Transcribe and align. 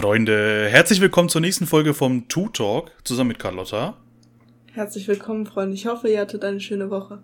Freunde, 0.00 0.68
herzlich 0.70 1.00
willkommen 1.00 1.28
zur 1.28 1.40
nächsten 1.40 1.66
Folge 1.66 1.92
vom 1.92 2.28
Two 2.28 2.50
Talk 2.50 2.92
zusammen 3.02 3.30
mit 3.30 3.40
Carlotta. 3.40 3.96
Herzlich 4.72 5.08
willkommen, 5.08 5.44
Freunde. 5.44 5.74
Ich 5.74 5.86
hoffe, 5.86 6.08
ihr 6.08 6.20
hattet 6.20 6.44
eine 6.44 6.60
schöne 6.60 6.88
Woche. 6.88 7.20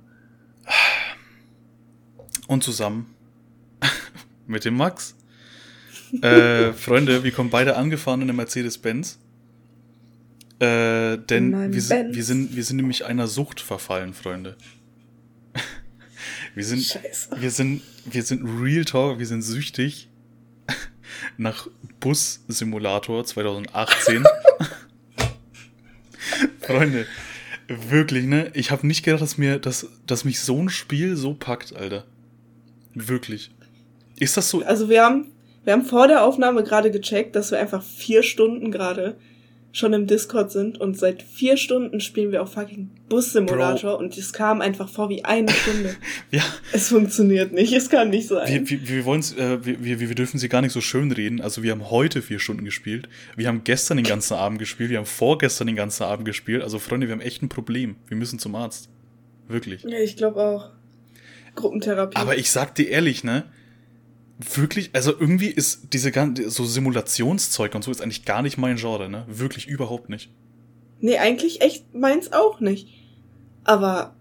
Und 2.49 2.65
zusammen 2.65 3.15
mit 4.49 4.65
dem 4.65 4.77
Max. 4.77 5.15
äh, 6.21 6.73
Freunde, 6.73 7.23
wir 7.23 7.31
kommen 7.31 7.49
beide 7.49 7.77
angefahren 7.77 8.23
in 8.23 8.27
der 8.27 8.35
Mercedes-Benz. 8.35 9.21
Äh, 10.59 11.19
denn 11.19 11.73
wir 11.73 11.81
sind, 11.81 12.17
wir, 12.17 12.25
sind, 12.25 12.57
wir 12.57 12.65
sind 12.65 12.79
nämlich 12.79 13.05
einer 13.05 13.29
Sucht 13.29 13.61
verfallen, 13.61 14.15
Freunde. 14.15 14.57
wir 16.57 16.65
sind, 16.65 16.83
Scheiße. 16.83 17.41
wir 17.41 17.53
sind, 17.53 17.83
wir 18.05 18.25
sind 18.25 18.45
Real 18.61 18.85
Talk, 18.85 19.21
wir 19.21 19.27
sind 19.27 19.43
süchtig 19.43 20.09
nach 21.37 21.69
Bus-Simulator 22.01 23.25
2018. 23.25 24.25
Freunde, 26.61 27.07
wirklich, 27.69 28.25
ne? 28.25 28.51
Ich 28.55 28.71
habe 28.71 28.87
nicht 28.87 29.05
gedacht, 29.05 29.23
dass 29.23 29.39
mir, 29.39 29.59
dass, 29.59 29.89
dass 30.07 30.25
mich 30.25 30.41
so 30.41 30.59
ein 30.59 30.69
Spiel 30.69 31.17
so 31.17 31.35
packt, 31.35 31.75
Alter. 31.77 32.05
Wirklich. 32.95 33.51
Ist 34.17 34.37
das 34.37 34.51
so? 34.51 34.63
Also 34.63 34.89
wir 34.89 35.03
haben, 35.03 35.33
wir 35.65 35.73
haben 35.73 35.85
vor 35.85 36.09
der 36.09 36.25
Aufnahme 36.25 36.63
gerade 36.63 36.91
gecheckt, 36.91 37.37
dass 37.37 37.51
wir 37.51 37.59
einfach 37.59 37.83
vier 37.83 38.23
Stunden 38.23 38.71
gerade 38.71 39.17
schon 39.75 39.93
im 39.93 40.07
Discord 40.07 40.53
sind 40.53 40.81
und 40.81 40.97
seit 40.97 41.21
vier 41.25 41.57
Stunden 41.57 42.01
spielen 42.01 42.31
wir 42.31 42.43
auf 42.43 42.53
fucking 42.53 42.91
Bus-Simulator 43.09 43.99
und 43.99 44.17
es 44.17 44.33
kam 44.33 44.61
einfach 44.61 44.89
vor 44.89 45.09
wie 45.09 45.25
eine 45.25 45.51
Stunde. 45.51 45.97
ja. 46.31 46.45
Es 46.73 46.89
funktioniert 46.89 47.53
nicht, 47.53 47.73
es 47.73 47.91
kann 47.91 48.11
nicht 48.11 48.29
sein. 48.29 48.49
Wir, 48.49 48.71
wir, 48.71 48.89
wir, 48.89 49.05
wollen's, 49.05 49.37
äh, 49.37 49.59
wir, 49.67 49.83
wir, 49.83 50.01
wir 50.01 50.15
dürfen 50.15 50.39
sie 50.39 50.49
gar 50.49 50.63
nicht 50.63 50.73
so 50.73 50.81
schön 50.81 51.11
reden. 51.11 51.41
Also 51.41 51.65
wir 51.65 51.73
haben 51.73 51.91
heute 51.91 52.23
vier 52.23 52.39
Stunden 52.39 52.65
gespielt, 52.65 53.09
wir 53.35 53.49
haben 53.49 53.65
gestern 53.65 53.97
den 53.97 54.07
ganzen 54.07 54.35
Abend 54.35 54.61
gespielt, 54.61 54.91
wir 54.91 54.99
haben 54.99 55.07
vorgestern 55.07 55.67
den 55.67 55.77
ganzen 55.77 56.05
Abend 56.05 56.25
gespielt. 56.25 56.63
Also 56.63 56.79
Freunde, 56.79 57.09
wir 57.09 57.13
haben 57.13 57.21
echt 57.21 57.43
ein 57.43 57.49
Problem. 57.49 57.97
Wir 58.07 58.17
müssen 58.17 58.39
zum 58.39 58.55
Arzt. 58.55 58.89
Wirklich. 59.49 59.83
Ja, 59.83 59.99
ich 59.99 60.17
glaube 60.17 60.41
auch. 60.41 60.71
Gruppentherapie. 61.57 62.17
Aber 62.17 62.39
ich 62.39 62.49
sag 62.51 62.77
dir 62.77 62.89
ehrlich, 62.89 63.25
ne? 63.25 63.43
Wirklich, 64.39 64.91
also 64.93 65.13
irgendwie 65.13 65.49
ist 65.49 65.93
diese 65.93 66.11
ganze, 66.11 66.51
so 66.51 66.65
Simulationszeug 66.65 67.75
und 67.75 67.85
so 67.85 67.91
ist 67.91 68.03
eigentlich 68.03 68.25
gar 68.25 68.43
nicht 68.43 68.59
mein 68.59 68.77
Genre, 68.77 69.09
ne? 69.09 69.25
Wirklich 69.29 69.69
überhaupt 69.69 70.09
nicht. 70.09 70.31
Nee, 71.01 71.19
eigentlich 71.19 71.61
echt 71.61 71.95
meins 71.95 72.33
auch 72.33 72.61
nicht. 72.61 72.89
Aber 73.65 74.17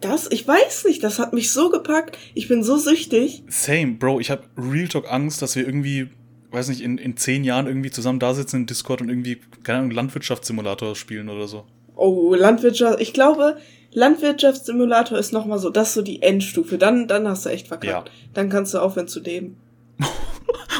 das, 0.00 0.30
ich 0.30 0.46
weiß 0.46 0.84
nicht, 0.84 1.02
das 1.02 1.18
hat 1.18 1.32
mich 1.32 1.50
so 1.50 1.70
gepackt. 1.70 2.18
Ich 2.34 2.48
bin 2.48 2.62
so 2.62 2.76
süchtig. 2.76 3.42
Same, 3.48 3.92
Bro, 3.94 4.20
ich 4.20 4.30
habe 4.30 4.44
Real 4.56 4.88
Talk 4.88 5.10
Angst, 5.10 5.40
dass 5.42 5.56
wir 5.56 5.64
irgendwie, 5.64 6.08
weiß 6.50 6.68
nicht, 6.68 6.82
in, 6.82 6.98
in 6.98 7.16
zehn 7.16 7.44
Jahren 7.44 7.66
irgendwie 7.66 7.90
zusammen 7.90 8.18
da 8.18 8.34
sitzen 8.34 8.56
in 8.56 8.66
Discord 8.66 9.00
und 9.00 9.08
irgendwie, 9.08 9.40
keine 9.62 9.78
Ahnung, 9.78 9.90
Landwirtschaftssimulator 9.92 10.94
spielen 10.94 11.28
oder 11.28 11.48
so. 11.48 11.64
Oh, 11.96 12.34
Landwirtschaft, 12.34 13.00
ich 13.00 13.12
glaube, 13.12 13.56
Landwirtschaftssimulator 13.94 15.18
ist 15.18 15.32
nochmal 15.32 15.58
so, 15.58 15.70
das 15.70 15.88
ist 15.88 15.94
so 15.94 16.02
die 16.02 16.20
Endstufe. 16.20 16.78
Dann, 16.78 17.08
dann 17.08 17.26
hast 17.26 17.46
du 17.46 17.50
echt 17.50 17.68
verkackt. 17.68 18.08
Ja. 18.08 18.14
Dann 18.34 18.50
kannst 18.50 18.74
du 18.74 18.78
aufhören 18.78 19.08
zu 19.08 19.20
leben. 19.20 19.56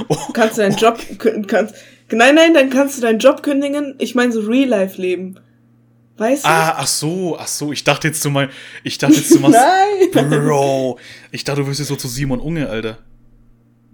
oh. 0.08 0.16
Kannst 0.32 0.58
du 0.58 0.62
deinen 0.62 0.76
Job, 0.76 0.98
kannst, 1.46 1.76
nein, 2.10 2.34
nein, 2.34 2.52
dann 2.52 2.68
kannst 2.68 2.98
du 2.98 3.02
deinen 3.02 3.20
Job 3.20 3.42
kündigen. 3.42 3.94
Ich 3.98 4.14
meine 4.16 4.32
so 4.32 4.40
Real-Life-Leben. 4.40 5.38
Weißt 6.16 6.44
du? 6.44 6.48
Ah, 6.48 6.74
ach 6.78 6.86
so, 6.86 7.36
ach 7.38 7.46
so. 7.46 7.72
Ich 7.72 7.84
dachte 7.84 8.08
jetzt 8.08 8.24
du 8.24 8.30
mal, 8.30 8.50
ich 8.82 8.98
dachte 8.98 9.14
jetzt 9.14 9.32
du 9.32 9.38
machst, 9.38 9.56
nein. 10.12 10.30
Bro. 10.30 10.98
Ich 11.30 11.44
dachte, 11.44 11.62
du 11.62 11.66
wirst 11.68 11.78
jetzt 11.78 11.88
so 11.88 11.96
zu 11.96 12.08
Simon 12.08 12.40
Unge, 12.40 12.68
Alter. 12.68 12.98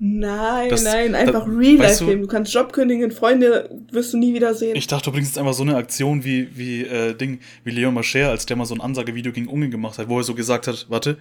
Nein, 0.03 0.71
das, 0.71 0.83
nein, 0.83 1.15
einfach 1.15 1.47
Real 1.47 1.77
Life 1.77 2.03
Leben. 2.03 2.23
Du, 2.23 2.27
du 2.27 2.33
kannst 2.33 2.55
Job 2.55 2.73
kündigen, 2.73 3.11
Freunde 3.11 3.69
wirst 3.93 4.15
du 4.15 4.17
nie 4.19 4.33
wieder 4.33 4.55
sehen. 4.55 4.75
Ich 4.75 4.87
dachte, 4.87 5.11
jetzt 5.11 5.37
einfach 5.37 5.53
so 5.53 5.63
eine 5.63 5.77
Aktion 5.77 6.25
wie, 6.25 6.49
wie, 6.57 6.85
äh, 6.85 7.15
Ding, 7.15 7.41
wie 7.65 7.71
Leon 7.71 7.93
Mascher, 7.93 8.31
als 8.31 8.47
der 8.47 8.57
mal 8.57 8.65
so 8.65 8.75
ein 8.75 8.81
Ansagevideo 8.81 9.31
gegen 9.31 9.47
Unge 9.47 9.69
gemacht 9.69 9.99
hat, 9.99 10.09
wo 10.09 10.17
er 10.17 10.25
so 10.25 10.35
gesagt 10.35 10.69
hat, 10.69 10.87
warte, 10.89 11.19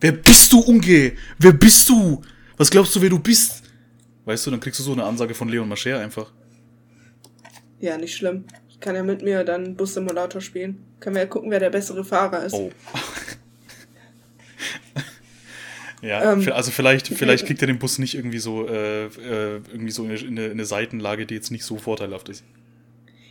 wer 0.00 0.12
bist 0.12 0.52
du, 0.52 0.60
Unge? 0.60 1.14
Wer 1.40 1.52
bist 1.54 1.88
du? 1.88 2.22
Was 2.56 2.70
glaubst 2.70 2.94
du, 2.94 3.02
wer 3.02 3.10
du 3.10 3.18
bist? 3.18 3.64
Weißt 4.26 4.46
du, 4.46 4.52
dann 4.52 4.60
kriegst 4.60 4.78
du 4.78 4.84
so 4.84 4.92
eine 4.92 5.02
Ansage 5.02 5.34
von 5.34 5.48
Leon 5.48 5.68
Mascher 5.68 5.98
einfach. 5.98 6.30
Ja, 7.80 7.98
nicht 7.98 8.14
schlimm. 8.14 8.44
Ich 8.68 8.78
kann 8.78 8.94
ja 8.94 9.02
mit 9.02 9.22
mir 9.22 9.42
dann 9.42 9.74
Bus-Simulator 9.74 10.40
spielen. 10.40 10.84
Können 11.00 11.16
wir 11.16 11.22
ja 11.22 11.28
gucken, 11.28 11.50
wer 11.50 11.58
der 11.58 11.70
bessere 11.70 12.04
Fahrer 12.04 12.44
ist. 12.44 12.54
Oh. 12.54 12.70
Ja, 16.04 16.32
ähm, 16.32 16.46
also 16.52 16.70
vielleicht, 16.70 17.08
vielleicht 17.08 17.46
kriegt 17.46 17.62
er 17.62 17.66
den 17.66 17.78
Bus 17.78 17.98
nicht 17.98 18.14
irgendwie 18.14 18.38
so, 18.38 18.68
äh, 18.68 19.06
äh, 19.06 19.60
irgendwie 19.72 19.90
so 19.90 20.04
in 20.04 20.10
eine, 20.10 20.46
in 20.46 20.50
eine 20.52 20.66
Seitenlage, 20.66 21.24
die 21.24 21.34
jetzt 21.34 21.50
nicht 21.50 21.64
so 21.64 21.78
vorteilhaft 21.78 22.28
ist. 22.28 22.44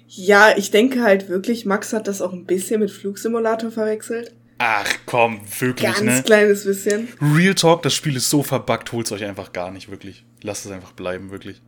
Ja, 0.07 0.57
ich 0.57 0.71
denke 0.71 1.03
halt 1.03 1.29
wirklich, 1.29 1.65
Max 1.65 1.93
hat 1.93 2.07
das 2.07 2.21
auch 2.21 2.33
ein 2.33 2.45
bisschen 2.45 2.79
mit 2.79 2.89
Flugsimulator 2.89 3.71
verwechselt. 3.71 4.33
Ach 4.57 4.91
komm, 5.05 5.41
wirklich, 5.59 5.85
Ganz 5.85 6.01
ne? 6.01 6.11
Ganz 6.11 6.25
kleines 6.25 6.65
bisschen. 6.65 7.09
Real 7.21 7.53
Talk, 7.53 7.83
das 7.83 7.93
Spiel 7.93 8.15
ist 8.15 8.29
so 8.29 8.41
verbuggt, 8.41 8.91
holt's 8.91 9.11
euch 9.11 9.23
einfach 9.23 9.53
gar 9.53 9.71
nicht, 9.71 9.91
wirklich. 9.91 10.25
Lasst 10.41 10.65
es 10.65 10.71
einfach 10.71 10.93
bleiben, 10.93 11.31
wirklich. 11.31 11.61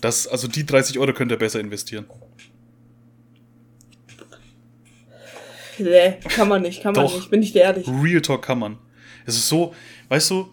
Das, 0.00 0.28
also 0.28 0.46
die 0.46 0.66
30 0.66 0.98
Euro 0.98 1.12
könnt 1.12 1.32
ihr 1.32 1.38
besser 1.38 1.60
investieren. 1.60 2.06
Nee, 5.78 6.18
kann 6.28 6.48
man 6.48 6.62
nicht, 6.62 6.82
kann 6.82 6.94
man 6.94 7.06
Doch, 7.06 7.16
nicht, 7.16 7.30
bin 7.30 7.42
ich 7.42 7.54
ehrlich. 7.56 7.88
Real 7.88 8.20
Talk 8.20 8.42
kann 8.42 8.60
man. 8.60 8.78
Es 9.26 9.36
ist 9.36 9.48
so, 9.48 9.74
weißt 10.08 10.30
du, 10.30 10.48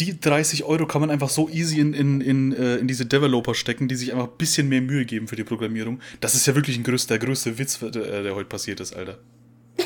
die 0.00 0.20
30 0.20 0.64
Euro 0.64 0.86
kann 0.86 1.00
man 1.00 1.10
einfach 1.10 1.28
so 1.28 1.48
easy 1.48 1.80
in, 1.80 1.92
in, 1.92 2.20
in, 2.20 2.52
äh, 2.52 2.76
in 2.76 2.86
diese 2.86 3.06
Developer 3.06 3.54
stecken, 3.54 3.88
die 3.88 3.96
sich 3.96 4.12
einfach 4.12 4.28
ein 4.28 4.36
bisschen 4.38 4.68
mehr 4.68 4.80
Mühe 4.80 5.04
geben 5.04 5.26
für 5.26 5.36
die 5.36 5.44
Programmierung. 5.44 6.00
Das 6.20 6.34
ist 6.34 6.46
ja 6.46 6.54
wirklich 6.54 6.76
ein 6.76 6.84
größter, 6.84 7.18
der 7.18 7.26
größte 7.26 7.58
Witz, 7.58 7.78
der, 7.80 7.88
äh, 7.88 8.22
der 8.22 8.34
heute 8.34 8.48
passiert 8.48 8.80
ist, 8.80 8.94
Alter. 8.94 9.18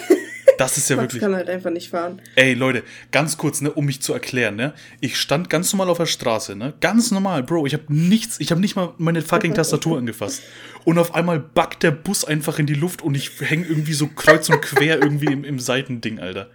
Das 0.58 0.76
ist 0.76 0.88
ja 0.90 0.96
Max 0.96 1.06
wirklich. 1.06 1.22
kann 1.22 1.34
halt 1.34 1.48
einfach 1.48 1.70
nicht 1.70 1.88
fahren. 1.88 2.20
Ey, 2.36 2.52
Leute, 2.52 2.84
ganz 3.10 3.38
kurz, 3.38 3.62
ne, 3.62 3.72
um 3.72 3.86
mich 3.86 4.02
zu 4.02 4.12
erklären, 4.12 4.54
ne? 4.54 4.74
Ich 5.00 5.16
stand 5.16 5.48
ganz 5.50 5.72
normal 5.72 5.88
auf 5.88 5.96
der 5.96 6.06
Straße, 6.06 6.54
ne? 6.54 6.74
Ganz 6.80 7.10
normal, 7.10 7.42
Bro. 7.42 7.66
Ich 7.66 7.72
habe 7.72 7.84
nichts, 7.88 8.38
ich 8.38 8.50
habe 8.50 8.60
nicht 8.60 8.76
mal 8.76 8.92
meine 8.98 9.22
fucking 9.22 9.54
Tastatur 9.54 9.98
angefasst. 9.98 10.42
Und 10.84 10.98
auf 10.98 11.14
einmal 11.14 11.40
backt 11.40 11.82
der 11.82 11.90
Bus 11.90 12.24
einfach 12.24 12.58
in 12.58 12.66
die 12.66 12.74
Luft 12.74 13.02
und 13.02 13.16
ich 13.16 13.30
hänge 13.40 13.66
irgendwie 13.66 13.94
so 13.94 14.06
kreuz 14.08 14.50
und 14.50 14.60
quer 14.60 15.02
irgendwie 15.02 15.32
im, 15.32 15.42
im 15.42 15.58
Seitending, 15.58 16.20
Alter. 16.20 16.50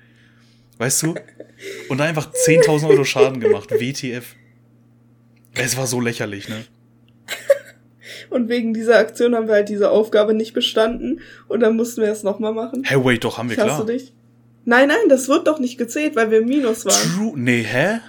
Weißt 0.77 1.03
du? 1.03 1.15
Und 1.89 2.01
einfach 2.01 2.31
10.000 2.31 2.89
Euro 2.89 3.03
Schaden 3.03 3.39
gemacht. 3.39 3.71
WTF. 3.71 4.35
Es 5.55 5.77
war 5.77 5.87
so 5.87 5.99
lächerlich, 5.99 6.49
ne? 6.49 6.65
Und 8.29 8.49
wegen 8.49 8.73
dieser 8.73 8.97
Aktion 8.97 9.35
haben 9.35 9.47
wir 9.47 9.55
halt 9.55 9.69
diese 9.69 9.89
Aufgabe 9.89 10.33
nicht 10.33 10.53
bestanden 10.53 11.21
und 11.47 11.61
dann 11.61 11.75
mussten 11.75 12.01
wir 12.01 12.11
es 12.11 12.23
nochmal 12.23 12.53
machen. 12.53 12.83
Hey, 12.83 13.03
wait, 13.03 13.23
doch, 13.23 13.37
haben 13.37 13.49
wir 13.49 13.55
klar. 13.55 13.79
du 13.79 13.85
dich? 13.85 14.13
Nein, 14.65 14.89
nein, 14.89 15.07
das 15.07 15.29
wird 15.29 15.47
doch 15.47 15.59
nicht 15.59 15.77
gezählt, 15.77 16.15
weil 16.15 16.29
wir 16.29 16.39
im 16.39 16.45
Minus 16.47 16.85
waren. 16.85 17.15
True? 17.15 17.33
Nee, 17.35 17.63
hä? 17.63 17.99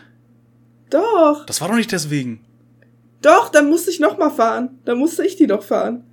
Doch. 0.90 1.46
Das 1.46 1.60
war 1.60 1.68
doch 1.68 1.76
nicht 1.76 1.92
deswegen. 1.92 2.40
Doch, 3.22 3.48
dann 3.50 3.68
musste 3.68 3.90
ich 3.90 4.00
nochmal 4.00 4.30
fahren. 4.30 4.78
Dann 4.84 4.98
musste 4.98 5.24
ich 5.24 5.36
die 5.36 5.46
doch 5.46 5.62
fahren. 5.62 6.04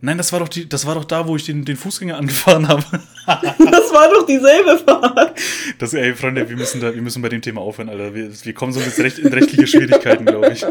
Nein, 0.00 0.18
das 0.18 0.32
war 0.32 0.40
doch 0.40 0.48
die, 0.48 0.68
das 0.68 0.86
war 0.86 0.94
doch 0.94 1.04
da, 1.04 1.26
wo 1.26 1.36
ich 1.36 1.44
den, 1.44 1.64
den 1.64 1.76
Fußgänger 1.76 2.16
angefahren 2.18 2.68
habe. 2.68 2.84
das 3.26 3.92
war 3.92 4.08
doch 4.12 4.26
dieselbe 4.26 4.78
Fahrt. 4.78 5.38
Das, 5.78 5.94
ey, 5.94 6.14
Freunde, 6.14 6.48
wir 6.48 6.56
müssen 6.56 6.80
da, 6.80 6.94
wir 6.94 7.02
müssen 7.02 7.22
bei 7.22 7.28
dem 7.28 7.42
Thema 7.42 7.60
aufhören, 7.60 7.88
Alter. 7.88 8.14
Wir, 8.14 8.30
wir 8.30 8.52
kommen 8.52 8.72
so 8.72 8.80
jetzt 8.80 9.00
recht, 9.00 9.18
in 9.18 9.32
rechtliche 9.32 9.66
Schwierigkeiten, 9.66 10.26
glaube 10.26 10.52
ich. 10.52 10.64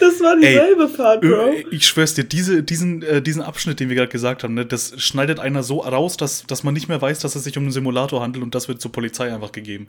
Das 0.00 0.20
war 0.20 0.36
dieselbe 0.36 0.84
ey, 0.84 0.88
Fahrt, 0.88 1.20
Bro. 1.20 1.54
Ich 1.70 1.86
schwör's 1.86 2.14
dir, 2.14 2.24
diese, 2.24 2.62
diesen, 2.62 3.02
äh, 3.02 3.22
diesen 3.22 3.42
Abschnitt, 3.42 3.80
den 3.80 3.88
wir 3.88 3.96
gerade 3.96 4.10
gesagt 4.10 4.42
haben, 4.42 4.54
ne, 4.54 4.64
das 4.66 4.94
schneidet 5.00 5.38
einer 5.40 5.62
so 5.62 5.80
raus, 5.80 6.16
dass, 6.16 6.44
dass 6.46 6.64
man 6.64 6.74
nicht 6.74 6.88
mehr 6.88 7.00
weiß, 7.00 7.20
dass 7.20 7.34
es 7.36 7.44
sich 7.44 7.56
um 7.56 7.64
einen 7.64 7.72
Simulator 7.72 8.22
handelt 8.22 8.42
und 8.44 8.54
das 8.54 8.68
wird 8.68 8.80
zur 8.80 8.92
Polizei 8.92 9.32
einfach 9.32 9.52
gegeben. 9.52 9.88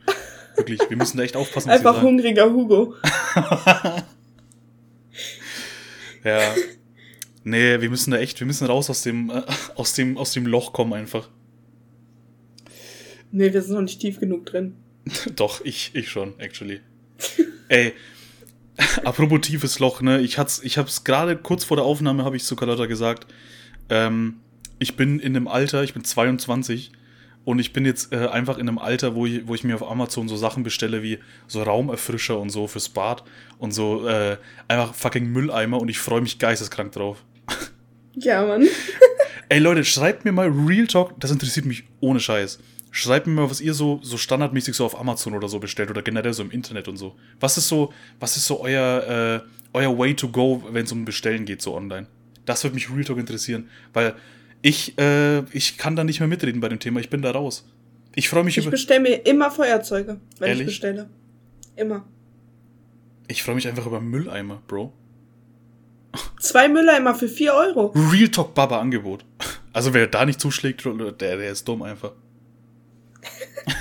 Wirklich, 0.56 0.80
wir 0.90 0.98
müssen 0.98 1.18
da 1.18 1.24
echt 1.24 1.36
aufpassen. 1.36 1.70
Einfach 1.70 2.02
hungriger 2.02 2.52
Hugo. 2.52 2.96
ja. 6.24 6.42
Nee, 7.50 7.82
wir 7.82 7.90
müssen 7.90 8.12
da 8.12 8.18
echt, 8.18 8.40
wir 8.40 8.46
müssen 8.46 8.68
raus 8.68 8.90
aus 8.90 9.02
dem, 9.02 9.32
äh, 9.32 9.42
aus 9.76 9.94
dem, 9.94 10.18
aus 10.18 10.34
dem 10.34 10.46
Loch 10.46 10.72
kommen 10.72 10.94
einfach. 10.94 11.30
Nee, 13.32 13.52
wir 13.54 13.62
sind 13.62 13.74
noch 13.74 13.82
nicht 13.82 14.00
tief 14.00 14.20
genug 14.20 14.46
drin. 14.46 14.76
Doch, 15.36 15.66
ich, 15.66 15.92
ich 15.96 16.10
schon, 16.10 16.40
actually. 16.40 16.82
Ey, 17.70 17.94
apropos 19.04 19.42
tiefes 19.42 19.80
Loch, 19.80 20.02
ne? 20.02 20.22
Ich, 20.22 20.38
hat's, 20.38 20.62
ich 20.64 20.78
hab's 20.78 21.04
gerade 21.04 21.38
kurz 21.38 21.64
vor 21.64 21.78
der 21.78 21.86
Aufnahme, 21.86 22.24
habe 22.24 22.36
ich 22.36 22.44
zu 22.44 22.56
Carlotta 22.56 22.86
gesagt, 22.86 23.26
ähm, 23.90 24.42
ich 24.78 24.96
bin 24.96 25.20
in 25.20 25.36
einem 25.36 25.48
Alter, 25.48 25.84
ich 25.84 25.94
bin 25.94 26.04
22 26.04 26.92
und 27.46 27.58
ich 27.58 27.74
bin 27.74 27.84
jetzt 27.84 28.14
äh, 28.14 28.28
einfach 28.28 28.60
in 28.60 28.68
einem 28.68 28.78
Alter, 28.78 29.16
wo 29.16 29.26
ich, 29.26 29.48
wo 29.48 29.56
ich 29.56 29.64
mir 29.64 29.74
auf 29.74 29.90
Amazon 29.90 30.28
so 30.28 30.38
Sachen 30.38 30.62
bestelle 30.62 31.02
wie 31.02 31.18
so 31.48 31.64
Raumerfrischer 31.64 32.40
und 32.40 32.52
so 32.52 32.68
fürs 32.68 32.90
Bad 32.90 33.24
und 33.58 33.72
so 33.72 34.08
äh, 34.08 34.38
einfach 34.68 34.94
fucking 34.94 35.26
Mülleimer 35.32 35.82
und 35.82 35.90
ich 35.90 35.98
freue 35.98 36.22
mich 36.22 36.38
geisteskrank 36.38 36.92
drauf. 36.92 37.24
Ja, 38.16 38.46
Mann. 38.46 38.68
Ey 39.50 39.60
Leute, 39.60 39.84
schreibt 39.84 40.26
mir 40.26 40.32
mal 40.32 40.48
Real 40.48 40.88
Talk, 40.88 41.20
das 41.20 41.32
interessiert 41.32 41.66
mich 41.66 41.84
ohne 42.00 42.20
Scheiß. 42.20 42.60
Schreibt 42.92 43.28
mir 43.28 43.34
mal, 43.34 43.50
was 43.50 43.62
ihr 43.62 43.74
so, 43.74 44.00
so 44.04 44.18
standardmäßig 44.18 44.76
so 44.76 44.86
auf 44.86 45.00
Amazon 45.00 45.36
oder 45.36 45.48
so 45.48 45.60
bestellt 45.60 45.90
oder 45.90 46.02
generell 46.02 46.34
so 46.34 46.44
im 46.44 46.52
Internet 46.52 46.88
und 46.88 46.98
so. 46.98 47.16
Was 47.40 47.58
ist 47.58 47.68
so, 47.68 47.94
was 48.20 48.36
ist 48.36 48.46
so 48.46 48.62
euer, 48.62 49.44
äh, 49.44 49.78
euer 49.78 49.98
Way 49.98 50.16
to 50.16 50.30
go, 50.30 50.64
wenn 50.72 50.86
es 50.86 50.92
um 50.92 51.06
Bestellen 51.06 51.46
geht, 51.46 51.62
so 51.62 51.76
online? 51.76 52.08
Das 52.46 52.64
würde 52.64 52.76
mich 52.76 52.90
Real 52.90 53.04
Talk 53.04 53.20
interessieren, 53.20 53.70
weil 53.94 54.16
ich, 54.62 54.98
äh, 54.98 55.40
ich 55.56 55.78
kann 55.78 55.96
da 55.96 56.04
nicht 56.04 56.20
mehr 56.20 56.28
mitreden 56.28 56.62
bei 56.62 56.70
dem 56.70 56.80
Thema. 56.80 57.00
Ich 57.00 57.10
bin 57.10 57.22
da 57.22 57.32
raus. 57.32 57.68
Ich 58.16 58.28
freue 58.28 58.44
mich 58.44 58.58
ich 58.58 58.66
über. 58.66 58.74
Ich 58.74 58.82
bestelle 58.82 59.02
mir 59.02 59.26
immer 59.26 59.52
Feuerzeuge, 59.52 60.20
wenn 60.40 60.48
Ehrlich? 60.48 60.62
ich 60.62 60.68
bestelle. 60.68 61.10
Immer. 61.76 62.06
Ich 63.28 63.44
freue 63.44 63.56
mich 63.56 63.68
einfach 63.68 63.86
über 63.86 64.02
Mülleimer, 64.02 64.62
Bro. 64.68 64.92
Zwei 66.40 66.68
Mülleimer 66.68 67.16
für 67.16 67.28
4 67.28 67.54
Euro. 67.54 67.94
Real 68.12 68.30
Talk 68.30 68.54
Baba 68.54 68.80
Angebot. 68.80 69.26
Also 69.74 69.94
wer 69.94 70.08
da 70.08 70.26
nicht 70.26 70.42
zuschlägt, 70.42 70.84
der, 70.86 71.12
der 71.14 71.52
ist 71.52 71.68
dumm 71.68 71.84
einfach. 71.84 72.14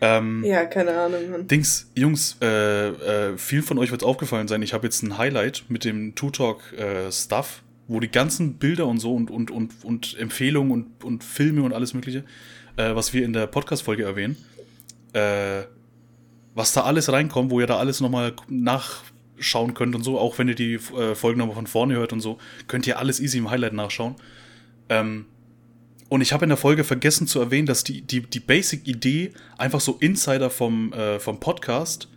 ähm, 0.00 0.42
ja, 0.44 0.64
keine 0.64 0.98
Ahnung. 0.98 1.30
Mann. 1.30 1.46
Dings, 1.46 1.90
Jungs, 1.94 2.36
äh, 2.40 2.88
äh, 2.88 3.38
vielen 3.38 3.62
von 3.62 3.78
euch 3.78 3.90
wird 3.90 4.02
es 4.02 4.06
aufgefallen 4.06 4.48
sein, 4.48 4.62
ich 4.62 4.72
habe 4.72 4.86
jetzt 4.86 5.02
ein 5.02 5.18
Highlight 5.18 5.64
mit 5.68 5.84
dem 5.84 6.14
Two 6.14 6.30
Talk 6.30 6.72
äh, 6.72 7.12
Stuff, 7.12 7.62
wo 7.86 8.00
die 8.00 8.10
ganzen 8.10 8.54
Bilder 8.54 8.86
und 8.86 8.98
so 8.98 9.14
und, 9.14 9.30
und, 9.30 9.50
und, 9.50 9.84
und 9.84 10.16
Empfehlungen 10.18 10.72
und, 10.72 11.04
und 11.04 11.22
Filme 11.22 11.62
und 11.62 11.72
alles 11.72 11.94
mögliche, 11.94 12.24
äh, 12.76 12.94
was 12.94 13.12
wir 13.12 13.24
in 13.24 13.32
der 13.32 13.46
Podcast-Folge 13.46 14.02
erwähnen, 14.02 14.36
äh, 15.12 15.62
was 16.54 16.72
da 16.72 16.82
alles 16.82 17.12
reinkommt, 17.12 17.50
wo 17.50 17.60
ihr 17.60 17.66
da 17.66 17.78
alles 17.78 18.00
nochmal 18.00 18.34
nachschauen 19.36 19.74
könnt 19.74 19.94
und 19.94 20.02
so, 20.02 20.18
auch 20.18 20.38
wenn 20.38 20.48
ihr 20.48 20.54
die 20.54 20.74
äh, 20.74 21.14
Folgen 21.14 21.38
nochmal 21.38 21.56
von 21.56 21.66
vorne 21.66 21.94
hört 21.94 22.12
und 22.12 22.20
so, 22.20 22.38
könnt 22.68 22.86
ihr 22.86 22.98
alles 22.98 23.20
easy 23.20 23.38
im 23.38 23.50
Highlight 23.50 23.72
nachschauen. 23.72 24.16
Ähm, 24.88 25.26
und 26.08 26.20
ich 26.20 26.32
habe 26.32 26.44
in 26.44 26.50
der 26.50 26.58
Folge 26.58 26.84
vergessen 26.84 27.26
zu 27.26 27.40
erwähnen, 27.40 27.66
dass 27.66 27.82
die, 27.82 28.02
die, 28.02 28.20
die 28.20 28.40
Basic-Idee, 28.40 29.32
einfach 29.58 29.80
so 29.80 29.96
Insider 30.00 30.50
vom, 30.50 30.92
äh, 30.92 31.18
vom 31.18 31.40
Podcast 31.40 32.08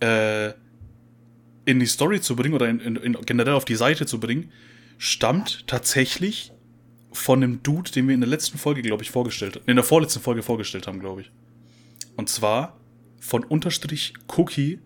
äh, 0.00 0.52
in 1.64 1.80
die 1.80 1.86
Story 1.86 2.20
zu 2.20 2.36
bringen 2.36 2.54
oder 2.54 2.68
in, 2.68 2.80
in, 2.80 2.96
in 2.96 3.12
generell 3.26 3.54
auf 3.54 3.64
die 3.64 3.74
Seite 3.74 4.06
zu 4.06 4.20
bringen, 4.20 4.50
stammt 4.96 5.66
tatsächlich 5.66 6.52
von 7.12 7.42
einem 7.42 7.62
Dude, 7.62 7.90
den 7.90 8.06
wir 8.06 8.14
in 8.14 8.20
der 8.20 8.28
letzten 8.28 8.58
Folge, 8.58 8.82
glaube 8.82 9.02
ich, 9.02 9.10
vorgestellt 9.10 9.56
haben. 9.56 9.64
In 9.66 9.76
der 9.76 9.84
vorletzten 9.84 10.20
Folge 10.20 10.42
vorgestellt 10.42 10.86
haben, 10.86 11.00
glaube 11.00 11.22
ich. 11.22 11.30
Und 12.16 12.28
zwar 12.28 12.78
von 13.20 13.44
unterstrich 13.44 14.14
Cookie 14.36 14.78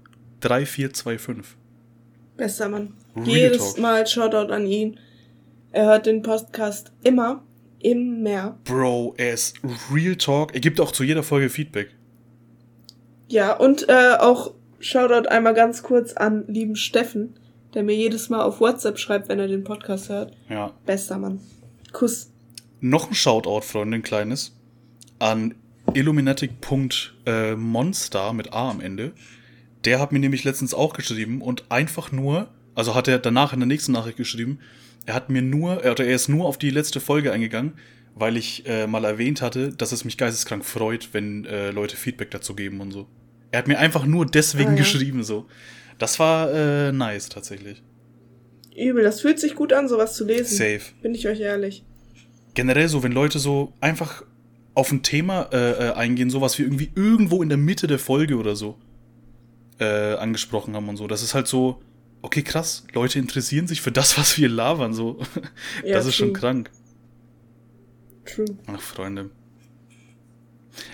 3425. 0.43 1.57
Bester 2.37 2.69
Mann. 2.69 2.95
Real 3.17 3.27
Jedes 3.27 3.75
Talk. 3.75 3.79
Mal 3.79 4.07
Shoutout 4.07 4.53
an 4.53 4.67
ihn. 4.67 4.99
Er 5.71 5.87
hört 5.87 6.07
den 6.07 6.23
Podcast 6.23 6.93
immer, 7.03 7.43
immer. 7.79 8.59
Bro, 8.65 9.15
er 9.17 9.33
ist 9.33 9.57
Real 9.93 10.17
Talk. 10.17 10.55
Er 10.55 10.61
gibt 10.61 10.81
auch 10.81 10.93
zu 10.93 11.05
jeder 11.05 11.23
Folge 11.23 11.49
Feedback. 11.49 11.95
Ja, 13.29 13.57
und 13.57 13.89
äh, 13.89 14.17
auch 14.19 14.53
Shoutout 14.81 15.29
einmal 15.29 15.55
ganz 15.55 15.83
kurz 15.83 16.13
an 16.13 16.45
lieben 16.49 16.77
Steffen, 16.77 17.39
der 17.73 17.83
mir 17.83 17.95
jedes 17.95 18.29
Mal 18.29 18.43
auf 18.43 18.61
WhatsApp 18.61 18.99
schreibt, 18.99 19.29
wenn 19.29 19.39
er 19.39 19.49
den 19.49 19.65
Podcast 19.65 20.11
hört. 20.11 20.37
Ja. 20.51 20.73
Bester 20.85 21.19
Mann. 21.19 21.41
Kuss. 21.93 22.31
Noch 22.81 23.09
ein 23.09 23.15
Shoutout, 23.15 23.63
Freunde, 23.63 23.99
ein 23.99 24.03
kleines, 24.03 24.55
an 25.19 25.55
Illuminatic.monster 25.95 28.29
äh, 28.29 28.33
mit 28.33 28.53
A 28.53 28.71
am 28.71 28.81
Ende. 28.81 29.13
Der 29.85 30.01
hat 30.01 30.13
mir 30.13 30.19
nämlich 30.19 30.45
letztens 30.45 30.75
auch 30.75 30.93
geschrieben 30.93 31.43
und 31.43 31.71
einfach 31.71 32.13
nur, 32.13 32.49
also 32.75 32.95
hat 32.95 33.09
er 33.09 33.19
danach 33.19 33.53
in 33.53 33.61
der 33.61 33.67
nächsten 33.67 33.93
Nachricht 33.93 34.17
geschrieben, 34.17 34.61
er 35.07 35.15
hat 35.15 35.31
mir 35.31 35.43
nur, 35.43 35.79
oder 35.79 36.05
er 36.05 36.15
ist 36.15 36.29
nur 36.29 36.47
auf 36.47 36.59
die 36.59 36.71
letzte 36.71 37.01
Folge 37.01 37.33
eingegangen, 37.33 37.73
weil 38.15 38.37
ich 38.37 38.67
äh, 38.67 38.87
mal 38.87 39.05
erwähnt 39.05 39.43
hatte, 39.43 39.73
dass 39.73 39.91
es 39.91 40.05
mich 40.05 40.17
geisteskrank 40.17 40.65
freut, 40.65 41.09
wenn 41.13 41.45
äh, 41.45 41.71
Leute 41.71 41.97
Feedback 41.97 42.31
dazu 42.31 42.55
geben 42.55 42.81
und 42.81 42.93
so. 42.93 43.07
Er 43.51 43.59
hat 43.59 43.69
mir 43.69 43.79
einfach 43.79 44.05
nur 44.05 44.27
deswegen 44.27 44.71
ah, 44.71 44.73
ja. 44.73 44.79
geschrieben, 44.79 45.25
so. 45.25 45.47
Das 45.99 46.19
war 46.19 46.53
äh, 46.53 46.93
nice, 46.93 47.29
tatsächlich. 47.29 47.83
Übel, 48.77 49.03
das 49.03 49.21
fühlt 49.21 49.39
sich 49.39 49.55
gut 49.55 49.73
an, 49.73 49.89
sowas 49.89 50.15
zu 50.15 50.25
lesen. 50.25 50.57
Safe. 50.57 50.81
Bin 51.03 51.15
ich 51.15 51.27
euch 51.27 51.41
ehrlich. 51.41 51.85
Generell 52.55 52.89
so, 52.89 53.03
wenn 53.03 53.13
Leute 53.13 53.39
so 53.39 53.73
einfach 53.81 54.25
auf 54.75 54.93
ein 54.93 55.03
Thema 55.03 55.51
äh, 55.53 55.89
äh, 55.89 55.93
eingehen, 55.93 56.31
sowas 56.31 56.59
wie 56.59 56.63
irgendwie 56.63 56.91
irgendwo 56.95 57.43
in 57.43 57.49
der 57.49 57.59
Mitte 57.59 57.87
der 57.87 57.99
Folge 57.99 58.37
oder 58.37 58.57
so 58.57 58.79
äh, 59.83 60.15
angesprochen 60.15 60.77
haben 60.77 60.89
und 60.89 60.97
so. 60.97 61.07
Das 61.07 61.23
ist 61.23 61.35
halt 61.35 61.49
so, 61.49 61.83
okay, 62.23 62.43
krass, 62.43 62.87
Leute 62.93 63.19
interessieren 63.19 63.67
sich 63.67 63.81
für 63.81 63.93
das, 63.93 64.17
was 64.19 64.39
wir 64.39 64.49
labern, 64.49 64.95
so. 64.95 65.21
Ja, 65.85 65.95
das 65.95 66.07
ist 66.07 66.17
true. 66.17 66.29
schon 66.29 66.33
krank. 66.35 66.71
True. 68.25 68.47
Ach, 68.69 68.81
Freunde. 68.81 69.31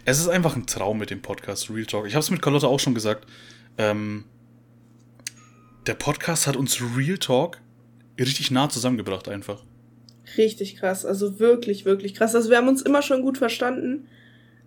Es 0.05 0.19
ist 0.19 0.29
einfach 0.29 0.57
ein 0.57 0.67
Traum 0.67 0.99
mit 0.99 1.11
dem 1.11 1.23
Podcast, 1.23 1.71
Real 1.71 1.87
Talk. 1.87 2.07
Ich 2.07 2.15
habe 2.15 2.23
es 2.23 2.31
mit 2.31 2.43
Carlotta 2.43 2.67
auch 2.67 2.81
schon 2.81 2.95
gesagt. 2.95 3.29
Ähm, 3.77 4.25
der 5.87 5.95
Podcast 5.95 6.47
hat 6.47 6.57
uns 6.57 6.81
Real 6.97 7.19
Talk 7.19 7.61
richtig 8.19 8.51
nah 8.51 8.69
zusammengebracht, 8.69 9.29
einfach. 9.29 9.63
Richtig 10.37 10.77
krass, 10.77 11.05
also 11.05 11.39
wirklich, 11.39 11.85
wirklich 11.85 12.15
krass. 12.15 12.35
Also 12.35 12.51
wir 12.51 12.57
haben 12.57 12.69
uns 12.69 12.83
immer 12.83 13.03
schon 13.03 13.23
gut 13.23 13.39
verstanden, 13.39 14.09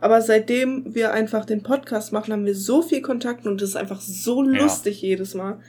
aber 0.01 0.21
seitdem 0.21 0.95
wir 0.95 1.13
einfach 1.13 1.45
den 1.45 1.61
Podcast 1.61 2.11
machen, 2.11 2.33
haben 2.33 2.45
wir 2.45 2.55
so 2.55 2.81
viel 2.81 3.01
Kontakt 3.01 3.45
und 3.45 3.61
es 3.61 3.69
ist 3.69 3.75
einfach 3.75 4.01
so 4.01 4.41
lustig 4.41 5.01
ja. 5.01 5.09
jedes 5.09 5.35
Mal. 5.35 5.59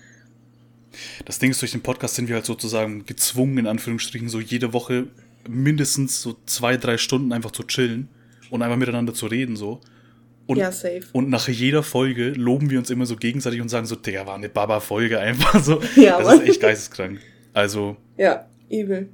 Das 1.27 1.39
Ding 1.39 1.51
ist, 1.51 1.61
durch 1.61 1.73
den 1.73 1.83
Podcast 1.83 2.15
sind 2.15 2.29
wir 2.29 2.37
halt 2.37 2.47
sozusagen 2.47 3.05
gezwungen, 3.05 3.59
in 3.59 3.67
Anführungsstrichen, 3.67 4.31
so 4.31 4.41
jede 4.41 4.73
Woche 4.73 5.07
mindestens 5.49 6.23
so 6.23 6.37
zwei, 6.47 6.79
drei 6.79 6.97
Stunden 6.97 7.33
einfach 7.33 7.51
zu 7.51 7.63
chillen 7.63 8.09
und 8.51 8.63
einfach 8.63 8.79
miteinander 8.79 9.13
zu 9.13 9.27
reden, 9.27 9.55
so. 9.55 9.81
Und, 10.47 10.57
ja, 10.57 10.73
safe. 10.73 11.03
Und 11.13 11.29
nach 11.29 11.49
jeder 11.49 11.83
Folge 11.83 12.31
loben 12.31 12.71
wir 12.71 12.79
uns 12.79 12.91
immer 12.91 13.07
so 13.07 13.17
gegenseitig 13.17 13.61
und 13.61 13.69
sagen 13.69 13.87
so, 13.87 13.97
der 13.97 14.27
war 14.27 14.35
eine 14.35 14.49
Baba-Folge 14.49 15.21
einfach 15.21 15.61
so. 15.63 15.81
Ja, 15.97 16.19
das 16.19 16.27
Mann. 16.27 16.41
ist 16.41 16.49
echt 16.49 16.61
geisteskrank. 16.61 17.21
Also. 17.53 17.97
Ja, 18.17 18.47
evil. 18.71 19.09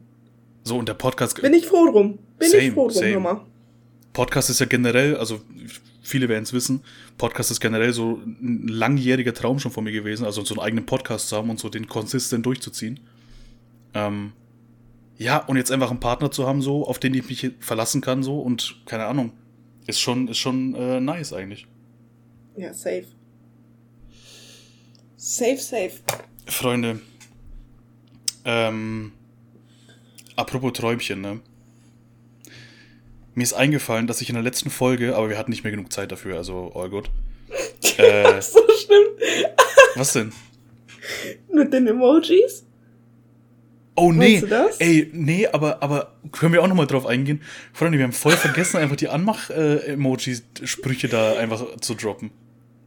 So, 0.62 0.78
und 0.78 0.88
der 0.88 0.94
Podcast. 0.94 1.40
Bin 1.40 1.54
ich 1.54 1.66
froh 1.66 1.90
drum. 1.90 2.18
Bin 2.38 2.50
same, 2.50 2.62
ich 2.62 2.72
froh 2.72 2.88
drum, 2.88 3.12
Mama. 3.14 3.46
Podcast 4.12 4.50
ist 4.50 4.60
ja 4.60 4.66
generell, 4.66 5.16
also 5.16 5.40
viele 6.02 6.28
werden 6.28 6.42
es 6.42 6.52
wissen, 6.52 6.82
Podcast 7.16 7.50
ist 7.50 7.60
generell 7.60 7.92
so 7.92 8.20
ein 8.24 8.66
langjähriger 8.66 9.34
Traum 9.34 9.58
schon 9.58 9.70
von 9.70 9.84
mir 9.84 9.92
gewesen, 9.92 10.24
also 10.24 10.44
so 10.44 10.54
einen 10.54 10.60
eigenen 10.60 10.86
Podcast 10.86 11.28
zu 11.28 11.36
haben 11.36 11.50
und 11.50 11.60
so 11.60 11.68
den 11.68 11.86
konsistent 11.86 12.44
durchzuziehen. 12.46 13.00
Ähm, 13.94 14.32
ja, 15.16 15.38
und 15.38 15.56
jetzt 15.56 15.70
einfach 15.70 15.90
einen 15.90 16.00
Partner 16.00 16.30
zu 16.30 16.46
haben, 16.46 16.62
so, 16.62 16.86
auf 16.86 16.98
den 16.98 17.14
ich 17.14 17.28
mich 17.28 17.50
verlassen 17.60 18.00
kann, 18.00 18.22
so, 18.22 18.40
und 18.40 18.76
keine 18.86 19.06
Ahnung, 19.06 19.32
ist 19.86 20.00
schon, 20.00 20.28
ist 20.28 20.38
schon 20.38 20.74
äh, 20.74 21.00
nice 21.00 21.32
eigentlich. 21.32 21.66
Ja, 22.56 22.72
safe. 22.72 23.06
Safe, 25.16 25.58
safe. 25.58 25.92
Freunde, 26.46 27.00
ähm, 28.44 29.12
Apropos 30.38 30.72
Träumchen, 30.72 31.20
ne? 31.20 31.40
Mir 33.38 33.44
ist 33.44 33.52
eingefallen, 33.52 34.08
dass 34.08 34.20
ich 34.20 34.28
in 34.30 34.34
der 34.34 34.42
letzten 34.42 34.68
Folge, 34.68 35.14
aber 35.14 35.28
wir 35.28 35.38
hatten 35.38 35.52
nicht 35.52 35.62
mehr 35.62 35.70
genug 35.70 35.92
Zeit 35.92 36.10
dafür, 36.10 36.36
also 36.36 36.72
all 36.74 36.90
good. 36.90 37.08
Äh, 37.98 38.42
so 38.42 38.58
schlimm. 38.84 39.04
was 39.94 40.12
denn? 40.12 40.32
Mit 41.52 41.72
den 41.72 41.86
Emojis? 41.86 42.66
Oh 43.94 44.10
nee, 44.12 44.42
ey, 44.80 45.08
nee, 45.12 45.46
aber, 45.46 45.82
aber 45.84 46.16
können 46.32 46.52
wir 46.52 46.62
auch 46.62 46.66
nochmal 46.66 46.88
drauf 46.88 47.06
eingehen? 47.06 47.40
Freunde, 47.72 47.98
wir 47.98 48.04
haben 48.04 48.12
voll 48.12 48.36
vergessen, 48.36 48.78
einfach 48.78 48.96
die 48.96 49.08
Anmach-Emojis-Sprüche 49.08 51.06
da 51.08 51.36
einfach 51.36 51.76
zu 51.80 51.94
droppen. 51.94 52.32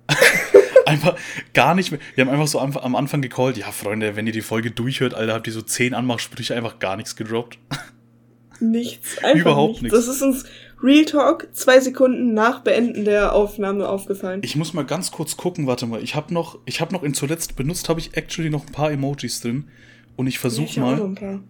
einfach 0.86 1.16
gar 1.54 1.76
nicht 1.76 1.92
mehr. 1.92 2.02
Wir 2.16 2.26
haben 2.26 2.32
einfach 2.32 2.48
so 2.48 2.60
am, 2.60 2.76
am 2.76 2.96
Anfang 2.98 3.22
gecallt, 3.22 3.56
ja, 3.58 3.72
Freunde, 3.72 4.18
wenn 4.18 4.28
ihr 4.28 4.34
die 4.34 4.42
Folge 4.42 4.72
durchhört, 4.72 5.14
Alter, 5.14 5.34
habt 5.34 5.48
ihr 5.48 5.54
so 5.54 5.62
zehn 5.62 5.94
Anmachsprüche 5.94 6.56
einfach 6.56 6.80
gar 6.80 6.98
nichts 6.98 7.16
gedroppt. 7.16 7.58
Nichts, 8.62 9.18
einfach 9.24 9.42
Überhaupt 9.42 9.82
nichts. 9.82 9.98
Das 9.98 10.08
ist 10.08 10.22
uns 10.22 10.46
Real 10.84 11.06
Talk 11.06 11.50
zwei 11.54 11.80
Sekunden 11.80 12.34
nach 12.34 12.62
Beenden 12.62 13.06
der 13.06 13.34
Aufnahme 13.34 13.88
aufgefallen. 13.88 14.42
Ich 14.44 14.56
muss 14.56 14.74
mal 14.74 14.86
ganz 14.86 15.12
kurz 15.12 15.38
gucken, 15.38 15.68
warte 15.68 15.86
mal. 15.86 16.02
Ich 16.02 16.16
habe 16.16 16.34
noch, 16.34 16.60
ich 16.66 16.82
habe 16.82 16.94
noch 16.94 17.04
in 17.04 17.14
zuletzt 17.14 17.56
benutzt, 17.56 17.90
habe 17.90 18.00
ich 18.00 18.16
actually 18.18 18.50
noch 18.50 18.66
ein 18.66 18.72
paar 18.72 18.92
Emojis 18.92 19.42
drin 19.42 19.66
und 20.16 20.28
ich 20.28 20.40
versuche 20.40 20.80
ja, 20.80 20.82
mal. 20.82 21.42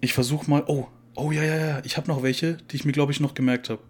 Ich 0.00 0.14
versuche 0.14 0.48
mal. 0.50 0.64
Oh, 0.66 0.86
oh 1.16 1.32
ja 1.32 1.42
ja 1.44 1.56
ja. 1.56 1.82
Ich 1.84 1.96
habe 1.96 2.08
noch 2.08 2.22
welche, 2.22 2.58
die 2.70 2.76
ich 2.76 2.84
mir 2.84 2.92
glaube 2.92 3.12
ich 3.12 3.20
noch 3.20 3.34
gemerkt 3.34 3.68
habe. 3.68 3.82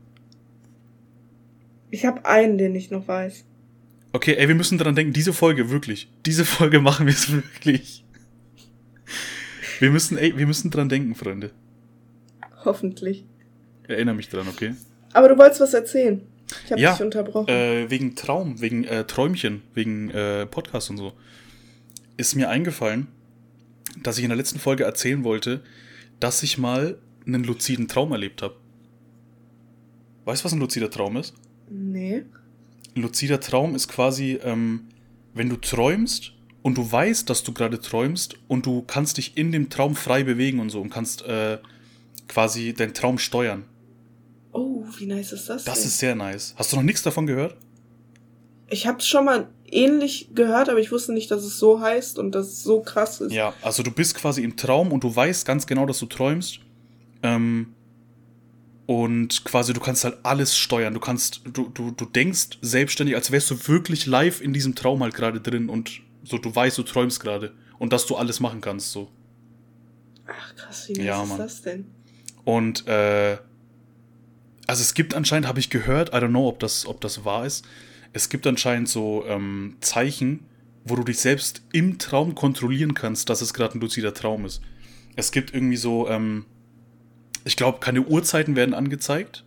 Ich 1.91 2.05
habe 2.05 2.25
einen, 2.25 2.59
den 2.59 2.75
ich 2.75 2.91
noch 2.91 3.07
weiß. 3.09 3.45
Okay, 4.13 4.35
ey, 4.35 4.49
wir 4.49 4.55
müssen 4.55 4.79
dran 4.79 4.95
denken, 4.95 5.13
diese 5.13 5.33
Folge, 5.33 5.71
wirklich. 5.71 6.09
Diese 6.27 6.45
Folge 6.45 6.81
machen 6.81 7.07
wir 7.07 7.13
es 7.13 7.31
wirklich. 7.31 8.05
Wir 9.81 9.91
müssen, 9.91 10.19
ey, 10.19 10.37
wir 10.37 10.47
müssen 10.47 10.71
dran 10.71 10.89
denken, 10.89 11.15
Freunde. 11.15 11.53
Hoffentlich. 12.65 13.25
Erinnere 13.87 14.15
mich 14.15 14.29
dran, 14.29 14.47
okay? 14.49 14.75
Aber 15.13 15.29
du 15.29 15.39
wolltest 15.39 15.61
was 15.61 15.75
erzählen. 15.75 16.23
Ich 16.65 16.71
habe 16.73 16.81
ja, 16.81 16.93
dich 16.93 17.03
unterbrochen. 17.03 17.49
Äh, 17.49 17.91
wegen 17.91 18.15
Traum, 18.15 18.61
wegen 18.61 18.85
äh, 18.85 19.05
Träumchen, 19.05 19.63
wegen 19.75 20.11
äh, 20.11 20.47
Podcast 20.47 20.91
und 20.91 20.97
so. 20.97 21.13
Ist 22.17 22.35
mir 22.35 22.49
eingefallen, 22.49 23.09
dass 24.03 24.19
ich 24.19 24.25
in 24.25 24.31
der 24.31 24.37
letzten 24.37 24.59
Folge 24.59 24.85
erzählen 24.85 25.25
wollte, 25.25 25.63
dass 26.21 26.43
ich 26.43 26.59
mal 26.59 26.99
einen 27.27 27.45
luziden 27.45 27.89
Traum 27.89 28.13
erlebt 28.13 28.43
habe. 28.43 28.57
Weißt 30.25 30.43
du, 30.43 30.45
was 30.47 30.53
ein 30.53 30.61
luzider 30.61 30.91
Traum 30.91 31.17
ist? 31.17 31.35
Nee. 31.71 32.25
Ein 32.97 33.03
luzider 33.03 33.41
Traum 33.41 33.75
ist 33.75 33.89
quasi, 33.89 34.39
ähm, 34.43 34.89
wenn 35.35 35.49
du 35.49 35.57
träumst 35.57 36.33
und 36.63 36.77
du 36.77 36.91
weißt, 36.91 37.29
dass 37.31 37.45
du 37.45 37.53
gerade 37.53 37.81
träumst 37.81 38.35
und 38.49 38.67
du 38.67 38.83
kannst 38.83 39.19
dich 39.19 39.37
in 39.37 39.53
dem 39.53 39.71
Traum 39.71 39.95
frei 39.95 40.25
bewegen 40.25 40.61
und 40.61 40.71
so 40.71 40.81
und 40.81 40.91
kannst 40.91 41.23
äh, 41.23 41.59
quasi 42.29 42.73
deinen 42.75 42.95
Traum 42.95 43.19
steuern. 43.19 43.65
Oh, 44.53 44.85
wie 44.99 45.07
nice 45.07 45.33
ist 45.33 45.49
das? 45.49 45.65
Das 45.65 45.81
denn? 45.81 45.89
ist 45.89 45.99
sehr 45.99 46.15
nice. 46.15 46.55
Hast 46.57 46.73
du 46.73 46.77
noch 46.77 46.83
nichts 46.83 47.03
davon 47.03 47.27
gehört? 47.27 47.57
Ich 48.71 48.87
habe 48.87 49.01
schon 49.01 49.25
mal 49.25 49.49
ähnlich 49.67 50.31
gehört, 50.35 50.69
aber 50.69 50.79
ich 50.79 50.93
wusste 50.93 51.13
nicht, 51.13 51.31
dass 51.31 51.43
es 51.43 51.59
so 51.59 51.81
heißt 51.81 52.19
und 52.19 52.33
dass 52.33 52.47
es 52.49 52.63
so 52.63 52.81
krass 52.81 53.21
ist. 53.21 53.33
Ja, 53.33 53.55
also 53.63 53.83
du 53.83 53.91
bist 53.91 54.15
quasi 54.15 54.43
im 54.43 54.57
Traum 54.57 54.93
und 54.93 55.05
du 55.05 55.15
weißt 55.15 55.47
ganz 55.47 55.67
genau, 55.67 55.87
dass 55.87 55.99
du 55.99 56.07
träumst. 56.07 56.61
Ähm, 57.23 57.75
und 58.87 59.45
quasi 59.45 59.73
du 59.75 59.81
kannst 59.81 60.05
halt 60.05 60.19
alles 60.23 60.57
steuern. 60.57 60.95
Du 60.95 61.01
kannst, 61.01 61.43
du, 61.53 61.69
du, 61.69 61.91
du 61.91 62.05
denkst 62.07 62.59
selbstständig, 62.63 63.17
als 63.17 63.31
wärst 63.31 63.51
du 63.51 63.69
wirklich 63.69 64.07
live 64.07 64.41
in 64.41 64.53
diesem 64.53 64.75
Traum 64.75 65.03
halt 65.03 65.15
gerade 65.15 65.41
drin 65.41 65.69
und 65.69 66.01
so, 66.25 66.39
du 66.39 66.55
weißt, 66.55 66.77
du 66.79 66.83
träumst 66.83 67.21
gerade. 67.21 67.53
Und 67.79 67.93
dass 67.93 68.07
du 68.07 68.17
alles 68.17 68.41
machen 68.41 68.61
kannst, 68.61 68.91
so. 68.93 69.09
Ach 70.27 70.55
krass, 70.57 70.89
wie 70.89 71.03
ja, 71.03 71.23
ist 71.23 71.39
das 71.39 71.63
denn? 71.63 71.87
Und 72.49 72.87
äh, 72.87 73.37
also 74.67 74.81
es 74.81 74.95
gibt 74.95 75.13
anscheinend, 75.13 75.47
habe 75.47 75.61
ich 75.61 75.69
gehört, 75.69 76.15
I 76.15 76.17
don't 76.17 76.29
know, 76.29 76.49
ob 76.49 76.59
das, 76.61 76.87
ob 76.87 76.99
das 77.03 77.27
wahr 77.27 77.45
ist, 77.45 77.67
es 78.15 78.31
gibt 78.31 78.47
anscheinend 78.47 78.89
so 78.89 79.23
ähm, 79.27 79.77
Zeichen, 79.81 80.47
wo 80.83 80.97
du 80.97 81.05
dich 81.05 81.19
selbst 81.19 81.61
im 81.73 81.99
Traum 81.99 82.35
kontrollieren 82.35 82.95
kannst, 82.95 83.29
dass 83.29 83.43
es 83.43 83.53
gerade 83.53 83.77
ein 83.77 83.83
luzider 83.83 84.15
Traum 84.15 84.47
ist. 84.47 84.63
Es 85.15 85.31
gibt 85.31 85.53
irgendwie 85.53 85.77
so, 85.77 86.09
ähm, 86.09 86.47
ich 87.45 87.55
glaube, 87.55 87.81
keine 87.81 88.01
Uhrzeiten 88.01 88.57
werden 88.57 88.73
angezeigt. 88.73 89.45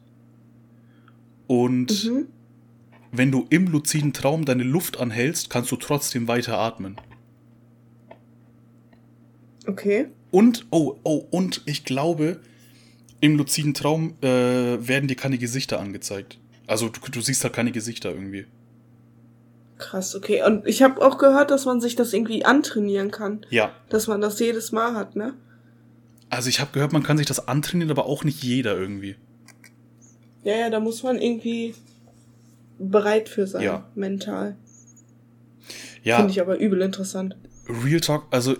Und 1.48 2.06
mhm. 2.06 2.28
wenn 3.12 3.32
du 3.32 3.48
im 3.50 3.66
luziden 3.66 4.14
Traum 4.14 4.46
deine 4.46 4.62
Luft 4.62 5.00
anhältst, 5.00 5.50
kannst 5.50 5.72
du 5.72 5.76
trotzdem 5.76 6.28
weiter 6.28 6.60
atmen. 6.60 6.98
Okay. 9.66 10.06
Und, 10.30 10.68
oh, 10.70 11.00
oh, 11.04 11.26
und 11.32 11.64
ich 11.66 11.84
glaube, 11.84 12.42
im 13.22 13.38
luziden 13.38 13.74
Traum 13.74 14.16
äh, 14.22 14.28
werden 14.28 15.08
dir 15.08 15.16
keine 15.16 15.38
Gesichter 15.38 15.80
angezeigt. 15.80 16.40
Also 16.68 16.90
du, 16.90 17.00
du 17.10 17.22
siehst 17.22 17.44
halt 17.44 17.54
keine 17.54 17.72
Gesichter 17.72 18.12
irgendwie. 18.12 18.46
Krass, 19.78 20.16
okay. 20.16 20.44
Und 20.44 20.68
ich 20.68 20.84
habe 20.84 21.02
auch 21.02 21.18
gehört, 21.18 21.52
dass 21.52 21.66
man 21.66 21.82
sich 21.82 21.96
das 21.96 22.14
irgendwie 22.14 22.46
antrainieren 22.46 23.12
kann. 23.12 23.46
Ja. 23.50 23.72
Dass 23.90 24.08
man 24.08 24.22
das 24.22 24.40
jedes 24.40 24.72
Mal 24.72 24.96
hat, 24.96 25.16
ne? 25.16 25.34
Also 26.30 26.50
ich 26.50 26.60
habe 26.60 26.72
gehört, 26.72 26.94
man 26.94 27.04
kann 27.04 27.18
sich 27.18 27.26
das 27.26 27.48
antrainieren, 27.48 27.92
aber 27.92 28.06
auch 28.06 28.24
nicht 28.24 28.44
jeder 28.44 28.78
irgendwie. 28.78 29.16
Ja, 30.44 30.56
ja, 30.56 30.70
da 30.70 30.80
muss 30.80 31.04
man 31.04 31.20
irgendwie 31.20 31.76
bereit 32.80 33.30
für 33.30 33.48
sein, 33.48 33.64
ja. 33.64 33.86
mental. 33.96 34.56
Ja. 36.04 36.18
Finde 36.18 36.32
ich 36.32 36.42
aber 36.42 36.58
übel 36.58 36.82
interessant. 36.82 37.36
Real 37.68 38.00
Talk, 38.00 38.26
also 38.32 38.56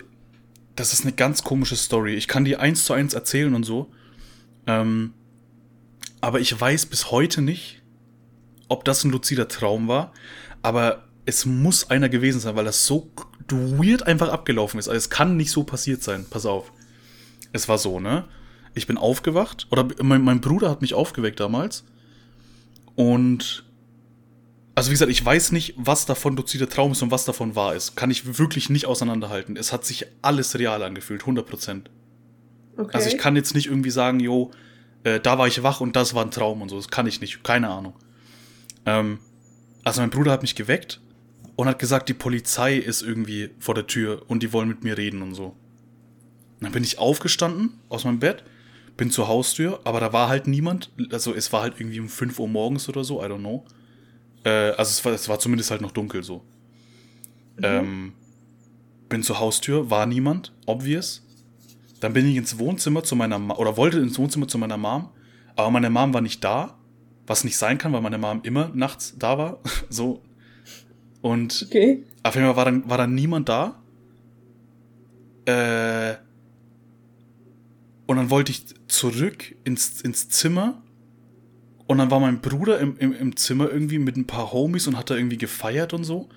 das 0.76 0.92
ist 0.92 1.02
eine 1.02 1.12
ganz 1.12 1.42
komische 1.42 1.76
Story. 1.76 2.14
Ich 2.14 2.28
kann 2.28 2.44
die 2.44 2.56
eins 2.56 2.84
zu 2.84 2.92
eins 2.92 3.14
erzählen 3.14 3.54
und 3.54 3.64
so. 3.64 3.90
Ähm, 4.66 5.14
aber 6.20 6.40
ich 6.40 6.58
weiß 6.58 6.86
bis 6.86 7.10
heute 7.10 7.42
nicht, 7.42 7.82
ob 8.68 8.84
das 8.84 9.04
ein 9.04 9.10
luzider 9.10 9.48
Traum 9.48 9.88
war, 9.88 10.12
aber 10.62 11.08
es 11.26 11.46
muss 11.46 11.90
einer 11.90 12.08
gewesen 12.08 12.40
sein, 12.40 12.56
weil 12.56 12.64
das 12.64 12.86
so 12.86 13.10
weird 13.48 14.04
einfach 14.04 14.28
abgelaufen 14.28 14.78
ist. 14.78 14.88
Also 14.88 14.98
es 14.98 15.10
kann 15.10 15.36
nicht 15.36 15.50
so 15.50 15.64
passiert 15.64 16.02
sein. 16.02 16.26
Pass 16.28 16.46
auf. 16.46 16.72
Es 17.52 17.68
war 17.68 17.78
so, 17.78 18.00
ne? 18.00 18.24
Ich 18.74 18.86
bin 18.86 18.96
aufgewacht, 18.96 19.66
oder 19.70 19.86
mein, 20.02 20.22
mein 20.22 20.40
Bruder 20.40 20.70
hat 20.70 20.80
mich 20.80 20.94
aufgeweckt 20.94 21.40
damals. 21.40 21.84
Und 22.94 23.64
also 24.74 24.88
wie 24.88 24.94
gesagt, 24.94 25.10
ich 25.10 25.24
weiß 25.24 25.52
nicht, 25.52 25.74
was 25.76 26.06
davon 26.06 26.36
luzide 26.36 26.68
Traum 26.68 26.92
ist 26.92 27.02
und 27.02 27.10
was 27.10 27.26
davon 27.26 27.54
wahr 27.54 27.74
ist. 27.74 27.94
Kann 27.94 28.10
ich 28.10 28.38
wirklich 28.38 28.70
nicht 28.70 28.86
auseinanderhalten. 28.86 29.56
Es 29.56 29.72
hat 29.72 29.84
sich 29.84 30.06
alles 30.22 30.58
real 30.58 30.82
angefühlt, 30.82 31.22
100%. 31.22 31.82
Okay. 32.76 32.90
Also 32.92 33.08
ich 33.08 33.18
kann 33.18 33.36
jetzt 33.36 33.54
nicht 33.54 33.66
irgendwie 33.66 33.90
sagen, 33.90 34.20
jo, 34.20 34.50
äh, 35.04 35.20
da 35.20 35.38
war 35.38 35.46
ich 35.46 35.62
wach 35.62 35.80
und 35.80 35.96
das 35.96 36.14
war 36.14 36.24
ein 36.24 36.30
Traum 36.30 36.62
und 36.62 36.68
so. 36.68 36.76
Das 36.76 36.88
kann 36.88 37.06
ich 37.06 37.20
nicht, 37.20 37.42
keine 37.44 37.68
Ahnung. 37.68 37.94
Ähm, 38.86 39.18
also 39.84 40.00
mein 40.00 40.10
Bruder 40.10 40.32
hat 40.32 40.42
mich 40.42 40.54
geweckt 40.54 41.00
und 41.56 41.68
hat 41.68 41.78
gesagt, 41.78 42.08
die 42.08 42.14
Polizei 42.14 42.76
ist 42.76 43.02
irgendwie 43.02 43.50
vor 43.58 43.74
der 43.74 43.86
Tür 43.86 44.22
und 44.28 44.42
die 44.42 44.52
wollen 44.52 44.68
mit 44.68 44.84
mir 44.84 44.96
reden 44.96 45.22
und 45.22 45.34
so. 45.34 45.46
Und 45.46 45.56
dann 46.60 46.72
bin 46.72 46.84
ich 46.84 46.98
aufgestanden 46.98 47.80
aus 47.88 48.04
meinem 48.04 48.20
Bett, 48.20 48.44
bin 48.96 49.10
zur 49.10 49.28
Haustür, 49.28 49.80
aber 49.84 50.00
da 50.00 50.12
war 50.12 50.28
halt 50.28 50.46
niemand. 50.46 50.90
Also 51.10 51.34
es 51.34 51.52
war 51.52 51.62
halt 51.62 51.74
irgendwie 51.78 52.00
um 52.00 52.08
5 52.08 52.38
Uhr 52.38 52.48
morgens 52.48 52.88
oder 52.88 53.04
so, 53.04 53.22
I 53.22 53.26
don't 53.26 53.38
know. 53.38 53.64
Äh, 54.44 54.70
also 54.70 54.90
es 54.90 55.04
war, 55.04 55.12
es 55.12 55.28
war 55.28 55.38
zumindest 55.38 55.70
halt 55.70 55.80
noch 55.80 55.92
dunkel 55.92 56.22
so. 56.22 56.44
Mhm. 57.56 57.64
Ähm, 57.64 58.12
bin 59.08 59.22
zur 59.22 59.40
Haustür, 59.40 59.90
war 59.90 60.06
niemand, 60.06 60.52
obvious. 60.66 61.22
Dann 62.02 62.14
bin 62.14 62.26
ich 62.26 62.34
ins 62.34 62.58
Wohnzimmer 62.58 63.04
zu 63.04 63.14
meiner 63.14 63.38
Ma 63.38 63.54
oder 63.54 63.76
wollte 63.76 64.00
ins 64.00 64.18
Wohnzimmer 64.18 64.48
zu 64.48 64.58
meiner 64.58 64.76
Mom, 64.76 65.10
aber 65.54 65.70
meine 65.70 65.88
Mom 65.88 66.12
war 66.12 66.20
nicht 66.20 66.42
da. 66.42 66.76
Was 67.28 67.44
nicht 67.44 67.56
sein 67.56 67.78
kann, 67.78 67.92
weil 67.92 68.00
meine 68.00 68.18
Mom 68.18 68.40
immer 68.42 68.72
nachts 68.74 69.14
da 69.16 69.38
war. 69.38 69.60
so. 69.88 70.20
Und 71.20 71.64
okay. 71.68 72.02
auf 72.24 72.34
jeden 72.34 72.48
Fall 72.48 72.56
war 72.56 72.64
dann, 72.64 72.90
war 72.90 72.98
dann 72.98 73.14
niemand 73.14 73.48
da. 73.48 73.80
Äh, 75.44 76.16
und 78.06 78.16
dann 78.16 78.30
wollte 78.30 78.50
ich 78.50 78.64
zurück 78.88 79.54
ins, 79.62 80.00
ins 80.00 80.28
Zimmer. 80.28 80.82
Und 81.86 81.98
dann 81.98 82.10
war 82.10 82.18
mein 82.18 82.40
Bruder 82.40 82.80
im, 82.80 82.96
im, 82.96 83.12
im 83.12 83.36
Zimmer 83.36 83.70
irgendwie 83.70 84.00
mit 84.00 84.16
ein 84.16 84.26
paar 84.26 84.52
Homies 84.52 84.88
und 84.88 84.96
hat 84.96 85.08
da 85.08 85.14
irgendwie 85.14 85.38
gefeiert 85.38 85.94
und 85.94 86.02
so. 86.02 86.28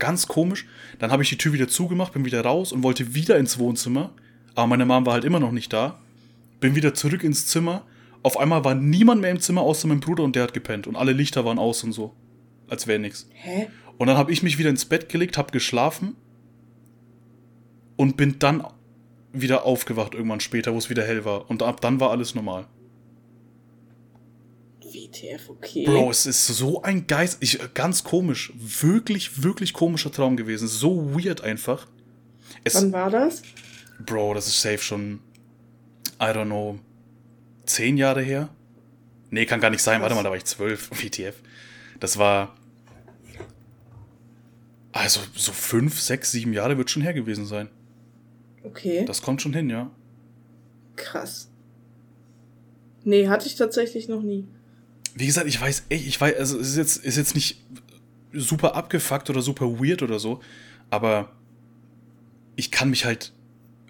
Ganz 0.00 0.26
komisch. 0.26 0.66
Dann 0.98 1.12
habe 1.12 1.22
ich 1.22 1.28
die 1.28 1.38
Tür 1.38 1.52
wieder 1.52 1.68
zugemacht, 1.68 2.12
bin 2.14 2.24
wieder 2.24 2.40
raus 2.40 2.72
und 2.72 2.82
wollte 2.82 3.14
wieder 3.14 3.38
ins 3.38 3.60
Wohnzimmer. 3.60 4.10
Aber 4.54 4.66
meine 4.66 4.86
Mom 4.86 5.06
war 5.06 5.14
halt 5.14 5.24
immer 5.24 5.40
noch 5.40 5.52
nicht 5.52 5.72
da. 5.72 5.98
Bin 6.60 6.74
wieder 6.74 6.94
zurück 6.94 7.24
ins 7.24 7.46
Zimmer 7.46 7.84
auf 8.24 8.38
einmal 8.38 8.64
war 8.64 8.74
niemand 8.74 9.20
mehr 9.20 9.30
im 9.30 9.38
Zimmer 9.38 9.60
außer 9.60 9.86
mein 9.86 10.00
Bruder 10.00 10.24
und 10.24 10.34
der 10.34 10.44
hat 10.44 10.54
gepennt 10.54 10.86
und 10.86 10.96
alle 10.96 11.12
Lichter 11.12 11.44
waren 11.44 11.58
aus 11.58 11.84
und 11.84 11.92
so. 11.92 12.14
Als 12.68 12.86
wäre 12.86 12.98
nichts. 12.98 13.28
Hä? 13.34 13.68
Und 13.98 14.06
dann 14.06 14.16
habe 14.16 14.32
ich 14.32 14.42
mich 14.42 14.58
wieder 14.58 14.70
ins 14.70 14.86
Bett 14.86 15.10
gelegt, 15.10 15.36
habe 15.36 15.52
geschlafen 15.52 16.16
und 17.96 18.16
bin 18.16 18.38
dann 18.38 18.66
wieder 19.34 19.66
aufgewacht 19.66 20.14
irgendwann 20.14 20.40
später, 20.40 20.72
wo 20.72 20.78
es 20.78 20.88
wieder 20.88 21.04
hell 21.04 21.26
war. 21.26 21.50
Und 21.50 21.62
ab 21.62 21.82
dann 21.82 22.00
war 22.00 22.10
alles 22.10 22.34
normal. 22.34 22.66
WTF, 24.82 25.50
okay. 25.50 25.84
Bro, 25.84 26.10
es 26.10 26.24
ist 26.24 26.46
so 26.46 26.82
ein 26.82 27.06
Geist. 27.06 27.36
Ich, 27.40 27.58
ganz 27.74 28.04
komisch. 28.04 28.54
Wirklich, 28.56 29.42
wirklich 29.42 29.74
komischer 29.74 30.10
Traum 30.10 30.38
gewesen. 30.38 30.66
So 30.66 31.14
weird 31.14 31.42
einfach. 31.42 31.88
Es, 32.62 32.76
Wann 32.76 32.92
war 32.92 33.10
das? 33.10 33.42
Bro, 33.98 34.34
das 34.34 34.46
ist 34.46 34.60
safe 34.60 34.78
schon. 34.78 35.20
I 36.20 36.26
don't 36.26 36.46
know 36.46 36.78
zehn 37.66 37.96
Jahre 37.96 38.22
her. 38.22 38.48
Nee, 39.30 39.46
kann 39.46 39.60
gar 39.60 39.70
nicht 39.70 39.82
sein. 39.82 39.96
Was? 39.96 40.02
Warte 40.02 40.14
mal, 40.14 40.22
da 40.22 40.30
war 40.30 40.36
ich 40.36 40.44
zwölf. 40.44 40.90
WTF. 40.90 41.36
Das 42.00 42.18
war. 42.18 42.54
Also, 44.92 45.20
so 45.34 45.52
fünf, 45.52 46.00
sechs, 46.00 46.30
sieben 46.30 46.52
Jahre 46.52 46.78
wird 46.78 46.88
schon 46.90 47.02
her 47.02 47.14
gewesen 47.14 47.46
sein. 47.46 47.68
Okay. 48.62 49.04
Das 49.06 49.22
kommt 49.22 49.42
schon 49.42 49.52
hin, 49.52 49.68
ja. 49.68 49.90
Krass. 50.96 51.50
Nee, 53.02 53.28
hatte 53.28 53.46
ich 53.46 53.56
tatsächlich 53.56 54.08
noch 54.08 54.22
nie. 54.22 54.46
Wie 55.14 55.26
gesagt, 55.26 55.46
ich 55.46 55.60
weiß, 55.60 55.84
ey, 55.88 55.98
ich 55.98 56.20
weiß, 56.20 56.36
also 56.38 56.58
es 56.58 56.68
ist 56.70 56.76
jetzt, 56.76 56.96
ist 57.04 57.16
jetzt 57.16 57.34
nicht 57.34 57.62
super 58.32 58.74
abgefuckt 58.74 59.28
oder 59.30 59.42
super 59.42 59.78
weird 59.78 60.02
oder 60.02 60.18
so, 60.18 60.40
aber 60.90 61.30
ich 62.56 62.70
kann 62.70 62.90
mich 62.90 63.04
halt 63.04 63.32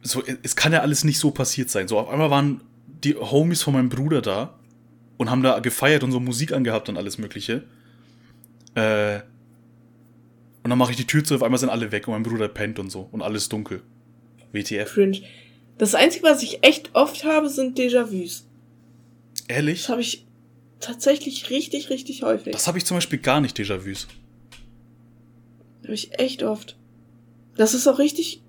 so, 0.05 0.23
es 0.43 0.55
kann 0.55 0.73
ja 0.73 0.81
alles 0.81 1.03
nicht 1.03 1.19
so 1.19 1.31
passiert 1.31 1.71
sein. 1.71 1.89
So, 1.89 1.99
auf 1.99 2.09
einmal 2.09 2.31
waren 2.31 2.61
die 3.03 3.17
Homies 3.17 3.63
von 3.63 3.73
meinem 3.73 3.89
Bruder 3.89 4.23
da 4.23 4.59
und 5.17 5.31
haben 5.31 5.43
da 5.43 5.59
gefeiert 5.61 6.05
und 6.05 6.13
so 6.13 6.21
Musik 6.21 6.53
angehabt 6.53 6.89
und 6.89 6.97
alles 6.97 7.19
Mögliche. 7.19 7.65
Äh, 8.75 9.21
und 10.63 10.71
dann 10.71 10.79
mache 10.79 10.93
ich 10.93 10.97
die 10.97 11.07
Tür 11.07 11.25
zu, 11.25 11.35
auf 11.35 11.43
einmal 11.43 11.59
sind 11.59 11.71
alle 11.71 11.91
weg 11.91 12.07
und 12.07 12.15
mein 12.15 12.23
Bruder 12.23 12.49
pennt 12.49 12.79
und 12.79 12.91
so 12.91 13.09
und 13.13 13.23
alles 13.23 13.49
dunkel. 13.49 13.83
WTF. 14.53 14.93
Cringe. 14.93 15.21
Das 15.79 15.95
Einzige, 15.95 16.25
was 16.25 16.43
ich 16.43 16.63
echt 16.63 16.95
oft 16.95 17.25
habe, 17.25 17.49
sind 17.49 17.79
Déjà-vus. 17.79 18.45
Ehrlich? 19.49 19.81
Das 19.83 19.89
habe 19.89 20.01
ich 20.01 20.27
tatsächlich 20.81 21.51
richtig, 21.51 21.91
richtig 21.91 22.23
häufig. 22.23 22.53
Das 22.53 22.69
habe 22.69 22.79
ich 22.79 22.85
zum 22.85 22.97
Beispiel 22.97 23.19
gar 23.19 23.41
nicht, 23.41 23.59
Déjà-vus. 23.59 24.07
Habe 25.83 25.95
ich 25.95 26.19
echt 26.19 26.43
oft. 26.43 26.77
Das 27.57 27.75
ist 27.75 27.87
auch 27.87 27.99
richtig 27.99 28.44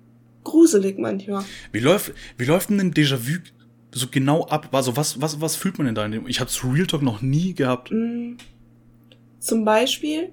gruselig 0.46 0.98
manchmal. 0.98 1.44
Wie 1.72 1.80
läuft, 1.80 2.12
wie 2.38 2.44
läuft 2.44 2.70
denn 2.70 2.80
ein 2.80 2.94
Déjà-vu 2.94 3.38
so 3.92 4.06
genau 4.10 4.46
ab? 4.46 4.68
Also 4.72 4.96
was, 4.96 5.20
was, 5.20 5.40
was 5.40 5.56
fühlt 5.56 5.78
man 5.78 5.86
denn 5.86 5.94
da? 5.94 6.04
In 6.04 6.12
dem? 6.12 6.26
Ich 6.26 6.40
habe 6.40 6.50
Real 6.64 6.86
Talk 6.86 7.02
noch 7.02 7.20
nie 7.20 7.54
gehabt. 7.54 7.90
Mm. 7.90 8.36
Zum 9.38 9.64
Beispiel, 9.64 10.30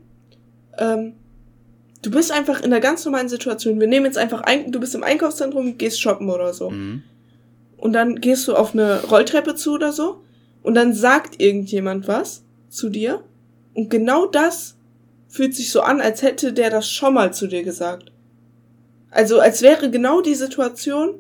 ähm, 0.78 1.14
du 2.02 2.12
bist 2.12 2.32
einfach 2.32 2.60
in 2.60 2.66
einer 2.66 2.80
ganz 2.80 3.04
normalen 3.06 3.30
Situation. 3.30 3.80
Wir 3.80 3.88
nehmen 3.88 4.06
jetzt 4.06 4.18
einfach 4.18 4.42
ein, 4.42 4.72
du 4.72 4.80
bist 4.80 4.96
im 4.96 5.04
Einkaufszentrum, 5.04 5.78
gehst 5.78 6.02
shoppen 6.02 6.30
oder 6.30 6.54
so. 6.54 6.70
Mhm. 6.70 7.04
Und 7.78 7.94
dann 7.94 8.22
gehst 8.22 8.48
du 8.48 8.56
auf 8.56 8.74
eine 8.74 9.04
Rolltreppe 9.04 9.56
zu 9.56 9.74
oder 9.74 9.92
so. 9.92 10.24
Und 10.62 10.76
dann 10.76 10.94
sagt 10.94 11.42
irgendjemand 11.42 12.08
was 12.08 12.44
zu 12.70 12.90
dir. 12.90 13.24
Und 13.74 13.90
genau 13.90 14.26
das 14.26 14.78
fühlt 15.28 15.56
sich 15.56 15.72
so 15.72 15.82
an, 15.82 16.00
als 16.00 16.22
hätte 16.22 16.54
der 16.54 16.70
das 16.70 16.90
schon 16.90 17.16
mal 17.16 17.34
zu 17.34 17.48
dir 17.48 17.64
gesagt. 17.64 18.13
Also 19.14 19.40
als 19.40 19.62
wäre 19.62 19.92
genau 19.92 20.22
die 20.22 20.36
Situation 20.36 21.16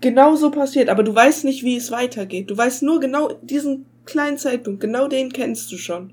genau 0.00 0.36
so 0.36 0.50
passiert, 0.50 0.88
aber 0.88 1.02
du 1.02 1.14
weißt 1.14 1.44
nicht, 1.44 1.62
wie 1.62 1.76
es 1.76 1.90
weitergeht. 1.90 2.50
Du 2.50 2.56
weißt 2.56 2.82
nur 2.82 3.00
genau 3.00 3.32
diesen 3.42 3.86
kleinen 4.04 4.38
Zeitpunkt, 4.38 4.80
genau 4.80 5.08
den 5.08 5.32
kennst 5.32 5.70
du 5.70 5.78
schon. 5.78 6.12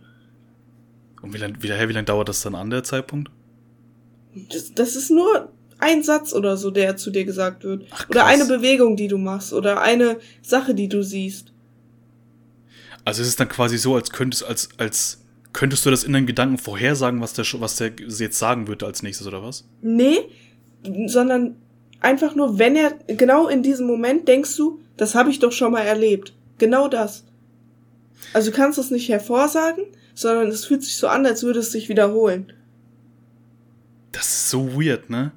Und 1.22 1.34
wie 1.34 1.38
lange 1.38 1.56
wie, 1.62 1.70
wie 1.70 1.94
lang 1.94 2.06
dauert 2.06 2.30
das 2.30 2.42
dann 2.42 2.56
an, 2.56 2.70
der 2.70 2.84
Zeitpunkt? 2.84 3.32
Das, 4.52 4.74
das 4.74 4.96
ist 4.96 5.10
nur 5.10 5.52
ein 5.80 6.04
Satz 6.04 6.34
oder 6.34 6.58
so, 6.58 6.72
der 6.72 6.98
zu 6.98 7.10
dir 7.12 7.26
gesagt 7.26 7.64
wird. 7.64 7.86
Ach, 7.92 8.10
oder 8.10 8.26
eine 8.26 8.46
Bewegung, 8.46 8.96
die 8.96 9.08
du 9.08 9.18
machst. 9.18 9.54
Oder 9.54 9.82
eine 9.82 10.18
Sache, 10.42 10.76
die 10.76 10.88
du 10.88 11.04
siehst. 11.04 11.54
Also 13.06 13.22
ist 13.22 13.30
es 13.30 13.36
dann 13.38 13.50
quasi 13.50 13.78
so, 13.78 13.96
als 13.96 14.12
könntest, 14.12 14.44
als, 14.44 14.70
als 14.78 15.26
könntest 15.54 15.86
du 15.86 15.90
das 15.90 16.04
in 16.04 16.14
deinen 16.14 16.28
Gedanken 16.28 16.58
vorhersagen, 16.58 17.22
was 17.22 17.34
der, 17.34 17.46
was 17.60 17.78
der 17.78 17.92
jetzt 17.98 18.38
sagen 18.38 18.68
würde 18.68 18.86
als 18.86 19.04
nächstes, 19.04 19.26
oder 19.26 19.42
was? 19.42 19.68
Nee, 19.82 20.20
sondern 20.84 21.56
einfach 22.02 22.36
nur, 22.36 22.60
wenn 22.60 22.76
er, 22.76 22.94
genau 23.08 23.48
in 23.48 23.64
diesem 23.64 23.88
Moment 23.88 24.28
denkst 24.28 24.56
du, 24.56 24.80
das 24.98 25.16
habe 25.16 25.30
ich 25.30 25.40
doch 25.40 25.52
schon 25.52 25.72
mal 25.72 25.82
erlebt. 25.82 26.34
Genau 26.58 26.88
das. 26.88 27.26
Also 28.34 28.52
du 28.52 28.58
kannst 28.58 28.78
es 28.78 28.92
nicht 28.92 29.10
hervorsagen, 29.10 29.86
sondern 30.14 30.48
es 30.48 30.66
fühlt 30.66 30.84
sich 30.84 30.98
so 30.98 31.08
an, 31.08 31.26
als 31.26 31.44
würde 31.44 31.60
es 31.60 31.72
sich 31.72 31.90
wiederholen. 31.90 32.52
Das 34.12 34.28
ist 34.28 34.50
so 34.50 34.74
weird, 34.74 35.10
ne? 35.10 35.32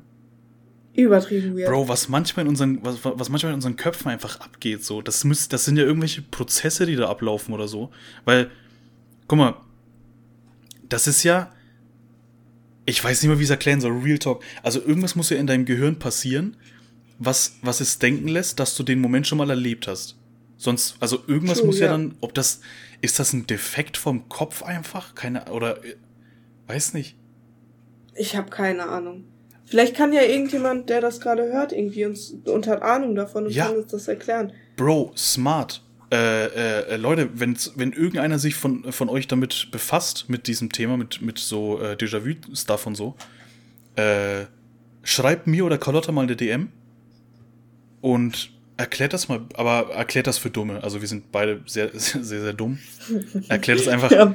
Übertrieben 0.94 1.56
weird. 1.56 1.70
Bro, 1.70 1.88
was 1.88 2.08
manchmal 2.08 2.44
in 2.44 2.50
unseren, 2.50 2.84
was, 2.84 2.98
was 3.02 3.28
manchmal 3.28 3.52
in 3.52 3.56
unseren 3.56 3.76
Köpfen 3.76 4.10
einfach 4.10 4.40
abgeht, 4.40 4.84
so, 4.84 5.00
das 5.00 5.24
müß, 5.24 5.48
das 5.48 5.64
sind 5.64 5.76
ja 5.76 5.84
irgendwelche 5.84 6.22
Prozesse, 6.22 6.84
die 6.84 6.96
da 6.96 7.08
ablaufen 7.08 7.54
oder 7.54 7.68
so. 7.68 7.90
Weil, 8.24 8.50
guck 9.26 9.38
mal, 9.38 9.54
das 10.88 11.06
ist 11.06 11.22
ja, 11.22 11.50
ich 12.84 13.02
weiß 13.02 13.22
nicht 13.22 13.28
mehr, 13.28 13.38
wie 13.38 13.42
ich 13.42 13.48
es 13.48 13.50
erklären 13.50 13.80
soll, 13.80 13.92
Real 13.92 14.18
Talk. 14.18 14.42
Also 14.62 14.80
irgendwas 14.80 15.14
muss 15.14 15.30
ja 15.30 15.36
in 15.36 15.46
deinem 15.46 15.64
Gehirn 15.64 15.98
passieren, 15.98 16.56
was, 17.18 17.56
was 17.62 17.80
es 17.80 17.98
denken 17.98 18.28
lässt, 18.28 18.58
dass 18.58 18.74
du 18.74 18.82
den 18.82 19.00
Moment 19.00 19.26
schon 19.26 19.38
mal 19.38 19.50
erlebt 19.50 19.86
hast. 19.86 20.16
Sonst, 20.56 20.96
also 21.00 21.22
irgendwas 21.26 21.58
True, 21.58 21.66
muss 21.66 21.78
ja, 21.78 21.86
ja, 21.86 21.92
dann, 21.92 22.14
ob 22.20 22.34
das, 22.34 22.60
ist 23.00 23.18
das 23.18 23.32
ein 23.32 23.46
Defekt 23.46 23.96
vom 23.96 24.28
Kopf 24.28 24.62
einfach? 24.62 25.14
Keine, 25.14 25.50
oder, 25.50 25.78
weiß 26.66 26.94
nicht. 26.94 27.16
Ich 28.14 28.36
habe 28.36 28.50
keine 28.50 28.88
Ahnung. 28.88 29.24
Vielleicht 29.64 29.96
kann 29.96 30.12
ja 30.12 30.22
irgendjemand, 30.22 30.90
der 30.90 31.00
das 31.00 31.20
gerade 31.20 31.52
hört, 31.52 31.72
irgendwie 31.72 32.04
uns 32.04 32.34
und 32.44 32.66
hat 32.66 32.82
Ahnung 32.82 33.14
davon 33.14 33.46
und 33.46 33.52
ja. 33.52 33.66
kann 33.66 33.76
uns 33.76 33.90
das 33.90 34.06
erklären. 34.06 34.52
Bro, 34.76 35.12
smart. 35.16 35.82
Äh, 36.12 36.92
äh, 36.92 36.96
Leute, 36.96 37.30
wenn, 37.40 37.56
wenn 37.76 37.92
irgendeiner 37.92 38.38
sich 38.38 38.54
von, 38.54 38.92
von 38.92 39.08
euch 39.08 39.28
damit 39.28 39.68
befasst, 39.70 40.28
mit 40.28 40.46
diesem 40.46 40.70
Thema, 40.70 40.98
mit, 40.98 41.22
mit 41.22 41.38
so 41.38 41.80
äh, 41.80 41.94
Déjà-vu-Stuff 41.94 42.86
und 42.86 42.96
so, 42.96 43.16
äh, 43.96 44.44
schreibt 45.02 45.46
mir 45.46 45.64
oder 45.64 45.78
Carlotta 45.78 46.12
mal 46.12 46.24
eine 46.24 46.36
DM 46.36 46.68
und 48.02 48.50
erklärt 48.76 49.14
das 49.14 49.28
mal, 49.28 49.40
aber 49.54 49.94
erklärt 49.94 50.26
das 50.26 50.36
für 50.36 50.50
Dumme. 50.50 50.84
Also 50.84 51.00
wir 51.00 51.08
sind 51.08 51.32
beide 51.32 51.62
sehr, 51.64 51.88
sehr, 51.94 52.22
sehr, 52.22 52.42
sehr 52.42 52.52
dumm. 52.52 52.78
Erklärt 53.48 53.80
das 53.80 53.88
einfach. 53.88 54.10
Ja. 54.22 54.34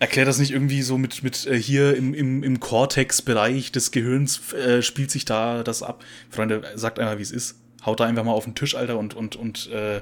Erklärt 0.00 0.28
das 0.28 0.38
nicht 0.38 0.52
irgendwie 0.52 0.82
so 0.82 0.96
mit, 0.96 1.24
mit 1.24 1.44
äh, 1.46 1.60
hier 1.60 1.96
im, 1.96 2.14
im, 2.14 2.44
im 2.44 2.60
Cortex-Bereich 2.60 3.72
des 3.72 3.90
Gehirns 3.90 4.52
äh, 4.52 4.80
spielt 4.80 5.10
sich 5.10 5.24
da 5.24 5.64
das 5.64 5.82
ab. 5.82 6.04
Freunde, 6.30 6.62
sagt 6.76 7.00
einfach, 7.00 7.18
wie 7.18 7.22
es 7.22 7.32
ist. 7.32 7.56
Haut 7.84 7.98
da 7.98 8.04
einfach 8.04 8.22
mal 8.22 8.30
auf 8.30 8.44
den 8.44 8.54
Tisch, 8.54 8.76
Alter, 8.76 8.96
und, 8.96 9.14
und, 9.14 9.34
und 9.34 9.68
äh, 9.72 10.00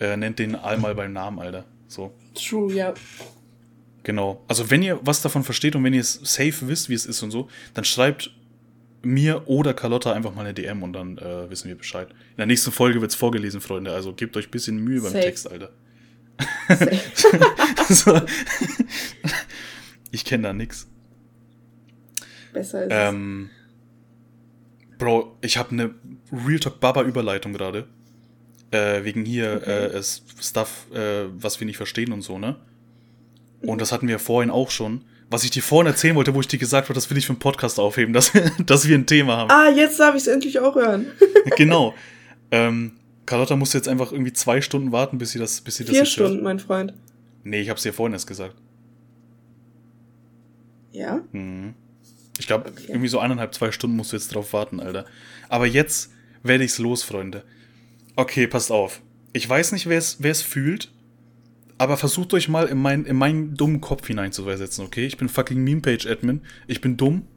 äh, 0.00 0.16
nennt 0.16 0.38
den 0.38 0.54
All 0.54 0.78
mal 0.78 0.94
beim 0.94 1.12
Namen, 1.12 1.38
Alter. 1.38 1.64
So. 1.86 2.12
True, 2.34 2.72
ja. 2.72 2.94
Genau. 4.02 4.42
Also 4.48 4.70
wenn 4.70 4.82
ihr 4.82 5.00
was 5.02 5.22
davon 5.22 5.44
versteht 5.44 5.76
und 5.76 5.84
wenn 5.84 5.94
ihr 5.94 6.00
es 6.00 6.14
safe 6.14 6.68
wisst, 6.68 6.88
wie 6.88 6.94
es 6.94 7.06
ist 7.06 7.22
und 7.22 7.30
so, 7.30 7.48
dann 7.74 7.84
schreibt 7.84 8.30
mir 9.02 9.48
oder 9.48 9.74
Carlotta 9.74 10.12
einfach 10.12 10.34
mal 10.34 10.42
eine 10.42 10.54
DM 10.54 10.82
und 10.82 10.92
dann 10.92 11.18
äh, 11.18 11.50
wissen 11.50 11.68
wir 11.68 11.76
Bescheid. 11.76 12.10
In 12.10 12.36
der 12.38 12.46
nächsten 12.46 12.72
Folge 12.72 13.00
wird 13.00 13.10
es 13.10 13.16
vorgelesen, 13.16 13.60
Freunde. 13.60 13.92
Also 13.92 14.12
gebt 14.14 14.36
euch 14.36 14.48
ein 14.48 14.50
bisschen 14.50 14.78
Mühe 14.78 15.00
beim 15.00 15.12
safe. 15.12 15.24
Text, 15.24 15.50
Alter. 15.50 15.70
so. 17.88 18.20
Ich 20.10 20.24
kenne 20.24 20.44
da 20.44 20.52
nix. 20.52 20.88
Besser 22.52 22.84
ist 22.84 22.90
ähm, 22.92 23.50
Bro, 24.98 25.36
ich 25.42 25.56
habe 25.58 25.70
eine 25.70 25.94
Real 26.32 26.58
Talk 26.58 26.80
Baba 26.80 27.02
Überleitung 27.02 27.52
gerade. 27.52 27.86
Äh, 28.70 29.04
wegen 29.04 29.24
hier 29.24 29.60
okay. 29.62 29.86
äh, 29.86 30.02
Stuff, 30.02 30.86
äh, 30.92 31.24
was 31.38 31.58
wir 31.58 31.66
nicht 31.66 31.78
verstehen 31.78 32.12
und 32.12 32.22
so, 32.22 32.38
ne? 32.38 32.56
Und 33.62 33.80
das 33.80 33.92
hatten 33.92 34.08
wir 34.08 34.18
vorhin 34.18 34.50
auch 34.50 34.70
schon. 34.70 35.02
Was 35.30 35.44
ich 35.44 35.50
dir 35.50 35.62
vorhin 35.62 35.86
erzählen 35.86 36.14
wollte, 36.16 36.34
wo 36.34 36.40
ich 36.40 36.48
dir 36.48 36.58
gesagt 36.58 36.88
habe, 36.88 36.94
das 36.94 37.10
will 37.10 37.18
ich 37.18 37.26
für 37.26 37.32
einen 37.32 37.38
Podcast 37.38 37.78
aufheben, 37.78 38.12
dass, 38.14 38.32
dass 38.64 38.88
wir 38.88 38.96
ein 38.96 39.06
Thema 39.06 39.36
haben. 39.38 39.50
Ah, 39.50 39.70
jetzt 39.70 39.98
darf 40.00 40.14
ich 40.14 40.22
es 40.22 40.26
endlich 40.26 40.58
auch 40.60 40.74
hören. 40.74 41.06
genau. 41.56 41.94
Ähm, 42.50 42.92
Carlotta 43.26 43.56
musste 43.56 43.76
jetzt 43.76 43.88
einfach 43.88 44.12
irgendwie 44.12 44.32
zwei 44.32 44.60
Stunden 44.60 44.92
warten, 44.92 45.18
bis 45.18 45.32
sie 45.32 45.38
das, 45.38 45.60
bis 45.60 45.76
sie 45.76 45.84
Vier 45.84 46.00
das 46.00 46.10
Stunden, 46.10 46.34
hört. 46.34 46.44
mein 46.44 46.58
Freund. 46.58 46.94
Nee, 47.44 47.60
ich 47.60 47.68
hab's 47.68 47.82
dir 47.82 47.92
vorhin 47.92 48.14
erst 48.14 48.26
gesagt. 48.26 48.54
Ja? 50.92 51.20
Mhm. 51.32 51.74
Ich 52.38 52.46
glaube, 52.46 52.70
okay. 52.70 52.84
irgendwie 52.88 53.08
so 53.08 53.18
eineinhalb, 53.18 53.54
zwei 53.54 53.70
Stunden 53.72 53.96
musst 53.96 54.12
du 54.12 54.16
jetzt 54.16 54.34
drauf 54.34 54.52
warten, 54.52 54.80
Alter. 54.80 55.04
Aber 55.48 55.66
jetzt 55.66 56.10
werde 56.42 56.64
ich's 56.64 56.78
los, 56.78 57.02
Freunde. 57.02 57.44
Okay, 58.18 58.48
passt 58.48 58.72
auf. 58.72 59.00
Ich 59.32 59.48
weiß 59.48 59.70
nicht, 59.70 59.88
wer 59.88 59.96
es 59.96 60.42
fühlt, 60.42 60.90
aber 61.78 61.96
versucht 61.96 62.34
euch 62.34 62.48
mal 62.48 62.66
in, 62.66 62.76
mein, 62.76 63.04
in 63.04 63.14
meinen 63.14 63.54
dummen 63.54 63.80
Kopf 63.80 64.08
hineinzuversetzen, 64.08 64.84
okay? 64.84 65.06
Ich 65.06 65.18
bin 65.18 65.28
fucking 65.28 65.62
Meme-Page-Admin. 65.62 66.40
Ich 66.66 66.80
bin 66.80 66.96
dumm. 66.96 67.28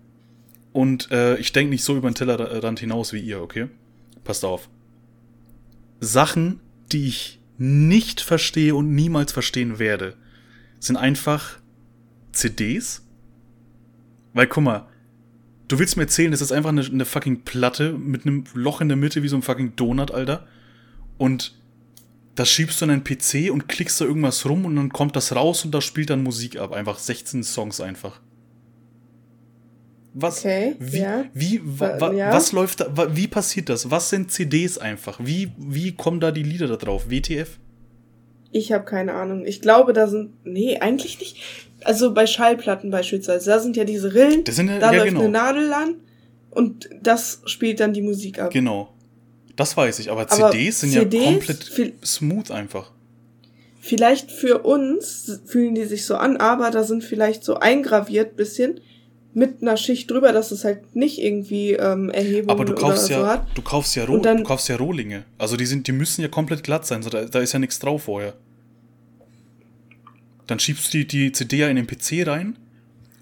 Und 0.73 1.11
äh, 1.11 1.37
ich 1.37 1.51
denke 1.51 1.69
nicht 1.69 1.83
so 1.83 1.95
über 1.95 2.09
den 2.09 2.15
Tellerrand 2.15 2.79
hinaus 2.79 3.13
wie 3.13 3.19
ihr, 3.19 3.43
okay? 3.43 3.67
Passt 4.23 4.43
auf. 4.43 4.69
Sachen, 5.99 6.61
die 6.91 7.09
ich 7.09 7.39
nicht 7.59 8.19
verstehe 8.19 8.73
und 8.73 8.95
niemals 8.95 9.31
verstehen 9.31 9.77
werde, 9.77 10.15
sind 10.79 10.97
einfach 10.97 11.59
CDs. 12.31 13.05
Weil, 14.33 14.47
guck 14.47 14.63
mal, 14.63 14.87
du 15.67 15.77
willst 15.77 15.95
mir 15.95 16.03
erzählen, 16.03 16.31
das 16.31 16.41
ist 16.41 16.51
einfach 16.51 16.71
eine, 16.71 16.83
eine 16.83 17.05
fucking 17.05 17.43
Platte 17.43 17.93
mit 17.93 18.25
einem 18.25 18.45
Loch 18.55 18.81
in 18.81 18.87
der 18.87 18.97
Mitte 18.97 19.21
wie 19.21 19.27
so 19.27 19.35
ein 19.35 19.43
fucking 19.43 19.75
Donut, 19.75 20.09
Alter 20.09 20.47
und 21.21 21.53
das 22.33 22.49
schiebst 22.49 22.81
du 22.81 22.85
in 22.85 22.91
einen 22.91 23.03
PC 23.03 23.51
und 23.51 23.67
klickst 23.67 24.01
da 24.01 24.05
irgendwas 24.05 24.49
rum 24.49 24.65
und 24.65 24.75
dann 24.75 24.89
kommt 24.89 25.15
das 25.15 25.35
raus 25.35 25.63
und 25.63 25.71
da 25.71 25.79
spielt 25.79 26.09
dann 26.09 26.23
Musik 26.23 26.57
ab. 26.59 26.71
Einfach 26.71 26.97
16 26.97 27.43
Songs 27.43 27.79
einfach. 27.79 28.19
Was? 30.15 30.39
Okay, 30.39 30.75
wie, 30.79 30.97
ja. 30.97 31.25
wie, 31.35 31.61
wa, 31.63 32.01
wa, 32.01 32.11
ja. 32.11 32.33
was 32.33 32.53
läuft 32.53 32.79
da, 32.79 33.15
wie 33.15 33.27
passiert 33.27 33.69
das? 33.69 33.91
Was 33.91 34.09
sind 34.09 34.31
CDs 34.31 34.79
einfach? 34.79 35.19
Wie, 35.21 35.51
wie 35.59 35.91
kommen 35.91 36.19
da 36.19 36.31
die 36.31 36.41
Lieder 36.41 36.67
da 36.67 36.75
drauf? 36.75 37.11
WTF? 37.11 37.59
Ich 38.51 38.71
habe 38.71 38.85
keine 38.85 39.13
Ahnung. 39.13 39.45
Ich 39.45 39.61
glaube, 39.61 39.93
da 39.93 40.07
sind, 40.07 40.31
nee, 40.43 40.79
eigentlich 40.79 41.19
nicht. 41.19 41.37
Also 41.83 42.15
bei 42.15 42.25
Schallplatten 42.25 42.89
beispielsweise, 42.89 43.51
da 43.51 43.59
sind 43.59 43.77
ja 43.77 43.83
diese 43.83 44.15
Rillen, 44.15 44.43
das 44.43 44.55
sind 44.55 44.69
ja, 44.69 44.79
da 44.79 44.91
ja, 44.91 44.97
läuft 44.97 45.09
genau. 45.09 45.21
eine 45.21 45.29
Nadel 45.29 45.71
an 45.71 45.95
und 46.49 46.89
das 46.99 47.43
spielt 47.45 47.79
dann 47.79 47.93
die 47.93 48.01
Musik 48.01 48.39
ab. 48.39 48.49
Genau. 48.49 48.91
Das 49.55 49.75
weiß 49.75 49.99
ich, 49.99 50.11
aber, 50.11 50.21
aber 50.31 50.51
CDs 50.51 50.81
sind 50.81 50.91
CDs 50.91 51.23
ja 51.23 51.31
komplett 51.31 52.05
smooth 52.05 52.51
einfach. 52.51 52.91
Vielleicht 53.79 54.31
für 54.31 54.59
uns 54.59 55.41
fühlen 55.45 55.73
die 55.75 55.85
sich 55.85 56.05
so 56.05 56.15
an, 56.15 56.37
aber 56.37 56.69
da 56.69 56.83
sind 56.83 57.03
vielleicht 57.03 57.43
so 57.43 57.55
eingraviert 57.55 58.35
bisschen 58.35 58.79
mit 59.33 59.61
einer 59.61 59.77
Schicht 59.77 60.11
drüber, 60.11 60.33
dass 60.33 60.51
es 60.51 60.63
halt 60.63 60.95
nicht 60.95 61.19
irgendwie 61.19 61.73
ähm, 61.73 62.09
Erhebungen 62.09 62.49
Aber 62.49 62.65
du 62.65 62.75
kaufst 62.75 63.07
oder 63.07 63.19
ja, 63.19 63.27
hat. 63.27 63.47
du 63.55 63.61
kaufst 63.61 63.95
ja, 63.95 64.05
Roh, 64.05 64.17
dann, 64.17 64.37
du 64.37 64.43
kaufst 64.43 64.67
ja 64.69 64.75
Rohlinge. 64.75 65.23
Also 65.37 65.55
die 65.55 65.65
sind, 65.65 65.87
die 65.87 65.93
müssen 65.93 66.21
ja 66.21 66.27
komplett 66.27 66.63
glatt 66.63 66.85
sein, 66.85 67.01
so 67.01 67.09
da, 67.09 67.25
da 67.25 67.39
ist 67.39 67.53
ja 67.53 67.59
nichts 67.59 67.79
drauf 67.79 68.03
vorher. 68.03 68.33
Dann 70.47 70.59
schiebst 70.59 70.93
du 70.93 70.99
die, 70.99 71.07
die 71.07 71.31
CD 71.31 71.57
ja 71.57 71.69
in 71.69 71.77
den 71.77 71.87
PC 71.87 72.27
rein 72.27 72.57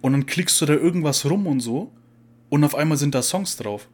und 0.01 0.13
dann 0.13 0.25
klickst 0.25 0.59
du 0.61 0.65
da 0.65 0.73
irgendwas 0.73 1.29
rum 1.29 1.45
und 1.45 1.59
so 1.59 1.91
und 2.49 2.63
auf 2.63 2.75
einmal 2.75 2.97
sind 2.97 3.13
da 3.13 3.21
Songs 3.21 3.55
drauf. 3.55 3.87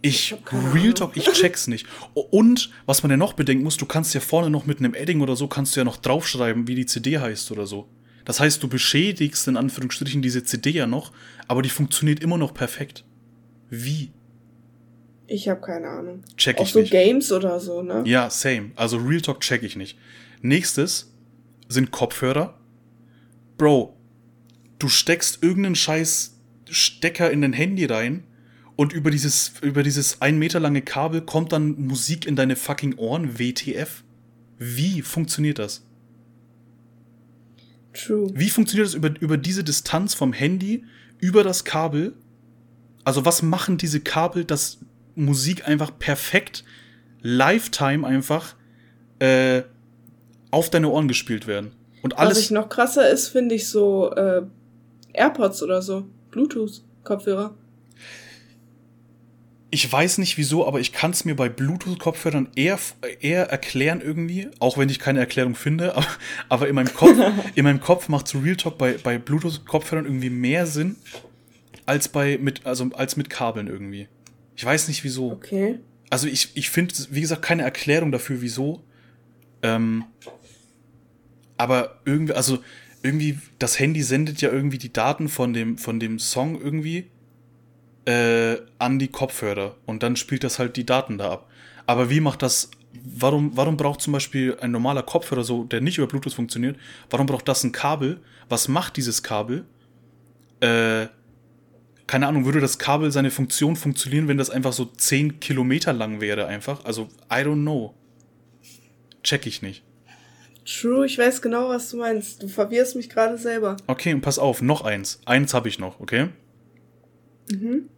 Ich, 0.00 0.34
Real 0.72 0.94
Talk, 0.94 1.16
ich 1.16 1.24
check's 1.32 1.66
nicht. 1.66 1.86
Und, 2.14 2.70
was 2.86 3.02
man 3.02 3.10
ja 3.10 3.16
noch 3.16 3.32
bedenken 3.32 3.64
muss, 3.64 3.76
du 3.76 3.86
kannst 3.86 4.14
ja 4.14 4.20
vorne 4.20 4.48
noch 4.48 4.64
mit 4.64 4.78
einem 4.78 4.94
Edding 4.94 5.20
oder 5.20 5.34
so, 5.34 5.48
kannst 5.48 5.74
du 5.74 5.80
ja 5.80 5.84
noch 5.84 5.96
draufschreiben, 5.96 6.68
wie 6.68 6.76
die 6.76 6.86
CD 6.86 7.18
heißt 7.18 7.50
oder 7.50 7.66
so. 7.66 7.88
Das 8.24 8.38
heißt, 8.38 8.62
du 8.62 8.68
beschädigst 8.68 9.48
in 9.48 9.56
Anführungsstrichen 9.56 10.22
diese 10.22 10.44
CD 10.44 10.70
ja 10.70 10.86
noch, 10.86 11.12
aber 11.48 11.62
die 11.62 11.68
funktioniert 11.68 12.20
immer 12.20 12.38
noch 12.38 12.54
perfekt. 12.54 13.04
Wie? 13.70 14.12
Ich 15.26 15.48
habe 15.48 15.60
keine 15.60 15.88
Ahnung. 15.88 16.22
Check 16.36 16.56
ich 16.56 16.62
Auch 16.62 16.68
so 16.68 16.80
nicht. 16.80 16.92
Games 16.92 17.32
oder 17.32 17.58
so, 17.58 17.82
ne? 17.82 18.02
Ja, 18.06 18.30
same. 18.30 18.70
Also 18.76 18.98
Real 18.98 19.20
Talk 19.20 19.40
check 19.40 19.62
ich 19.62 19.76
nicht. 19.76 19.98
Nächstes 20.42 21.12
sind 21.68 21.90
Kopfhörer. 21.90 22.58
Bro, 23.58 23.96
du 24.78 24.88
steckst 24.88 25.42
irgendeinen 25.42 25.74
scheiß 25.74 26.38
Stecker 26.70 27.30
in 27.30 27.40
dein 27.40 27.52
Handy 27.52 27.86
rein 27.86 28.24
und 28.82 28.92
über 28.92 29.12
dieses, 29.12 29.52
über 29.62 29.84
dieses 29.84 30.20
ein 30.22 30.40
Meter 30.40 30.58
lange 30.58 30.82
Kabel 30.82 31.20
kommt 31.20 31.52
dann 31.52 31.80
Musik 31.86 32.26
in 32.26 32.34
deine 32.34 32.56
fucking 32.56 32.96
Ohren, 32.96 33.38
WTF? 33.38 34.02
Wie 34.58 35.02
funktioniert 35.02 35.60
das? 35.60 35.84
True. 37.92 38.28
Wie 38.34 38.50
funktioniert 38.50 38.88
das 38.88 38.94
über, 38.94 39.14
über 39.20 39.36
diese 39.36 39.62
Distanz 39.62 40.14
vom 40.14 40.32
Handy, 40.32 40.84
über 41.20 41.44
das 41.44 41.64
Kabel 41.64 42.14
Also 43.04 43.24
was 43.24 43.40
machen 43.42 43.78
diese 43.78 44.00
Kabel, 44.00 44.44
dass 44.44 44.80
Musik 45.14 45.68
einfach 45.68 45.96
perfekt, 45.96 46.64
Lifetime 47.20 48.04
einfach 48.04 48.56
äh, 49.20 49.62
auf 50.50 50.70
deine 50.70 50.88
Ohren 50.88 51.06
gespielt 51.06 51.46
werden? 51.46 51.70
Und 52.02 52.18
alles. 52.18 52.38
Was 52.38 52.44
ich 52.46 52.50
noch 52.50 52.68
krasser 52.68 53.08
ist, 53.08 53.28
finde 53.28 53.54
ich 53.54 53.68
so 53.68 54.10
äh, 54.10 54.42
AirPods 55.12 55.62
oder 55.62 55.82
so, 55.82 56.08
Bluetooth-Kopfhörer. 56.32 57.54
Ich 59.74 59.90
weiß 59.90 60.18
nicht 60.18 60.36
wieso, 60.36 60.66
aber 60.66 60.80
ich 60.80 60.92
kann 60.92 61.12
es 61.12 61.24
mir 61.24 61.34
bei 61.34 61.48
Bluetooth-Kopfhörern 61.48 62.50
eher, 62.56 62.78
eher 63.20 63.46
erklären 63.46 64.02
irgendwie, 64.02 64.48
auch 64.58 64.76
wenn 64.76 64.90
ich 64.90 64.98
keine 64.98 65.18
Erklärung 65.18 65.54
finde, 65.54 65.96
aber, 65.96 66.06
aber 66.50 66.68
in 66.68 66.74
meinem 66.74 66.92
Kopf, 66.92 67.16
in 67.54 67.64
meinem 67.64 67.80
Kopf 67.80 68.08
macht 68.08 68.28
so 68.28 68.38
Real 68.40 68.56
Talk 68.56 68.76
bei, 68.76 68.98
bei 69.02 69.16
Bluetooth-Kopfhörern 69.16 70.04
irgendwie 70.04 70.28
mehr 70.28 70.66
Sinn 70.66 70.96
als 71.86 72.08
bei 72.08 72.36
mit, 72.36 72.66
also 72.66 72.90
als 72.92 73.16
mit 73.16 73.30
Kabeln 73.30 73.66
irgendwie. 73.66 74.08
Ich 74.56 74.64
weiß 74.64 74.88
nicht 74.88 75.04
wieso. 75.04 75.32
Okay. 75.32 75.78
Also 76.10 76.28
ich, 76.28 76.50
ich 76.54 76.68
finde, 76.68 76.94
wie 77.10 77.22
gesagt, 77.22 77.40
keine 77.40 77.62
Erklärung 77.62 78.12
dafür, 78.12 78.42
wieso. 78.42 78.84
Ähm, 79.62 80.04
aber 81.56 82.00
irgendwie, 82.04 82.34
also 82.34 82.58
irgendwie, 83.02 83.38
das 83.58 83.78
Handy 83.78 84.02
sendet 84.02 84.42
ja 84.42 84.50
irgendwie 84.50 84.76
die 84.76 84.92
Daten 84.92 85.30
von 85.30 85.54
dem, 85.54 85.78
von 85.78 85.98
dem 85.98 86.18
Song 86.18 86.60
irgendwie 86.60 87.10
äh, 88.04 88.56
an 88.78 88.98
die 88.98 89.08
Kopfhörer 89.08 89.76
und 89.86 90.02
dann 90.02 90.16
spielt 90.16 90.44
das 90.44 90.58
halt 90.58 90.76
die 90.76 90.86
Daten 90.86 91.18
da 91.18 91.32
ab. 91.32 91.50
Aber 91.86 92.10
wie 92.10 92.20
macht 92.20 92.42
das, 92.42 92.70
warum, 93.04 93.56
warum 93.56 93.76
braucht 93.76 94.00
zum 94.00 94.12
Beispiel 94.12 94.56
ein 94.60 94.70
normaler 94.70 95.02
Kopfhörer 95.02 95.44
so, 95.44 95.64
der 95.64 95.80
nicht 95.80 95.98
über 95.98 96.06
Bluetooth 96.06 96.34
funktioniert, 96.34 96.76
warum 97.10 97.26
braucht 97.26 97.48
das 97.48 97.64
ein 97.64 97.72
Kabel? 97.72 98.20
Was 98.48 98.68
macht 98.68 98.96
dieses 98.96 99.22
Kabel? 99.22 99.64
Äh, 100.60 101.06
keine 102.06 102.26
Ahnung, 102.26 102.44
würde 102.44 102.60
das 102.60 102.78
Kabel 102.78 103.10
seine 103.10 103.30
Funktion 103.30 103.76
funktionieren, 103.76 104.28
wenn 104.28 104.36
das 104.36 104.50
einfach 104.50 104.72
so 104.72 104.84
10 104.84 105.40
Kilometer 105.40 105.92
lang 105.92 106.20
wäre 106.20 106.46
einfach? 106.46 106.84
Also, 106.84 107.08
I 107.30 107.36
don't 107.36 107.62
know. 107.62 107.94
Check 109.22 109.46
ich 109.46 109.62
nicht. 109.62 109.82
True, 110.64 111.06
ich 111.06 111.18
weiß 111.18 111.42
genau, 111.42 111.68
was 111.70 111.90
du 111.90 111.96
meinst. 111.96 112.42
Du 112.42 112.48
verwirrst 112.48 112.96
mich 112.96 113.08
gerade 113.08 113.38
selber. 113.38 113.76
Okay, 113.86 114.14
und 114.14 114.20
pass 114.20 114.38
auf, 114.38 114.62
noch 114.62 114.82
eins. 114.82 115.20
Eins 115.24 115.54
habe 115.54 115.68
ich 115.68 115.78
noch, 115.78 116.00
okay? 116.00 116.28
Mhm. 117.50 117.88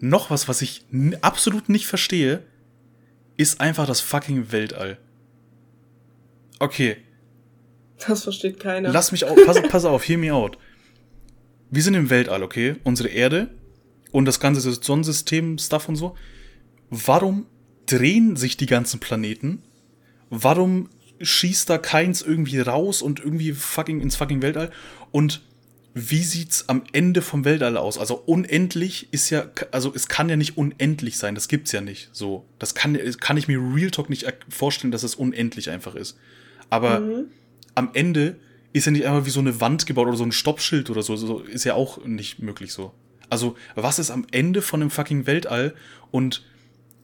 Noch 0.00 0.30
was, 0.30 0.48
was 0.48 0.62
ich 0.62 0.84
absolut 1.22 1.68
nicht 1.68 1.86
verstehe, 1.86 2.42
ist 3.36 3.60
einfach 3.60 3.86
das 3.86 4.00
fucking 4.00 4.52
Weltall. 4.52 4.98
Okay. 6.58 6.96
Das 8.06 8.24
versteht 8.24 8.60
keiner. 8.60 8.90
Lass 8.90 9.12
mich 9.12 9.24
auf, 9.24 9.36
pass, 9.46 9.60
pass 9.62 9.84
auf, 9.84 10.06
hear 10.06 10.18
me 10.18 10.32
out. 10.32 10.58
Wir 11.70 11.82
sind 11.82 11.94
im 11.94 12.10
Weltall, 12.10 12.42
okay? 12.42 12.76
Unsere 12.84 13.08
Erde 13.08 13.50
und 14.12 14.26
das 14.26 14.40
ganze 14.40 14.60
Sonnensystem, 14.60 15.58
Stuff 15.58 15.88
und 15.88 15.96
so. 15.96 16.16
Warum 16.90 17.46
drehen 17.86 18.36
sich 18.36 18.56
die 18.56 18.66
ganzen 18.66 19.00
Planeten? 19.00 19.62
Warum 20.30 20.88
schießt 21.20 21.68
da 21.70 21.78
keins 21.78 22.22
irgendwie 22.22 22.60
raus 22.60 23.02
und 23.02 23.20
irgendwie 23.20 23.52
fucking 23.52 24.00
ins 24.00 24.16
fucking 24.16 24.42
Weltall? 24.42 24.70
Und 25.10 25.42
wie 25.94 26.24
sieht's 26.24 26.68
am 26.68 26.82
Ende 26.92 27.22
vom 27.22 27.44
Weltall 27.44 27.76
aus? 27.76 27.98
Also 27.98 28.16
unendlich 28.16 29.08
ist 29.12 29.30
ja, 29.30 29.46
also 29.70 29.92
es 29.94 30.08
kann 30.08 30.28
ja 30.28 30.34
nicht 30.34 30.58
unendlich 30.58 31.16
sein, 31.16 31.36
das 31.36 31.46
gibt's 31.46 31.70
ja 31.70 31.80
nicht. 31.80 32.10
So, 32.12 32.44
das 32.58 32.74
kann, 32.74 32.98
kann 33.20 33.36
ich 33.36 33.46
mir 33.46 33.58
Real 33.58 33.92
Talk 33.92 34.10
nicht 34.10 34.26
vorstellen, 34.48 34.90
dass 34.90 35.04
es 35.04 35.14
unendlich 35.14 35.70
einfach 35.70 35.94
ist. 35.94 36.18
Aber 36.68 36.98
mhm. 36.98 37.26
am 37.76 37.90
Ende 37.94 38.36
ist 38.72 38.86
ja 38.86 38.92
nicht 38.92 39.06
einfach 39.06 39.24
wie 39.24 39.30
so 39.30 39.38
eine 39.38 39.60
Wand 39.60 39.86
gebaut 39.86 40.08
oder 40.08 40.16
so 40.16 40.24
ein 40.24 40.32
Stoppschild 40.32 40.90
oder 40.90 41.02
so, 41.02 41.14
so 41.14 41.38
ist 41.38 41.62
ja 41.62 41.74
auch 41.74 42.04
nicht 42.04 42.40
möglich 42.40 42.72
so. 42.72 42.92
Also, 43.30 43.56
was 43.76 44.00
ist 44.00 44.10
am 44.10 44.26
Ende 44.32 44.62
von 44.62 44.80
dem 44.80 44.90
fucking 44.90 45.26
Weltall 45.28 45.74
und 46.10 46.44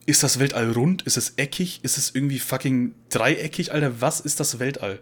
ist 0.05 0.25
das 0.25 0.41
Weltall 0.41 0.73
rund? 0.73 1.03
Ist 1.03 1.17
es 1.17 1.35
eckig? 1.37 1.81
Ist 1.85 1.97
es 1.97 2.15
irgendwie 2.15 2.41
fucking 2.41 2.95
dreieckig, 3.09 3.73
Alter? 3.73 4.01
Was 4.01 4.19
ist 4.21 4.41
das 4.41 4.59
Weltall? 4.59 4.99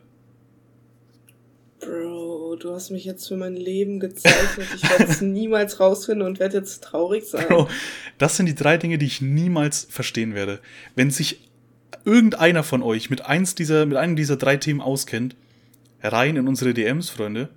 Du 2.59 2.75
hast 2.75 2.91
mich 2.91 3.05
jetzt 3.05 3.29
für 3.29 3.37
mein 3.37 3.57
Leben 3.57 4.01
gezeichnet. 4.01 4.67
Ich 4.77 4.91
werde 4.91 5.05
es 5.05 5.21
niemals 5.23 5.81
rausfinden 5.81 6.27
und 6.27 6.39
werde 6.41 6.59
jetzt 6.59 6.83
traurig 6.83 7.25
sein. 7.25 7.47
Bro, 7.49 7.69
das 8.19 8.37
sind 8.37 8.47
die 8.47 8.55
drei 8.55 8.77
Dinge, 8.77 8.99
die 8.99 9.07
ich 9.07 9.21
niemals 9.21 9.87
verstehen 9.91 10.35
werde. 10.35 10.61
Wenn 10.95 11.11
sich 11.11 11.49
irgendeiner 12.05 12.63
von 12.63 12.83
euch 12.83 13.11
mit 13.11 13.27
eins 13.27 13.55
dieser, 13.55 13.87
mit 13.87 13.97
einem 13.97 14.17
dieser 14.17 14.37
drei 14.37 14.57
Themen 14.57 14.81
auskennt, 14.81 15.37
rein 16.03 16.37
in 16.37 16.49
unsere 16.49 16.75
DMs, 16.75 17.11
Freunde, 17.11 17.49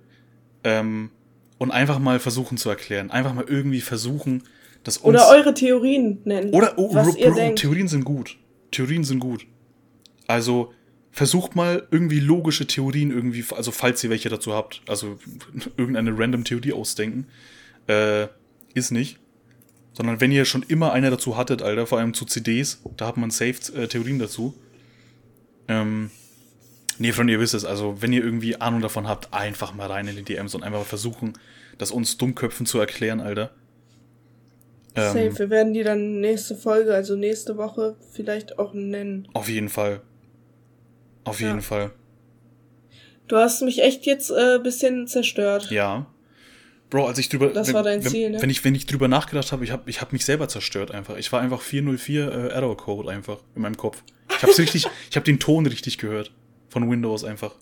ähm, 0.63 1.11
und 1.57 1.71
einfach 1.71 1.99
mal 1.99 2.19
versuchen 2.19 2.57
zu 2.57 2.69
erklären. 2.69 3.11
Einfach 3.11 3.33
mal 3.33 3.45
irgendwie 3.47 3.81
versuchen, 3.81 4.43
das 4.83 4.97
uns. 4.97 5.15
Oder 5.15 5.29
eure 5.29 5.53
Theorien 5.53 6.19
nennen. 6.23 6.53
Oder, 6.53 6.73
oh, 6.77 6.93
was 6.93 7.09
Bro, 7.09 7.17
ihr 7.17 7.31
denkt. 7.33 7.59
Theorien 7.59 7.87
sind 7.87 8.03
gut. 8.03 8.37
Theorien 8.71 9.03
sind 9.03 9.19
gut. 9.19 9.45
Also, 10.25 10.73
versucht 11.11 11.55
mal 11.55 11.87
irgendwie 11.91 12.19
logische 12.19 12.65
Theorien 12.65 13.11
irgendwie, 13.11 13.43
also 13.51 13.71
falls 13.71 14.03
ihr 14.03 14.09
welche 14.09 14.29
dazu 14.29 14.53
habt, 14.53 14.81
also 14.87 15.19
irgendeine 15.77 16.17
random 16.17 16.43
Theorie 16.43 16.73
ausdenken, 16.73 17.27
äh, 17.87 18.27
ist 18.73 18.91
nicht. 18.91 19.17
Sondern 19.93 20.21
wenn 20.21 20.31
ihr 20.31 20.45
schon 20.45 20.63
immer 20.63 20.93
eine 20.93 21.09
dazu 21.09 21.35
hattet, 21.35 21.61
Alter, 21.61 21.85
vor 21.85 21.99
allem 21.99 22.13
zu 22.13 22.23
CDs, 22.25 22.81
da 22.95 23.07
hat 23.07 23.17
man 23.17 23.29
safe 23.29 23.73
äh, 23.75 23.87
Theorien 23.87 24.19
dazu. 24.19 24.55
Ähm, 25.67 26.11
nee, 26.97 27.11
Freunde, 27.11 27.33
ihr 27.33 27.41
wisst 27.41 27.53
es, 27.53 27.65
also 27.65 28.01
wenn 28.01 28.13
ihr 28.13 28.23
irgendwie 28.23 28.55
Ahnung 28.55 28.81
davon 28.81 29.07
habt, 29.07 29.33
einfach 29.33 29.73
mal 29.73 29.87
rein 29.87 30.07
in 30.07 30.15
die 30.15 30.23
DMs 30.23 30.55
und 30.55 30.63
einfach 30.63 30.79
mal 30.79 30.85
versuchen, 30.85 31.33
das 31.77 31.91
uns 31.91 32.17
Dummköpfen 32.17 32.65
zu 32.65 32.79
erklären, 32.79 33.19
Alter. 33.19 33.51
Ähm, 34.95 35.13
safe, 35.13 35.39
wir 35.39 35.49
werden 35.49 35.73
die 35.73 35.83
dann 35.83 36.21
nächste 36.21 36.55
Folge, 36.55 36.93
also 36.93 37.17
nächste 37.17 37.57
Woche 37.57 37.97
vielleicht 38.13 38.59
auch 38.59 38.73
nennen. 38.73 39.27
Auf 39.33 39.49
jeden 39.49 39.69
Fall. 39.69 40.01
Auf 41.23 41.39
jeden 41.39 41.55
ja. 41.55 41.61
Fall. 41.61 41.91
Du 43.27 43.37
hast 43.37 43.61
mich 43.61 43.81
echt 43.81 44.05
jetzt 44.05 44.31
ein 44.31 44.59
äh, 44.59 44.63
bisschen 44.63 45.07
zerstört. 45.07 45.71
Ja. 45.71 46.07
Bro, 46.89 47.07
als 47.07 47.17
ich 47.17 47.29
drüber. 47.29 47.47
Das 47.47 47.67
wenn, 47.67 47.73
war 47.75 47.83
dein 47.83 48.01
Ziel, 48.01 48.25
wenn, 48.25 48.31
ne? 48.33 48.41
Wenn 48.41 48.49
ich, 48.49 48.63
wenn 48.65 48.75
ich 48.75 48.85
drüber 48.85 49.07
nachgedacht 49.07 49.51
habe, 49.53 49.63
ich 49.63 49.71
habe 49.71 49.89
ich 49.89 50.01
hab 50.01 50.11
mich 50.11 50.25
selber 50.25 50.49
zerstört 50.49 50.91
einfach. 50.91 51.15
Ich 51.15 51.31
war 51.31 51.39
einfach 51.39 51.61
404 51.61 52.31
äh, 52.31 52.47
Error 52.49 52.75
Code 52.75 53.09
einfach 53.09 53.37
in 53.55 53.61
meinem 53.61 53.77
Kopf. 53.77 54.03
Ich 54.29 54.43
hab's 54.43 54.59
richtig, 54.59 54.85
ich 55.09 55.15
habe 55.15 55.23
den 55.23 55.39
Ton 55.39 55.65
richtig 55.65 55.97
gehört. 55.97 56.33
Von 56.67 56.89
Windows 56.89 57.23
einfach. 57.23 57.55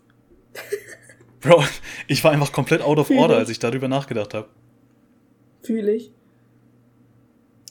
Bro, 1.42 1.64
ich 2.08 2.24
war 2.24 2.32
einfach 2.32 2.52
komplett 2.52 2.82
out 2.82 2.98
of 2.98 3.08
Fühl 3.08 3.20
order, 3.20 3.36
ich. 3.36 3.40
als 3.42 3.50
ich 3.50 3.60
darüber 3.60 3.88
nachgedacht 3.88 4.34
habe. 4.34 4.50
Fühle 5.62 5.94
ich. 5.94 6.12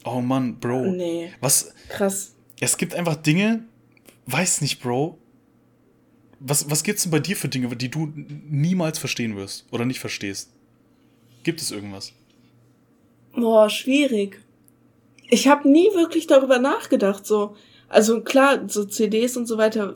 Oh 0.04 0.20
Mann, 0.20 0.58
Bro. 0.60 0.92
Nee. 0.92 1.32
Was? 1.40 1.74
Krass. 1.88 2.36
Es 2.60 2.76
gibt 2.76 2.94
einfach 2.94 3.16
Dinge, 3.16 3.64
weiß 4.26 4.60
nicht, 4.60 4.80
Bro. 4.80 5.18
Was, 6.40 6.70
was 6.70 6.82
gibt's 6.82 7.02
denn 7.02 7.10
bei 7.10 7.18
dir 7.18 7.36
für 7.36 7.48
Dinge, 7.48 7.74
die 7.74 7.90
du 7.90 8.12
niemals 8.14 8.98
verstehen 8.98 9.36
wirst 9.36 9.66
oder 9.70 9.84
nicht 9.84 9.98
verstehst? 9.98 10.52
Gibt 11.42 11.60
es 11.60 11.70
irgendwas? 11.70 12.12
Boah, 13.34 13.68
schwierig. 13.70 14.40
Ich 15.30 15.48
habe 15.48 15.68
nie 15.68 15.88
wirklich 15.94 16.26
darüber 16.26 16.58
nachgedacht, 16.58 17.26
so. 17.26 17.56
Also 17.88 18.20
klar, 18.20 18.68
so 18.68 18.84
CDs 18.84 19.36
und 19.36 19.46
so 19.46 19.58
weiter 19.58 19.94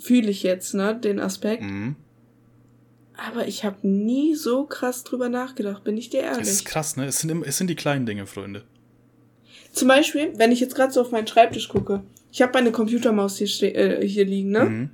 fühle 0.00 0.30
ich 0.30 0.42
jetzt, 0.42 0.74
ne, 0.74 0.98
den 0.98 1.20
Aspekt. 1.20 1.62
Mhm. 1.62 1.96
Aber 3.16 3.46
ich 3.46 3.64
habe 3.64 3.86
nie 3.86 4.34
so 4.34 4.64
krass 4.64 5.04
drüber 5.04 5.28
nachgedacht, 5.28 5.84
bin 5.84 5.96
ich 5.96 6.10
dir 6.10 6.20
ehrlich. 6.20 6.38
Das 6.38 6.48
ist 6.48 6.64
krass, 6.64 6.96
ne? 6.96 7.04
Es 7.04 7.20
sind, 7.20 7.46
es 7.46 7.58
sind 7.58 7.68
die 7.68 7.76
kleinen 7.76 8.06
Dinge, 8.06 8.26
Freunde. 8.26 8.64
Zum 9.72 9.88
Beispiel, 9.88 10.32
wenn 10.36 10.52
ich 10.52 10.60
jetzt 10.60 10.74
gerade 10.74 10.92
so 10.92 11.02
auf 11.02 11.10
meinen 11.10 11.26
Schreibtisch 11.26 11.68
gucke, 11.68 12.02
ich 12.32 12.42
habe 12.42 12.52
meine 12.54 12.72
Computermaus 12.72 13.38
hier, 13.38 13.76
äh, 13.76 14.06
hier 14.06 14.24
liegen, 14.24 14.50
ne? 14.50 14.64
Mhm. 14.64 14.90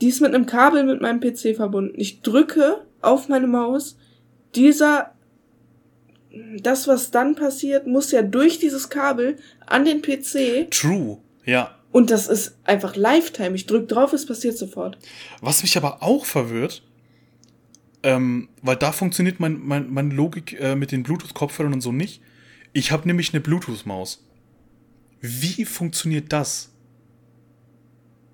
Die 0.00 0.08
ist 0.08 0.20
mit 0.20 0.34
einem 0.34 0.46
Kabel 0.46 0.84
mit 0.84 1.00
meinem 1.00 1.20
PC 1.20 1.56
verbunden. 1.56 1.94
Ich 1.96 2.20
drücke 2.20 2.84
auf 3.00 3.28
meine 3.28 3.46
Maus. 3.46 3.98
Dieser, 4.54 5.12
das, 6.60 6.86
was 6.86 7.10
dann 7.10 7.34
passiert, 7.34 7.86
muss 7.86 8.12
ja 8.12 8.22
durch 8.22 8.58
dieses 8.58 8.90
Kabel 8.90 9.36
an 9.66 9.84
den 9.84 10.02
PC. 10.02 10.70
True, 10.70 11.18
ja. 11.44 11.74
Und 11.90 12.10
das 12.10 12.28
ist 12.28 12.58
einfach 12.64 12.94
Lifetime. 12.94 13.56
Ich 13.56 13.66
drücke 13.66 13.86
drauf, 13.86 14.12
es 14.12 14.26
passiert 14.26 14.56
sofort. 14.56 14.98
Was 15.40 15.62
mich 15.62 15.76
aber 15.76 16.02
auch 16.02 16.26
verwirrt, 16.26 16.82
ähm, 18.02 18.48
weil 18.62 18.76
da 18.76 18.92
funktioniert 18.92 19.40
mein, 19.40 19.58
mein, 19.58 19.90
meine 19.90 20.14
Logik 20.14 20.58
äh, 20.60 20.76
mit 20.76 20.92
den 20.92 21.02
Bluetooth-Kopfhörern 21.02 21.72
und 21.72 21.80
so 21.80 21.90
nicht. 21.90 22.22
Ich 22.72 22.92
habe 22.92 23.08
nämlich 23.08 23.32
eine 23.32 23.40
Bluetooth-Maus. 23.40 24.27
Wie 25.20 25.64
funktioniert 25.64 26.32
das? 26.32 26.70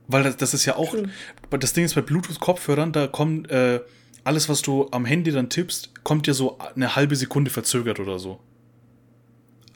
Weil 0.06 0.22
das, 0.22 0.36
das 0.36 0.54
ist 0.54 0.64
ja 0.66 0.76
auch. 0.76 0.92
Hm. 0.92 1.10
Das 1.50 1.72
Ding 1.72 1.84
ist 1.84 1.94
bei 1.94 2.02
Bluetooth-Kopfhörern, 2.02 2.92
da 2.92 3.06
kommt 3.06 3.50
äh, 3.50 3.80
alles, 4.24 4.48
was 4.48 4.62
du 4.62 4.88
am 4.90 5.04
Handy 5.04 5.30
dann 5.30 5.48
tippst, 5.48 6.04
kommt 6.04 6.26
ja 6.26 6.34
so 6.34 6.58
eine 6.58 6.96
halbe 6.96 7.16
Sekunde 7.16 7.50
verzögert 7.50 8.00
oder 8.00 8.18
so. 8.18 8.40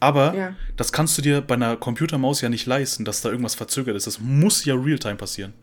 Aber 0.01 0.35
ja. 0.35 0.57
das 0.77 0.93
kannst 0.93 1.19
du 1.19 1.23
dir 1.23 1.41
bei 1.41 1.55
einer 1.55 1.77
Computermaus 1.77 2.41
ja 2.41 2.49
nicht 2.49 2.67
leisten, 2.67 3.05
dass 3.05 3.21
da 3.21 3.31
irgendwas 3.31 3.55
verzögert 3.55 3.97
ist. 3.97 4.07
Das 4.07 4.21
muss 4.21 4.65
ja 4.65 4.75
real-time 4.75 5.17
passieren. 5.17 5.55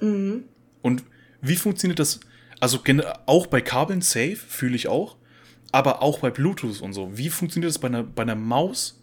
Mhm. 0.00 0.44
Und 0.82 1.04
wie 1.40 1.56
funktioniert 1.56 1.98
das? 1.98 2.20
Also 2.60 2.80
auch 3.26 3.46
bei 3.46 3.60
Kabeln 3.60 4.00
safe 4.00 4.36
fühle 4.36 4.74
ich 4.74 4.88
auch. 4.88 5.16
aber 5.72 6.02
auch 6.02 6.20
bei 6.20 6.30
Bluetooth 6.30 6.80
und 6.80 6.92
so. 6.92 7.16
Wie 7.16 7.28
funktioniert 7.28 7.70
das 7.70 7.78
bei 7.78 7.88
einer, 7.88 8.02
bei 8.02 8.22
einer 8.22 8.34
Maus, 8.34 8.97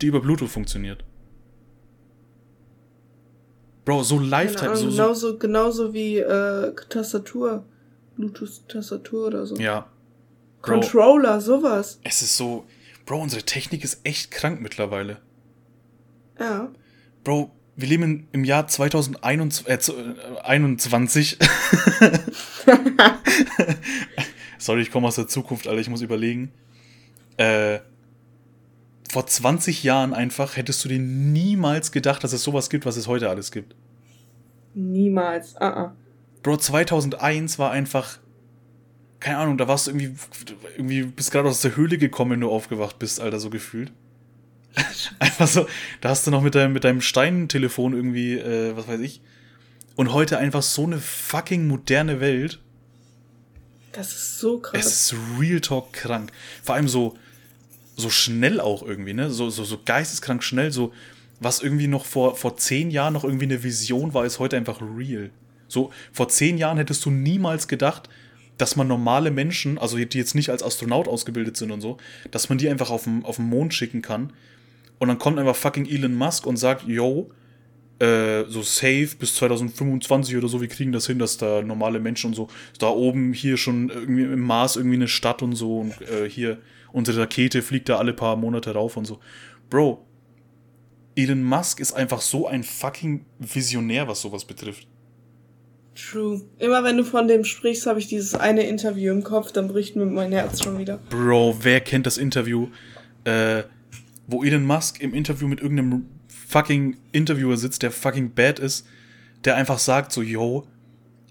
die 0.00 0.06
über 0.06 0.20
Bluetooth 0.20 0.50
funktioniert? 0.50 1.04
Bro, 3.84 4.02
so 4.02 4.18
Lifetime. 4.18 4.72
Ahnung, 4.72 4.90
so, 4.90 4.90
so 4.90 4.96
genauso, 4.96 5.38
genauso 5.38 5.94
wie 5.94 6.18
äh, 6.18 6.74
Tastatur. 6.88 7.64
Bluetooth-Tastatur 8.16 9.26
oder 9.26 9.46
so. 9.46 9.56
Ja. 9.56 9.86
Bro, 10.62 10.80
Controller, 10.80 11.40
sowas. 11.40 12.00
Es 12.02 12.22
ist 12.22 12.36
so. 12.36 12.66
Bro, 13.04 13.22
unsere 13.22 13.44
Technik 13.44 13.84
ist 13.84 14.00
echt 14.04 14.32
krank 14.32 14.60
mittlerweile. 14.60 15.18
Ja. 16.40 16.72
Bro, 17.22 17.52
wir 17.76 17.88
leben 17.88 18.26
im 18.32 18.44
Jahr 18.44 18.66
2021. 18.66 19.68
Äh, 19.68 19.78
Sorry, 24.58 24.82
ich 24.82 24.90
komme 24.90 25.06
aus 25.06 25.16
der 25.16 25.28
Zukunft, 25.28 25.68
Alter, 25.68 25.80
ich 25.80 25.88
muss 25.88 26.00
überlegen. 26.00 26.52
Äh, 27.36 27.78
vor 29.08 29.26
20 29.26 29.82
Jahren 29.82 30.12
einfach 30.12 30.56
hättest 30.56 30.84
du 30.84 30.88
dir 30.88 30.98
niemals 30.98 31.92
gedacht, 31.92 32.24
dass 32.24 32.32
es 32.32 32.42
sowas 32.42 32.70
gibt, 32.70 32.86
was 32.86 32.96
es 32.96 33.06
heute 33.06 33.28
alles 33.28 33.50
gibt. 33.52 33.74
Niemals, 34.74 35.56
ah, 35.56 35.68
uh, 35.68 35.86
-uh. 35.86 35.90
Bro, 36.42 36.58
2001 36.58 37.58
war 37.58 37.70
einfach, 37.70 38.18
keine 39.20 39.38
Ahnung, 39.38 39.58
da 39.58 39.66
warst 39.66 39.86
du 39.86 39.92
irgendwie, 39.92 40.14
irgendwie 40.76 41.02
bist 41.02 41.30
gerade 41.30 41.48
aus 41.48 41.60
der 41.62 41.76
Höhle 41.76 41.98
gekommen, 41.98 42.32
wenn 42.32 42.40
du 42.40 42.50
aufgewacht 42.50 42.98
bist, 42.98 43.20
Alter, 43.20 43.40
so 43.40 43.50
gefühlt. 43.50 43.92
einfach 45.18 45.48
so, 45.48 45.66
da 46.00 46.10
hast 46.10 46.26
du 46.26 46.30
noch 46.30 46.42
mit 46.42 46.54
deinem, 46.54 46.72
mit 46.72 46.84
deinem 46.84 47.00
Steintelefon 47.00 47.94
irgendwie, 47.94 48.34
äh, 48.34 48.76
was 48.76 48.86
weiß 48.86 49.00
ich. 49.00 49.22
Und 49.96 50.12
heute 50.12 50.38
einfach 50.38 50.62
so 50.62 50.84
eine 50.84 50.98
fucking 50.98 51.66
moderne 51.66 52.20
Welt. 52.20 52.60
Das 53.92 54.08
ist 54.08 54.38
so 54.38 54.58
krass. 54.58 54.84
Es 54.84 55.12
ist 55.12 55.18
Real 55.40 55.60
Talk 55.60 55.94
krank. 55.94 56.30
Vor 56.62 56.74
allem 56.74 56.86
so, 56.86 57.16
so 57.96 58.10
schnell 58.10 58.60
auch 58.60 58.82
irgendwie, 58.82 59.14
ne? 59.14 59.30
So, 59.30 59.50
so, 59.50 59.64
so 59.64 59.80
geisteskrank 59.84 60.44
schnell, 60.44 60.70
so, 60.70 60.92
was 61.40 61.60
irgendwie 61.60 61.88
noch 61.88 62.04
vor, 62.04 62.36
vor 62.36 62.56
zehn 62.56 62.90
Jahren 62.90 63.14
noch 63.14 63.24
irgendwie 63.24 63.46
eine 63.46 63.62
Vision 63.62 64.14
war, 64.14 64.24
ist 64.24 64.38
heute 64.38 64.56
einfach 64.56 64.80
real. 64.80 65.30
So, 65.68 65.90
vor 66.12 66.28
zehn 66.28 66.58
Jahren 66.58 66.78
hättest 66.78 67.04
du 67.04 67.10
niemals 67.10 67.68
gedacht, 67.68 68.08
dass 68.58 68.76
man 68.76 68.88
normale 68.88 69.30
Menschen, 69.30 69.78
also 69.78 69.98
die 69.98 70.18
jetzt 70.18 70.34
nicht 70.34 70.50
als 70.50 70.62
Astronaut 70.62 71.08
ausgebildet 71.08 71.56
sind 71.56 71.70
und 71.70 71.80
so, 71.80 71.98
dass 72.30 72.48
man 72.48 72.58
die 72.58 72.68
einfach 72.68 72.90
auf 72.90 73.04
den, 73.04 73.24
auf 73.24 73.36
den 73.36 73.48
Mond 73.48 73.74
schicken 73.74 74.02
kann. 74.02 74.32
Und 74.98 75.08
dann 75.08 75.18
kommt 75.18 75.38
einfach 75.38 75.56
fucking 75.56 75.86
Elon 75.86 76.14
Musk 76.14 76.46
und 76.46 76.56
sagt, 76.56 76.86
yo, 76.86 77.30
äh, 77.98 78.44
so 78.48 78.62
safe 78.62 79.10
bis 79.18 79.34
2025 79.34 80.36
oder 80.36 80.48
so, 80.48 80.60
wir 80.60 80.68
kriegen 80.68 80.92
das 80.92 81.06
hin, 81.06 81.18
dass 81.18 81.36
da 81.36 81.62
normale 81.62 81.98
Menschen 81.98 82.28
und 82.28 82.34
so, 82.34 82.48
da 82.78 82.88
oben 82.88 83.32
hier 83.32 83.56
schon 83.56 83.90
irgendwie 83.90 84.22
im 84.22 84.40
Mars 84.40 84.76
irgendwie 84.76 84.96
eine 84.96 85.08
Stadt 85.08 85.42
und 85.42 85.54
so 85.54 85.80
und 85.80 86.00
äh, 86.02 86.28
hier 86.28 86.58
unsere 86.96 87.20
Rakete 87.20 87.60
fliegt 87.60 87.90
da 87.90 87.98
alle 87.98 88.14
paar 88.14 88.36
Monate 88.36 88.72
rauf 88.72 88.96
und 88.96 89.04
so. 89.04 89.20
Bro, 89.68 90.02
Elon 91.14 91.42
Musk 91.42 91.78
ist 91.78 91.92
einfach 91.92 92.22
so 92.22 92.46
ein 92.46 92.62
fucking 92.64 93.26
Visionär, 93.38 94.08
was 94.08 94.22
sowas 94.22 94.46
betrifft. 94.46 94.86
True. 95.94 96.40
Immer 96.58 96.84
wenn 96.84 96.96
du 96.96 97.04
von 97.04 97.28
dem 97.28 97.44
sprichst, 97.44 97.86
habe 97.86 97.98
ich 97.98 98.06
dieses 98.06 98.34
eine 98.34 98.62
Interview 98.66 99.12
im 99.12 99.22
Kopf, 99.22 99.52
dann 99.52 99.68
bricht 99.68 99.94
mir 99.94 100.06
mein 100.06 100.32
Herz 100.32 100.62
schon 100.62 100.78
wieder. 100.78 100.98
Bro, 101.10 101.58
wer 101.60 101.80
kennt 101.80 102.06
das 102.06 102.16
Interview, 102.16 102.68
äh, 103.24 103.64
wo 104.26 104.42
Elon 104.42 104.64
Musk 104.64 104.98
im 105.00 105.12
Interview 105.12 105.48
mit 105.48 105.60
irgendeinem 105.60 106.06
fucking 106.48 106.96
Interviewer 107.12 107.58
sitzt, 107.58 107.82
der 107.82 107.90
fucking 107.90 108.32
bad 108.32 108.58
ist, 108.58 108.86
der 109.44 109.56
einfach 109.56 109.78
sagt 109.78 110.12
so, 110.12 110.22
yo, 110.22 110.66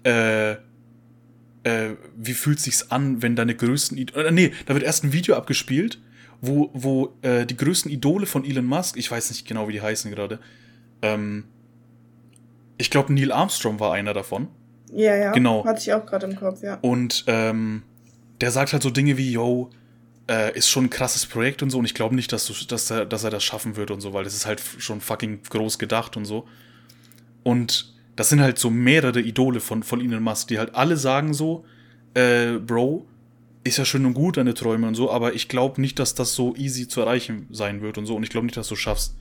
äh, 0.04 0.54
äh, 1.66 1.96
wie 2.16 2.34
fühlt 2.34 2.60
sich's 2.60 2.90
an, 2.92 3.22
wenn 3.22 3.34
deine 3.34 3.56
größten, 3.56 3.98
Id 3.98 4.14
äh, 4.14 4.30
nee, 4.30 4.52
da 4.66 4.74
wird 4.74 4.84
erst 4.84 5.02
ein 5.02 5.12
Video 5.12 5.34
abgespielt, 5.34 5.98
wo, 6.40 6.70
wo 6.72 7.16
äh, 7.22 7.44
die 7.44 7.56
größten 7.56 7.90
Idole 7.90 8.26
von 8.26 8.44
Elon 8.44 8.64
Musk, 8.64 8.96
ich 8.96 9.10
weiß 9.10 9.30
nicht 9.30 9.48
genau, 9.48 9.66
wie 9.66 9.72
die 9.72 9.82
heißen 9.82 10.12
gerade, 10.12 10.38
ähm, 11.02 11.44
ich 12.78 12.90
glaube, 12.90 13.12
Neil 13.12 13.32
Armstrong 13.32 13.80
war 13.80 13.94
einer 13.94 14.14
davon. 14.14 14.48
Ja, 14.92 15.16
ja. 15.16 15.32
Genau. 15.32 15.64
Hatte 15.64 15.80
ich 15.80 15.92
auch 15.92 16.06
gerade 16.06 16.26
im 16.26 16.36
Kopf, 16.36 16.62
ja. 16.62 16.78
Und 16.82 17.24
ähm, 17.26 17.82
der 18.40 18.52
sagt 18.52 18.72
halt 18.72 18.82
so 18.82 18.90
Dinge 18.90 19.16
wie, 19.16 19.32
yo, 19.32 19.70
äh, 20.30 20.56
ist 20.56 20.68
schon 20.68 20.84
ein 20.84 20.90
krasses 20.90 21.26
Projekt 21.26 21.62
und 21.62 21.70
so. 21.70 21.78
Und 21.78 21.84
ich 21.86 21.94
glaube 21.94 22.14
nicht, 22.14 22.32
dass, 22.32 22.46
du, 22.46 22.52
dass, 22.68 22.90
er, 22.90 23.06
dass 23.06 23.24
er 23.24 23.30
das 23.30 23.42
schaffen 23.42 23.74
wird 23.74 23.90
und 23.90 24.00
so, 24.00 24.12
weil 24.12 24.22
das 24.22 24.34
ist 24.34 24.46
halt 24.46 24.62
schon 24.78 25.00
fucking 25.00 25.42
groß 25.42 25.78
gedacht 25.78 26.16
und 26.16 26.26
so. 26.26 26.46
Und 27.42 27.95
das 28.16 28.30
sind 28.30 28.40
halt 28.40 28.58
so 28.58 28.70
mehrere 28.70 29.20
Idole 29.20 29.60
von, 29.60 29.82
von 29.82 30.00
Elon 30.00 30.22
Musk, 30.22 30.48
die 30.48 30.58
halt 30.58 30.74
alle 30.74 30.96
sagen 30.96 31.34
so, 31.34 31.64
äh, 32.14 32.58
Bro, 32.58 33.06
ist 33.62 33.76
ja 33.78 33.84
schön 33.84 34.06
und 34.06 34.14
gut, 34.14 34.36
deine 34.36 34.54
Träume 34.54 34.86
und 34.88 34.94
so, 34.94 35.10
aber 35.10 35.34
ich 35.34 35.48
glaube 35.48 35.80
nicht, 35.80 35.98
dass 35.98 36.14
das 36.14 36.34
so 36.34 36.54
easy 36.56 36.88
zu 36.88 37.00
erreichen 37.00 37.46
sein 37.50 37.82
wird 37.82 37.98
und 37.98 38.06
so. 38.06 38.16
Und 38.16 38.22
ich 38.22 38.30
glaube 38.30 38.46
nicht, 38.46 38.56
dass 38.56 38.68
du 38.68 38.76
schaffst. 38.76 39.16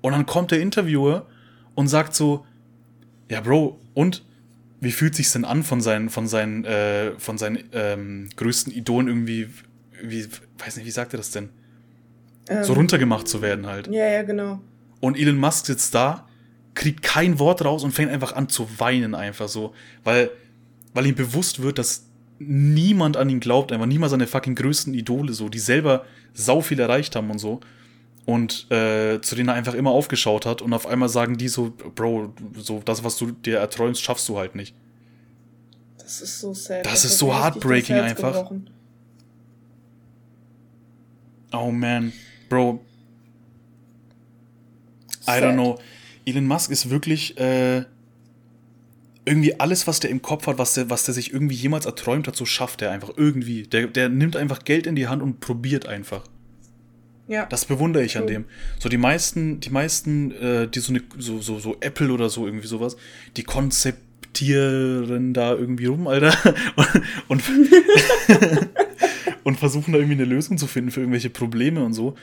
Und 0.00 0.12
dann 0.12 0.26
kommt 0.26 0.52
der 0.52 0.60
Interviewer 0.60 1.26
und 1.74 1.88
sagt 1.88 2.14
so, 2.14 2.46
ja, 3.28 3.40
Bro, 3.40 3.78
und 3.94 4.24
wie 4.80 4.92
fühlt 4.92 5.14
sich's 5.14 5.32
denn 5.32 5.44
an, 5.44 5.64
von 5.64 5.80
seinen, 5.80 6.08
von 6.08 6.28
seinen, 6.28 6.64
äh, 6.64 7.18
von 7.18 7.36
seinen 7.36 7.64
ähm, 7.72 8.28
größten 8.36 8.72
Idolen 8.72 9.08
irgendwie, 9.08 9.48
wie, 10.02 10.26
weiß 10.58 10.76
nicht, 10.76 10.86
wie 10.86 10.92
sagt 10.92 11.12
er 11.14 11.18
das 11.18 11.32
denn? 11.32 11.48
Ähm, 12.48 12.62
so 12.62 12.74
runtergemacht 12.74 13.26
zu 13.26 13.42
werden 13.42 13.66
halt. 13.66 13.88
Ja, 13.88 14.06
ja, 14.06 14.22
genau. 14.22 14.60
Und 15.00 15.18
Elon 15.18 15.36
Musk 15.36 15.66
sitzt 15.66 15.94
da, 15.94 16.27
kriegt 16.74 17.02
kein 17.02 17.38
Wort 17.38 17.64
raus 17.64 17.84
und 17.84 17.92
fängt 17.92 18.10
einfach 18.10 18.32
an 18.32 18.48
zu 18.48 18.68
weinen, 18.78 19.14
einfach 19.14 19.48
so. 19.48 19.74
Weil, 20.04 20.30
weil 20.94 21.06
ihm 21.06 21.14
bewusst 21.14 21.62
wird, 21.62 21.78
dass 21.78 22.04
niemand 22.38 23.16
an 23.16 23.28
ihn 23.30 23.40
glaubt, 23.40 23.72
einfach 23.72 23.86
niemand 23.86 24.10
seine 24.10 24.26
fucking 24.26 24.54
größten 24.54 24.94
Idole, 24.94 25.32
so, 25.32 25.48
die 25.48 25.58
selber 25.58 26.04
sau 26.34 26.60
viel 26.60 26.78
erreicht 26.78 27.16
haben 27.16 27.30
und 27.30 27.38
so 27.38 27.60
und 28.28 28.70
äh, 28.70 29.22
zu 29.22 29.36
denen 29.36 29.48
er 29.48 29.54
einfach 29.54 29.72
immer 29.72 29.90
aufgeschaut 29.90 30.44
hat 30.44 30.60
und 30.60 30.74
auf 30.74 30.86
einmal 30.86 31.08
sagen 31.08 31.38
die 31.38 31.48
so, 31.48 31.70
Bro, 31.70 32.34
so 32.58 32.82
das, 32.84 33.02
was 33.02 33.16
du 33.16 33.30
dir 33.30 33.56
erträumst, 33.56 34.02
schaffst 34.02 34.28
du 34.28 34.36
halt 34.36 34.54
nicht. 34.54 34.74
Das 35.96 36.20
ist 36.20 36.38
so 36.38 36.52
sad. 36.52 36.84
Das, 36.84 36.92
das 36.92 37.04
ist 37.06 37.18
so 37.18 37.34
heartbreaking 37.34 37.96
einfach. 37.96 38.34
Gebrochen. 38.34 38.68
Oh 41.54 41.70
man, 41.70 42.12
Bro. 42.50 42.84
Sad. 45.20 45.42
I 45.42 45.46
don't 45.46 45.54
know. 45.54 45.78
Elon 46.28 46.46
Musk 46.46 46.70
ist 46.70 46.90
wirklich 46.90 47.38
äh, 47.38 47.84
irgendwie 49.24 49.60
alles, 49.60 49.86
was 49.86 50.00
der 50.00 50.10
im 50.10 50.22
Kopf 50.22 50.46
hat, 50.46 50.58
was 50.58 50.74
der, 50.74 50.90
was 50.90 51.04
der 51.04 51.14
sich 51.14 51.32
irgendwie 51.32 51.54
jemals 51.54 51.86
erträumt 51.86 52.26
hat, 52.26 52.36
so 52.36 52.44
schafft 52.44 52.82
er 52.82 52.90
einfach 52.90 53.10
irgendwie. 53.16 53.64
Der, 53.64 53.86
der 53.86 54.08
nimmt 54.08 54.36
einfach 54.36 54.64
Geld 54.64 54.86
in 54.86 54.96
die 54.96 55.08
Hand 55.08 55.22
und 55.22 55.40
probiert 55.40 55.86
einfach. 55.86 56.24
Ja. 57.28 57.44
Das 57.44 57.66
bewundere 57.66 58.04
ich 58.04 58.16
an 58.16 58.26
dem. 58.26 58.46
So 58.78 58.88
die 58.88 58.96
meisten, 58.96 59.60
die 59.60 59.68
meisten, 59.68 60.32
äh, 60.32 60.66
die 60.66 60.80
so, 60.80 60.92
eine, 60.92 61.02
so, 61.18 61.40
so, 61.40 61.58
so 61.58 61.76
Apple 61.80 62.10
oder 62.10 62.30
so 62.30 62.46
irgendwie 62.46 62.66
sowas, 62.66 62.96
die 63.36 63.42
konzeptieren 63.42 65.34
da 65.34 65.52
irgendwie 65.52 65.86
rum, 65.86 66.06
Alter. 66.06 66.34
Und, 67.28 67.42
und, 67.48 67.68
und 69.44 69.58
versuchen 69.58 69.92
da 69.92 69.98
irgendwie 69.98 70.14
eine 70.14 70.24
Lösung 70.24 70.56
zu 70.56 70.66
finden 70.66 70.90
für 70.90 71.00
irgendwelche 71.00 71.30
Probleme 71.30 71.84
und 71.84 71.92
so. 71.92 72.16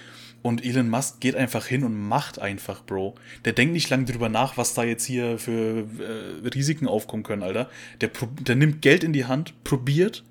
Und 0.46 0.64
Elon 0.64 0.92
Musk 0.92 1.22
geht 1.22 1.36
einfach 1.36 1.66
hin 1.66 1.84
und 1.84 2.00
macht 2.00 2.38
einfach, 2.38 2.84
Bro. 2.84 3.16
Der 3.46 3.54
denkt 3.54 3.74
nicht 3.74 3.90
lange 3.90 4.06
drüber 4.06 4.30
nach, 4.30 4.58
was 4.58 4.76
da 4.76 4.84
jetzt 4.84 5.04
hier 5.04 5.40
für 5.40 5.88
äh, 6.00 6.48
Risiken 6.50 6.88
aufkommen 6.88 7.24
können, 7.24 7.42
Alter. 7.42 7.68
Der, 8.00 8.12
der 8.42 8.56
nimmt 8.56 8.84
Geld 8.84 9.04
in 9.04 9.12
die 9.12 9.26
Hand, 9.26 9.56
probiert 9.64 10.24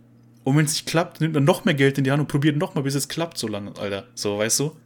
und 0.45 0.57
wenn 0.57 0.67
es 0.67 0.75
nicht 0.75 0.87
klappt, 0.87 1.21
nimmt 1.21 1.35
man 1.35 1.43
noch 1.43 1.65
mehr 1.65 1.75
Geld 1.75 1.99
in 1.99 2.05
die 2.05 2.13
Hand 2.13 2.21
und 2.21 2.29
probiert 2.29 2.57
noch 2.57 2.77
mal, 2.77 2.83
bis 2.83 2.95
es 2.95 3.09
klappt, 3.09 3.39
so 3.39 3.49
lange, 3.49 3.73
Alter. 3.77 4.07
So, 4.15 4.39
weißt 4.39 4.61
du? 4.61 4.77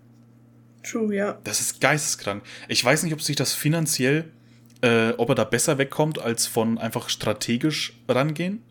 True, 0.83 1.14
ja. 1.14 1.38
Das 1.45 1.61
ist 1.61 1.79
geisteskrank. 1.79 2.43
Ich 2.69 2.83
weiß 2.83 3.03
nicht, 3.03 3.12
ob 3.12 3.21
sich 3.21 3.37
das 3.37 3.53
finanziell, 3.53 4.31
äh, 4.81 5.11
ob 5.19 5.29
er 5.29 5.35
da 5.35 5.45
besser 5.45 5.77
wegkommt, 5.77 6.19
als 6.19 6.47
von 6.47 6.79
einfach 6.79 7.11
strategisch 7.11 7.93
rangehen. 8.09 8.62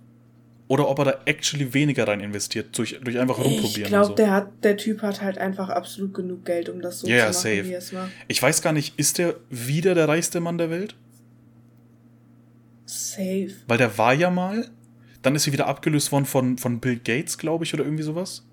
Oder 0.67 0.89
ob 0.89 0.99
er 0.99 1.05
da 1.05 1.19
actually 1.25 1.73
weniger 1.73 2.07
rein 2.07 2.19
investiert, 2.19 2.77
durch, 2.77 2.99
durch 3.01 3.17
einfach 3.17 3.37
rumprobieren. 3.37 3.83
Ich 3.83 3.87
glaube, 3.87 4.07
so. 4.07 4.15
der, 4.15 4.51
der 4.63 4.75
Typ 4.75 5.01
hat 5.01 5.21
halt 5.21 5.37
einfach 5.37 5.69
absolut 5.69 6.13
genug 6.13 6.43
Geld, 6.43 6.67
um 6.67 6.81
das 6.81 6.99
so 6.99 7.07
yeah, 7.07 7.31
zu 7.31 7.39
machen, 7.39 7.57
safe. 7.57 7.69
wie 7.69 7.73
er 7.73 7.77
es 7.77 7.91
macht. 7.93 8.11
Ich 8.27 8.41
weiß 8.41 8.61
gar 8.61 8.73
nicht, 8.73 8.99
ist 8.99 9.17
der 9.17 9.35
wieder 9.49 9.95
der 9.95 10.09
reichste 10.09 10.41
Mann 10.41 10.57
der 10.57 10.69
Welt? 10.69 10.95
Safe. 12.85 13.51
Weil 13.67 13.77
der 13.77 13.97
war 13.97 14.13
ja 14.13 14.29
mal 14.29 14.69
dann 15.27 15.35
ist 15.35 15.43
sie 15.43 15.51
wieder 15.51 15.67
abgelöst 15.67 16.11
worden 16.13 16.25
von, 16.25 16.57
von 16.57 16.79
Bill 16.79 16.97
Gates, 16.97 17.37
glaube 17.37 17.65
ich, 17.65 17.73
oder 17.73 17.83
irgendwie 17.83 18.03
sowas. 18.03 18.45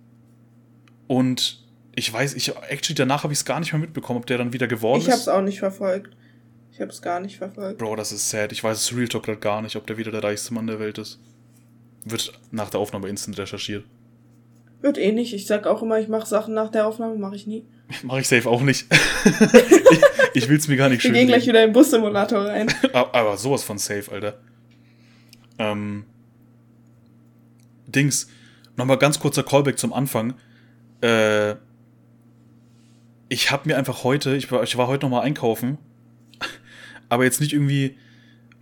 Und 1.07 1.63
ich 1.95 2.13
weiß, 2.13 2.35
ich 2.35 2.53
actually 2.69 2.97
danach 2.97 3.23
habe 3.23 3.33
ich 3.33 3.39
es 3.39 3.45
gar 3.45 3.61
nicht 3.61 3.73
mehr 3.73 3.81
mitbekommen, 3.81 4.19
ob 4.19 4.27
der 4.27 4.39
dann 4.39 4.53
wieder 4.53 4.67
geworden 4.67 5.01
ich 5.01 5.07
ist. 5.07 5.09
Ich 5.09 5.13
habe 5.13 5.23
es 5.23 5.29
auch 5.29 5.43
nicht 5.43 5.61
verfolgt. 5.61 6.17
Ich 6.73 6.81
habe 6.81 6.91
es 6.91 7.01
gar 7.01 7.21
nicht 7.21 7.37
verfolgt. 7.37 7.79
Bro, 7.79 7.95
das 7.95 8.11
ist 8.11 8.29
sad. 8.29 8.51
Ich 8.51 8.65
weiß 8.65 8.77
es 8.77 8.97
Real 8.97 9.07
Talk 9.07 9.23
gerade 9.25 9.39
gar 9.39 9.63
nicht, 9.63 9.77
ob 9.77 9.87
der 9.87 9.97
wieder 9.97 10.11
der 10.11 10.25
reichste 10.25 10.53
Mann 10.53 10.67
der 10.67 10.81
Welt 10.81 10.99
ist. 10.99 11.21
Wird 12.05 12.33
nach 12.51 12.71
der 12.71 12.81
Aufnahme 12.81 13.09
instant 13.09 13.39
recherchiert. 13.39 13.85
Wird 14.81 14.99
eh 14.99 15.13
nicht. 15.13 15.33
Ich 15.33 15.47
sag 15.47 15.67
auch 15.67 15.83
immer, 15.83 15.99
ich 15.99 16.09
mache 16.09 16.27
Sachen 16.27 16.53
nach 16.55 16.71
der 16.71 16.87
Aufnahme, 16.87 17.17
mache 17.17 17.37
ich 17.37 17.47
nie. 17.47 17.65
mache 18.03 18.21
ich 18.21 18.29
safe 18.29 18.49
auch 18.49 18.61
nicht. 18.61 18.87
ich 19.91 20.01
ich 20.35 20.49
will 20.49 20.59
es 20.59 20.69
mir 20.69 20.77
gar 20.77 20.89
nicht 20.89 21.03
schön. 21.03 21.13
Wir 21.13 21.21
gehen 21.21 21.29
gleich 21.29 21.47
wieder 21.47 21.63
in 21.63 21.71
den 21.71 21.73
Bus-Simulator 21.73 22.45
rein. 22.45 22.73
Aber 22.93 23.37
sowas 23.37 23.63
von 23.63 23.79
safe, 23.79 24.11
Alter. 24.11 24.39
Ähm, 25.59 26.05
Dings. 27.87 28.29
nochmal 28.77 28.99
ganz 28.99 29.21
kurzer 29.21 29.45
Callback 29.45 29.79
zum 29.79 29.93
Anfang. 29.93 30.35
Äh, 31.01 31.55
ich 33.29 33.51
habe 33.53 33.69
mir 33.69 33.79
einfach 33.79 34.03
heute, 34.03 34.37
ich 34.37 34.51
war, 34.51 34.65
ich 34.65 34.77
war 34.77 34.89
heute 34.89 35.07
nochmal 35.07 35.23
einkaufen, 35.23 35.79
aber 37.09 37.25
jetzt 37.25 37.41
nicht 37.41 37.53
irgendwie, 37.53 37.97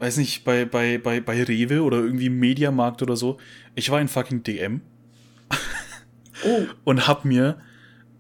weiß 0.03 0.17
nicht, 0.17 0.43
bei, 0.43 0.65
bei, 0.65 0.99
bei, 0.99 1.21
bei 1.21 1.45
Rewe 1.45 1.81
oder 1.85 1.99
irgendwie 1.99 2.29
Mediamarkt 2.29 3.03
oder 3.03 3.15
so. 3.15 3.39
Ich 3.77 3.89
war 3.91 4.01
in 4.01 4.09
fucking 4.09 4.43
DM 4.43 4.81
oh. 6.45 6.63
und 6.85 7.07
hab 7.07 7.25
mir 7.25 7.61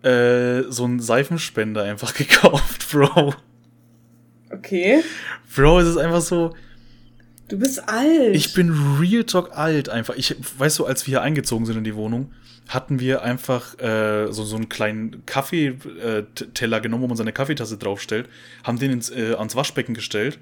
äh, 0.03 0.63
so 0.69 0.85
einen 0.85 1.01
Seifenspender 1.01 1.83
einfach 1.83 2.15
gekauft, 2.15 2.89
Bro. 2.93 3.35
Okay. 4.51 5.03
Bro, 5.57 5.81
es 5.81 5.89
ist 5.89 5.97
einfach 5.97 6.21
so. 6.21 6.55
Du 7.49 7.59
bist 7.59 7.89
alt. 7.89 8.37
Ich 8.37 8.55
bin 8.55 8.71
Real 9.01 9.25
Talk 9.25 9.59
alt 9.59 9.89
einfach. 9.89 10.15
Ich, 10.15 10.37
weißt 10.59 10.79
du, 10.79 10.87
als 10.87 11.05
wir 11.09 11.13
hier 11.13 11.23
eingezogen 11.23 11.67
sind 11.67 11.79
in 11.79 11.85
die 11.85 11.97
Wohnung, 11.97 12.33
hatten 12.69 13.01
wir 13.01 13.23
einfach 13.23 13.77
äh, 13.81 14.31
so, 14.31 14.45
so 14.45 14.55
einen 14.55 14.69
kleinen 14.69 15.27
Kaffeeteller 15.27 16.81
genommen, 16.81 17.03
wo 17.03 17.09
man 17.09 17.17
seine 17.17 17.33
Kaffeetasse 17.33 17.77
draufstellt, 17.77 18.29
haben 18.63 18.79
den 18.79 18.93
ins, 18.93 19.11
äh, 19.11 19.35
ans 19.35 19.57
Waschbecken 19.57 19.95
gestellt 19.95 20.39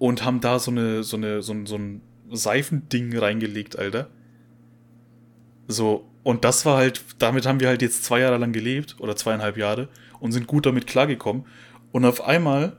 und 0.00 0.24
haben 0.24 0.40
da 0.40 0.58
so, 0.58 0.70
eine, 0.70 1.04
so, 1.04 1.18
eine, 1.18 1.42
so, 1.42 1.52
ein, 1.52 1.66
so 1.66 1.76
ein 1.76 2.00
Seifending 2.32 3.16
reingelegt, 3.16 3.78
Alter. 3.78 4.08
So, 5.68 6.08
und 6.22 6.44
das 6.44 6.64
war 6.64 6.78
halt, 6.78 7.04
damit 7.18 7.44
haben 7.44 7.60
wir 7.60 7.68
halt 7.68 7.82
jetzt 7.82 8.02
zwei 8.02 8.20
Jahre 8.20 8.38
lang 8.38 8.52
gelebt 8.52 8.96
oder 8.98 9.14
zweieinhalb 9.14 9.58
Jahre 9.58 9.88
und 10.18 10.32
sind 10.32 10.46
gut 10.46 10.64
damit 10.64 10.86
klargekommen. 10.86 11.44
Und 11.92 12.06
auf 12.06 12.24
einmal 12.24 12.78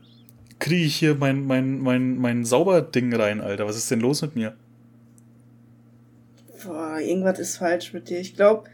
kriege 0.58 0.84
ich 0.84 0.96
hier 0.96 1.14
mein, 1.14 1.46
mein, 1.46 1.78
mein, 1.78 2.18
mein 2.18 2.44
Sauberding 2.44 3.14
rein, 3.14 3.40
Alter. 3.40 3.66
Was 3.66 3.76
ist 3.76 3.88
denn 3.90 4.00
los 4.00 4.20
mit 4.22 4.34
mir? 4.34 4.56
Boah, 6.64 6.98
irgendwas 6.98 7.38
ist 7.38 7.58
falsch 7.58 7.92
mit 7.92 8.08
dir. 8.08 8.18
Ich 8.18 8.34
glaube, 8.34 8.68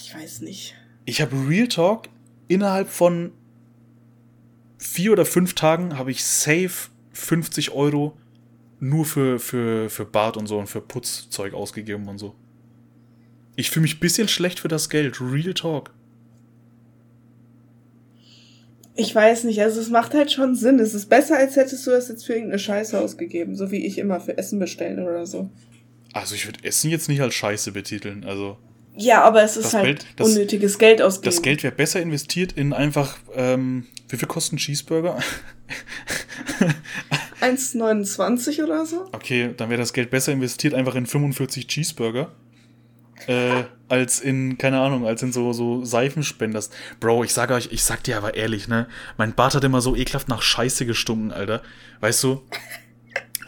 ich 0.00 0.12
weiß 0.12 0.40
nicht. 0.40 0.74
Ich 1.04 1.20
habe 1.20 1.48
Real 1.48 1.68
Talk 1.68 2.08
innerhalb 2.48 2.88
von 2.88 3.30
vier 4.78 5.12
oder 5.12 5.24
fünf 5.24 5.54
Tagen 5.54 5.96
habe 5.96 6.10
ich 6.10 6.24
safe 6.24 6.90
50 7.16 7.72
Euro 7.72 8.16
nur 8.78 9.04
für, 9.04 9.38
für, 9.38 9.88
für 9.90 10.04
Bad 10.04 10.36
und 10.36 10.46
so 10.46 10.58
und 10.58 10.66
für 10.66 10.80
Putzzeug 10.80 11.54
ausgegeben 11.54 12.08
und 12.08 12.18
so. 12.18 12.34
Ich 13.56 13.70
fühle 13.70 13.82
mich 13.82 13.96
ein 13.96 14.00
bisschen 14.00 14.28
schlecht 14.28 14.60
für 14.60 14.68
das 14.68 14.90
Geld. 14.90 15.20
Real 15.20 15.54
Talk. 15.54 15.92
Ich 18.94 19.14
weiß 19.14 19.44
nicht, 19.44 19.60
also 19.60 19.80
es 19.80 19.90
macht 19.90 20.14
halt 20.14 20.32
schon 20.32 20.54
Sinn. 20.54 20.78
Es 20.78 20.94
ist 20.94 21.08
besser, 21.08 21.36
als 21.36 21.56
hättest 21.56 21.86
du 21.86 21.90
das 21.90 22.08
jetzt 22.08 22.24
für 22.24 22.32
irgendeine 22.32 22.58
Scheiße 22.58 22.98
ausgegeben, 22.98 23.54
so 23.54 23.70
wie 23.70 23.84
ich 23.86 23.98
immer 23.98 24.20
für 24.20 24.36
Essen 24.38 24.58
bestellen 24.58 25.00
oder 25.00 25.26
so. 25.26 25.50
Also 26.12 26.34
ich 26.34 26.46
würde 26.46 26.64
Essen 26.64 26.90
jetzt 26.90 27.08
nicht 27.08 27.20
als 27.20 27.34
Scheiße 27.34 27.72
betiteln, 27.72 28.24
also. 28.24 28.58
Ja, 28.94 29.22
aber 29.22 29.42
es 29.42 29.58
ist 29.58 29.74
halt 29.74 29.84
Geld, 29.84 30.06
das, 30.16 30.28
unnötiges 30.28 30.78
Geld 30.78 31.02
ausgeben. 31.02 31.26
Das 31.26 31.42
Geld 31.42 31.62
wäre 31.62 31.74
besser 31.74 32.00
investiert 32.00 32.52
in 32.52 32.72
einfach, 32.72 33.18
ähm, 33.34 33.86
wie 34.08 34.16
viel 34.16 34.28
kosten 34.28 34.56
Cheeseburger? 34.56 35.18
1,29 37.40 38.64
oder 38.64 38.86
so? 38.86 39.08
Okay, 39.12 39.54
dann 39.56 39.70
wäre 39.70 39.80
das 39.80 39.92
Geld 39.92 40.10
besser 40.10 40.32
investiert 40.32 40.74
einfach 40.74 40.94
in 40.94 41.06
45 41.06 41.66
Cheeseburger 41.66 42.30
äh, 43.26 43.64
als 43.88 44.20
in, 44.20 44.58
keine 44.58 44.80
Ahnung, 44.80 45.06
als 45.06 45.22
in 45.22 45.32
so, 45.32 45.52
so 45.52 45.84
Seifenspenders. 45.84 46.70
Bro, 47.00 47.24
ich 47.24 47.32
sage 47.32 47.54
euch, 47.54 47.68
ich 47.72 47.82
sag 47.82 48.04
dir 48.04 48.16
aber 48.16 48.34
ehrlich, 48.34 48.68
ne? 48.68 48.86
Mein 49.16 49.34
Bart 49.34 49.54
hat 49.54 49.64
immer 49.64 49.80
so 49.80 49.96
ekelhaft 49.96 50.28
nach 50.28 50.42
Scheiße 50.42 50.86
gestunken, 50.86 51.32
Alter. 51.32 51.62
Weißt 52.00 52.22
du? 52.22 52.42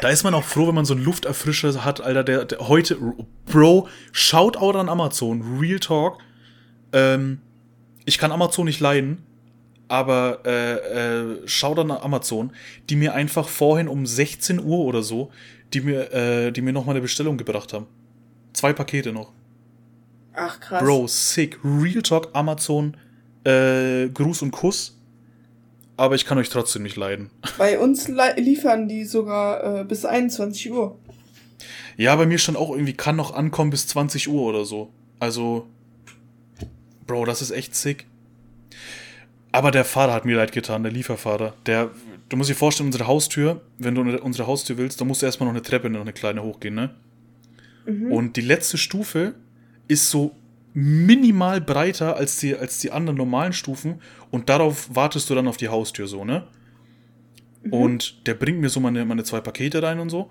Da 0.00 0.08
ist 0.08 0.22
man 0.22 0.34
auch 0.34 0.44
froh, 0.44 0.68
wenn 0.68 0.76
man 0.76 0.84
so 0.84 0.94
einen 0.94 1.04
Lufterfrischer 1.04 1.84
hat, 1.84 2.00
Alter, 2.00 2.24
der, 2.24 2.44
der 2.44 2.68
heute, 2.68 2.96
Bro, 3.46 3.88
Shoutout 4.12 4.78
an 4.78 4.88
Amazon, 4.88 5.58
Real 5.60 5.80
Talk. 5.80 6.18
Ähm, 6.92 7.40
ich 8.04 8.18
kann 8.18 8.32
Amazon 8.32 8.66
nicht 8.66 8.80
leiden, 8.80 9.24
aber 9.88 10.40
äh, 10.44 10.74
äh, 10.74 11.48
Shoutout 11.48 11.80
an 11.80 11.90
Amazon, 11.90 12.52
die 12.88 12.96
mir 12.96 13.14
einfach 13.14 13.48
vorhin 13.48 13.88
um 13.88 14.06
16 14.06 14.60
Uhr 14.60 14.78
oder 14.78 15.02
so, 15.02 15.30
die 15.72 15.80
mir, 15.80 16.12
äh, 16.12 16.52
die 16.52 16.60
mir 16.60 16.72
noch 16.72 16.84
mal 16.84 16.92
eine 16.92 17.00
Bestellung 17.00 17.36
gebracht 17.36 17.72
haben. 17.72 17.86
Zwei 18.52 18.72
Pakete 18.72 19.12
noch. 19.12 19.32
Ach, 20.34 20.60
krass. 20.60 20.82
Bro, 20.82 21.06
sick. 21.08 21.58
Real 21.64 22.02
Talk, 22.02 22.30
Amazon, 22.32 22.96
äh, 23.44 24.08
Gruß 24.08 24.42
und 24.42 24.52
Kuss. 24.52 24.98
Aber 25.96 26.14
ich 26.14 26.24
kann 26.26 26.38
euch 26.38 26.48
trotzdem 26.48 26.84
nicht 26.84 26.96
leiden. 26.96 27.30
Bei 27.58 27.78
uns 27.78 28.08
liefern 28.08 28.88
die 28.88 29.04
sogar 29.04 29.80
äh, 29.80 29.84
bis 29.84 30.04
21 30.04 30.70
Uhr. 30.70 30.96
Ja, 31.96 32.14
bei 32.14 32.26
mir 32.26 32.38
stand 32.38 32.56
auch 32.56 32.70
irgendwie, 32.70 32.92
kann 32.92 33.16
noch 33.16 33.34
ankommen 33.34 33.70
bis 33.70 33.88
20 33.88 34.28
Uhr 34.28 34.42
oder 34.42 34.64
so. 34.64 34.92
Also, 35.18 35.66
Bro, 37.08 37.24
das 37.24 37.42
ist 37.42 37.50
echt 37.50 37.74
sick. 37.74 38.06
Aber 39.58 39.72
der 39.72 39.84
Fahrer 39.84 40.12
hat 40.12 40.24
mir 40.24 40.36
leid 40.36 40.52
getan, 40.52 40.84
der 40.84 40.92
Lieferfahrer. 40.92 41.52
Der, 41.66 41.90
du 42.28 42.36
musst 42.36 42.48
dir 42.48 42.54
vorstellen, 42.54 42.86
unsere 42.86 43.08
Haustür, 43.08 43.60
wenn 43.76 43.96
du 43.96 44.02
unsere 44.22 44.46
Haustür 44.46 44.78
willst, 44.78 45.00
dann 45.00 45.08
musst 45.08 45.20
du 45.20 45.26
erstmal 45.26 45.48
noch 45.48 45.52
eine 45.52 45.62
Treppe, 45.62 45.90
noch 45.90 46.02
eine 46.02 46.12
kleine 46.12 46.44
hochgehen, 46.44 46.76
ne? 46.76 46.94
Mhm. 47.84 48.12
Und 48.12 48.36
die 48.36 48.40
letzte 48.42 48.78
Stufe 48.78 49.34
ist 49.88 50.10
so 50.10 50.36
minimal 50.74 51.60
breiter 51.60 52.14
als 52.14 52.38
die, 52.38 52.54
als 52.54 52.78
die 52.78 52.92
anderen 52.92 53.16
normalen 53.16 53.52
Stufen 53.52 54.00
und 54.30 54.48
darauf 54.48 54.94
wartest 54.94 55.28
du 55.28 55.34
dann 55.34 55.48
auf 55.48 55.56
die 55.56 55.66
Haustür 55.66 56.06
so, 56.06 56.24
ne? 56.24 56.46
Mhm. 57.64 57.72
Und 57.72 58.28
der 58.28 58.34
bringt 58.34 58.60
mir 58.60 58.68
so 58.68 58.78
meine, 58.78 59.04
meine 59.04 59.24
zwei 59.24 59.40
Pakete 59.40 59.82
rein 59.82 59.98
und 59.98 60.10
so. 60.10 60.30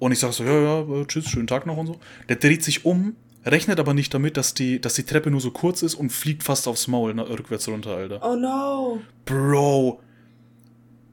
Und 0.00 0.10
ich 0.10 0.18
sag 0.18 0.32
so, 0.32 0.42
ja, 0.42 0.80
ja, 0.80 1.04
tschüss, 1.04 1.28
schönen 1.28 1.46
Tag 1.46 1.66
noch 1.66 1.76
und 1.76 1.86
so. 1.86 2.00
Der 2.28 2.34
dreht 2.34 2.64
sich 2.64 2.84
um, 2.84 3.14
rechnet 3.50 3.78
aber 3.78 3.94
nicht 3.94 4.12
damit, 4.12 4.36
dass 4.36 4.54
die, 4.54 4.80
dass 4.80 4.94
die 4.94 5.04
Treppe 5.04 5.30
nur 5.30 5.40
so 5.40 5.50
kurz 5.50 5.82
ist 5.82 5.94
und 5.94 6.10
fliegt 6.10 6.42
fast 6.42 6.68
aufs 6.68 6.88
Maul 6.88 7.14
na, 7.14 7.22
rückwärts 7.22 7.68
runter, 7.68 7.90
Alter. 7.90 8.20
Oh 8.22 8.36
no. 8.36 9.00
Bro. 9.24 10.00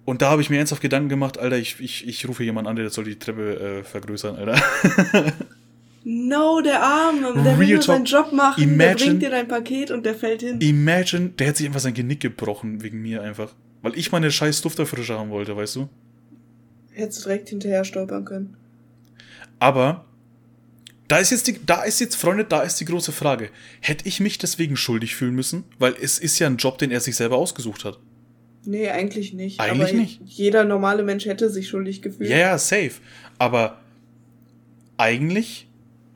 Und 0.05 0.21
da 0.21 0.31
habe 0.31 0.41
ich 0.41 0.49
mir 0.49 0.57
ernsthaft 0.57 0.81
Gedanken 0.81 1.09
gemacht, 1.09 1.37
Alter, 1.37 1.57
ich, 1.57 1.79
ich, 1.79 2.07
ich 2.07 2.27
rufe 2.27 2.43
jemanden 2.43 2.69
an, 2.69 2.75
der 2.75 2.89
soll 2.89 3.05
die 3.05 3.17
Treppe 3.17 3.79
äh, 3.79 3.83
vergrößern, 3.83 4.35
Alter. 4.35 4.61
No, 6.05 6.59
der 6.59 6.83
Arme, 6.83 7.33
der 7.33 7.57
Real 7.57 7.59
will 7.59 7.73
nur 7.75 7.81
seinen 7.81 8.05
Job 8.05 8.33
machen, 8.33 8.61
imagine, 8.61 8.77
der 8.77 8.95
bringt 8.95 9.21
dir 9.21 9.29
dein 9.29 9.47
Paket 9.47 9.89
und 9.89 10.05
der 10.05 10.15
fällt 10.15 10.41
hin. 10.41 10.59
Imagine, 10.59 11.29
der 11.29 11.47
hätte 11.47 11.59
sich 11.59 11.67
einfach 11.67 11.79
sein 11.79 11.93
Genick 11.93 12.19
gebrochen 12.19 12.83
wegen 12.83 13.01
mir 13.01 13.21
einfach. 13.21 13.53
Weil 13.81 13.97
ich 13.97 14.11
meine 14.11 14.29
scheiß 14.29 14.61
Dufterfrische 14.61 15.17
haben 15.17 15.29
wollte, 15.29 15.55
weißt 15.55 15.77
du? 15.77 15.89
Hättest 16.91 17.23
du 17.23 17.29
direkt 17.29 17.49
hinterher 17.49 17.85
stolpern 17.85 18.25
können. 18.25 18.57
Aber, 19.59 20.05
da 21.13 21.19
ist 21.19 21.29
jetzt 21.29 21.45
die, 21.45 21.63
da 21.63 21.83
ist 21.83 21.99
jetzt, 21.99 22.15
Freunde, 22.15 22.43
da 22.43 22.63
ist 22.63 22.79
die 22.79 22.85
große 22.85 23.11
Frage. 23.11 23.51
Hätte 23.81 24.07
ich 24.07 24.19
mich 24.19 24.39
deswegen 24.39 24.75
schuldig 24.75 25.15
fühlen 25.15 25.35
müssen? 25.35 25.63
Weil 25.77 25.93
es 26.01 26.17
ist 26.17 26.39
ja 26.39 26.47
ein 26.47 26.57
Job, 26.57 26.79
den 26.79 26.89
er 26.89 27.01
sich 27.01 27.15
selber 27.15 27.37
ausgesucht 27.37 27.85
hat. 27.85 27.99
Nee, 28.65 28.89
eigentlich 28.89 29.31
nicht. 29.31 29.59
Eigentlich 29.59 29.89
Aber 29.89 29.99
nicht. 29.99 30.21
Jeder 30.25 30.63
normale 30.63 31.03
Mensch 31.03 31.25
hätte 31.25 31.51
sich 31.51 31.69
schuldig 31.69 32.01
gefühlt. 32.01 32.31
Ja, 32.31 32.37
ja, 32.37 32.57
safe. 32.57 32.93
Aber 33.37 33.79
eigentlich 34.97 35.67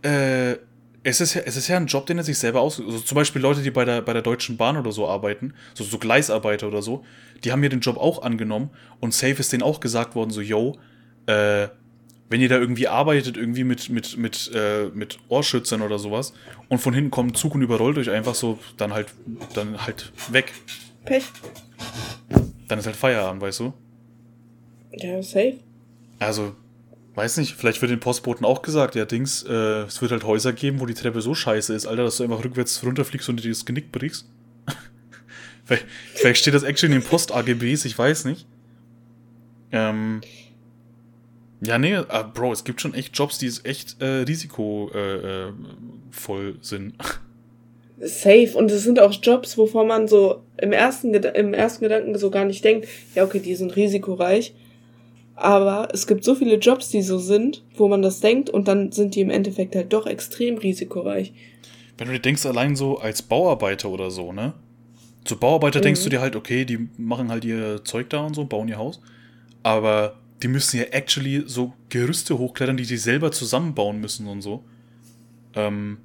äh, 0.02 0.56
es 1.04 1.22
ist, 1.22 1.36
ja, 1.36 1.44
es 1.46 1.56
ist 1.56 1.68
ja 1.68 1.78
ein 1.78 1.86
Job, 1.86 2.08
den 2.08 2.18
er 2.18 2.24
sich 2.24 2.40
selber 2.40 2.62
aus. 2.62 2.82
Also 2.82 2.98
zum 2.98 3.16
Beispiel 3.18 3.40
Leute, 3.40 3.62
die 3.62 3.70
bei 3.70 3.86
der, 3.86 4.02
bei 4.02 4.14
der 4.14 4.24
Deutschen 4.24 4.58
Bahn 4.58 4.78
oder 4.78 4.92
so 4.92 5.08
arbeiten, 5.08 5.54
so, 5.76 5.84
so 5.84 6.00
Gleisarbeiter 6.00 6.68
oder 6.68 6.82
so, 6.82 7.06
die 7.44 7.52
haben 7.52 7.60
mir 7.60 7.70
den 7.70 7.82
Job 7.82 7.98
auch 7.98 8.24
angenommen 8.24 8.72
und 9.00 9.14
safe 9.14 9.36
ist 9.36 9.54
denen 9.54 9.62
auch 9.62 9.80
gesagt 9.80 10.16
worden, 10.16 10.32
so, 10.32 10.42
yo, 10.42 10.76
äh, 11.28 11.68
wenn 12.30 12.42
ihr 12.42 12.50
da 12.50 12.58
irgendwie 12.58 12.88
arbeitet, 12.88 13.38
irgendwie 13.38 13.64
mit, 13.64 13.90
mit, 13.90 14.18
mit, 14.18 14.52
äh, 14.54 14.90
mit 14.94 15.20
Ohrschützern 15.30 15.82
oder 15.82 16.00
sowas, 16.00 16.34
und 16.70 16.80
von 16.80 16.94
hinten 16.94 17.12
kommt 17.12 17.32
ein 17.32 17.36
Zug 17.36 17.56
und 17.56 17.62
überrollt 17.62 17.98
euch 17.98 18.10
einfach 18.10 18.36
so, 18.36 18.60
dann 18.78 18.94
halt, 18.94 19.08
dann 19.54 19.86
halt 19.86 20.12
weg. 20.32 20.54
Pech. 21.06 21.24
Dann 22.68 22.80
ist 22.80 22.86
halt 22.86 22.98
Feierabend, 22.98 23.42
weißt 23.42 23.62
du? 23.62 23.74
Ja, 24.92 25.22
safe. 25.22 25.60
Also, 26.20 26.56
Weiß 27.18 27.38
nicht, 27.38 27.56
vielleicht 27.56 27.82
wird 27.82 27.90
den 27.90 28.00
Postboten 28.00 28.46
auch 28.46 28.62
gesagt, 28.62 28.94
ja, 28.94 29.04
Dings, 29.04 29.42
äh, 29.42 29.86
es 29.86 30.04
wird 30.04 30.12
halt 30.12 30.24
Häuser 30.24 30.54
geben, 30.54 30.80
wo 30.80 30.86
die 30.86 30.94
Treppe 30.94 31.20
so 31.24 31.34
scheiße 31.34 31.74
ist, 31.74 31.88
Alter, 31.88 32.04
dass 32.04 32.18
du 32.18 32.24
einfach 32.24 32.44
rückwärts 32.44 32.84
runterfliegst 32.84 33.28
und 33.28 33.44
dir 33.44 33.50
das 33.50 33.66
Genick 33.66 33.92
brichst. 33.92 34.30
vielleicht, 35.66 35.86
vielleicht, 36.14 36.42
steht 36.42 36.54
das 36.54 36.62
actually 36.62 36.94
in 36.94 37.02
den 37.02 37.10
Post-AGBs, 37.10 37.86
ich 37.86 37.98
weiß 37.98 38.26
nicht. 38.26 38.46
Ähm. 39.72 40.22
Ja, 41.62 41.78
nee, 41.78 41.96
ah, 41.96 42.24
Bro, 42.24 42.54
es 42.54 42.64
gibt 42.64 42.82
schon 42.82 42.94
echt 42.94 43.18
Jobs, 43.18 43.40
die 43.40 43.52
echt 43.64 44.02
äh, 44.02 44.24
risikovoll 44.24 44.92
äh, 44.94 46.50
äh 46.50 46.54
sind. 46.62 46.94
Safe. 48.00 48.52
Und 48.54 48.70
es 48.70 48.84
sind 48.84 49.00
auch 49.00 49.14
Jobs, 49.22 49.58
wovon 49.58 49.88
man 49.88 50.08
so 50.08 50.44
im 50.58 50.72
ersten, 50.72 51.14
im 51.14 51.54
ersten 51.54 51.84
Gedanken 51.84 52.18
so 52.18 52.30
gar 52.30 52.46
nicht 52.46 52.64
denkt, 52.64 52.88
ja, 53.16 53.24
okay, 53.24 53.40
die 53.40 53.56
sind 53.56 53.76
risikoreich. 53.76 54.54
Aber 55.36 55.90
es 55.94 56.08
gibt 56.08 56.24
so 56.24 56.36
viele 56.36 56.58
Jobs, 56.58 56.90
die 56.90 57.02
so 57.02 57.20
sind, 57.20 57.64
wo 57.76 57.88
man 57.88 58.02
das 58.02 58.20
denkt 58.20 58.50
und 58.50 58.68
dann 58.68 58.92
sind 58.92 59.16
die 59.16 59.22
im 59.22 59.30
Endeffekt 59.30 59.76
halt 59.76 59.94
doch 59.94 60.08
extrem 60.08 60.58
risikoreich. 60.58 61.34
Wenn 61.98 62.08
du 62.08 62.14
dir 62.14 62.20
denkst, 62.20 62.46
allein 62.46 62.76
so 62.76 62.98
als 62.98 63.22
Bauarbeiter 63.22 63.90
oder 63.90 64.12
so, 64.12 64.32
ne? 64.32 64.54
Zu 65.26 65.38
Bauarbeiter 65.38 65.80
mhm. 65.80 65.84
denkst 65.84 66.04
du 66.04 66.10
dir 66.10 66.22
halt, 66.22 66.36
okay, 66.36 66.66
die 66.66 66.88
machen 66.98 67.30
halt 67.30 67.46
ihr 67.46 67.84
Zeug 67.84 68.10
da 68.10 68.26
und 68.26 68.36
so, 68.36 68.46
bauen 68.46 68.68
ihr 68.68 68.78
Haus. 68.78 69.02
Aber 69.62 70.16
die 70.44 70.48
müssen 70.48 70.78
ja 70.78 70.84
actually 70.86 71.44
so 71.48 71.74
Gerüste 71.90 72.38
hochklettern, 72.38 72.78
die 72.78 72.86
die 72.86 72.98
selber 72.98 73.32
zusammenbauen 73.32 74.00
müssen 74.00 74.28
und 74.28 74.42
so. 74.42 74.64
Ähm, 75.56 75.98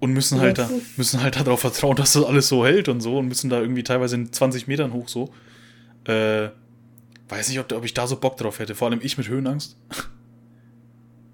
Und 0.00 0.12
müssen 0.12 0.40
halt, 0.40 0.58
da, 0.58 0.70
müssen 0.96 1.22
halt 1.22 1.36
darauf 1.36 1.60
vertrauen, 1.60 1.96
dass 1.96 2.12
das 2.14 2.24
alles 2.24 2.48
so 2.48 2.64
hält 2.64 2.88
und 2.88 3.00
so 3.00 3.18
und 3.18 3.28
müssen 3.28 3.50
da 3.50 3.60
irgendwie 3.60 3.82
teilweise 3.82 4.16
in 4.16 4.32
20 4.32 4.66
Metern 4.66 4.92
hoch 4.92 5.08
so. 5.08 5.32
Äh, 6.04 6.48
weiß 7.28 7.48
nicht, 7.48 7.60
ob, 7.60 7.70
ob 7.72 7.84
ich 7.84 7.94
da 7.94 8.06
so 8.06 8.16
Bock 8.16 8.36
drauf 8.36 8.58
hätte. 8.58 8.74
Vor 8.74 8.88
allem 8.88 9.00
ich 9.02 9.16
mit 9.18 9.28
Höhenangst. 9.28 9.76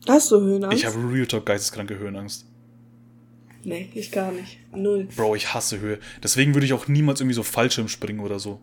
Hast 0.09 0.31
du 0.31 0.41
Höhenangst? 0.41 0.79
Ich 0.79 0.87
habe 0.87 0.97
Real 1.13 1.27
Talk 1.27 1.47
geisteskranke 1.47 1.99
Höhenangst. 1.99 2.47
Nee, 3.65 3.91
ich 3.95 4.13
gar 4.13 4.31
nicht. 4.31 4.59
Null. 4.75 5.09
Bro, 5.17 5.35
ich 5.35 5.53
hasse 5.53 5.81
Höhe. 5.81 5.99
Deswegen 6.23 6.55
würde 6.55 6.67
ich 6.67 6.73
auch 6.73 6.87
niemals 6.87 7.21
irgendwie 7.21 7.35
so 7.35 7.43
Fallschirm 7.43 7.89
springen 7.89 8.21
oder 8.21 8.39
so. 8.39 8.61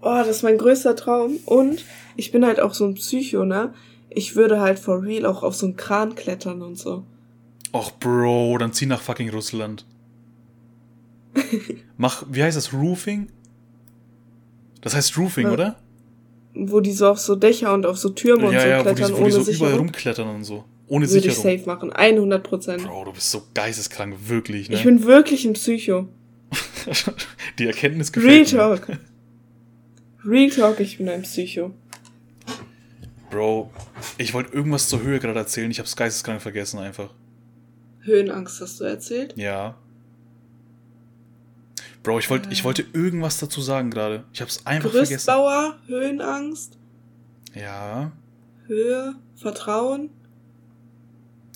Oh, 0.00 0.18
das 0.18 0.28
ist 0.28 0.42
mein 0.42 0.58
größter 0.58 0.96
Traum. 0.96 1.38
Und 1.44 1.84
ich 2.16 2.30
bin 2.30 2.44
halt 2.44 2.60
auch 2.60 2.74
so 2.74 2.84
ein 2.84 2.94
Psycho, 2.94 3.44
ne? 3.44 3.74
Ich 4.10 4.36
würde 4.36 4.60
halt 4.60 4.78
for 4.78 5.02
real 5.02 5.26
auch 5.26 5.42
auf 5.42 5.54
so 5.54 5.66
einen 5.66 5.76
Kran 5.76 6.14
klettern 6.14 6.62
und 6.62 6.76
so. 6.76 7.04
Och, 7.72 7.92
Bro, 7.98 8.58
dann 8.58 8.72
zieh 8.72 8.86
nach 8.86 9.02
fucking 9.02 9.30
Russland. 9.30 9.84
Mach, 11.96 12.24
wie 12.30 12.42
heißt 12.42 12.56
das, 12.56 12.72
Roofing? 12.72 13.28
Das 14.80 14.94
heißt 14.94 15.18
Roofing, 15.18 15.48
ja. 15.48 15.52
oder? 15.52 15.76
Wo 16.54 16.80
die 16.80 16.92
so 16.92 17.08
auf 17.08 17.18
so 17.18 17.36
Dächer 17.36 17.74
und 17.74 17.84
auf 17.84 17.98
so 17.98 18.08
Türme 18.10 18.44
ja, 18.44 18.48
und 18.48 18.54
so 18.54 18.66
ja, 18.66 18.82
klettern, 18.82 19.02
wo 19.02 19.06
die, 19.06 19.12
wo 19.12 19.16
ohne 19.16 19.24
die 19.26 19.30
so 19.32 19.42
Sicherung. 19.42 19.66
überall 19.66 19.78
rumklettern 19.80 20.28
und 20.28 20.44
so. 20.44 20.64
Ohne 20.86 21.06
Würde 21.06 21.20
Sicherung. 21.20 21.44
Würde 21.44 21.54
ich 21.54 21.60
safe 21.60 21.70
machen, 21.70 21.92
100 21.92 22.42
Prozent. 22.42 22.84
Bro, 22.84 23.04
du 23.04 23.12
bist 23.12 23.30
so 23.30 23.42
geisteskrank, 23.52 24.16
wirklich, 24.26 24.70
ne? 24.70 24.76
Ich 24.76 24.84
bin 24.84 25.04
wirklich 25.04 25.44
ein 25.44 25.52
Psycho. 25.52 26.08
die 27.58 27.66
Erkenntnis 27.66 28.10
gefällt 28.10 28.54
Real 28.54 28.78
Talk. 28.78 28.98
Real 30.24 30.50
Talk, 30.50 30.80
ich 30.80 30.98
bin 30.98 31.08
ein 31.08 31.22
Psycho. 31.22 31.72
Bro, 33.30 33.70
ich 34.16 34.34
wollte 34.34 34.52
irgendwas 34.52 34.88
zur 34.88 35.02
Höhe 35.02 35.20
gerade 35.20 35.38
erzählen, 35.38 35.70
ich 35.70 35.78
hab's 35.78 35.96
geisteskrank 35.96 36.40
vergessen 36.40 36.78
einfach. 36.78 37.10
Höhenangst 38.00 38.60
hast 38.60 38.80
du 38.80 38.84
erzählt? 38.84 39.34
Ja. 39.36 39.76
Bro, 42.02 42.20
ich, 42.20 42.30
wollt, 42.30 42.46
äh. 42.46 42.52
ich 42.52 42.64
wollte 42.64 42.84
irgendwas 42.92 43.38
dazu 43.38 43.60
sagen 43.60 43.90
gerade. 43.90 44.24
Ich 44.32 44.40
hab's 44.40 44.64
einfach 44.66 44.90
Gerüstbauer, 44.90 45.76
vergessen. 45.86 45.88
Höhenangst. 45.88 46.78
Ja. 47.54 48.12
Höhe, 48.66 49.14
Vertrauen. 49.36 50.10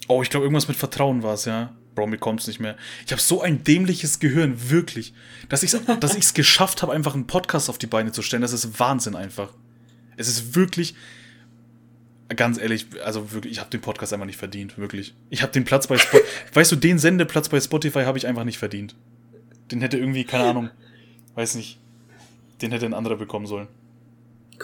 Oh, 0.09 0.23
ich 0.23 0.31
glaube, 0.31 0.45
irgendwas 0.45 0.69
mit 0.69 0.77
Vertrauen 0.77 1.23
war 1.23 1.35
es, 1.35 1.47
ja. 1.47 1.75
Bro, 1.95 2.07
mir 2.07 2.19
kommt's 2.19 2.47
nicht 2.47 2.61
mehr. 2.61 2.77
Ich 3.05 3.13
habe 3.13 3.21
so 3.21 3.43
ein 3.43 3.65
dämliches 3.65 4.19
Gehirn, 4.19 4.71
wirklich. 4.71 5.13
Dass 5.49 5.63
ich 5.63 5.73
es 5.73 5.81
dass 6.01 6.15
ich's 6.15 6.35
geschafft 6.35 6.83
habe, 6.83 6.93
einfach 6.93 7.15
einen 7.15 7.27
Podcast 7.27 7.69
auf 7.69 7.79
die 7.79 7.87
Beine 7.87 8.13
zu 8.13 8.23
stellen, 8.23 8.43
das 8.43 8.53
ist 8.53 8.79
Wahnsinn 8.79 9.15
einfach. 9.15 9.53
Es 10.17 10.29
ist 10.29 10.55
wirklich, 10.55 10.95
ganz 12.37 12.59
ehrlich, 12.59 12.87
also 13.05 13.33
wirklich, 13.33 13.53
ich 13.53 13.61
habe 13.61 13.71
den 13.71 13.81
Podcast 13.81 14.13
einfach 14.13 14.27
nicht 14.27 14.39
verdient, 14.39 14.79
wirklich. 14.79 15.15
Ich 15.31 15.43
habe 15.43 15.53
den 15.53 15.65
Platz 15.65 15.87
bei 15.87 15.99
Spotify, 15.99 16.25
weißt 16.55 16.73
du, 16.73 16.77
den 16.77 16.99
Sendeplatz 16.99 17.49
bei 17.49 17.61
Spotify 17.61 18.05
habe 18.05 18.19
ich 18.19 18.27
einfach 18.27 18.45
nicht 18.45 18.59
verdient. 18.59 18.95
Den 19.71 19.81
hätte 19.81 19.99
irgendwie, 19.99 20.25
keine 20.25 20.45
Ahnung, 20.45 20.71
weiß 21.35 21.55
nicht, 21.57 21.79
den 22.61 22.73
hätte 22.73 22.87
ein 22.87 22.95
anderer 22.95 23.17
bekommen 23.17 23.47
sollen. 23.47 23.69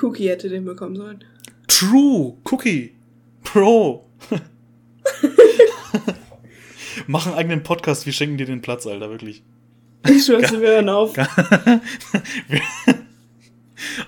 Cookie 0.00 0.28
hätte 0.28 0.48
den 0.48 0.64
bekommen 0.64 0.96
sollen. 0.96 1.24
True, 1.66 2.36
Cookie, 2.44 2.94
Bro. 3.42 4.08
Mach 7.06 7.26
einen 7.26 7.36
eigenen 7.36 7.62
Podcast, 7.62 8.06
wir 8.06 8.12
schenken 8.12 8.38
dir 8.38 8.46
den 8.46 8.62
Platz, 8.62 8.86
Alter, 8.86 9.10
wirklich. 9.10 9.42
Ich 10.06 10.24
schwör's, 10.24 10.52
wir 10.52 10.60
hören 10.60 10.88
auf. 10.88 11.14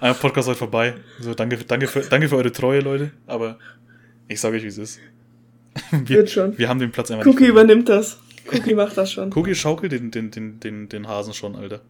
Ein 0.01 0.15
Podcast 0.21 0.49
heute 0.49 0.59
vorbei. 0.59 0.95
So, 1.21 1.35
danke, 1.35 1.59
danke, 1.59 1.89
für, 1.89 2.01
danke 2.01 2.29
für 2.29 2.37
eure 2.37 2.53
Treue, 2.53 2.81
Leute. 2.81 3.13
Aber 3.27 3.59
ich 4.29 4.41
sage 4.41 4.57
euch, 4.57 4.63
wie 4.63 4.69
es 4.69 4.79
ist. 4.79 5.01
Wir, 5.91 6.19
Wird 6.19 6.31
schon. 6.31 6.59
Wir 6.59 6.69
haben 6.69 6.81
den 6.81 6.91
Platz 6.91 7.11
einfach 7.11 7.27
Cookie 7.27 7.47
übernimmt 7.47 7.89
das. 7.89 8.19
Cookie 8.53 8.75
macht 8.75 8.97
das 8.97 9.13
schon. 9.13 9.33
Cookie 9.35 9.55
schaukelt 9.55 9.93
den, 9.93 10.11
den, 10.11 10.31
den, 10.31 10.59
den, 10.61 10.89
den 10.89 11.07
Hasen 11.07 11.35
schon, 11.35 11.55
Alter. 11.55 11.81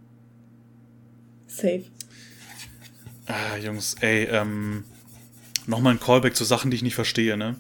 Safe. 1.46 1.84
Ah, 3.26 3.56
Jungs, 3.62 3.96
ey, 4.00 4.24
ähm, 4.24 4.84
nochmal 5.66 5.94
ein 5.94 6.00
Callback 6.00 6.36
zu 6.36 6.44
Sachen, 6.44 6.70
die 6.70 6.76
ich 6.76 6.82
nicht 6.82 6.94
verstehe, 6.94 7.36
ne? 7.36 7.56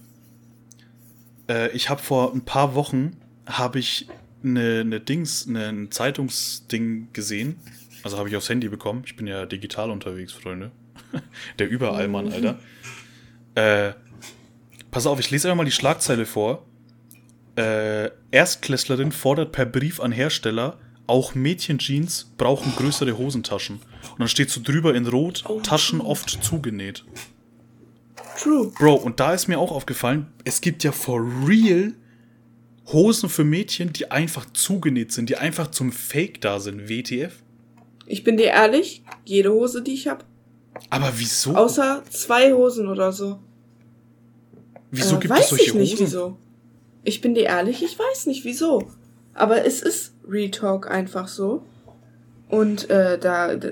Äh, 1.48 1.70
ich 1.70 1.88
habe 1.88 2.02
vor 2.02 2.32
ein 2.34 2.44
paar 2.44 2.74
Wochen, 2.74 3.16
habe 3.50 3.78
ich 3.78 4.08
eine, 4.42 4.80
eine 4.80 5.00
Dings, 5.00 5.46
eine, 5.46 5.68
ein 5.68 5.90
Zeitungsding 5.90 7.08
gesehen 7.12 7.56
also 8.02 8.18
habe 8.18 8.28
ich 8.28 8.36
aufs 8.36 8.48
Handy 8.48 8.68
bekommen. 8.68 9.02
Ich 9.06 9.16
bin 9.16 9.26
ja 9.26 9.46
digital 9.46 9.90
unterwegs, 9.90 10.32
Freunde. 10.32 10.70
Der 11.58 11.68
Überallmann, 11.68 12.26
mhm. 12.26 12.32
Alter. 12.32 12.58
Äh, 13.54 13.92
pass 14.90 15.06
auf, 15.06 15.20
ich 15.20 15.30
lese 15.30 15.48
einfach 15.48 15.58
mal 15.58 15.64
die 15.64 15.72
Schlagzeile 15.72 16.26
vor. 16.26 16.66
Äh, 17.56 18.10
Erstklässlerin 18.30 19.12
fordert 19.12 19.52
per 19.52 19.66
Brief 19.66 20.00
an 20.00 20.12
Hersteller, 20.12 20.78
auch 21.06 21.34
Mädchenjeans 21.34 22.32
brauchen 22.38 22.72
größere 22.76 23.18
Hosentaschen. 23.18 23.76
Und 24.12 24.20
dann 24.20 24.28
steht 24.28 24.50
so 24.50 24.60
drüber 24.62 24.94
in 24.94 25.06
Rot, 25.06 25.44
oh, 25.48 25.60
Taschen 25.60 26.00
oft 26.00 26.30
zugenäht. 26.42 27.04
True. 28.38 28.72
Bro, 28.78 28.94
und 28.94 29.20
da 29.20 29.34
ist 29.34 29.48
mir 29.48 29.58
auch 29.58 29.72
aufgefallen, 29.72 30.28
es 30.44 30.60
gibt 30.60 30.84
ja 30.84 30.92
for 30.92 31.20
real 31.46 31.92
Hosen 32.92 33.28
für 33.28 33.44
Mädchen, 33.44 33.92
die 33.92 34.10
einfach 34.10 34.46
zugenäht 34.52 35.12
sind, 35.12 35.28
die 35.28 35.36
einfach 35.36 35.70
zum 35.70 35.92
Fake 35.92 36.40
da 36.40 36.60
sind. 36.60 36.88
WTF? 36.88 37.42
Ich 38.06 38.24
bin 38.24 38.36
dir 38.36 38.46
ehrlich, 38.46 39.02
jede 39.24 39.52
Hose, 39.52 39.82
die 39.82 39.94
ich 39.94 40.08
habe. 40.08 40.24
Aber 40.88 41.12
wieso? 41.16 41.54
Außer 41.54 42.02
zwei 42.10 42.52
Hosen 42.52 42.88
oder 42.88 43.12
so. 43.12 43.38
Wieso 44.90 45.16
äh, 45.16 45.20
gibt 45.20 45.38
es 45.38 45.50
solche 45.50 45.64
ich 45.64 45.74
nicht, 45.74 45.92
Hosen? 45.94 46.06
Wieso. 46.06 46.36
Ich 47.04 47.20
bin 47.20 47.34
dir 47.34 47.44
ehrlich, 47.44 47.82
ich 47.82 47.98
weiß 47.98 48.26
nicht 48.26 48.44
wieso. 48.44 48.90
Aber 49.34 49.64
es 49.64 49.82
ist 49.82 50.14
Retalk 50.28 50.90
einfach 50.90 51.28
so. 51.28 51.64
Und 52.48 52.90
äh, 52.90 53.18
da, 53.18 53.54
da 53.54 53.70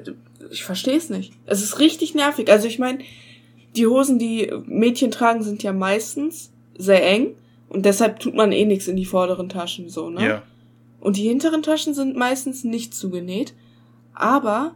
ich 0.51 0.65
verstehe 0.65 0.97
es 0.97 1.11
nicht. 1.11 1.33
Es 1.47 1.63
ist 1.63 1.79
richtig 1.79 2.15
nervig. 2.15 2.51
Also 2.51 2.69
ich 2.69 2.79
meine, 2.79 3.01
die 3.77 3.87
Hosen, 3.87 4.19
die 4.19 4.53
Mädchen 4.67 5.11
tragen, 5.11 5.43
sind 5.43 5.63
ja 5.63 5.73
meistens 5.73 6.51
sehr 6.77 7.05
eng 7.05 7.35
und 7.69 7.85
deshalb 7.85 8.21
tut 8.21 8.35
man 8.35 8.53
eh 8.53 8.65
nichts 8.65 8.89
in 8.89 8.97
die 8.97 9.07
vorderen 9.07 9.49
Taschen 9.49 9.89
so, 9.89 10.11
ne? 10.11 10.27
Ja. 10.27 10.43
Und 11.01 11.17
die 11.17 11.29
hinteren 11.29 11.63
Taschen 11.63 11.95
sind 11.95 12.17
meistens 12.17 12.65
nicht 12.65 12.95
zugenäht 12.95 13.55
aber 14.19 14.75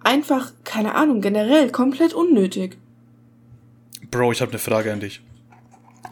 einfach, 0.00 0.52
keine 0.62 0.94
Ahnung, 0.94 1.20
generell 1.20 1.70
komplett 1.70 2.14
unnötig. 2.14 2.78
Bro, 4.10 4.32
ich 4.32 4.40
habe 4.40 4.52
eine 4.52 4.60
Frage 4.60 4.92
an 4.92 5.00
dich. 5.00 5.20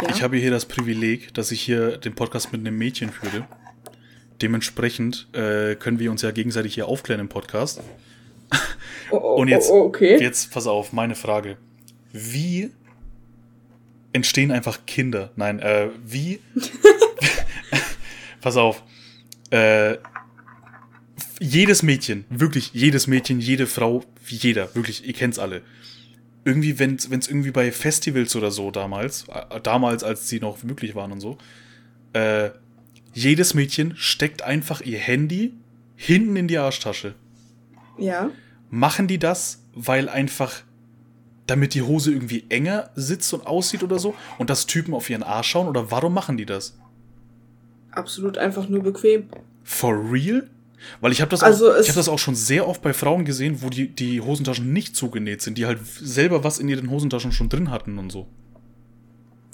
Ja? 0.03 0.09
Ich 0.11 0.22
habe 0.22 0.37
hier 0.37 0.51
das 0.51 0.66
Privileg, 0.66 1.33
dass 1.35 1.53
ich 1.53 1.61
hier 1.61 1.97
den 1.99 2.14
Podcast 2.14 2.53
mit 2.53 2.61
einem 2.61 2.76
Mädchen 2.76 3.11
führe. 3.11 3.47
Dementsprechend 4.41 5.28
äh, 5.33 5.76
können 5.76 6.01
wir 6.01 6.11
uns 6.11 6.22
ja 6.22 6.33
gegenseitig 6.33 6.74
hier 6.74 6.89
aufklären 6.89 7.20
im 7.20 7.28
Podcast. 7.28 7.80
Oh, 9.12 9.16
oh, 9.16 9.35
Und 9.41 9.47
jetzt, 9.47 9.70
oh, 9.70 9.83
okay. 9.83 10.20
jetzt 10.20 10.53
pass 10.53 10.66
auf, 10.66 10.93
meine 10.93 11.14
Frage. 11.14 11.57
Wie 12.12 12.72
entstehen 14.13 14.51
einfach 14.51 14.87
Kinder? 14.87 15.31
Nein, 15.37 15.59
äh, 15.61 15.89
wie? 16.05 16.41
pass 18.41 18.57
auf. 18.57 18.83
Äh, 19.51 19.99
jedes 21.41 21.83
Mädchen, 21.83 22.25
wirklich 22.31 22.73
jedes 22.73 23.07
Mädchen, 23.07 23.41
jede 23.41 23.67
Frau, 23.67 24.05
jeder, 24.27 24.75
wirklich, 24.75 25.07
ihr 25.07 25.13
kennt's 25.13 25.39
alle. 25.39 25.63
Irgendwie, 26.45 26.79
wenn 26.79 26.97
es 26.97 27.07
irgendwie 27.07 27.51
bei 27.51 27.73
Festivals 27.73 28.35
oder 28.37 28.51
so 28.51 28.71
damals, 28.71 29.27
äh, 29.29 29.61
damals, 29.61 30.05
als 30.05 30.29
sie 30.29 30.41
noch 30.41 30.63
möglich 30.63 30.95
waren 30.95 31.13
und 31.13 31.21
so, 31.21 31.39
äh, 32.13 32.51
jedes 33.15 33.55
Mädchen 33.55 33.95
steckt 33.97 34.43
einfach 34.43 34.81
ihr 34.81 34.99
Handy 34.99 35.53
hinten 35.97 36.37
in 36.37 36.49
die 36.49 36.59
Arschtasche. 36.59 37.15
Ja. 37.99 38.31
Machen 38.71 39.07
die 39.07 39.19
das, 39.19 39.65
weil 39.75 40.09
einfach, 40.09 40.63
damit 41.47 41.74
die 41.74 41.82
Hose 41.82 42.12
irgendwie 42.12 42.45
enger 42.49 42.90
sitzt 42.95 43.32
und 43.34 43.47
aussieht 43.47 43.82
oder 43.82 43.99
so 43.99 44.14
und 44.38 44.51
das 44.51 44.66
Typen 44.66 44.95
auf 44.95 45.11
ihren 45.11 45.22
Arsch 45.22 45.49
schauen 45.51 45.68
oder 45.68 45.90
warum 45.90 46.14
machen 46.14 46.36
die 46.36 46.47
das? 46.47 46.78
Absolut 47.90 48.38
einfach 48.38 48.68
nur 48.68 48.82
bequem. 48.82 49.28
For 49.64 49.95
real? 50.11 50.49
Weil 51.01 51.12
ich 51.12 51.20
habe 51.20 51.30
das, 51.30 51.43
also 51.43 51.72
hab 51.72 51.95
das 51.95 52.09
auch 52.09 52.18
schon 52.18 52.34
sehr 52.34 52.66
oft 52.66 52.82
bei 52.82 52.93
Frauen 52.93 53.24
gesehen, 53.24 53.62
wo 53.62 53.70
die, 53.70 53.88
die 53.88 54.20
Hosentaschen 54.20 54.72
nicht 54.72 54.97
zugenäht 54.97 55.43
sind, 55.43 55.59
die 55.59 55.66
halt 55.66 55.78
selber 55.84 56.45
was 56.45 56.59
in 56.59 56.68
ihren 56.68 56.90
Hosentaschen 56.90 57.32
schon 57.32 57.49
drin 57.49 57.70
hatten 57.70 57.99
und 57.99 58.11
so. 58.11 58.26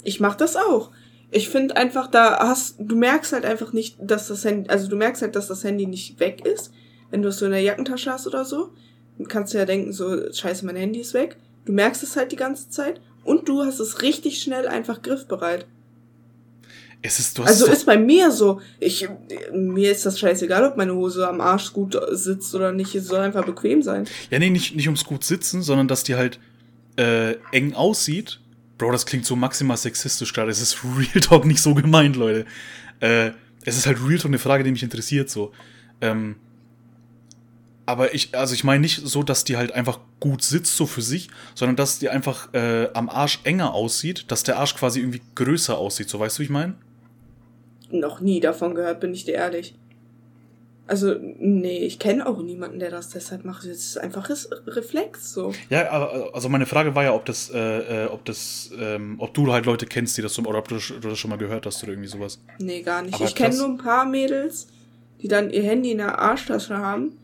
Ich 0.03 0.19
mach 0.19 0.35
das 0.35 0.55
auch. 0.55 0.91
Ich 1.31 1.49
finde 1.49 1.75
einfach, 1.75 2.07
da 2.07 2.39
hast, 2.39 2.77
du 2.79 2.95
merkst 2.95 3.33
halt 3.33 3.45
einfach 3.45 3.73
nicht, 3.73 3.97
dass 4.01 4.27
das 4.27 4.43
Handy, 4.43 4.69
also 4.69 4.87
du 4.87 4.95
merkst 4.95 5.21
halt, 5.21 5.35
dass 5.35 5.47
das 5.47 5.63
Handy 5.63 5.85
nicht 5.85 6.19
weg 6.19 6.45
ist, 6.45 6.71
wenn 7.11 7.21
du 7.21 7.29
es 7.29 7.37
so 7.37 7.45
in 7.45 7.51
der 7.51 7.61
Jackentasche 7.61 8.11
hast 8.11 8.25
oder 8.25 8.45
so. 8.45 8.73
Dann 9.17 9.27
kannst 9.27 9.53
du 9.53 9.59
ja 9.59 9.65
denken, 9.65 9.91
so, 9.91 10.31
scheiße, 10.31 10.65
mein 10.65 10.75
Handy 10.75 10.99
ist 10.99 11.13
weg. 11.13 11.37
Du 11.69 11.75
merkst 11.75 12.01
es 12.01 12.15
halt 12.15 12.31
die 12.31 12.35
ganze 12.35 12.71
Zeit 12.71 12.99
und 13.23 13.47
du 13.47 13.61
hast 13.61 13.79
es 13.79 14.01
richtig 14.01 14.41
schnell 14.41 14.67
einfach 14.67 15.03
griffbereit. 15.03 15.67
Es 17.03 17.19
ist, 17.19 17.39
also 17.39 17.67
ist 17.67 17.85
bei 17.85 17.95
mir 17.95 18.31
so. 18.31 18.59
Ich, 18.79 19.07
mir 19.53 19.91
ist 19.91 20.03
das 20.03 20.17
scheißegal, 20.17 20.65
ob 20.65 20.77
meine 20.77 20.95
Hose 20.95 21.29
am 21.29 21.41
Arsch 21.41 21.71
gut 21.71 21.95
sitzt 22.13 22.55
oder 22.55 22.71
nicht. 22.71 22.95
Es 22.95 23.05
soll 23.05 23.19
einfach 23.19 23.45
bequem 23.45 23.83
sein. 23.83 24.07
Ja, 24.31 24.39
nee, 24.39 24.49
nicht, 24.49 24.75
nicht 24.75 24.87
ums 24.87 25.05
gut 25.05 25.23
sitzen, 25.23 25.61
sondern 25.61 25.87
dass 25.87 26.03
die 26.03 26.15
halt 26.15 26.39
äh, 26.95 27.35
eng 27.51 27.75
aussieht. 27.75 28.39
Bro, 28.79 28.91
das 28.91 29.05
klingt 29.05 29.27
so 29.27 29.35
maximal 29.35 29.77
sexistisch 29.77 30.33
gerade. 30.33 30.49
Es 30.49 30.63
ist 30.63 30.79
Real 30.97 31.21
Talk 31.21 31.45
nicht 31.45 31.61
so 31.61 31.75
gemeint, 31.75 32.15
Leute. 32.15 32.47
Äh, 32.99 33.33
es 33.63 33.77
ist 33.77 33.85
halt 33.85 33.99
real 34.03 34.19
eine 34.25 34.39
Frage, 34.39 34.63
die 34.63 34.71
mich 34.71 34.81
interessiert, 34.81 35.29
so. 35.29 35.51
Ähm, 36.01 36.37
aber 37.89 38.13
ich, 38.13 38.37
also 38.37 38.53
ich 38.53 38.63
meine 38.63 38.81
nicht 38.81 39.01
so, 39.03 39.23
dass 39.23 39.43
die 39.43 39.57
halt 39.57 39.71
einfach 39.71 39.99
gut 40.19 40.43
sitzt, 40.43 40.77
so 40.77 40.85
für 40.85 41.01
sich, 41.01 41.29
sondern 41.55 41.75
dass 41.75 41.97
die 41.97 42.09
einfach 42.09 42.53
äh, 42.53 42.87
am 42.93 43.09
Arsch 43.09 43.39
enger 43.45 43.73
aussieht, 43.73 44.25
dass 44.31 44.43
der 44.43 44.59
Arsch 44.59 44.75
quasi 44.75 44.99
irgendwie 44.99 45.21
größer 45.33 45.75
aussieht, 45.75 46.07
so 46.07 46.19
weißt 46.19 46.37
du, 46.37 46.41
wie 46.41 46.43
ich 46.43 46.49
meine? 46.51 46.75
Noch 47.89 48.21
nie 48.21 48.39
davon 48.41 48.75
gehört, 48.75 48.99
bin 48.99 49.11
ich 49.11 49.25
dir 49.25 49.33
ehrlich. 49.33 49.73
Also, 50.85 51.15
nee, 51.19 51.79
ich 51.79 51.97
kenne 51.97 52.27
auch 52.27 52.39
niemanden, 52.41 52.77
der 52.77 52.91
das 52.91 53.09
deshalb 53.09 53.43
macht. 53.43 53.63
Das 53.63 53.77
ist 53.77 53.97
einfach 53.97 54.29
Reflex 54.67 55.33
so. 55.33 55.53
Ja, 55.69 55.87
also 56.33 56.49
meine 56.49 56.67
Frage 56.67 56.93
war 56.93 57.03
ja, 57.03 57.13
ob 57.13 57.25
das, 57.25 57.49
äh, 57.51 58.05
äh, 58.05 58.07
ob 58.07 58.25
das, 58.25 58.69
ähm, 58.77 59.15
ob 59.17 59.33
du 59.33 59.51
halt 59.51 59.65
Leute 59.65 59.87
kennst, 59.87 60.15
die 60.17 60.21
das 60.21 60.35
so, 60.35 60.43
oder 60.43 60.59
ob 60.59 60.67
du, 60.67 60.77
du 60.77 61.09
das 61.09 61.17
schon 61.17 61.29
mal 61.29 61.37
gehört 61.37 61.65
hast 61.65 61.81
oder 61.83 61.93
irgendwie 61.93 62.09
sowas. 62.09 62.39
Nee, 62.59 62.81
gar 62.81 63.01
nicht. 63.01 63.15
Aber 63.15 63.25
ich 63.25 63.35
kenne 63.35 63.55
nur 63.55 63.67
ein 63.67 63.77
paar 63.77 64.05
Mädels, 64.05 64.67
die 65.21 65.27
dann 65.27 65.49
ihr 65.49 65.63
Handy 65.63 65.91
in 65.91 65.99
der 65.99 66.19
Arschtasche 66.19 66.77
haben 66.77 67.18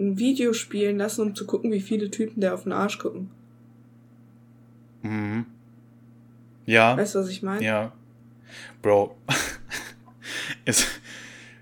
ein 0.00 0.18
Video 0.18 0.52
spielen 0.52 0.98
lassen, 0.98 1.22
um 1.22 1.34
zu 1.34 1.46
gucken, 1.46 1.70
wie 1.72 1.80
viele 1.80 2.10
Typen 2.10 2.40
der 2.40 2.54
auf 2.54 2.64
den 2.64 2.72
Arsch 2.72 2.98
gucken. 2.98 3.30
Mhm. 5.02 5.46
Ja. 6.66 6.96
Weißt 6.96 7.14
du, 7.14 7.20
was 7.20 7.28
ich 7.28 7.42
meine? 7.42 7.64
Ja. 7.64 7.92
Bro. 8.82 9.16
es, 10.64 10.86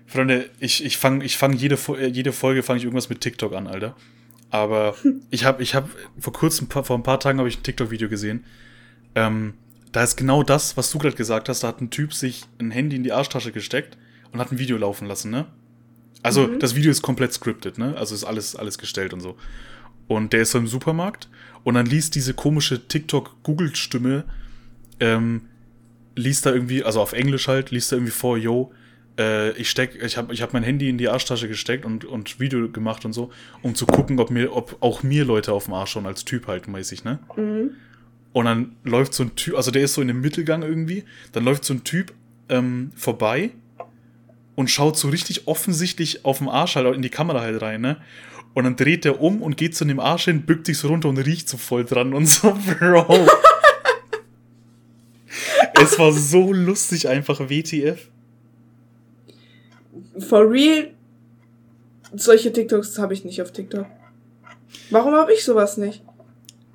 Freunde, 0.05 0.49
ich, 0.59 0.83
ich 0.83 0.97
fange 0.97 1.23
ich 1.25 1.37
fang 1.37 1.53
jede, 1.53 1.77
jede 2.09 2.31
Folge 2.31 2.63
fange 2.63 2.77
ich 2.77 2.83
irgendwas 2.83 3.09
mit 3.09 3.21
TikTok 3.21 3.53
an, 3.53 3.67
Alter. 3.67 3.95
Aber 4.49 4.95
ich 5.29 5.45
habe 5.45 5.61
ich 5.61 5.75
hab 5.75 5.89
vor 6.19 6.33
kurzem, 6.33 6.69
vor 6.69 6.91
ein 6.91 7.03
paar 7.03 7.19
Tagen 7.19 7.39
habe 7.39 7.49
ich 7.49 7.59
ein 7.59 7.63
TikTok-Video 7.63 8.09
gesehen. 8.09 8.45
Ähm, 9.15 9.53
da 9.91 10.03
ist 10.03 10.15
genau 10.15 10.43
das, 10.43 10.77
was 10.77 10.91
du 10.91 10.99
gerade 10.99 11.15
gesagt 11.15 11.49
hast. 11.49 11.63
Da 11.63 11.67
hat 11.67 11.81
ein 11.81 11.89
Typ 11.89 12.13
sich 12.13 12.45
ein 12.59 12.71
Handy 12.71 12.95
in 12.95 13.03
die 13.03 13.11
Arschtasche 13.11 13.51
gesteckt 13.51 13.97
und 14.31 14.39
hat 14.39 14.51
ein 14.51 14.59
Video 14.59 14.77
laufen 14.77 15.07
lassen, 15.07 15.31
ne? 15.31 15.47
Also 16.21 16.47
mhm. 16.47 16.59
das 16.59 16.75
Video 16.75 16.91
ist 16.91 17.01
komplett 17.01 17.33
scripted, 17.33 17.77
ne? 17.77 17.95
Also 17.97 18.15
ist 18.15 18.23
alles, 18.23 18.55
alles 18.55 18.77
gestellt 18.77 19.13
und 19.13 19.21
so. 19.21 19.37
Und 20.07 20.33
der 20.33 20.41
ist 20.41 20.51
so 20.51 20.57
im 20.57 20.67
Supermarkt 20.67 21.29
und 21.63 21.75
dann 21.75 21.85
liest 21.85 22.15
diese 22.15 22.33
komische 22.33 22.87
TikTok-Google-Stimme, 22.87 24.23
ähm, 24.99 25.41
liest 26.15 26.45
da 26.45 26.51
irgendwie, 26.51 26.83
also 26.83 26.99
auf 26.99 27.13
Englisch 27.13 27.47
halt, 27.47 27.71
liest 27.71 27.91
da 27.91 27.97
irgendwie 27.97 28.11
vor, 28.11 28.37
yo, 28.37 28.71
äh, 29.19 29.51
ich 29.51 29.69
steck, 29.69 30.01
ich 30.01 30.17
habe 30.17 30.33
ich 30.33 30.41
hab 30.41 30.53
mein 30.53 30.63
Handy 30.63 30.89
in 30.89 30.97
die 30.97 31.09
Arschtasche 31.09 31.47
gesteckt 31.47 31.85
und, 31.85 32.05
und 32.05 32.39
Video 32.39 32.69
gemacht 32.69 33.05
und 33.05 33.13
so, 33.13 33.31
um 33.61 33.75
zu 33.75 33.85
gucken, 33.85 34.19
ob 34.19 34.31
mir, 34.31 34.55
ob 34.55 34.77
auch 34.81 35.03
mir 35.03 35.25
Leute 35.25 35.53
auf 35.53 35.65
dem 35.65 35.73
Arsch 35.73 35.91
schon 35.91 36.05
als 36.05 36.25
Typ 36.25 36.47
halt 36.47 36.67
mäßig, 36.67 37.03
ne? 37.03 37.19
Mhm. 37.35 37.71
Und 38.31 38.45
dann 38.45 38.75
läuft 38.83 39.13
so 39.13 39.23
ein 39.23 39.35
Typ, 39.35 39.55
also 39.55 39.71
der 39.71 39.83
ist 39.83 39.93
so 39.95 40.01
in 40.01 40.07
dem 40.07 40.21
Mittelgang 40.21 40.61
irgendwie, 40.61 41.03
dann 41.31 41.43
läuft 41.43 41.65
so 41.65 41.73
ein 41.73 41.83
Typ 41.83 42.13
ähm, 42.47 42.91
vorbei 42.95 43.51
und 44.59 44.69
schaut 44.69 44.97
so 44.97 45.07
richtig 45.07 45.47
offensichtlich 45.47 46.25
auf 46.25 46.39
dem 46.39 46.49
Arsch 46.49 46.75
halt 46.75 46.93
in 46.93 47.01
die 47.01 47.09
Kamera 47.09 47.39
halt 47.39 47.61
rein, 47.61 47.79
ne? 47.79 47.95
Und 48.53 48.65
dann 48.65 48.75
dreht 48.75 49.05
er 49.05 49.21
um 49.21 49.41
und 49.41 49.55
geht 49.55 49.73
zu 49.73 49.85
dem 49.85 50.01
Arsch 50.01 50.25
hin, 50.25 50.41
bückt 50.41 50.65
sich 50.65 50.77
so 50.77 50.89
runter 50.89 51.07
und 51.07 51.17
riecht 51.17 51.47
so 51.47 51.55
voll 51.55 51.85
dran 51.85 52.13
und 52.13 52.25
so, 52.25 52.53
Bro. 52.79 53.25
es 55.81 55.97
war 55.97 56.11
so 56.11 56.51
lustig 56.51 57.07
einfach, 57.07 57.39
WTF. 57.39 58.09
For 60.17 60.51
real, 60.51 60.89
solche 62.13 62.51
TikToks 62.51 62.99
habe 62.99 63.13
ich 63.13 63.23
nicht 63.23 63.41
auf 63.41 63.53
TikTok. 63.53 63.85
Warum 64.89 65.13
habe 65.13 65.31
ich 65.31 65.45
sowas 65.45 65.77
nicht? 65.77 66.03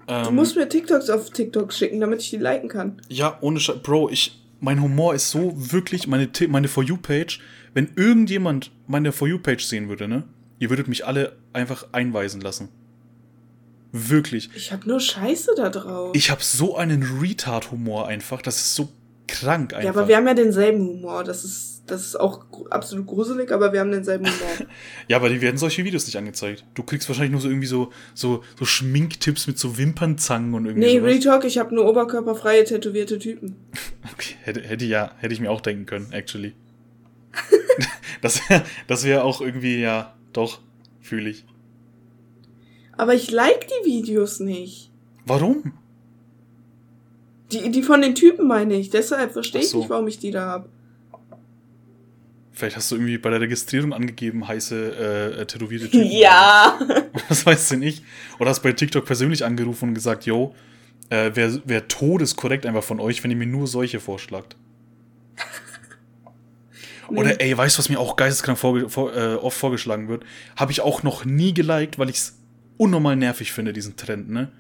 Ähm, 0.09 0.25
du 0.25 0.31
musst 0.31 0.57
mir 0.57 0.71
TikToks 0.71 1.11
auf 1.11 1.29
TikTok 1.29 1.71
schicken, 1.71 2.01
damit 2.01 2.23
ich 2.23 2.31
die 2.31 2.39
liken 2.39 2.71
kann. 2.71 3.03
Ja, 3.11 3.37
ohne 3.43 3.61
Scheiß. 3.61 3.83
Bro, 3.83 4.09
ich, 4.09 4.41
mein 4.61 4.81
Humor 4.81 5.15
ist 5.15 5.29
so 5.29 5.53
wirklich, 5.55 6.07
meine, 6.07 6.31
meine 6.49 6.69
For 6.69 6.83
You-Page 6.83 7.41
wenn 7.75 7.91
irgendjemand 7.97 8.71
meine 8.87 9.13
For 9.13 9.29
You-Page 9.29 9.65
sehen 9.65 9.89
würde, 9.89 10.09
ne? 10.09 10.25
Ihr 10.59 10.71
würdet 10.71 10.89
mich 10.89 11.07
alle 11.07 11.37
einfach 11.53 11.89
einweisen 11.93 12.41
lassen. 12.41 12.69
Wirklich. 13.93 14.51
Ich 14.57 14.73
hab 14.73 14.87
nur 14.87 14.99
Scheiße 14.99 15.53
da 15.57 15.69
drauf. 15.69 16.13
Ich 16.15 16.31
hab 16.31 16.43
so 16.43 16.77
einen 16.77 17.21
Retard-Humor 17.21 18.09
einfach. 18.09 18.43
Das 18.43 18.57
ist 18.57 18.75
so 18.75 18.89
krank 19.29 19.73
einfach. 19.73 19.85
Ja, 19.85 19.91
aber 19.91 20.09
wir 20.09 20.17
haben 20.17 20.27
ja 20.27 20.35
denselben 20.35 20.81
Humor. 20.81 21.23
Das 21.25 21.45
ist, 21.45 21.83
das 21.87 22.07
ist 22.07 22.17
auch 22.17 22.45
absolut 22.71 23.07
gruselig, 23.07 23.53
aber 23.53 23.73
wir 23.73 23.81
haben 23.81 23.93
denselben 23.93 24.27
Humor. 24.27 24.69
ja, 25.09 25.17
aber 25.17 25.29
die 25.29 25.41
werden 25.41 25.59
solche 25.59 25.85
Videos 25.85 26.07
nicht 26.07 26.17
angezeigt. 26.17 26.65
Du 26.75 26.83
kriegst 26.83 27.09
wahrscheinlich 27.09 27.33
nur 27.33 27.41
so 27.41 27.49
irgendwie 27.49 27.69
so, 27.69 27.93
so, 28.15 28.43
so 28.59 28.65
Schminktipps 28.65 29.47
mit 29.47 29.59
so 29.59 29.79
Wimpernzangen 29.79 30.55
und 30.55 30.67
irgendwie 30.67 30.87
Nee, 30.87 30.99
sowas. 30.99 31.11
Retalk, 31.11 31.45
ich 31.45 31.59
hab 31.59 31.71
nur 31.71 31.87
oberkörperfreie, 31.89 32.65
tätowierte 32.65 33.19
Typen. 33.19 33.57
okay, 34.13 34.35
hätte, 34.43 34.61
hätte 34.61 34.85
ja, 34.87 35.13
hätte 35.19 35.35
ich 35.35 35.41
mir 35.41 35.51
auch 35.51 35.61
denken 35.61 35.87
können, 35.87 36.13
actually. 36.13 36.55
das 38.21 38.49
wäre 38.49 38.65
das 38.87 39.05
wär 39.05 39.25
auch 39.25 39.41
irgendwie, 39.41 39.81
ja, 39.81 40.15
doch, 40.33 40.61
fühle 41.01 41.31
ich. 41.31 41.45
Aber 42.97 43.15
ich 43.15 43.31
like 43.31 43.67
die 43.69 43.87
Videos 43.87 44.41
nicht. 44.41 44.91
Warum? 45.27 45.73
Die, 47.53 47.71
die 47.71 47.83
von 47.83 48.03
den 48.03 48.15
Typen 48.15 48.47
meine 48.47 48.75
ich. 48.75 48.91
Deshalb 48.91 49.33
verstehe 49.33 49.63
ich 49.63 49.71
so. 49.71 49.79
nicht, 49.79 49.91
warum 49.91 50.07
ich 50.09 50.19
die 50.19 50.31
da 50.31 50.47
habe. 50.47 50.69
Vielleicht 52.53 52.77
hast 52.77 52.91
du 52.91 52.97
irgendwie 52.97 53.19
bei 53.19 53.31
der 53.31 53.41
Registrierung 53.41 53.93
angegeben, 53.93 54.47
heiße 54.47 55.33
äh, 55.37 55.41
äh 55.41 55.47
tätowierte 55.47 55.91
Typen. 55.91 56.11
Ja. 56.11 56.79
Das 57.29 57.47
weißt 57.47 57.73
du 57.73 57.77
nicht. 57.77 58.05
Oder 58.39 58.51
hast 58.51 58.61
bei 58.61 58.73
TikTok 58.73 59.05
persönlich 59.05 59.45
angerufen 59.45 59.91
und 59.91 59.95
gesagt, 59.95 60.27
yo, 60.27 60.55
äh, 61.11 61.31
wer, 61.35 61.61
wer 61.65 61.89
todeskorrekt 61.89 62.67
einfach 62.67 62.83
von 62.83 63.01
euch, 63.01 63.23
wenn 63.23 63.31
ihr 63.31 63.37
mir 63.37 63.47
nur 63.47 63.67
solche 63.67 64.01
vorschlagt. 64.01 64.57
Oder 67.09 67.41
ey, 67.41 67.57
weißt 67.57 67.77
du, 67.77 67.79
was 67.79 67.89
mir 67.89 67.99
auch 67.99 68.17
geisteskrank 68.17 68.59
vor, 68.59 68.89
vor, 68.89 69.15
äh, 69.17 69.35
oft 69.35 69.57
vorgeschlagen 69.57 70.09
wird? 70.09 70.25
Habe 70.57 70.73
ich 70.73 70.81
auch 70.81 71.03
noch 71.03 71.25
nie 71.25 71.55
geliked, 71.55 71.99
weil 71.99 72.11
ich 72.11 72.17
es 72.17 72.39
unnormal 72.77 73.17
nervig 73.17 73.53
finde, 73.53 73.73
diesen 73.73 73.97
Trend, 73.97 74.31
ne? 74.31 74.51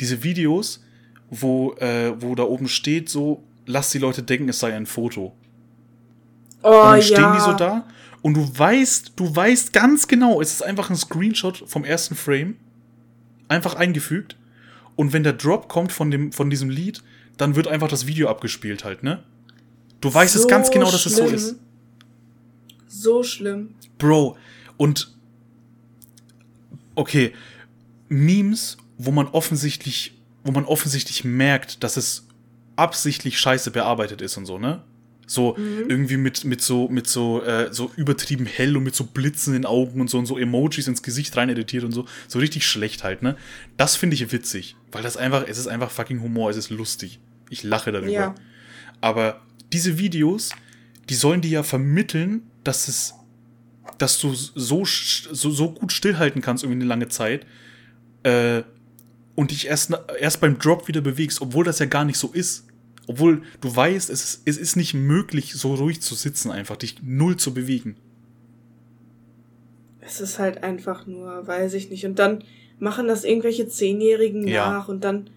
Diese 0.00 0.22
Videos, 0.22 0.84
wo, 1.30 1.72
äh, 1.74 2.12
wo 2.20 2.34
da 2.34 2.44
oben 2.44 2.68
steht, 2.68 3.08
so, 3.08 3.42
lass 3.66 3.90
die 3.90 3.98
Leute 3.98 4.22
denken, 4.22 4.48
es 4.48 4.60
sei 4.60 4.74
ein 4.74 4.86
Foto. 4.86 5.34
Oh, 6.62 6.68
und 6.68 6.74
dann 6.74 7.02
stehen 7.02 7.16
ja. 7.16 7.34
die 7.34 7.40
so 7.40 7.52
da 7.52 7.86
und 8.22 8.34
du 8.34 8.58
weißt, 8.58 9.12
du 9.16 9.34
weißt 9.34 9.72
ganz 9.72 10.08
genau, 10.08 10.40
es 10.40 10.52
ist 10.52 10.62
einfach 10.62 10.90
ein 10.90 10.96
Screenshot 10.96 11.64
vom 11.66 11.84
ersten 11.84 12.16
Frame, 12.16 12.56
einfach 13.48 13.74
eingefügt. 13.74 14.36
Und 14.96 15.12
wenn 15.12 15.22
der 15.22 15.34
Drop 15.34 15.68
kommt 15.68 15.92
von, 15.92 16.10
dem, 16.10 16.32
von 16.32 16.50
diesem 16.50 16.70
Lied, 16.70 17.02
dann 17.36 17.54
wird 17.54 17.68
einfach 17.68 17.88
das 17.88 18.06
Video 18.06 18.28
abgespielt 18.28 18.84
halt, 18.84 19.04
ne? 19.04 19.22
Du 20.00 20.12
weißt 20.12 20.34
so 20.34 20.40
es 20.40 20.48
ganz 20.48 20.70
genau, 20.70 20.90
dass 20.90 21.02
schlimm. 21.02 21.12
es 21.12 21.42
so 21.42 21.50
ist. 21.50 21.56
So 22.88 23.22
schlimm. 23.22 23.74
Bro, 23.98 24.36
und 24.76 25.14
okay, 26.94 27.32
Memes, 28.08 28.78
wo 28.96 29.10
man 29.10 29.26
offensichtlich, 29.28 30.14
wo 30.44 30.52
man 30.52 30.64
offensichtlich 30.64 31.24
merkt, 31.24 31.84
dass 31.84 31.96
es 31.96 32.26
absichtlich 32.76 33.38
scheiße 33.38 33.70
bearbeitet 33.70 34.22
ist 34.22 34.36
und 34.36 34.46
so, 34.46 34.58
ne? 34.58 34.82
So 35.26 35.56
mhm. 35.58 35.90
irgendwie 35.90 36.16
mit, 36.16 36.44
mit 36.44 36.62
so, 36.62 36.88
mit 36.88 37.06
so, 37.06 37.42
äh, 37.42 37.68
so 37.70 37.90
übertrieben 37.96 38.46
hell 38.46 38.74
und 38.78 38.82
mit 38.84 38.94
so 38.94 39.04
Blitzen 39.04 39.54
in 39.54 39.62
den 39.62 39.66
Augen 39.66 40.00
und 40.00 40.08
so 40.08 40.18
und 40.18 40.24
so 40.24 40.38
Emojis 40.38 40.88
ins 40.88 41.02
Gesicht 41.02 41.36
rein 41.36 41.50
editiert 41.50 41.84
und 41.84 41.92
so. 41.92 42.06
So 42.28 42.38
richtig 42.38 42.66
schlecht 42.66 43.04
halt, 43.04 43.22
ne? 43.22 43.36
Das 43.76 43.94
finde 43.94 44.14
ich 44.14 44.32
witzig. 44.32 44.76
Weil 44.90 45.02
das 45.02 45.18
einfach, 45.18 45.44
es 45.46 45.58
ist 45.58 45.66
einfach 45.66 45.90
fucking 45.90 46.22
Humor, 46.22 46.48
es 46.48 46.56
ist 46.56 46.70
lustig. 46.70 47.20
Ich 47.50 47.62
lache 47.62 47.92
darüber. 47.92 48.10
Ja. 48.10 48.34
Aber 49.02 49.42
diese 49.70 49.98
Videos, 49.98 50.50
die 51.10 51.14
sollen 51.14 51.42
dir 51.42 51.50
ja 51.50 51.62
vermitteln, 51.62 52.42
dass 52.68 52.86
es, 52.86 53.14
dass 53.96 54.20
du 54.20 54.34
so, 54.34 54.84
so, 54.84 55.50
so 55.50 55.70
gut 55.72 55.90
stillhalten 55.90 56.42
kannst 56.42 56.62
irgendwie 56.62 56.82
eine 56.82 56.88
lange 56.88 57.08
Zeit 57.08 57.46
äh, 58.24 58.62
und 59.34 59.50
dich 59.52 59.66
erst, 59.68 59.92
erst 60.20 60.42
beim 60.42 60.58
Drop 60.58 60.86
wieder 60.86 61.00
bewegst, 61.00 61.40
obwohl 61.40 61.64
das 61.64 61.78
ja 61.78 61.86
gar 61.86 62.04
nicht 62.04 62.18
so 62.18 62.30
ist. 62.30 62.66
Obwohl 63.06 63.40
du 63.62 63.74
weißt, 63.74 64.10
es 64.10 64.22
ist, 64.22 64.42
es 64.44 64.58
ist 64.58 64.76
nicht 64.76 64.92
möglich, 64.92 65.54
so 65.54 65.74
ruhig 65.74 66.02
zu 66.02 66.14
sitzen, 66.14 66.50
einfach 66.50 66.76
dich 66.76 66.96
null 67.02 67.38
zu 67.38 67.54
bewegen. 67.54 67.96
Es 70.00 70.20
ist 70.20 70.38
halt 70.38 70.62
einfach 70.62 71.06
nur, 71.06 71.46
weiß 71.46 71.72
ich 71.72 71.88
nicht. 71.88 72.04
Und 72.04 72.18
dann 72.18 72.44
machen 72.78 73.08
das 73.08 73.24
irgendwelche 73.24 73.66
Zehnjährigen 73.66 74.46
ja. 74.46 74.70
nach 74.70 74.88
und 74.88 75.04
dann. 75.04 75.30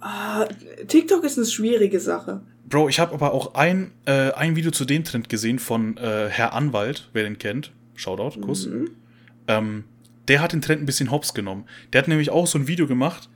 Ah, 0.00 0.46
TikTok 0.86 1.24
ist 1.24 1.36
eine 1.36 1.46
schwierige 1.46 2.00
Sache. 2.00 2.40
Bro, 2.68 2.90
ich 2.90 3.00
habe 3.00 3.14
aber 3.14 3.32
auch 3.32 3.54
ein, 3.54 3.92
äh, 4.04 4.32
ein 4.32 4.54
Video 4.54 4.70
zu 4.70 4.84
dem 4.84 5.02
Trend 5.02 5.28
gesehen 5.28 5.58
von 5.58 5.96
äh, 5.96 6.28
Herr 6.28 6.52
Anwalt, 6.52 7.08
wer 7.14 7.22
den 7.22 7.38
kennt. 7.38 7.72
Shoutout, 7.94 8.40
Kuss. 8.40 8.66
Mhm. 8.66 8.90
Ähm, 9.46 9.84
der 10.28 10.42
hat 10.42 10.52
den 10.52 10.60
Trend 10.60 10.82
ein 10.82 10.86
bisschen 10.86 11.10
hops 11.10 11.32
genommen. 11.32 11.64
Der 11.92 12.02
hat 12.02 12.08
nämlich 12.08 12.30
auch 12.30 12.46
so 12.46 12.58
ein 12.58 12.68
Video 12.68 12.86
gemacht, 12.86 13.30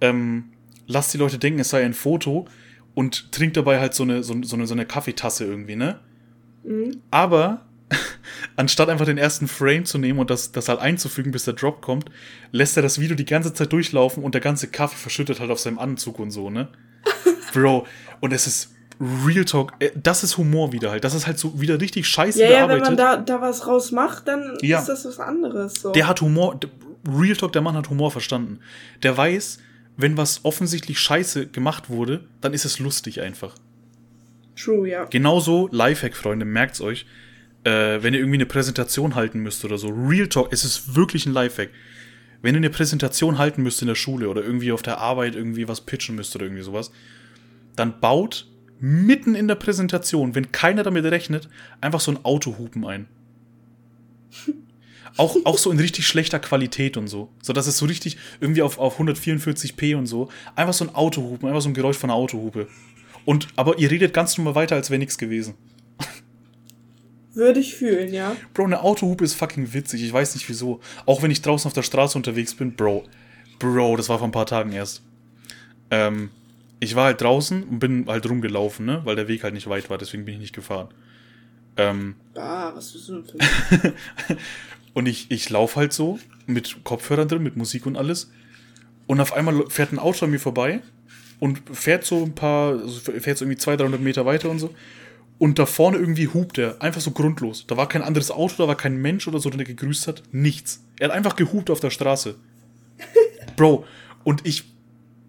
ähm, 0.00 0.52
lasst 0.86 1.12
die 1.12 1.18
Leute 1.18 1.38
denken, 1.38 1.58
es 1.58 1.70
sei 1.70 1.84
ein 1.84 1.94
Foto 1.94 2.46
und 2.94 3.32
trinkt 3.32 3.56
dabei 3.56 3.80
halt 3.80 3.94
so 3.94 4.04
eine, 4.04 4.22
so, 4.22 4.40
so 4.42 4.54
eine, 4.54 4.66
so 4.68 4.74
eine 4.74 4.86
Kaffeetasse 4.86 5.44
irgendwie, 5.44 5.74
ne? 5.74 5.98
Mhm. 6.62 7.02
Aber 7.10 7.66
anstatt 8.56 8.88
einfach 8.88 9.06
den 9.06 9.18
ersten 9.18 9.48
Frame 9.48 9.84
zu 9.84 9.98
nehmen 9.98 10.20
und 10.20 10.30
das, 10.30 10.52
das 10.52 10.68
halt 10.68 10.78
einzufügen, 10.78 11.32
bis 11.32 11.44
der 11.44 11.54
Drop 11.54 11.82
kommt, 11.82 12.08
lässt 12.52 12.76
er 12.76 12.84
das 12.84 13.00
Video 13.00 13.16
die 13.16 13.24
ganze 13.24 13.52
Zeit 13.52 13.72
durchlaufen 13.72 14.22
und 14.22 14.34
der 14.34 14.40
ganze 14.40 14.68
Kaffee 14.68 14.96
verschüttet 14.96 15.40
halt 15.40 15.50
auf 15.50 15.58
seinem 15.58 15.80
Anzug 15.80 16.20
und 16.20 16.30
so, 16.30 16.50
ne? 16.50 16.68
Bro, 17.52 17.86
und 18.20 18.32
es 18.32 18.46
ist 18.46 18.75
Real 19.00 19.44
Talk, 19.44 19.74
äh, 19.78 19.90
das 19.94 20.24
ist 20.24 20.38
Humor 20.38 20.72
wieder 20.72 20.90
halt. 20.90 21.04
Das 21.04 21.14
ist 21.14 21.26
halt 21.26 21.38
so 21.38 21.60
wieder 21.60 21.80
richtig 21.80 22.08
scheiße 22.08 22.40
ja, 22.40 22.50
ja, 22.50 22.68
wenn 22.68 22.80
man 22.80 22.96
da, 22.96 23.16
da 23.16 23.40
was 23.40 23.66
raus 23.66 23.92
macht, 23.92 24.28
dann 24.28 24.56
ja. 24.62 24.78
ist 24.78 24.86
das 24.88 25.04
was 25.04 25.20
anderes. 25.20 25.74
So. 25.74 25.92
Der 25.92 26.08
hat 26.08 26.20
Humor, 26.20 26.58
Real 27.06 27.36
Talk, 27.36 27.52
der 27.52 27.62
Mann 27.62 27.76
hat 27.76 27.90
Humor 27.90 28.10
verstanden. 28.10 28.60
Der 29.02 29.16
weiß, 29.16 29.58
wenn 29.96 30.16
was 30.16 30.44
offensichtlich 30.44 30.98
scheiße 30.98 31.48
gemacht 31.48 31.90
wurde, 31.90 32.24
dann 32.40 32.54
ist 32.54 32.64
es 32.64 32.78
lustig 32.78 33.20
einfach. 33.20 33.54
True, 34.56 34.88
ja. 34.88 35.04
Genauso, 35.04 35.68
Lifehack, 35.70 36.16
Freunde, 36.16 36.46
merkt's 36.46 36.80
euch. 36.80 37.06
Äh, 37.64 38.02
wenn 38.02 38.14
ihr 38.14 38.20
irgendwie 38.20 38.38
eine 38.38 38.46
Präsentation 38.46 39.14
halten 39.14 39.40
müsst 39.40 39.64
oder 39.64 39.76
so. 39.76 39.88
Real 39.88 40.28
Talk, 40.28 40.52
es 40.52 40.64
ist 40.64 40.94
wirklich 40.94 41.26
ein 41.26 41.32
Lifehack. 41.32 41.70
Wenn 42.40 42.54
ihr 42.54 42.58
eine 42.58 42.70
Präsentation 42.70 43.38
halten 43.38 43.62
müsst 43.62 43.82
in 43.82 43.88
der 43.88 43.94
Schule 43.94 44.28
oder 44.28 44.42
irgendwie 44.42 44.72
auf 44.72 44.82
der 44.82 44.98
Arbeit 44.98 45.34
irgendwie 45.34 45.68
was 45.68 45.82
pitchen 45.82 46.14
müsst 46.14 46.34
oder 46.34 46.44
irgendwie 46.46 46.62
sowas, 46.62 46.92
dann 47.74 48.00
baut 48.00 48.46
mitten 48.78 49.34
in 49.34 49.48
der 49.48 49.54
Präsentation, 49.54 50.34
wenn 50.34 50.52
keiner 50.52 50.82
damit 50.82 51.04
rechnet, 51.06 51.48
einfach 51.80 52.00
so 52.00 52.12
ein 52.12 52.24
Autohupen 52.24 52.84
ein. 52.84 53.06
Auch, 55.18 55.34
auch 55.44 55.56
so 55.56 55.70
in 55.70 55.78
richtig 55.78 56.06
schlechter 56.06 56.38
Qualität 56.38 56.98
und 56.98 57.08
so. 57.08 57.30
So 57.40 57.54
dass 57.54 57.66
es 57.66 57.78
so 57.78 57.86
richtig 57.86 58.18
irgendwie 58.38 58.60
auf, 58.60 58.78
auf 58.78 59.00
144p 59.00 59.96
und 59.96 60.04
so. 60.04 60.28
Einfach 60.54 60.74
so 60.74 60.84
ein 60.84 60.94
Autohupen, 60.94 61.48
einfach 61.48 61.62
so 61.62 61.70
ein 61.70 61.74
Geräusch 61.74 61.96
von 61.96 62.10
einer 62.10 62.18
Autohupe. 62.18 62.68
Und, 63.24 63.48
aber 63.56 63.78
ihr 63.78 63.90
redet 63.90 64.12
ganz 64.12 64.36
normal 64.36 64.56
weiter, 64.56 64.74
als 64.74 64.90
wäre 64.90 64.98
nichts 64.98 65.16
gewesen. 65.16 65.54
Würde 67.32 67.60
ich 67.60 67.76
fühlen, 67.76 68.12
ja. 68.12 68.36
Bro, 68.52 68.64
eine 68.64 68.82
Autohupe 68.82 69.24
ist 69.24 69.32
fucking 69.32 69.72
witzig. 69.72 70.02
Ich 70.02 70.12
weiß 70.12 70.34
nicht 70.34 70.50
wieso. 70.50 70.80
Auch 71.06 71.22
wenn 71.22 71.30
ich 71.30 71.40
draußen 71.40 71.66
auf 71.66 71.72
der 71.72 71.82
Straße 71.82 72.18
unterwegs 72.18 72.54
bin, 72.54 72.74
Bro. 72.74 73.04
Bro, 73.58 73.96
das 73.96 74.10
war 74.10 74.18
vor 74.18 74.28
ein 74.28 74.32
paar 74.32 74.44
Tagen 74.44 74.72
erst. 74.72 75.02
Ähm, 75.90 76.28
ich 76.80 76.94
war 76.94 77.06
halt 77.06 77.20
draußen 77.20 77.62
und 77.64 77.78
bin 77.78 78.06
halt 78.06 78.28
rumgelaufen, 78.28 78.86
ne? 78.86 79.00
Weil 79.04 79.16
der 79.16 79.28
Weg 79.28 79.42
halt 79.42 79.54
nicht 79.54 79.68
weit 79.68 79.88
war, 79.90 79.98
deswegen 79.98 80.24
bin 80.24 80.34
ich 80.34 80.40
nicht 80.40 80.54
gefahren. 80.54 80.88
Ähm, 81.76 82.14
bah, 82.34 82.72
was 82.74 82.92
bist 82.92 83.08
du 83.08 83.20
denn 83.20 83.24
für 83.24 83.94
Und 84.94 85.06
ich, 85.06 85.30
ich 85.30 85.50
laufe 85.50 85.76
halt 85.76 85.92
so 85.92 86.18
mit 86.46 86.84
Kopfhörern 86.84 87.28
drin, 87.28 87.42
mit 87.42 87.56
Musik 87.56 87.84
und 87.84 87.96
alles. 87.96 88.30
Und 89.06 89.20
auf 89.20 89.34
einmal 89.34 89.68
fährt 89.68 89.92
ein 89.92 89.98
Auto 89.98 90.24
an 90.24 90.30
mir 90.30 90.40
vorbei 90.40 90.80
und 91.38 91.60
fährt 91.70 92.04
so 92.04 92.22
ein 92.22 92.34
paar, 92.34 92.72
also 92.72 93.00
fährt 93.00 93.36
so 93.36 93.44
irgendwie 93.44 93.58
200, 93.58 93.82
300 93.82 94.00
Meter 94.00 94.24
weiter 94.24 94.48
und 94.48 94.58
so. 94.58 94.74
Und 95.38 95.58
da 95.58 95.66
vorne 95.66 95.98
irgendwie 95.98 96.28
hupt 96.28 96.56
er, 96.56 96.80
einfach 96.80 97.02
so 97.02 97.10
grundlos. 97.10 97.66
Da 97.66 97.76
war 97.76 97.88
kein 97.88 98.00
anderes 98.00 98.30
Auto, 98.30 98.54
da 98.56 98.68
war 98.68 98.76
kein 98.76 98.96
Mensch 98.96 99.28
oder 99.28 99.38
so, 99.38 99.50
der 99.50 99.66
gegrüßt 99.66 100.08
hat. 100.08 100.22
Nichts. 100.32 100.82
Er 100.98 101.08
hat 101.08 101.14
einfach 101.14 101.36
gehupt 101.36 101.68
auf 101.68 101.80
der 101.80 101.90
Straße. 101.90 102.36
Bro, 103.56 103.84
und 104.24 104.46
ich 104.46 104.64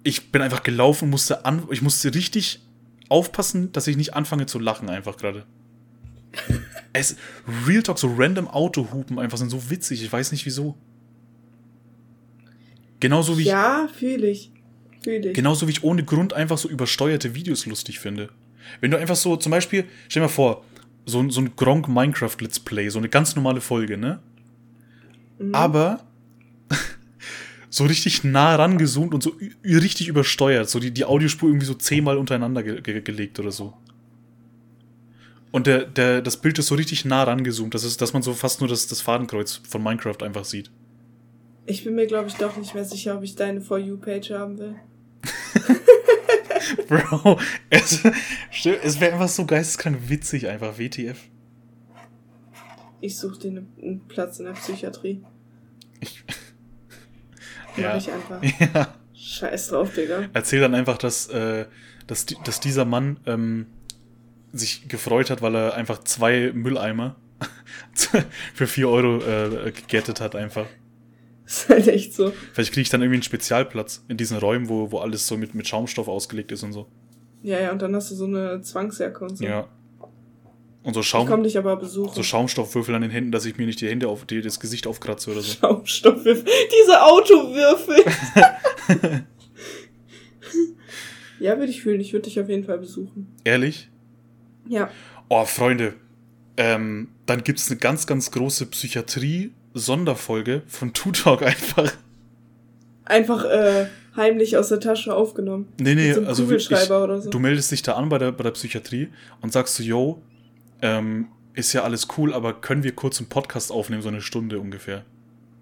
ich 0.07 0.31
bin 0.31 0.41
einfach 0.41 0.63
gelaufen, 0.63 1.09
musste 1.09 1.43
an, 1.43 1.67
ich 1.69 1.81
musste 1.81 2.13
richtig 2.13 2.61
aufpassen, 3.09 3.73
dass 3.73 3.87
ich 3.87 3.97
nicht 3.97 4.13
anfange 4.13 4.45
zu 4.45 4.57
lachen 4.57 4.89
einfach 4.89 5.17
gerade. 5.17 5.45
es 6.93 7.17
Real 7.67 7.83
Talk 7.83 7.99
so 7.99 8.13
random 8.17 8.47
Autohupen 8.47 9.19
einfach 9.19 9.37
sind 9.37 9.49
so 9.49 9.69
witzig, 9.69 10.01
ich 10.01 10.11
weiß 10.11 10.31
nicht 10.31 10.45
wieso. 10.45 10.77
Genauso 13.01 13.37
wie 13.37 13.43
Ja, 13.43 13.89
fühle 13.93 14.29
ich. 14.29 14.51
Fühl 15.03 15.25
ich. 15.25 15.33
Genauso 15.33 15.67
wie 15.67 15.71
ich 15.71 15.83
ohne 15.83 16.05
Grund 16.05 16.31
einfach 16.31 16.57
so 16.57 16.69
übersteuerte 16.69 17.35
Videos 17.35 17.65
lustig 17.65 17.99
finde. 17.99 18.29
Wenn 18.79 18.91
du 18.91 18.97
einfach 18.97 19.17
so, 19.17 19.35
zum 19.35 19.51
Beispiel, 19.51 19.85
stell 20.07 20.21
dir 20.21 20.27
mal 20.27 20.33
vor, 20.33 20.63
so, 21.05 21.29
so 21.29 21.41
ein 21.41 21.53
Gronk 21.57 21.89
Minecraft 21.89 22.35
Let's 22.39 22.59
Play, 22.61 22.87
so 22.87 22.99
eine 22.99 23.09
ganz 23.09 23.35
normale 23.35 23.59
Folge, 23.59 23.97
ne? 23.97 24.19
Mhm. 25.37 25.53
Aber 25.53 26.05
so 27.69 27.85
richtig 27.85 28.23
nah 28.23 28.55
rangezoomt 28.55 29.13
und 29.13 29.23
so 29.23 29.33
richtig 29.63 30.07
übersteuert. 30.07 30.69
So 30.69 30.79
die, 30.79 30.91
die 30.91 31.05
Audiospur 31.05 31.49
irgendwie 31.49 31.65
so 31.65 31.73
zehnmal 31.73 32.17
untereinander 32.17 32.63
ge 32.63 32.81
ge 32.81 33.01
gelegt 33.01 33.39
oder 33.39 33.51
so. 33.51 33.73
Und 35.51 35.67
der, 35.67 35.85
der, 35.85 36.21
das 36.21 36.37
Bild 36.37 36.59
ist 36.59 36.67
so 36.67 36.75
richtig 36.75 37.05
nah 37.05 37.23
rangezoomt, 37.23 37.73
dass, 37.73 37.83
es, 37.83 37.97
dass 37.97 38.13
man 38.13 38.21
so 38.21 38.33
fast 38.33 38.59
nur 38.59 38.69
das, 38.69 38.87
das 38.87 39.01
Fadenkreuz 39.01 39.61
von 39.67 39.81
Minecraft 39.81 40.21
einfach 40.21 40.45
sieht. 40.45 40.69
Ich 41.65 41.83
bin 41.83 41.95
mir, 41.95 42.07
glaube 42.07 42.27
ich, 42.27 42.35
doch 42.35 42.55
nicht 42.57 42.73
mehr 42.75 42.85
sicher, 42.85 43.17
ob 43.17 43.23
ich 43.23 43.35
deine 43.35 43.61
For 43.61 43.77
You-Page 43.77 44.31
haben 44.31 44.57
will. 44.57 44.75
Bro, 46.87 47.39
es, 47.69 48.03
es 48.83 48.99
wäre 48.99 49.13
einfach 49.13 49.29
so 49.29 49.45
geisteskrank 49.45 49.97
witzig, 50.07 50.47
einfach 50.47 50.77
WTF. 50.77 51.17
Ich 53.01 53.17
suche 53.17 53.39
dir 53.39 53.65
einen 53.81 54.01
Platz 54.07 54.39
in 54.39 54.45
der 54.45 54.53
Psychiatrie. 54.53 55.23
Ich, 55.99 56.23
ja. 57.77 57.89
Mach 57.89 57.97
ich 57.97 58.11
einfach. 58.11 58.41
Ja. 58.73 58.93
Scheiß 59.13 59.69
drauf, 59.69 59.93
Digga. 59.95 60.29
Erzähl 60.33 60.61
dann 60.61 60.75
einfach, 60.75 60.97
dass, 60.97 61.27
äh, 61.29 61.65
dass, 62.05 62.25
dass 62.25 62.59
dieser 62.59 62.85
Mann 62.85 63.19
ähm, 63.25 63.65
sich 64.53 64.87
gefreut 64.87 65.29
hat, 65.29 65.41
weil 65.41 65.55
er 65.55 65.73
einfach 65.73 66.03
zwei 66.03 66.51
Mülleimer 66.53 67.15
für 68.53 68.67
4 68.67 68.89
Euro 68.89 69.17
äh, 69.23 69.71
gegettet 69.71 70.21
hat, 70.21 70.35
einfach. 70.35 70.67
Das 71.45 71.63
ist 71.63 71.69
halt 71.69 71.87
echt 71.87 72.13
so. 72.13 72.33
Vielleicht 72.53 72.73
kriege 72.73 72.81
ich 72.81 72.89
dann 72.89 73.01
irgendwie 73.01 73.17
einen 73.17 73.23
Spezialplatz 73.23 74.03
in 74.07 74.17
diesen 74.17 74.37
Räumen, 74.37 74.69
wo, 74.69 74.91
wo 74.91 74.99
alles 74.99 75.27
so 75.27 75.37
mit, 75.37 75.55
mit 75.55 75.67
Schaumstoff 75.67 76.07
ausgelegt 76.07 76.51
ist 76.51 76.63
und 76.63 76.73
so. 76.73 76.87
Ja, 77.41 77.59
ja, 77.59 77.71
und 77.71 77.81
dann 77.81 77.95
hast 77.95 78.11
du 78.11 78.15
so 78.15 78.25
eine 78.25 78.61
Zwangsjacke 78.61 79.23
und 79.23 79.37
so. 79.37 79.45
Ja. 79.45 79.67
Und 80.87 80.93
so 80.93 81.03
Schaum. 81.03 81.23
Ich 81.23 81.27
komm 81.27 81.43
dich 81.43 81.57
aber 81.57 81.75
besuchen. 81.75 82.15
So 82.15 82.23
Schaumstoffwürfel 82.23 82.95
an 82.95 83.01
den 83.01 83.11
Händen, 83.11 83.33
dass 83.33 83.45
ich 83.45 83.57
mir 83.57 83.65
nicht 83.65 83.81
die 83.81 83.89
Hände 83.89 84.07
auf 84.07 84.23
die, 84.23 84.39
das 84.39 84.57
Gesicht 84.57 84.87
aufkratze 84.87 85.29
oder 85.29 85.41
so. 85.41 85.57
Schaumstoffwürfel. 85.59 86.45
Diese 86.45 87.03
Autowürfel. 87.03 88.05
ja, 91.41 91.57
würde 91.57 91.69
ich 91.69 91.81
fühlen. 91.81 91.99
Ich 91.99 92.13
würde 92.13 92.23
dich 92.29 92.39
auf 92.39 92.47
jeden 92.47 92.63
Fall 92.63 92.77
besuchen. 92.77 93.35
Ehrlich? 93.43 93.89
Ja. 94.69 94.89
Oh, 95.27 95.43
Freunde. 95.43 95.95
Ähm, 96.55 97.09
dann 97.25 97.43
gibt 97.43 97.59
es 97.59 97.69
eine 97.69 97.77
ganz, 97.81 98.07
ganz 98.07 98.31
große 98.31 98.67
Psychiatrie-Sonderfolge 98.67 100.61
von 100.67 100.93
Two 100.93 101.11
Talk 101.11 101.43
einfach. 101.43 101.91
Einfach, 103.03 103.43
äh, 103.43 103.87
heimlich 104.15 104.55
aus 104.55 104.69
der 104.69 104.79
Tasche 104.79 105.13
aufgenommen. 105.13 105.67
Nee, 105.81 105.95
nee, 105.95 106.13
so 106.13 106.23
also 106.23 106.49
ich, 106.49 106.69
so. 106.69 107.29
du 107.29 107.39
meldest 107.39 107.73
dich 107.73 107.81
da 107.81 107.95
an 107.95 108.07
bei 108.07 108.19
der, 108.19 108.31
bei 108.31 108.43
der 108.43 108.51
Psychiatrie 108.51 109.09
und 109.41 109.51
sagst 109.51 109.75
so, 109.75 109.83
yo, 109.83 110.21
ähm, 110.81 111.27
ist 111.53 111.73
ja 111.73 111.83
alles 111.83 112.07
cool, 112.17 112.33
aber 112.33 112.53
können 112.53 112.83
wir 112.83 112.93
kurz 112.93 113.19
einen 113.19 113.29
Podcast 113.29 113.71
aufnehmen, 113.71 114.01
so 114.01 114.09
eine 114.09 114.21
Stunde 114.21 114.59
ungefähr? 114.59 115.03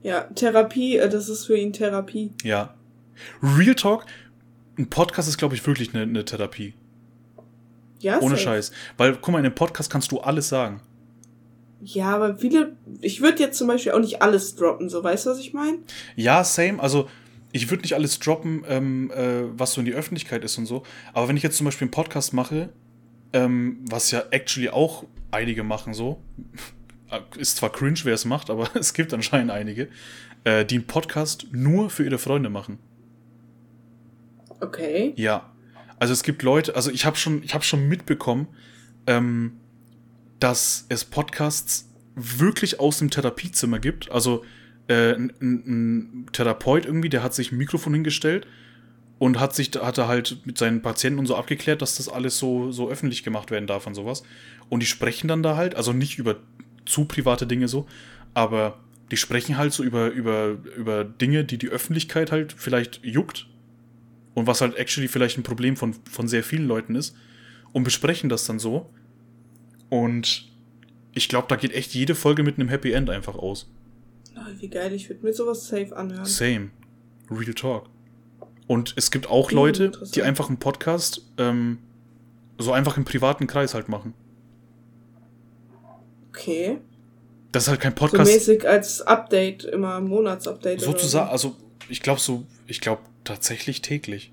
Ja, 0.03 0.21
Therapie, 0.35 0.97
äh, 0.97 1.09
das 1.09 1.29
ist 1.29 1.45
für 1.45 1.57
ihn 1.57 1.73
Therapie. 1.73 2.33
Ja. 2.43 2.75
Real 3.41 3.75
Talk, 3.75 4.05
ein 4.77 4.89
Podcast 4.89 5.29
ist, 5.29 5.37
glaube 5.37 5.55
ich, 5.55 5.65
wirklich 5.65 5.93
eine, 5.93 6.03
eine 6.03 6.25
Therapie. 6.25 6.73
Ja, 7.99 8.19
Ohne 8.19 8.35
safe. 8.35 8.43
Scheiß. 8.43 8.71
Weil, 8.97 9.13
guck 9.15 9.29
mal, 9.29 9.39
in 9.39 9.45
einem 9.45 9.55
Podcast 9.55 9.89
kannst 9.89 10.11
du 10.11 10.19
alles 10.19 10.49
sagen. 10.49 10.81
Ja, 11.81 12.15
aber 12.15 12.35
viele. 12.37 12.75
Ich 13.01 13.21
würde 13.21 13.41
jetzt 13.41 13.57
zum 13.57 13.67
Beispiel 13.67 13.93
auch 13.93 13.99
nicht 13.99 14.21
alles 14.21 14.55
droppen, 14.55 14.89
so 14.89 15.03
weißt 15.03 15.25
du, 15.25 15.29
was 15.31 15.39
ich 15.39 15.53
meine? 15.53 15.79
Ja, 16.15 16.43
same. 16.43 16.79
Also, 16.79 17.07
ich 17.51 17.69
würde 17.69 17.83
nicht 17.83 17.93
alles 17.93 18.19
droppen, 18.19 18.63
ähm, 18.67 19.11
äh, 19.11 19.43
was 19.57 19.73
so 19.73 19.81
in 19.81 19.85
die 19.85 19.93
Öffentlichkeit 19.93 20.43
ist 20.43 20.57
und 20.57 20.65
so. 20.65 20.83
Aber 21.13 21.27
wenn 21.27 21.37
ich 21.37 21.43
jetzt 21.43 21.57
zum 21.57 21.65
Beispiel 21.65 21.85
einen 21.85 21.91
Podcast 21.91 22.33
mache, 22.33 22.69
ähm, 23.35 23.79
was 23.81 24.11
ja 24.11 24.23
actually 24.31 24.69
auch 24.69 25.05
einige 25.29 25.63
machen 25.63 25.93
so. 25.93 26.23
Ist 27.37 27.57
zwar 27.57 27.71
cringe, 27.71 27.99
wer 28.03 28.13
es 28.13 28.25
macht, 28.25 28.49
aber 28.49 28.69
es 28.75 28.93
gibt 28.93 29.13
anscheinend 29.13 29.51
einige, 29.51 29.89
äh, 30.45 30.65
die 30.65 30.75
einen 30.75 30.87
Podcast 30.87 31.47
nur 31.51 31.89
für 31.89 32.05
ihre 32.05 32.17
Freunde 32.17 32.49
machen. 32.49 32.79
Okay. 34.61 35.13
Ja. 35.17 35.51
Also 35.99 36.13
es 36.13 36.23
gibt 36.23 36.43
Leute, 36.43 36.75
also 36.75 36.89
ich 36.91 37.05
habe 37.05 37.17
schon, 37.17 37.43
ich 37.43 37.53
habe 37.53 37.63
schon 37.63 37.87
mitbekommen, 37.87 38.47
ähm, 39.05 39.59
dass 40.39 40.85
es 40.89 41.03
Podcasts 41.03 41.89
wirklich 42.15 42.79
aus 42.79 42.99
dem 42.99 43.11
Therapiezimmer 43.11 43.79
gibt. 43.79 44.11
Also 44.11 44.45
äh, 44.87 45.13
ein, 45.13 45.31
ein 45.41 46.25
Therapeut 46.31 46.85
irgendwie, 46.85 47.09
der 47.09 47.21
hat 47.21 47.33
sich 47.33 47.51
ein 47.51 47.57
Mikrofon 47.57 47.93
hingestellt 47.93 48.47
und 49.17 49.39
hat 49.39 49.55
sich 49.55 49.71
hat 49.75 49.97
er 49.97 50.07
halt 50.07 50.45
mit 50.45 50.57
seinen 50.57 50.81
Patienten 50.81 51.19
und 51.19 51.25
so 51.25 51.35
abgeklärt, 51.35 51.81
dass 51.81 51.97
das 51.97 52.09
alles 52.09 52.37
so 52.37 52.71
so 52.71 52.89
öffentlich 52.89 53.23
gemacht 53.23 53.51
werden 53.51 53.67
darf 53.67 53.87
und 53.87 53.95
sowas. 53.95 54.23
Und 54.69 54.81
die 54.81 54.87
sprechen 54.87 55.27
dann 55.27 55.43
da 55.43 55.55
halt, 55.55 55.75
also 55.75 55.93
nicht 55.93 56.17
über 56.17 56.37
zu 56.85 57.05
private 57.05 57.47
Dinge 57.47 57.67
so, 57.67 57.87
aber 58.33 58.79
die 59.11 59.17
sprechen 59.17 59.57
halt 59.57 59.73
so 59.73 59.83
über 59.83 60.09
über 60.09 60.57
über 60.75 61.03
Dinge, 61.03 61.45
die 61.45 61.57
die 61.57 61.69
Öffentlichkeit 61.69 62.31
halt 62.31 62.53
vielleicht 62.53 63.03
juckt 63.03 63.47
und 64.33 64.47
was 64.47 64.61
halt 64.61 64.75
actually 64.75 65.07
vielleicht 65.07 65.37
ein 65.37 65.43
Problem 65.43 65.77
von 65.77 65.93
von 66.09 66.27
sehr 66.27 66.43
vielen 66.43 66.67
Leuten 66.67 66.95
ist 66.95 67.15
und 67.71 67.83
besprechen 67.83 68.29
das 68.29 68.45
dann 68.45 68.59
so. 68.59 68.89
Und 69.89 70.51
ich 71.13 71.29
glaube, 71.29 71.47
da 71.47 71.55
geht 71.55 71.73
echt 71.73 71.93
jede 71.93 72.15
Folge 72.15 72.43
mit 72.43 72.59
einem 72.59 72.67
Happy 72.67 72.91
End 72.91 73.09
einfach 73.09 73.35
aus. 73.35 73.71
Oh, 74.35 74.41
wie 74.59 74.67
geil, 74.67 74.91
ich 74.93 75.07
würde 75.09 75.23
mir 75.23 75.33
sowas 75.33 75.67
safe 75.67 75.95
anhören. 75.95 76.25
Same. 76.25 76.71
Real 77.31 77.53
Talk. 77.53 77.89
Und 78.67 78.93
es 78.97 79.11
gibt 79.11 79.29
auch 79.29 79.51
Leute, 79.51 79.91
die 80.13 80.23
einfach 80.23 80.47
einen 80.49 80.57
Podcast 80.57 81.21
ähm, 81.37 81.79
so 82.57 82.71
einfach 82.71 82.97
im 82.97 83.05
privaten 83.05 83.47
Kreis 83.47 83.73
halt 83.73 83.89
machen. 83.89 84.13
Okay. 86.29 86.77
Das 87.51 87.63
ist 87.63 87.69
halt 87.69 87.79
kein 87.79 87.95
Podcast. 87.95 88.29
So 88.29 88.33
mäßig 88.33 88.67
als 88.67 89.01
Update, 89.01 89.63
immer 89.63 90.01
Monatsupdate. 90.01 90.81
Sozusagen, 90.81 91.27
so. 91.27 91.31
also 91.31 91.55
ich 91.89 92.01
glaube 92.01 92.19
so, 92.19 92.45
ich 92.67 92.81
glaube 92.81 93.01
tatsächlich 93.23 93.81
täglich. 93.81 94.31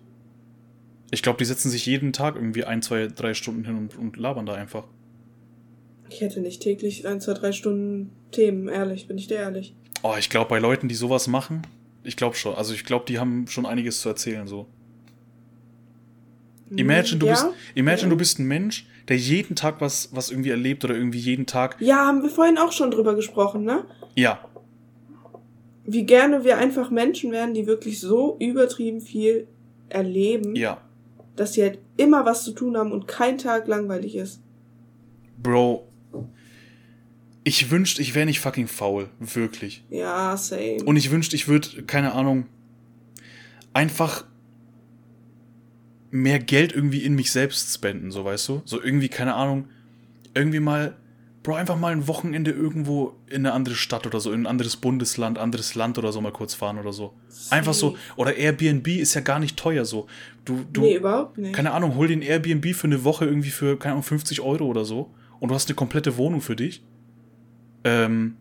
Ich 1.11 1.23
glaube, 1.23 1.39
die 1.39 1.45
setzen 1.45 1.71
sich 1.71 1.85
jeden 1.85 2.13
Tag 2.13 2.37
irgendwie 2.37 2.65
ein, 2.65 2.81
zwei, 2.81 3.07
drei 3.07 3.35
Stunden 3.35 3.65
hin 3.65 3.77
und, 3.77 3.97
und 3.99 4.17
labern 4.17 4.47
da 4.47 4.55
einfach. 4.55 4.85
Ich 6.09 6.21
hätte 6.21 6.41
nicht 6.41 6.63
täglich 6.63 7.07
ein, 7.07 7.21
zwei, 7.21 7.35
drei 7.35 7.53
Stunden 7.53 8.13
Themen, 8.33 8.69
ehrlich, 8.69 9.07
bin 9.09 9.19
ich 9.19 9.29
dir 9.29 9.37
ehrlich. 9.37 9.75
Oh, 10.03 10.15
ich 10.19 10.31
glaube, 10.31 10.49
bei 10.49 10.59
Leuten, 10.59 10.89
die 10.89 10.95
sowas 10.95 11.29
machen, 11.29 11.63
ich 12.05 12.17
glaube 12.17 12.37
schon. 12.37 12.55
Also 12.55 12.75
ich 12.75 12.85
glaube, 12.85 13.05
die 13.07 13.19
haben 13.19 13.47
schon 13.47 13.67
einiges 13.67 14.01
zu 14.01 14.09
erzählen, 14.09 14.47
so. 14.47 14.67
Imagine, 16.71 17.19
du, 17.19 17.27
ja? 17.27 17.33
bist, 17.33 17.47
imagine 17.75 18.05
ja. 18.05 18.09
du 18.11 18.17
bist 18.17 18.39
ein 18.39 18.47
Mensch, 18.47 18.87
der 19.09 19.19
jeden 19.19 19.57
Tag 19.57 19.81
was, 19.81 20.09
was 20.13 20.31
irgendwie 20.31 20.51
erlebt 20.51 20.85
oder 20.85 20.95
irgendwie 20.95 21.19
jeden 21.19 21.47
Tag. 21.47 21.77
Ja, 21.81 22.07
haben 22.07 22.23
wir 22.23 22.31
vorhin 22.31 22.57
auch 22.57 22.73
schon 22.73 22.91
drüber 22.91 23.15
gesprochen, 23.15 23.65
ne? 23.65 23.85
Ja. 24.15 24.41
Wie 25.85 26.05
gerne 26.05 26.45
wir 26.45 26.57
einfach 26.57 26.91
Menschen 26.91 27.31
wären, 27.31 27.53
die 27.53 27.67
wirklich 27.67 28.01
so 28.01 28.37
übertrieben 28.41 29.01
viel 29.01 29.49
erleben. 29.89 30.57
Ja. 30.57 30.81
Dass 31.37 31.55
sie 31.55 31.63
halt 31.63 31.79
immer 31.97 32.25
was 32.25 32.45
zu 32.45 32.53
tun 32.53 32.77
haben 32.77 32.93
und 32.93 33.07
kein 33.07 33.39
Tag 33.39 33.67
langweilig 33.69 34.17
ist. 34.17 34.41
Bro, 35.37 35.89
ich 37.45 37.71
wünschte, 37.71 38.03
ich 38.03 38.15
wäre 38.15 38.27
nicht 38.27 38.41
fucking 38.41 38.69
faul. 38.69 39.09
Wirklich. 39.19 39.85
Ja, 39.91 40.37
same. 40.37 40.83
Und 40.85 40.97
ich 40.97 41.11
wünschte, 41.11 41.37
ich 41.37 41.49
würde, 41.49 41.83
keine 41.85 42.13
Ahnung, 42.13 42.47
einfach 43.73 44.25
mehr 46.11 46.39
Geld 46.39 46.73
irgendwie 46.73 47.03
in 47.03 47.15
mich 47.15 47.33
selbst 47.33 47.75
spenden, 47.75 48.11
so 48.11 48.25
weißt 48.25 48.49
du? 48.49 48.63
So 48.65 48.83
irgendwie, 48.83 49.09
keine 49.09 49.35
Ahnung, 49.35 49.69
irgendwie 50.35 50.61
mal, 50.61 50.97
Bro, 51.43 51.55
einfach 51.55 51.77
mal 51.77 51.91
ein 51.91 52.07
Wochenende 52.07 52.53
irgendwo 52.53 53.17
in 53.27 53.39
eine 53.45 53.53
andere 53.53 53.75
Stadt 53.75 54.07
oder 54.07 54.21
so, 54.21 54.31
in 54.31 54.43
ein 54.43 54.47
anderes 54.47 54.77
Bundesland, 54.77 55.39
anderes 55.39 55.75
Land 55.75 55.99
oder 55.99 56.13
so 56.13 56.21
mal 56.21 56.31
kurz 56.31 56.55
fahren 56.55 56.79
oder 56.79 56.93
so. 56.93 57.15
Einfach 57.51 57.75
so, 57.75 57.97
oder 58.15 58.37
Airbnb 58.37 58.87
ist 58.87 59.15
ja 59.15 59.23
gar 59.23 59.41
nicht 59.41 59.57
teuer 59.57 59.85
so. 59.85 60.07
Du, 60.45 60.65
du, 60.73 60.83
nee, 60.83 60.97
überhaupt 60.97 61.39
nicht. 61.39 61.55
Keine 61.55 61.73
Ahnung, 61.73 61.97
hol 61.97 62.07
den 62.07 62.23
Airbnb 62.23 62.77
für 62.77 62.87
eine 62.87 63.03
Woche 63.03 63.25
irgendwie 63.25 63.51
für, 63.51 63.77
keine 63.77 63.95
Ahnung, 63.95 64.05
50 64.05 64.41
Euro 64.41 64.67
oder 64.67 64.85
so 64.85 65.13
und 65.41 65.49
du 65.49 65.55
hast 65.57 65.69
eine 65.69 65.75
komplette 65.75 66.17
Wohnung 66.17 66.41
für 66.41 66.55
dich. 66.55 66.85
Ähm, 67.85 68.37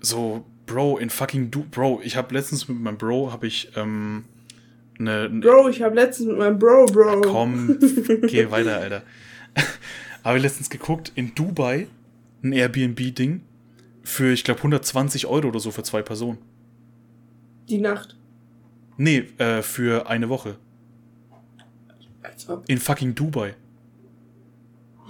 so, 0.00 0.44
Bro, 0.66 0.98
in 0.98 1.10
fucking 1.10 1.50
du, 1.50 1.64
Bro, 1.64 2.00
ich 2.02 2.16
habe 2.16 2.34
letztens 2.34 2.68
mit 2.68 2.80
meinem 2.80 2.98
Bro, 2.98 3.32
habe 3.32 3.46
ich, 3.46 3.70
ähm, 3.76 4.24
eine. 4.98 5.28
Bro, 5.28 5.68
ich 5.68 5.82
habe 5.82 5.94
letztens 5.94 6.28
mit 6.28 6.38
meinem 6.38 6.58
Bro, 6.58 6.86
Bro. 6.86 7.20
Komm, 7.22 7.78
geh 8.26 8.50
weiter, 8.50 8.78
Alter. 8.78 9.02
habe 10.24 10.36
ich 10.36 10.42
letztens 10.42 10.70
geguckt, 10.70 11.12
in 11.14 11.34
Dubai, 11.34 11.88
ein 12.42 12.52
Airbnb-Ding, 12.52 13.42
für, 14.02 14.32
ich 14.32 14.44
glaube, 14.44 14.58
120 14.58 15.26
Euro 15.26 15.48
oder 15.48 15.60
so 15.60 15.70
für 15.70 15.82
zwei 15.82 16.02
Personen. 16.02 16.38
Die 17.68 17.78
Nacht? 17.78 18.16
Nee, 18.96 19.28
äh, 19.38 19.62
für 19.62 20.08
eine 20.08 20.28
Woche. 20.28 20.56
In 22.66 22.78
fucking 22.78 23.14
Dubai. 23.14 23.54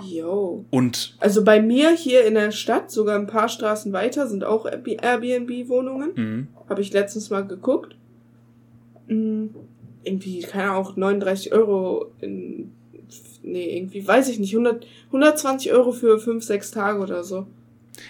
Yo. 0.00 0.64
Und. 0.70 1.16
Also 1.20 1.44
bei 1.44 1.60
mir 1.60 1.90
hier 1.90 2.24
in 2.24 2.34
der 2.34 2.50
Stadt, 2.50 2.90
sogar 2.90 3.18
ein 3.18 3.26
paar 3.26 3.48
Straßen 3.48 3.92
weiter, 3.92 4.26
sind 4.26 4.44
auch 4.44 4.66
Airbnb-Wohnungen. 4.66 6.12
Mhm. 6.14 6.48
Habe 6.68 6.80
ich 6.80 6.92
letztens 6.92 7.30
mal 7.30 7.46
geguckt. 7.46 7.96
Mhm. 9.06 9.50
Irgendwie, 10.04 10.40
keine 10.40 10.70
Ahnung, 10.70 10.86
auch 10.86 10.96
39 10.96 11.52
Euro 11.52 12.12
in. 12.20 12.72
Nee, 13.42 13.76
irgendwie, 13.76 14.06
weiß 14.06 14.28
ich 14.28 14.38
nicht, 14.38 14.52
100, 14.52 14.86
120 15.08 15.72
Euro 15.72 15.92
für 15.92 16.18
5, 16.18 16.42
6 16.42 16.70
Tage 16.70 17.00
oder 17.00 17.24
so. 17.24 17.46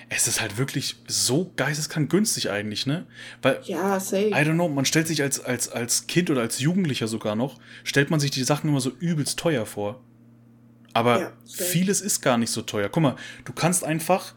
Es 0.09 0.29
ist 0.29 0.41
halt 0.41 0.59
wirklich 0.59 0.97
so 1.09 1.51
geisteskrank 1.57 2.11
günstig 2.11 2.51
eigentlich, 2.51 2.87
ne? 2.87 3.07
Weil, 3.41 3.59
ja, 3.65 3.99
safe. 3.99 4.29
I 4.29 4.35
don't 4.35 4.55
know, 4.55 4.69
man 4.69 4.85
stellt 4.85 5.09
sich 5.09 5.23
als, 5.23 5.43
als, 5.43 5.71
als 5.71 6.07
Kind 6.07 6.31
oder 6.31 6.43
als 6.43 6.61
Jugendlicher 6.61 7.09
sogar 7.09 7.35
noch, 7.35 7.59
stellt 7.83 8.11
man 8.11 8.21
sich 8.21 8.31
die 8.31 8.45
Sachen 8.45 8.69
immer 8.69 8.81
so 8.81 8.91
übelst 9.01 9.39
teuer 9.39 9.67
vor. 9.67 10.01
Aber 10.95 11.21
ja, 11.21 11.33
vieles 11.47 12.01
ist 12.01 12.21
gar 12.21 12.39
nicht 12.39 12.51
so 12.51 12.63
teuer. 12.63 12.89
Guck 12.89 13.03
mal, 13.03 13.17
du 13.45 13.53
kannst 13.53 13.85
einfach 13.85 14.35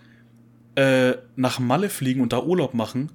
äh, 0.76 1.14
nach 1.36 1.60
Malle 1.60 1.90
fliegen 1.90 2.22
und 2.22 2.34
da 2.34 2.42
Urlaub 2.42 2.74
machen. 2.74 3.12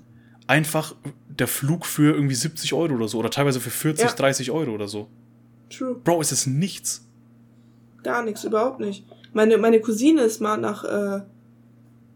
Einfach 0.46 0.94
der 1.28 1.46
Flug 1.46 1.86
für 1.86 2.14
irgendwie 2.14 2.34
70 2.34 2.72
Euro 2.74 2.94
oder 2.94 3.08
so. 3.08 3.18
Oder 3.18 3.30
teilweise 3.30 3.60
für 3.60 3.70
40, 3.70 4.04
ja. 4.04 4.12
30 4.12 4.50
Euro 4.50 4.72
oder 4.72 4.88
so. 4.88 5.08
True. 5.70 5.94
Bro, 6.02 6.20
ist 6.20 6.32
es 6.32 6.46
nichts. 6.46 7.06
Gar 8.02 8.24
nichts, 8.24 8.44
überhaupt 8.44 8.80
nicht. 8.80 9.06
Meine, 9.32 9.58
meine 9.58 9.80
Cousine 9.80 10.22
ist 10.22 10.40
mal 10.40 10.56
nach 10.56 10.84
äh, 10.84 11.22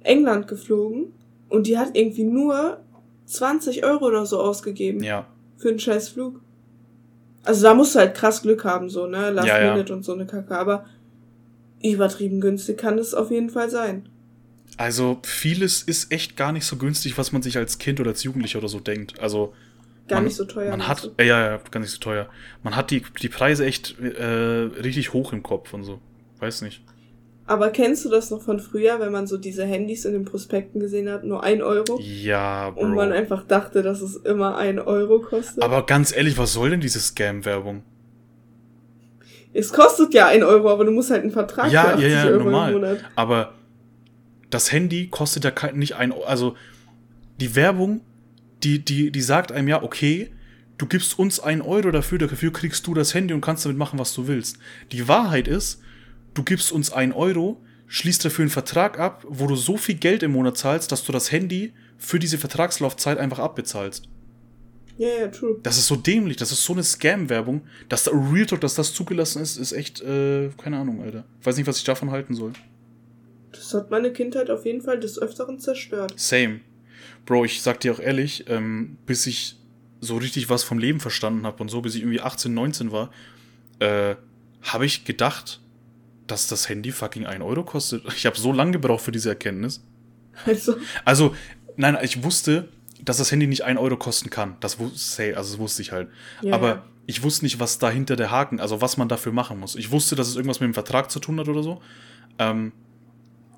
England 0.03 0.49
geflogen 0.49 1.13
und 1.49 1.67
die 1.67 1.79
hat 1.79 1.97
irgendwie 1.97 2.25
nur 2.25 2.81
20 3.27 3.85
Euro 3.85 4.07
oder 4.07 4.27
so 4.27 4.41
ausgegeben. 4.41 5.03
Ja. 5.03 5.27
Für 5.57 5.69
einen 5.69 5.79
scheiß 5.79 6.09
Flug. 6.09 6.41
Also 7.45 7.63
da 7.63 7.75
musst 7.75 7.95
du 7.95 7.99
halt 7.99 8.15
krass 8.15 8.43
Glück 8.43 8.65
haben, 8.65 8.89
so, 8.89 9.07
ne? 9.07 9.31
Last 9.31 9.49
ja, 9.49 9.73
Minute 9.73 9.91
ja. 9.91 9.97
und 9.97 10.03
so 10.03 10.15
eine 10.15 10.27
Kacke. 10.27 10.57
Aber 10.57 10.87
übertrieben 11.93 12.41
günstig 12.41 12.79
kann 12.79 12.99
es 12.99 13.15
auf 13.15 13.31
jeden 13.31 13.51
Fall 13.51 13.71
sein. 13.71 14.09
Also 14.77 15.21
vieles 15.23 15.83
ist 15.83 16.11
echt 16.11 16.37
gar 16.37 16.53
nicht 16.53 16.65
so 16.65 16.77
günstig, 16.77 17.17
was 17.17 17.33
man 17.33 17.43
sich 17.43 17.57
als 17.57 17.79
Kind 17.79 18.01
oder 18.01 18.11
als 18.11 18.23
Jugendlicher 18.25 18.59
oder 18.59 18.69
so 18.69 18.81
denkt. 18.81 19.21
Also 19.21 19.53
gar 20.09 20.17
man, 20.17 20.25
nicht 20.25 20.37
so 20.37 20.45
teuer. 20.45 20.71
Man 20.71 20.89
hat, 20.89 21.13
äh, 21.19 21.27
ja, 21.27 21.53
ja, 21.53 21.61
gar 21.71 21.81
nicht 21.81 21.93
so 21.93 21.99
teuer. 21.99 22.29
Man 22.63 22.75
hat 22.75 22.91
die, 22.91 23.03
die 23.23 23.29
Preise 23.29 23.65
echt 23.65 23.99
äh, 24.01 24.25
richtig 24.25 25.13
hoch 25.13 25.33
im 25.33 25.43
Kopf 25.43 25.73
und 25.75 25.85
so. 25.85 26.01
Weiß 26.41 26.63
nicht. 26.63 26.83
Aber 27.47 27.71
kennst 27.71 28.05
du 28.05 28.09
das 28.09 28.31
noch 28.31 28.41
von 28.41 28.59
früher, 28.59 29.01
wenn 29.01 29.13
man 29.13 29.27
so 29.27 29.37
diese 29.37 29.65
Handys 29.67 30.07
in 30.07 30.15
den 30.15 30.25
Prospekten 30.25 30.81
gesehen 30.81 31.11
hat, 31.11 31.25
nur 31.25 31.45
ein 31.45 31.63
Euro? 31.63 32.01
Ja, 32.01 32.71
Bro. 32.71 32.81
Und 32.81 32.95
man 32.95 33.13
einfach 33.13 33.47
dachte, 33.47 33.83
dass 33.83 34.01
es 34.01 34.17
immer 34.17 34.57
ein 34.57 34.79
Euro 34.79 35.21
kostet. 35.21 35.63
Aber 35.63 35.85
ganz 35.85 36.17
ehrlich, 36.17 36.39
was 36.39 36.55
soll 36.55 36.71
denn 36.71 36.81
diese 36.81 37.01
Scam-Werbung? 37.01 37.83
Es 39.55 39.73
kostet 39.73 40.13
ja 40.13 40.27
ein 40.27 40.43
Euro, 40.43 40.71
aber 40.71 40.85
du 40.85 40.91
musst 40.91 41.11
halt 41.11 41.23
einen 41.23 41.31
Vertrag 41.31 41.71
ja, 41.71 41.85
für 41.85 41.95
80 41.95 42.03
ja, 42.03 42.09
ja, 42.09 42.25
Euro 42.27 42.45
normal. 42.45 42.73
im 42.73 42.81
Monat. 42.81 42.99
Aber 43.15 43.55
das 44.51 44.73
Handy 44.73 45.09
kostet 45.09 45.45
ja 45.45 45.53
nicht 45.73 45.95
ein 45.95 46.13
Euro. 46.13 46.25
Also 46.25 46.57
die 47.41 47.55
Werbung, 47.55 48.01
die, 48.65 48.85
die, 48.85 49.11
die 49.11 49.23
sagt 49.23 49.53
einem 49.53 49.69
ja, 49.69 49.83
okay, 49.83 50.31
du 50.77 50.87
gibst 50.87 51.19
uns 51.19 51.39
ein 51.39 51.63
Euro 51.63 51.93
dafür, 51.93 52.19
dafür 52.19 52.53
kriegst 52.53 52.87
du 52.87 52.95
das 52.95 53.15
Handy 53.15 53.33
und 53.33 53.41
kannst 53.41 53.65
damit 53.65 53.79
machen, 53.79 53.99
was 53.99 54.13
du 54.13 54.27
willst. 54.27 54.59
Die 54.91 55.07
Wahrheit 55.07 55.47
ist, 55.47 55.81
du 56.35 56.43
gibst 56.43 56.73
uns 56.73 56.93
ein 56.93 57.13
Euro, 57.13 57.63
schließt 57.87 58.25
dafür 58.25 58.43
einen 58.43 58.51
Vertrag 58.51 58.99
ab, 58.99 59.25
wo 59.29 59.47
du 59.47 59.55
so 59.55 59.77
viel 59.77 59.95
Geld 59.95 60.25
im 60.25 60.33
Monat 60.33 60.59
zahlst, 60.59 60.91
dass 60.91 61.05
du 61.05 61.13
das 61.13 61.31
Handy 61.31 61.73
für 61.97 62.19
diese 62.19 62.39
Vertragslaufzeit 62.39 63.19
einfach 63.19 63.39
abbezahlst. 63.39 64.09
Ja, 64.97 65.09
ja, 65.09 65.29
true. 65.29 65.59
Das 65.63 65.77
ist 65.77 65.89
so 65.89 65.97
dämlich, 65.97 66.37
das 66.37 66.53
ist 66.53 66.65
so 66.65 66.73
eine 66.73 66.85
Scam-Werbung, 66.85 67.63
dass 67.89 68.05
da 68.05 68.13
Real 68.13 68.47
Talk, 68.47 68.61
dass 68.61 68.75
das 68.75 68.95
zugelassen 68.95 69.43
ist, 69.43 69.57
ist 69.57 69.73
echt, 69.73 70.01
äh, 70.03 70.51
keine 70.57 70.79
Ahnung, 70.79 71.03
Alter. 71.03 71.25
Ich 71.41 71.47
weiß 71.47 71.57
nicht, 71.57 71.67
was 71.67 71.79
ich 71.79 71.85
davon 71.85 72.11
halten 72.11 72.35
soll. 72.35 72.53
Das 73.51 73.75
hat 73.75 73.91
meine 73.91 74.13
Kindheit 74.13 74.51
auf 74.51 74.65
jeden 74.65 74.83
Fall 74.83 75.01
des 75.01 75.19
Öfteren 75.21 75.59
zerstört. 75.59 76.15
Same. 76.17 76.61
Bro, 77.27 77.45
ich 77.47 77.63
sag 77.63 77.81
dir 77.81 77.93
auch 77.93 78.01
ehrlich, 78.01 78.45
ähm, 78.49 78.99
bis 79.07 79.27
ich 79.27 79.57
so 80.01 80.17
richtig 80.17 80.49
was 80.51 80.63
vom 80.63 80.79
Leben 80.79 81.01
verstanden 81.01 81.47
habe 81.47 81.63
und 81.63 81.71
so, 81.71 81.81
bis 81.81 81.95
ich 81.95 82.03
irgendwie 82.03 82.21
18, 82.21 82.53
19 82.53 82.93
war, 82.93 83.11
äh, 83.81 84.17
habe 84.63 84.87
ich 84.87 85.05
gedacht, 85.05 85.61
dass 86.27 86.47
das 86.47 86.69
Handy 86.69 86.93
fucking 86.93 87.27
1 87.27 87.43
Euro 87.43 87.65
kostet. 87.65 88.05
Ich 88.17 88.27
habe 88.27 88.39
so 88.39 88.53
lange 88.53 88.73
gebraucht 88.73 89.03
für 89.03 89.13
diese 89.13 89.31
Erkenntnis. 89.31 89.83
Also. 90.47 90.77
Also, 91.05 91.35
nein, 91.77 91.97
ich 92.03 92.23
wusste, 92.25 92.69
dass 93.05 93.19
das 93.19 93.31
Handy 93.31 93.47
nicht 93.47 93.63
ein 93.65 93.79
Euro 93.79 93.97
kosten 93.97 94.31
kann. 94.31 94.57
Das 94.61 94.79
wusste, 94.79 95.37
also 95.37 95.53
das 95.53 95.59
wusste 95.59 95.83
ich 95.83 95.93
halt. 95.93 96.09
Ja, 96.43 96.55
Aber 96.55 96.69
ja. 96.69 96.85
ich 97.07 97.23
wusste 97.23 97.45
nicht, 97.45 97.61
was 97.61 97.79
dahinter 97.79 98.17
der 98.17 98.31
Haken, 98.31 98.61
also 98.61 98.81
was 98.81 98.97
man 98.97 99.09
dafür 99.09 99.33
machen 99.33 99.61
muss. 99.61 99.77
Ich 99.77 99.91
wusste, 99.91 100.17
dass 100.17 100.29
es 100.29 100.37
irgendwas 100.37 100.61
mit 100.61 100.69
dem 100.69 100.75
Vertrag 100.75 101.11
zu 101.11 101.21
tun 101.21 101.39
hat 101.39 101.49
oder 101.49 101.63
so. 101.63 101.81
Ähm, 102.39 102.73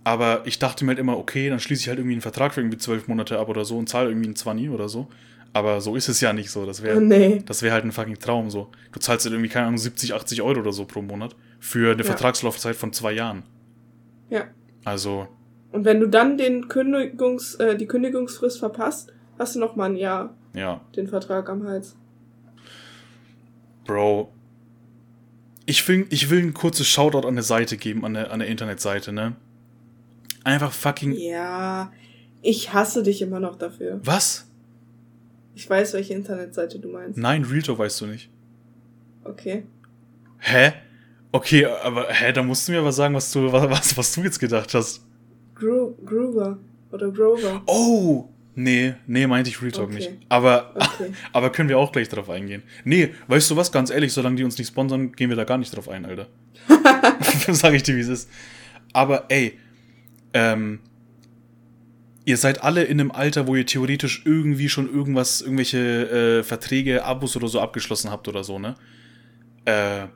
aber 0.04 0.42
ich 0.46 0.58
dachte 0.58 0.84
mir 0.84 0.90
halt 0.90 0.98
immer, 0.98 1.16
okay, 1.16 1.48
dann 1.48 1.58
schließe 1.58 1.82
ich 1.82 1.88
halt 1.88 1.98
irgendwie 1.98 2.14
einen 2.14 2.22
Vertrag 2.22 2.54
für 2.54 2.60
irgendwie 2.60 2.78
zwölf 2.78 3.08
Monate 3.08 3.38
ab 3.38 3.48
oder 3.48 3.64
so 3.64 3.76
und 3.76 3.88
zahle 3.88 4.08
irgendwie 4.08 4.26
einen 4.26 4.36
20 4.36 4.70
oder 4.70 4.88
so. 4.88 5.08
Aber 5.52 5.80
so 5.80 5.96
ist 5.96 6.08
es 6.08 6.20
ja 6.20 6.32
nicht 6.32 6.50
so. 6.50 6.66
Das 6.66 6.82
wäre 6.82 7.00
nee. 7.00 7.42
das 7.46 7.62
halt 7.62 7.84
ein 7.84 7.92
fucking 7.92 8.18
Traum 8.18 8.50
so. 8.50 8.70
Du 8.92 9.00
zahlst 9.00 9.24
halt 9.24 9.32
irgendwie, 9.32 9.48
keine 9.48 9.66
Ahnung, 9.66 9.78
70, 9.78 10.12
80 10.12 10.42
Euro 10.42 10.60
oder 10.60 10.72
so 10.72 10.84
pro 10.84 11.02
Monat 11.02 11.34
für 11.60 11.92
eine 11.92 12.02
ja. 12.02 12.06
Vertragslaufzeit 12.06 12.76
von 12.76 12.92
zwei 12.92 13.12
Jahren. 13.12 13.42
Ja. 14.28 14.44
Also. 14.84 15.28
Und 15.72 15.84
wenn 15.84 16.00
du 16.00 16.08
dann 16.08 16.36
den 16.36 16.68
Kündigungs, 16.68 17.54
äh, 17.56 17.76
die 17.76 17.86
Kündigungsfrist 17.86 18.58
verpasst, 18.58 19.12
hast 19.38 19.54
du 19.54 19.60
noch 19.60 19.76
mal 19.76 19.90
ein 19.90 19.96
Jahr 19.96 20.34
ja. 20.54 20.80
den 20.94 21.08
Vertrag 21.08 21.48
am 21.48 21.66
Hals. 21.66 21.96
Bro, 23.84 24.32
ich 25.66 25.86
will, 25.88 26.06
ich 26.10 26.30
will 26.30 26.42
ein 26.42 26.54
kurzes 26.54 26.86
Shoutout 26.86 27.26
an 27.26 27.34
der 27.34 27.44
Seite 27.44 27.76
geben, 27.76 28.04
an 28.04 28.14
der, 28.14 28.32
an 28.32 28.38
der 28.38 28.48
Internetseite, 28.48 29.12
ne? 29.12 29.36
Einfach 30.44 30.72
fucking. 30.72 31.12
Ja, 31.12 31.92
ich 32.40 32.72
hasse 32.72 33.02
dich 33.02 33.20
immer 33.22 33.40
noch 33.40 33.56
dafür. 33.56 34.00
Was? 34.04 34.46
Ich 35.54 35.68
weiß, 35.68 35.94
welche 35.94 36.14
Internetseite 36.14 36.78
du 36.78 36.88
meinst. 36.88 37.18
Nein, 37.18 37.44
Realtor 37.44 37.78
weißt 37.78 38.00
du 38.02 38.06
nicht. 38.06 38.30
Okay. 39.24 39.64
Hä? 40.38 40.74
Okay, 41.32 41.66
aber 41.66 42.08
hä, 42.08 42.32
da 42.32 42.42
musst 42.42 42.68
du 42.68 42.72
mir 42.72 42.78
aber 42.78 42.92
sagen, 42.92 43.14
was 43.14 43.32
du, 43.32 43.50
was, 43.50 43.96
was 43.96 44.14
du 44.14 44.22
jetzt 44.22 44.38
gedacht 44.38 44.72
hast. 44.74 45.04
Gro 45.54 45.96
Groover 46.04 46.58
oder 46.92 47.10
Grover. 47.10 47.62
Oh, 47.66 48.28
Nee, 48.58 48.94
nee, 49.06 49.26
meinte 49.26 49.50
ich 49.50 49.60
Real 49.60 49.70
Talk 49.70 49.90
okay. 49.90 49.94
nicht. 49.96 50.10
Aber, 50.30 50.74
okay. 50.74 51.12
aber 51.34 51.52
können 51.52 51.68
wir 51.68 51.78
auch 51.78 51.92
gleich 51.92 52.08
drauf 52.08 52.30
eingehen. 52.30 52.62
Nee, 52.84 53.10
weißt 53.28 53.50
du 53.50 53.56
was, 53.56 53.70
ganz 53.70 53.90
ehrlich, 53.90 54.14
solange 54.14 54.36
die 54.36 54.44
uns 54.44 54.56
nicht 54.56 54.68
sponsern, 54.68 55.12
gehen 55.12 55.28
wir 55.28 55.36
da 55.36 55.44
gar 55.44 55.58
nicht 55.58 55.76
drauf 55.76 55.90
ein, 55.90 56.06
Alter. 56.06 56.26
Sag 57.52 57.74
ich 57.74 57.82
dir, 57.82 57.94
wie 57.96 58.00
es 58.00 58.08
ist. 58.08 58.30
Aber 58.94 59.26
ey, 59.28 59.58
ähm, 60.32 60.80
ihr 62.24 62.38
seid 62.38 62.62
alle 62.64 62.84
in 62.84 62.98
einem 62.98 63.10
Alter, 63.10 63.46
wo 63.46 63.54
ihr 63.54 63.66
theoretisch 63.66 64.22
irgendwie 64.24 64.70
schon 64.70 64.90
irgendwas, 64.90 65.42
irgendwelche 65.42 66.38
äh, 66.38 66.42
Verträge, 66.42 67.04
Abos 67.04 67.36
oder 67.36 67.48
so 67.48 67.60
abgeschlossen 67.60 68.10
habt 68.10 68.26
oder 68.26 68.42
so, 68.42 68.58
ne? 68.58 68.74
Äh, 69.66 70.06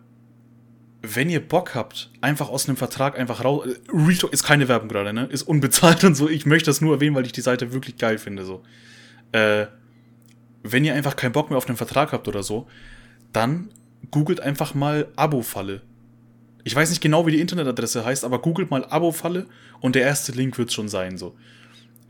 wenn 1.02 1.30
ihr 1.30 1.40
Bock 1.40 1.74
habt, 1.74 2.10
einfach 2.20 2.48
aus 2.48 2.68
einem 2.68 2.76
Vertrag 2.76 3.18
einfach 3.18 3.44
raus. 3.44 3.66
Real 3.92 4.28
ist 4.30 4.42
keine 4.42 4.68
Werbung 4.68 4.88
gerade, 4.88 5.12
ne? 5.12 5.26
Ist 5.26 5.42
unbezahlt 5.42 6.04
und 6.04 6.14
so. 6.14 6.28
Ich 6.28 6.46
möchte 6.46 6.66
das 6.66 6.80
nur 6.80 6.94
erwähnen, 6.94 7.16
weil 7.16 7.26
ich 7.26 7.32
die 7.32 7.40
Seite 7.40 7.72
wirklich 7.72 7.96
geil 7.96 8.18
finde, 8.18 8.44
so. 8.44 8.62
Äh, 9.32 9.66
wenn 10.62 10.84
ihr 10.84 10.94
einfach 10.94 11.16
keinen 11.16 11.32
Bock 11.32 11.48
mehr 11.48 11.56
auf 11.56 11.68
einen 11.68 11.78
Vertrag 11.78 12.12
habt 12.12 12.28
oder 12.28 12.42
so, 12.42 12.68
dann 13.32 13.70
googelt 14.10 14.40
einfach 14.40 14.74
mal 14.74 15.08
Abo-Falle. 15.16 15.80
Ich 16.64 16.76
weiß 16.76 16.90
nicht 16.90 17.00
genau, 17.00 17.26
wie 17.26 17.32
die 17.32 17.40
Internetadresse 17.40 18.04
heißt, 18.04 18.24
aber 18.24 18.42
googelt 18.42 18.70
mal 18.70 18.84
Abo-Falle 18.84 19.46
und 19.80 19.94
der 19.94 20.02
erste 20.02 20.32
Link 20.32 20.58
wird 20.58 20.72
schon 20.72 20.88
sein, 20.88 21.16
so. 21.16 21.34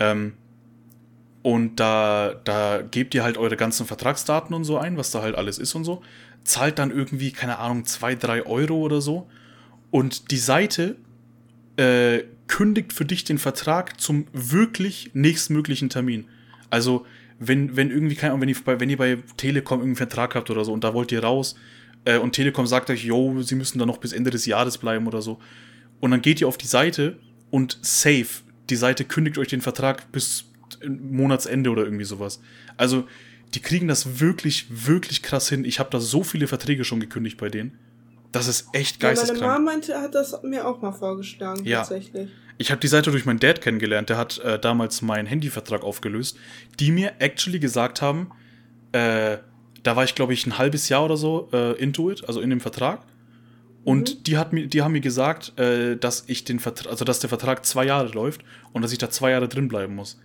Ähm, 0.00 0.32
und 1.42 1.76
da, 1.76 2.34
da 2.44 2.82
gebt 2.82 3.14
ihr 3.14 3.22
halt 3.22 3.38
eure 3.38 3.56
ganzen 3.56 3.86
Vertragsdaten 3.86 4.54
und 4.54 4.64
so 4.64 4.78
ein, 4.78 4.96
was 4.96 5.12
da 5.12 5.22
halt 5.22 5.36
alles 5.36 5.58
ist 5.58 5.74
und 5.74 5.84
so 5.84 6.02
zahlt 6.44 6.78
dann 6.78 6.90
irgendwie, 6.90 7.32
keine 7.32 7.58
Ahnung, 7.58 7.84
2, 7.84 8.14
3 8.14 8.46
Euro 8.46 8.76
oder 8.76 9.00
so. 9.00 9.28
Und 9.90 10.30
die 10.30 10.38
Seite 10.38 10.96
äh, 11.76 12.24
kündigt 12.46 12.92
für 12.92 13.04
dich 13.04 13.24
den 13.24 13.38
Vertrag 13.38 14.00
zum 14.00 14.26
wirklich 14.32 15.10
nächstmöglichen 15.14 15.88
Termin. 15.88 16.26
Also, 16.68 17.06
wenn, 17.38 17.76
wenn 17.76 17.90
irgendwie, 17.90 18.16
keine 18.16 18.32
Ahnung, 18.32 18.42
wenn 18.42 18.48
ihr, 18.48 18.80
wenn 18.80 18.90
ihr 18.90 18.96
bei 18.96 19.18
Telekom 19.36 19.78
irgendeinen 19.78 20.08
Vertrag 20.08 20.34
habt 20.34 20.50
oder 20.50 20.64
so 20.64 20.72
und 20.72 20.84
da 20.84 20.92
wollt 20.92 21.10
ihr 21.10 21.22
raus 21.22 21.54
äh, 22.04 22.18
und 22.18 22.32
Telekom 22.32 22.66
sagt 22.66 22.90
euch, 22.90 23.04
yo, 23.04 23.40
sie 23.42 23.54
müssen 23.54 23.78
da 23.78 23.86
noch 23.86 23.98
bis 23.98 24.12
Ende 24.12 24.30
des 24.30 24.46
Jahres 24.46 24.78
bleiben 24.78 25.06
oder 25.06 25.22
so. 25.22 25.38
Und 26.00 26.10
dann 26.10 26.22
geht 26.22 26.40
ihr 26.40 26.48
auf 26.48 26.58
die 26.58 26.66
Seite 26.66 27.18
und 27.50 27.78
safe, 27.82 28.42
die 28.68 28.76
Seite 28.76 29.04
kündigt 29.04 29.38
euch 29.38 29.48
den 29.48 29.60
Vertrag 29.60 30.10
bis 30.12 30.44
Monatsende 30.86 31.70
oder 31.70 31.84
irgendwie 31.84 32.04
sowas. 32.04 32.40
Also, 32.76 33.06
die 33.54 33.60
kriegen 33.60 33.88
das 33.88 34.20
wirklich, 34.20 34.66
wirklich 34.70 35.22
krass 35.22 35.48
hin. 35.48 35.64
Ich 35.64 35.78
habe 35.80 35.90
da 35.90 36.00
so 36.00 36.22
viele 36.22 36.46
Verträge 36.46 36.84
schon 36.84 37.00
gekündigt 37.00 37.38
bei 37.38 37.48
denen. 37.48 37.78
Das 38.32 38.46
ist 38.46 38.68
echt 38.72 39.00
geisteskrank. 39.00 39.40
Ja, 39.40 39.46
meine 39.48 39.58
Mama 39.58 39.72
meinte, 39.72 40.00
hat 40.00 40.14
das 40.14 40.42
mir 40.42 40.66
auch 40.66 40.80
mal 40.80 40.92
vorgeschlagen, 40.92 41.64
ja. 41.64 41.78
tatsächlich. 41.78 42.30
Ich 42.58 42.70
habe 42.70 42.80
die 42.80 42.88
Seite 42.88 43.10
durch 43.10 43.24
meinen 43.24 43.40
Dad 43.40 43.60
kennengelernt. 43.60 44.08
Der 44.08 44.18
hat 44.18 44.38
äh, 44.38 44.58
damals 44.58 45.02
meinen 45.02 45.26
Handyvertrag 45.26 45.82
aufgelöst, 45.82 46.36
die 46.78 46.92
mir 46.92 47.14
actually 47.18 47.58
gesagt 47.58 48.02
haben, 48.02 48.30
äh, 48.92 49.38
da 49.82 49.96
war 49.96 50.04
ich, 50.04 50.14
glaube 50.14 50.32
ich, 50.32 50.46
ein 50.46 50.58
halbes 50.58 50.88
Jahr 50.88 51.04
oder 51.04 51.16
so 51.16 51.48
äh, 51.52 51.72
into 51.82 52.10
it, 52.10 52.28
also 52.28 52.40
in 52.40 52.50
dem 52.50 52.60
Vertrag. 52.60 53.00
Und 53.82 54.18
mhm. 54.18 54.22
die, 54.24 54.36
hat 54.36 54.52
mir, 54.52 54.66
die 54.66 54.82
haben 54.82 54.92
mir 54.92 55.00
gesagt, 55.00 55.58
äh, 55.58 55.96
dass 55.96 56.24
ich 56.26 56.44
den 56.44 56.60
Vertrag, 56.60 56.92
also 56.92 57.04
dass 57.04 57.18
der 57.18 57.30
Vertrag 57.30 57.64
zwei 57.64 57.86
Jahre 57.86 58.08
läuft 58.08 58.42
und 58.72 58.82
dass 58.82 58.92
ich 58.92 58.98
da 58.98 59.10
zwei 59.10 59.30
Jahre 59.30 59.48
drin 59.48 59.68
bleiben 59.68 59.94
muss. 59.94 60.20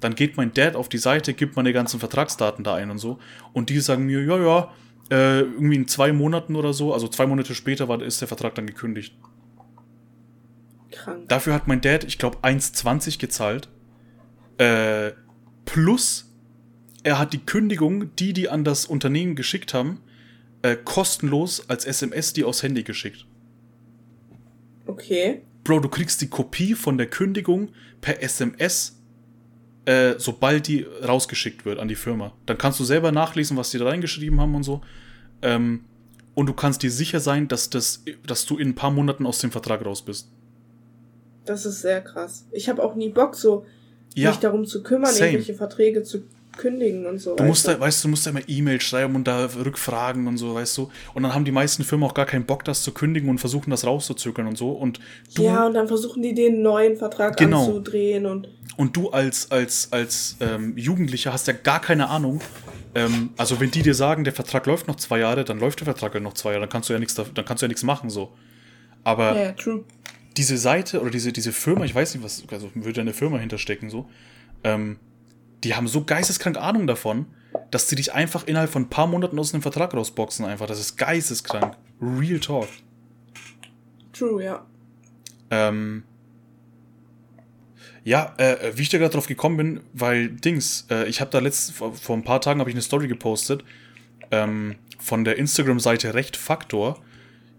Dann 0.00 0.14
geht 0.14 0.36
mein 0.36 0.52
Dad 0.52 0.76
auf 0.76 0.88
die 0.88 0.98
Seite, 0.98 1.34
gibt 1.34 1.56
meine 1.56 1.72
ganzen 1.72 2.00
Vertragsdaten 2.00 2.64
da 2.64 2.74
ein 2.74 2.90
und 2.90 2.98
so. 2.98 3.18
Und 3.52 3.70
die 3.70 3.80
sagen 3.80 4.06
mir, 4.06 4.22
ja, 4.22 4.38
ja, 4.38 4.72
äh, 5.10 5.40
irgendwie 5.40 5.76
in 5.76 5.88
zwei 5.88 6.12
Monaten 6.12 6.56
oder 6.56 6.72
so, 6.72 6.92
also 6.92 7.08
zwei 7.08 7.26
Monate 7.26 7.54
später 7.54 7.88
war, 7.88 8.02
ist 8.02 8.20
der 8.20 8.28
Vertrag 8.28 8.54
dann 8.54 8.66
gekündigt. 8.66 9.16
Krank. 10.90 11.28
Dafür 11.28 11.54
hat 11.54 11.68
mein 11.68 11.80
Dad, 11.80 12.04
ich 12.04 12.18
glaube, 12.18 12.38
1,20 12.38 13.18
gezahlt. 13.18 13.68
Äh, 14.58 15.12
plus, 15.64 16.32
er 17.02 17.18
hat 17.18 17.32
die 17.32 17.38
Kündigung, 17.38 18.14
die 18.16 18.32
die 18.32 18.48
an 18.48 18.64
das 18.64 18.86
Unternehmen 18.86 19.36
geschickt 19.36 19.74
haben, 19.74 20.00
äh, 20.62 20.76
kostenlos 20.76 21.68
als 21.68 21.84
SMS 21.84 22.32
die 22.32 22.44
aufs 22.44 22.62
Handy 22.62 22.82
geschickt. 22.82 23.26
Okay. 24.86 25.42
Bro, 25.64 25.80
du 25.80 25.88
kriegst 25.88 26.20
die 26.20 26.28
Kopie 26.28 26.74
von 26.74 26.96
der 26.96 27.08
Kündigung 27.08 27.70
per 28.00 28.22
SMS 28.22 28.95
äh, 29.86 30.14
sobald 30.18 30.66
die 30.66 30.86
rausgeschickt 31.06 31.64
wird 31.64 31.78
an 31.78 31.88
die 31.88 31.94
Firma. 31.94 32.32
Dann 32.44 32.58
kannst 32.58 32.78
du 32.80 32.84
selber 32.84 33.12
nachlesen, 33.12 33.56
was 33.56 33.70
die 33.70 33.78
da 33.78 33.86
reingeschrieben 33.86 34.40
haben 34.40 34.54
und 34.54 34.64
so. 34.64 34.82
Ähm, 35.42 35.84
und 36.34 36.46
du 36.46 36.52
kannst 36.52 36.82
dir 36.82 36.90
sicher 36.90 37.20
sein, 37.20 37.48
dass, 37.48 37.70
das, 37.70 38.04
dass 38.26 38.44
du 38.44 38.58
in 38.58 38.70
ein 38.70 38.74
paar 38.74 38.90
Monaten 38.90 39.24
aus 39.24 39.38
dem 39.38 39.50
Vertrag 39.50 39.84
raus 39.84 40.02
bist. 40.02 40.28
Das 41.46 41.64
ist 41.64 41.80
sehr 41.80 42.02
krass. 42.02 42.46
Ich 42.50 42.68
habe 42.68 42.82
auch 42.82 42.94
nie 42.96 43.08
Bock, 43.08 43.36
so 43.36 43.64
ja, 44.14 44.30
mich 44.30 44.40
darum 44.40 44.66
zu 44.66 44.82
kümmern, 44.82 45.12
same. 45.12 45.30
irgendwelche 45.30 45.54
Verträge 45.54 46.02
zu 46.02 46.24
kündigen 46.56 47.06
und 47.06 47.18
so. 47.18 47.36
Du 47.36 47.44
musst 47.44 47.68
da, 47.68 47.78
weißt 47.78 48.04
du, 48.04 48.08
musst 48.08 48.26
da 48.26 48.30
immer 48.30 48.40
E-Mail 48.46 48.80
schreiben 48.80 49.14
und 49.14 49.24
da 49.24 49.46
Rückfragen 49.46 50.26
und 50.26 50.38
so, 50.38 50.54
weißt 50.54 50.76
du. 50.78 50.90
Und 51.14 51.22
dann 51.22 51.34
haben 51.34 51.44
die 51.44 51.52
meisten 51.52 51.84
Firmen 51.84 52.08
auch 52.08 52.14
gar 52.14 52.26
keinen 52.26 52.46
Bock, 52.46 52.64
das 52.64 52.82
zu 52.82 52.92
kündigen 52.92 53.28
und 53.28 53.38
versuchen 53.38 53.70
das 53.70 53.84
rauszuzögern 53.84 54.46
und 54.46 54.56
so. 54.56 54.70
Und 54.70 55.00
du, 55.34 55.42
ja, 55.44 55.66
und 55.66 55.74
dann 55.74 55.88
versuchen 55.88 56.22
die 56.22 56.34
den 56.34 56.62
neuen 56.62 56.96
Vertrag 56.96 57.36
genau. 57.36 57.66
anzudrehen 57.66 58.26
und. 58.26 58.48
Und 58.76 58.96
du 58.96 59.10
als, 59.10 59.50
als, 59.50 59.88
als 59.92 60.36
ähm, 60.40 60.76
Jugendlicher 60.76 61.32
hast 61.32 61.46
ja 61.46 61.54
gar 61.54 61.80
keine 61.80 62.08
Ahnung. 62.10 62.40
Ähm, 62.94 63.30
also 63.36 63.60
wenn 63.60 63.70
die 63.70 63.82
dir 63.82 63.94
sagen, 63.94 64.24
der 64.24 64.32
Vertrag 64.32 64.66
läuft 64.66 64.88
noch 64.88 64.96
zwei 64.96 65.18
Jahre, 65.18 65.44
dann 65.44 65.58
läuft 65.58 65.80
der 65.80 65.84
Vertrag 65.84 66.14
halt 66.14 66.22
noch 66.22 66.34
zwei 66.34 66.50
Jahre, 66.50 66.62
dann 66.62 66.70
kannst 66.70 66.88
du 66.88 66.92
ja 66.92 66.98
nichts, 66.98 67.14
dann 67.14 67.44
kannst 67.44 67.62
du 67.62 67.66
ja 67.66 67.68
nichts 67.68 67.84
machen 67.84 68.10
so. 68.10 68.32
Aber 69.04 69.36
ja, 69.36 69.52
true. 69.52 69.84
diese 70.36 70.58
Seite 70.58 71.00
oder 71.00 71.10
diese, 71.10 71.32
diese 71.32 71.52
Firma, 71.52 71.84
ich 71.84 71.94
weiß 71.94 72.14
nicht, 72.14 72.24
was, 72.24 72.42
also 72.50 72.70
würde 72.74 73.00
eine 73.00 73.12
Firma 73.12 73.38
hinterstecken 73.38 73.88
so. 73.88 74.08
Ähm, 74.64 74.98
die 75.64 75.74
haben 75.74 75.88
so 75.88 76.04
geisteskrank 76.04 76.56
Ahnung 76.56 76.86
davon, 76.86 77.26
dass 77.70 77.88
sie 77.88 77.96
dich 77.96 78.12
einfach 78.12 78.46
innerhalb 78.46 78.70
von 78.70 78.82
ein 78.82 78.90
paar 78.90 79.06
Monaten 79.06 79.38
aus 79.38 79.52
einem 79.52 79.62
Vertrag 79.62 79.94
rausboxen 79.94 80.44
einfach. 80.44 80.66
Das 80.66 80.80
ist 80.80 80.96
geisteskrank. 80.96 81.76
Real 82.00 82.38
Talk. 82.38 82.68
True, 84.12 84.44
ja. 84.44 84.66
Ähm, 85.50 86.04
ja, 88.04 88.34
äh, 88.38 88.72
wie 88.76 88.82
ich 88.82 88.88
da 88.88 88.98
gerade 88.98 89.12
drauf 89.12 89.26
gekommen 89.26 89.56
bin, 89.56 89.80
weil 89.92 90.28
Dings, 90.28 90.86
äh, 90.90 91.08
ich 91.08 91.20
habe 91.20 91.30
da 91.30 91.40
letzt 91.40 91.72
vor, 91.72 91.92
vor, 91.94 92.16
ein 92.16 92.22
paar 92.22 92.40
Tagen 92.40 92.60
habe 92.60 92.70
ich 92.70 92.74
eine 92.74 92.82
Story 92.82 93.08
gepostet 93.08 93.64
ähm, 94.30 94.76
von 94.98 95.24
der 95.24 95.36
Instagram-Seite 95.38 96.14
Recht 96.14 96.36
Faktor. 96.36 97.02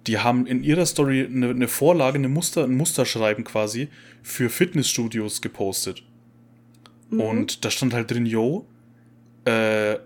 Die 0.08 0.20
haben 0.20 0.48
in 0.48 0.64
ihrer 0.64 0.86
Story 0.86 1.26
eine, 1.26 1.50
eine 1.50 1.68
Vorlage, 1.68 2.18
eine 2.18 2.30
Muster, 2.30 2.64
ein 2.64 2.76
Musterschreiben 2.76 3.44
quasi 3.44 3.90
für 4.24 4.50
Fitnessstudios 4.50 5.42
gepostet. 5.42 6.04
Mhm. 7.10 7.22
Und 7.22 7.66
da 7.66 7.72
stand 7.72 7.94
halt 7.94 8.12
drin, 8.12 8.26
yo, 8.26 8.68
äh, 9.46 9.98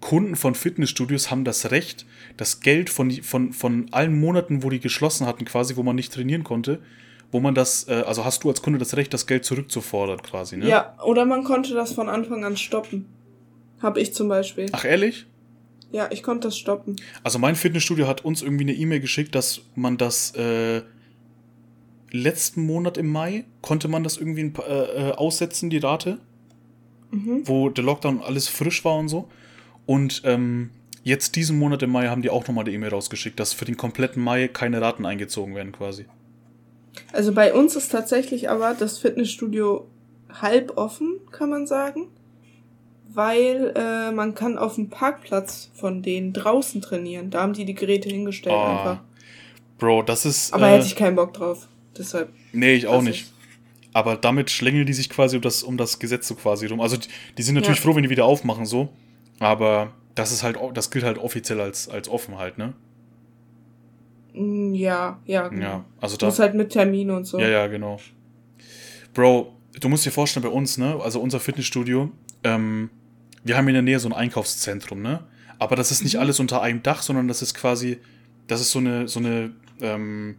Kunden 0.00 0.36
von 0.36 0.54
Fitnessstudios 0.54 1.30
haben 1.30 1.44
das 1.44 1.70
Recht, 1.70 2.06
das 2.36 2.60
Geld 2.60 2.90
von, 2.90 3.10
von, 3.10 3.52
von 3.52 3.86
allen 3.90 4.18
Monaten, 4.18 4.62
wo 4.62 4.70
die 4.70 4.78
geschlossen 4.78 5.26
hatten, 5.26 5.44
quasi, 5.44 5.76
wo 5.76 5.82
man 5.82 5.96
nicht 5.96 6.12
trainieren 6.12 6.44
konnte, 6.44 6.80
wo 7.32 7.40
man 7.40 7.54
das, 7.54 7.88
äh, 7.88 8.04
also 8.06 8.24
hast 8.24 8.44
du 8.44 8.48
als 8.48 8.62
Kunde 8.62 8.78
das 8.78 8.96
Recht, 8.96 9.12
das 9.12 9.26
Geld 9.26 9.44
zurückzufordern, 9.44 10.22
quasi, 10.22 10.56
ne? 10.58 10.68
Ja, 10.68 10.96
oder 11.02 11.24
man 11.24 11.44
konnte 11.44 11.74
das 11.74 11.92
von 11.92 12.08
Anfang 12.08 12.44
an 12.44 12.56
stoppen. 12.56 13.06
Hab 13.82 13.96
ich 13.96 14.14
zum 14.14 14.28
Beispiel. 14.28 14.66
Ach, 14.72 14.84
ehrlich? 14.84 15.26
Ja, 15.92 16.08
ich 16.10 16.22
konnte 16.22 16.48
das 16.48 16.56
stoppen. 16.56 16.96
Also 17.22 17.38
mein 17.38 17.56
Fitnessstudio 17.56 18.06
hat 18.06 18.24
uns 18.24 18.42
irgendwie 18.42 18.64
eine 18.64 18.74
E-Mail 18.74 19.00
geschickt, 19.00 19.34
dass 19.34 19.62
man 19.74 19.96
das 19.96 20.34
äh, 20.34 20.82
letzten 22.16 22.64
Monat 22.66 22.98
im 22.98 23.08
Mai 23.08 23.44
konnte 23.62 23.88
man 23.88 24.04
das 24.04 24.16
irgendwie 24.16 24.52
äh, 24.68 25.10
äh, 25.10 25.12
aussetzen, 25.12 25.70
die 25.70 25.78
Rate. 25.78 26.18
Mhm. 27.10 27.42
Wo 27.44 27.68
der 27.68 27.84
Lockdown 27.84 28.20
alles 28.20 28.48
frisch 28.48 28.84
war 28.84 28.96
und 28.96 29.08
so. 29.08 29.28
Und 29.86 30.22
ähm, 30.24 30.70
jetzt 31.04 31.36
diesen 31.36 31.58
Monat 31.58 31.82
im 31.82 31.90
Mai 31.90 32.08
haben 32.08 32.22
die 32.22 32.30
auch 32.30 32.46
nochmal 32.46 32.64
die 32.64 32.74
E-Mail 32.74 32.90
rausgeschickt, 32.90 33.38
dass 33.38 33.52
für 33.52 33.64
den 33.64 33.76
kompletten 33.76 34.22
Mai 34.22 34.48
keine 34.48 34.80
Raten 34.80 35.06
eingezogen 35.06 35.54
werden 35.54 35.72
quasi. 35.72 36.06
Also 37.12 37.32
bei 37.32 37.54
uns 37.54 37.76
ist 37.76 37.92
tatsächlich 37.92 38.50
aber 38.50 38.74
das 38.74 38.98
Fitnessstudio 38.98 39.86
halb 40.40 40.76
offen, 40.76 41.20
kann 41.30 41.50
man 41.50 41.66
sagen. 41.66 42.08
Weil 43.08 43.72
äh, 43.76 44.10
man 44.12 44.34
kann 44.34 44.58
auf 44.58 44.74
dem 44.74 44.90
Parkplatz 44.90 45.70
von 45.74 46.02
denen 46.02 46.32
draußen 46.32 46.82
trainieren. 46.82 47.30
Da 47.30 47.42
haben 47.42 47.54
die 47.54 47.64
die 47.64 47.74
Geräte 47.74 48.08
hingestellt 48.08 48.56
oh, 48.58 48.64
einfach. 48.64 49.00
Bro, 49.78 50.02
das 50.02 50.26
ist. 50.26 50.52
Aber 50.52 50.68
äh, 50.68 50.74
hätte 50.74 50.86
ich 50.86 50.96
keinen 50.96 51.16
Bock 51.16 51.32
drauf. 51.32 51.68
Deshalb. 51.98 52.32
Nee, 52.52 52.74
ich 52.74 52.86
auch 52.86 53.02
nicht. 53.02 53.32
Aber 53.92 54.16
damit 54.16 54.50
schlängeln 54.50 54.84
die 54.86 54.92
sich 54.92 55.08
quasi 55.08 55.36
um 55.36 55.42
das, 55.42 55.62
um 55.62 55.76
das 55.76 55.98
Gesetz 55.98 56.28
so 56.28 56.34
quasi 56.34 56.66
rum. 56.66 56.80
Also 56.80 56.96
die, 56.96 57.08
die 57.38 57.42
sind 57.42 57.54
natürlich 57.54 57.78
ja. 57.78 57.82
froh, 57.82 57.96
wenn 57.96 58.02
die 58.02 58.10
wieder 58.10 58.26
aufmachen, 58.26 58.66
so. 58.66 58.90
Aber 59.38 59.92
das 60.14 60.32
ist 60.32 60.42
halt, 60.42 60.58
das 60.74 60.90
gilt 60.90 61.04
halt 61.04 61.18
offiziell 61.18 61.60
als, 61.60 61.88
als 61.88 62.08
offen 62.08 62.36
halt, 62.36 62.58
ne? 62.58 62.74
Mm, 64.34 64.74
ja, 64.74 65.20
ja, 65.24 65.48
genau. 65.48 65.62
Ja, 65.62 65.84
also 66.00 66.16
da. 66.16 66.26
Muss 66.26 66.38
halt 66.38 66.54
mit 66.54 66.70
Termin 66.70 67.10
und 67.10 67.24
so. 67.24 67.38
Ja, 67.38 67.48
ja, 67.48 67.66
genau. 67.68 67.98
Bro, 69.14 69.54
du 69.80 69.88
musst 69.88 70.04
dir 70.04 70.10
vorstellen, 70.10 70.44
bei 70.44 70.50
uns, 70.50 70.76
ne, 70.78 70.98
also 71.02 71.20
unser 71.20 71.40
Fitnessstudio, 71.40 72.10
ähm, 72.44 72.90
wir 73.44 73.56
haben 73.56 73.66
in 73.68 73.74
der 73.74 73.82
Nähe 73.82 73.98
so 73.98 74.08
ein 74.08 74.12
Einkaufszentrum, 74.12 75.00
ne? 75.00 75.24
Aber 75.58 75.76
das 75.76 75.90
ist 75.90 76.02
nicht 76.02 76.14
mhm. 76.14 76.20
alles 76.20 76.38
unter 76.38 76.60
einem 76.60 76.82
Dach, 76.82 77.02
sondern 77.02 77.28
das 77.28 77.40
ist 77.40 77.54
quasi, 77.54 77.98
das 78.46 78.60
ist 78.60 78.72
so 78.72 78.78
eine, 78.78 79.08
so 79.08 79.20
eine, 79.20 79.52
ähm, 79.80 80.36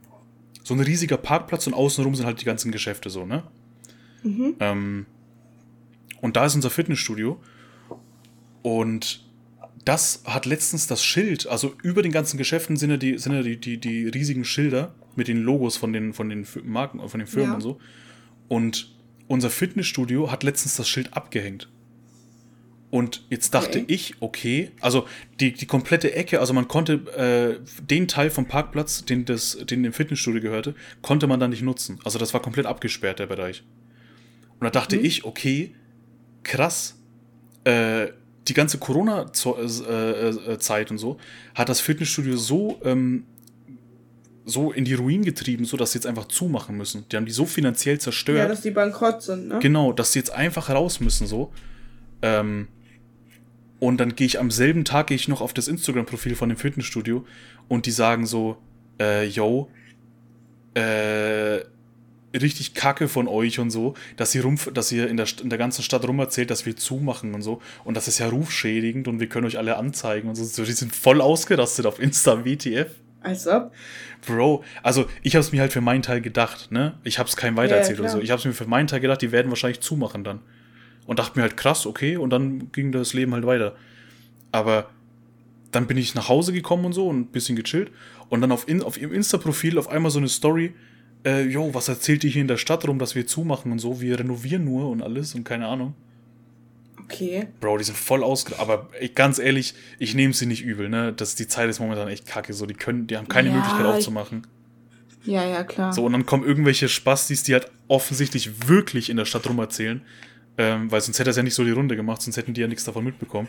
so 0.68 0.74
ein 0.74 0.82
riesiger 0.82 1.16
Parkplatz 1.16 1.66
und 1.66 1.74
außenrum 1.74 2.14
sind 2.14 2.26
halt 2.26 2.42
die 2.42 2.46
ganzen 2.46 2.74
Geschäfte 2.74 3.10
so, 3.10 3.26
ne? 3.26 3.44
Mhm. 4.24 4.56
Ähm, 4.60 5.06
Und 6.20 6.36
da 6.36 6.46
ist 6.46 6.56
unser 6.56 6.70
Fitnessstudio. 6.70 7.42
Und 8.64 9.26
das 9.86 10.24
hat 10.26 10.46
letztens 10.46 10.86
das 10.86 11.06
Schild, 11.06 11.48
also 11.48 11.74
über 11.84 12.02
den 12.02 12.12
ganzen 12.12 12.38
Geschäften 12.38 12.76
sind 12.76 12.90
ja 12.90 12.98
die, 12.98 13.18
sind 13.18 13.32
ja 13.32 13.44
die, 13.44 13.58
die, 13.58 13.78
die 13.78 14.08
riesigen 14.10 14.44
Schilder 14.44 14.94
mit 15.16 15.30
den 15.30 15.42
Logos 15.42 15.78
von 15.78 15.94
den, 15.94 16.12
von 16.12 16.28
den 16.28 16.46
Marken, 16.66 17.00
von 17.08 17.20
den 17.22 17.28
Firmen 17.28 17.52
ja. 17.52 17.56
und 17.56 17.62
so. 17.62 17.80
Und 18.50 18.94
unser 19.28 19.50
Fitnessstudio 19.50 20.34
hat 20.34 20.44
letztens 20.44 20.76
das 20.76 20.90
Schild 20.90 21.14
abgehängt. 21.14 21.70
Und 22.90 23.26
jetzt 23.30 23.54
dachte 23.54 23.80
okay. 23.80 23.94
ich, 23.94 24.16
okay, 24.22 24.72
also 24.80 25.08
die, 25.42 25.52
die 25.52 25.66
komplette 25.66 26.14
Ecke, 26.14 26.40
also 26.40 26.54
man 26.54 26.70
konnte 26.70 26.94
äh, 27.18 27.84
den 27.84 28.08
Teil 28.08 28.30
vom 28.30 28.46
Parkplatz, 28.46 29.04
den, 29.04 29.26
das, 29.26 29.58
den 29.70 29.84
dem 29.84 29.92
Fitnessstudio 29.92 30.42
gehörte, 30.42 30.74
konnte 31.02 31.28
man 31.28 31.40
dann 31.40 31.50
nicht 31.50 31.64
nutzen. 31.64 32.00
Also 32.06 32.18
das 32.18 32.34
war 32.34 32.42
komplett 32.42 32.66
abgesperrt, 32.66 33.20
der 33.20 33.28
Bereich. 33.28 33.64
Und 34.60 34.64
da 34.64 34.70
dachte 34.70 34.98
mhm. 34.98 35.04
ich, 35.06 35.26
okay, 35.26 35.76
krass, 36.44 36.96
äh, 37.66 38.08
die 38.48 38.54
ganze 38.54 38.78
Corona-Zeit 38.78 39.90
äh, 39.90 40.86
äh, 40.90 40.90
und 40.90 40.98
so 40.98 41.18
hat 41.56 41.68
das 41.68 41.82
Fitnessstudio 41.82 42.38
so, 42.38 42.80
ähm, 42.86 43.26
so 44.46 44.72
in 44.72 44.86
die 44.86 44.94
Ruin 44.94 45.26
getrieben, 45.26 45.66
so 45.66 45.76
dass 45.76 45.92
sie 45.92 45.98
jetzt 45.98 46.06
einfach 46.06 46.30
zumachen 46.30 46.78
müssen. 46.78 47.04
Die 47.12 47.18
haben 47.18 47.26
die 47.26 47.34
so 47.34 47.46
finanziell 47.46 48.00
zerstört. 48.00 48.38
Ja, 48.38 48.48
dass 48.48 48.62
die 48.62 48.72
bankrott 48.72 49.22
sind, 49.22 49.50
ne? 49.50 49.60
Genau, 49.60 49.92
dass 49.92 50.14
sie 50.14 50.20
jetzt 50.20 50.32
einfach 50.32 50.70
raus 50.70 51.02
müssen, 51.02 51.28
so. 51.28 51.52
Ähm, 52.22 52.70
und 53.80 53.98
dann 53.98 54.16
gehe 54.16 54.28
ich 54.28 54.40
am 54.40 54.52
selben 54.52 54.86
Tag 54.86 55.08
gehe 55.08 55.16
ich 55.16 55.28
noch 55.28 55.42
auf 55.42 55.54
das 55.54 55.68
Instagram-Profil 55.68 56.36
von 56.36 56.50
dem 56.50 56.58
Fitnessstudio 56.58 57.26
und 57.68 57.86
die 57.86 57.92
sagen 57.92 58.26
so, 58.26 58.58
äh, 59.00 59.26
yo, 59.26 59.70
äh, 60.74 61.62
richtig 62.34 62.74
kacke 62.74 63.08
von 63.08 63.28
euch 63.28 63.60
und 63.60 63.70
so, 63.70 63.94
dass 64.16 64.34
ihr, 64.36 64.44
rum, 64.44 64.58
dass 64.74 64.92
ihr 64.92 65.08
in, 65.08 65.18
der, 65.18 65.28
in 65.42 65.50
der 65.50 65.58
ganzen 65.58 65.82
Stadt 65.82 66.08
rum 66.08 66.20
erzählt, 66.20 66.52
dass 66.52 66.66
wir 66.66 66.76
zumachen 66.76 67.34
und 67.34 67.42
so. 67.42 67.62
Und 67.84 67.98
das 67.98 68.08
ist 68.08 68.20
ja 68.20 68.28
rufschädigend 68.28 69.08
und 69.08 69.20
wir 69.20 69.28
können 69.28 69.48
euch 69.48 69.58
alle 69.58 69.78
anzeigen 69.78 70.30
und 70.30 70.36
so. 70.36 70.64
Die 70.64 70.72
sind 70.72 70.96
voll 70.96 71.22
ausgerastet 71.22 71.86
auf 71.86 72.00
Insta 72.00 72.46
WTF. 72.46 72.92
Als 73.22 73.48
ob. 73.48 73.74
Bro, 74.26 74.64
also 74.84 75.08
ich 75.24 75.36
habe 75.36 75.42
es 75.42 75.52
mir 75.52 75.62
halt 75.62 75.74
für 75.74 75.82
meinen 75.82 76.04
Teil 76.04 76.22
gedacht, 76.22 76.72
ne? 76.72 76.98
Ich 77.04 77.18
habe 77.20 77.28
es 77.28 77.36
keinem 77.36 77.58
weitererzählt 77.58 77.98
ja, 77.98 78.04
oder 78.04 78.12
so. 78.12 78.22
Ich 78.22 78.30
habe 78.30 78.40
es 78.40 78.46
mir 78.46 78.54
für 78.54 78.68
meinen 78.68 78.88
Teil 78.88 79.00
gedacht, 79.00 79.22
die 79.22 79.32
werden 79.32 79.50
wahrscheinlich 79.50 79.82
zumachen 79.82 80.24
dann. 80.24 80.42
Und 81.08 81.20
dachte 81.20 81.40
mir 81.40 81.44
halt 81.44 81.58
krass, 81.58 81.88
okay, 81.88 82.18
und 82.18 82.30
dann 82.30 82.72
ging 82.72 82.92
das 82.92 83.14
Leben 83.14 83.34
halt 83.34 83.48
weiter. 83.48 83.76
Aber 84.52 84.90
dann 85.72 85.88
bin 85.88 85.98
ich 85.98 86.14
nach 86.14 86.30
Hause 86.30 86.54
gekommen 86.54 86.86
und 86.86 86.94
so 86.94 87.08
und 87.08 87.20
ein 87.20 87.26
bisschen 87.28 87.56
gechillt. 87.56 87.92
Und 88.30 88.42
dann 88.42 88.52
auf, 88.52 88.68
in, 88.68 88.84
auf 88.84 89.00
ihrem 89.00 89.14
Insta-Profil 89.14 89.80
auf 89.80 89.88
einmal 89.88 90.12
so 90.12 90.20
eine 90.20 90.28
Story, 90.28 90.74
äh, 91.26 91.44
yo, 91.44 91.74
was 91.74 91.88
erzählt 91.88 92.24
ihr 92.24 92.30
hier 92.30 92.42
in 92.42 92.48
der 92.48 92.58
Stadt 92.58 92.88
rum, 92.88 93.00
dass 93.00 93.16
wir 93.16 93.26
zumachen 93.26 93.72
und 93.72 93.80
so, 93.80 94.02
wir 94.02 94.20
renovieren 94.20 94.66
nur 94.66 94.90
und 94.90 95.02
alles 95.02 95.34
und 95.34 95.46
keine 95.46 95.68
Ahnung. 95.68 95.96
Okay. 97.04 97.48
Bro, 97.62 97.78
die 97.78 97.86
sind 97.86 97.98
voll 97.98 98.22
ausge... 98.22 98.60
Aber 98.60 98.90
ey, 99.00 99.08
ganz 99.08 99.40
ehrlich, 99.40 99.76
ich 99.98 100.14
nehme 100.14 100.34
sie 100.34 100.46
nicht 100.46 100.64
übel, 100.64 100.90
ne? 100.90 101.14
Das, 101.14 101.36
die 101.36 101.48
Zeit 101.48 101.70
ist 101.70 101.80
momentan 101.80 102.10
echt 102.10 102.26
kacke, 102.26 102.54
so, 102.54 102.66
die 102.66 102.74
können, 102.74 103.08
die 103.08 103.16
haben 103.16 103.30
keine 103.30 103.48
ja, 103.48 103.56
Möglichkeit 103.56 103.86
aufzumachen. 103.86 104.46
Ja, 105.24 105.46
ja, 105.46 105.64
klar. 105.64 105.94
So, 105.94 106.06
und 106.06 106.12
dann 106.12 106.26
kommen 106.26 106.44
irgendwelche 106.44 106.90
Spastis, 106.90 107.44
die 107.44 107.54
halt 107.54 107.72
offensichtlich 107.88 108.68
wirklich 108.68 109.10
in 109.10 109.16
der 109.16 109.26
Stadt 109.26 109.48
rum 109.48 109.60
erzählen, 109.60 110.02
ähm, 110.58 110.92
weil 110.92 111.02
sonst 111.02 111.20
hätte 111.20 111.30
er 111.30 111.36
ja 111.36 111.44
nicht 111.44 111.56
so 111.56 111.64
die 111.64 111.72
Runde 111.72 111.96
gemacht, 111.96 112.22
sonst 112.22 112.38
hätten 112.38 112.54
die 112.54 112.62
ja 112.62 112.68
nichts 112.68 112.84
davon 112.84 113.04
mitbekommen. 113.04 113.48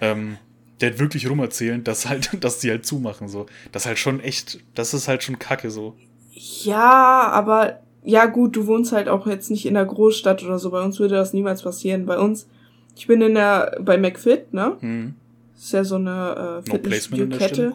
Ähm, 0.00 0.36
der 0.80 0.92
hat 0.92 0.98
wirklich 0.98 1.28
rumerzählen, 1.28 1.82
dass 1.84 2.08
halt, 2.08 2.30
dass 2.44 2.58
die 2.60 2.70
halt 2.70 2.86
zumachen, 2.86 3.28
so. 3.28 3.46
Das 3.72 3.82
ist 3.82 3.86
halt 3.86 3.98
schon 3.98 4.20
echt, 4.20 4.60
das 4.74 4.94
ist 4.94 5.08
halt 5.08 5.22
schon 5.22 5.38
kacke, 5.38 5.70
so. 5.70 5.94
Ja, 6.32 7.28
aber 7.30 7.80
ja 8.02 8.26
gut, 8.26 8.56
du 8.56 8.66
wohnst 8.66 8.92
halt 8.92 9.08
auch 9.08 9.26
jetzt 9.26 9.50
nicht 9.50 9.66
in 9.66 9.74
der 9.74 9.84
Großstadt 9.84 10.42
oder 10.42 10.58
so. 10.58 10.70
Bei 10.70 10.82
uns 10.82 10.98
würde 10.98 11.16
das 11.16 11.32
niemals 11.32 11.62
passieren. 11.62 12.06
Bei 12.06 12.18
uns, 12.18 12.48
ich 12.96 13.06
bin 13.06 13.20
in 13.20 13.34
der 13.34 13.76
bei 13.80 13.98
McFit, 13.98 14.54
ne? 14.54 14.76
Hm. 14.80 15.14
Ist 15.56 15.72
ja 15.72 15.84
so 15.84 15.96
eine 15.96 16.62
äh, 16.66 16.70
Fitnessstudio-Kette. 16.70 17.74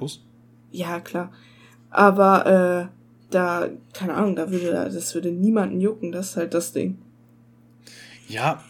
Ja, 0.72 1.00
klar. 1.00 1.32
Aber 1.92 2.90
äh, 2.90 2.96
da, 3.30 3.68
keine 3.94 4.16
Ahnung, 4.16 4.36
da 4.36 4.50
würde 4.50 4.72
das 4.72 5.14
würde 5.14 5.32
niemanden 5.32 5.80
jucken. 5.80 6.12
Das 6.12 6.32
ist 6.32 6.38
halt 6.38 6.54
das 6.56 6.74
Ding. 6.74 6.98
Ja, 8.28 8.64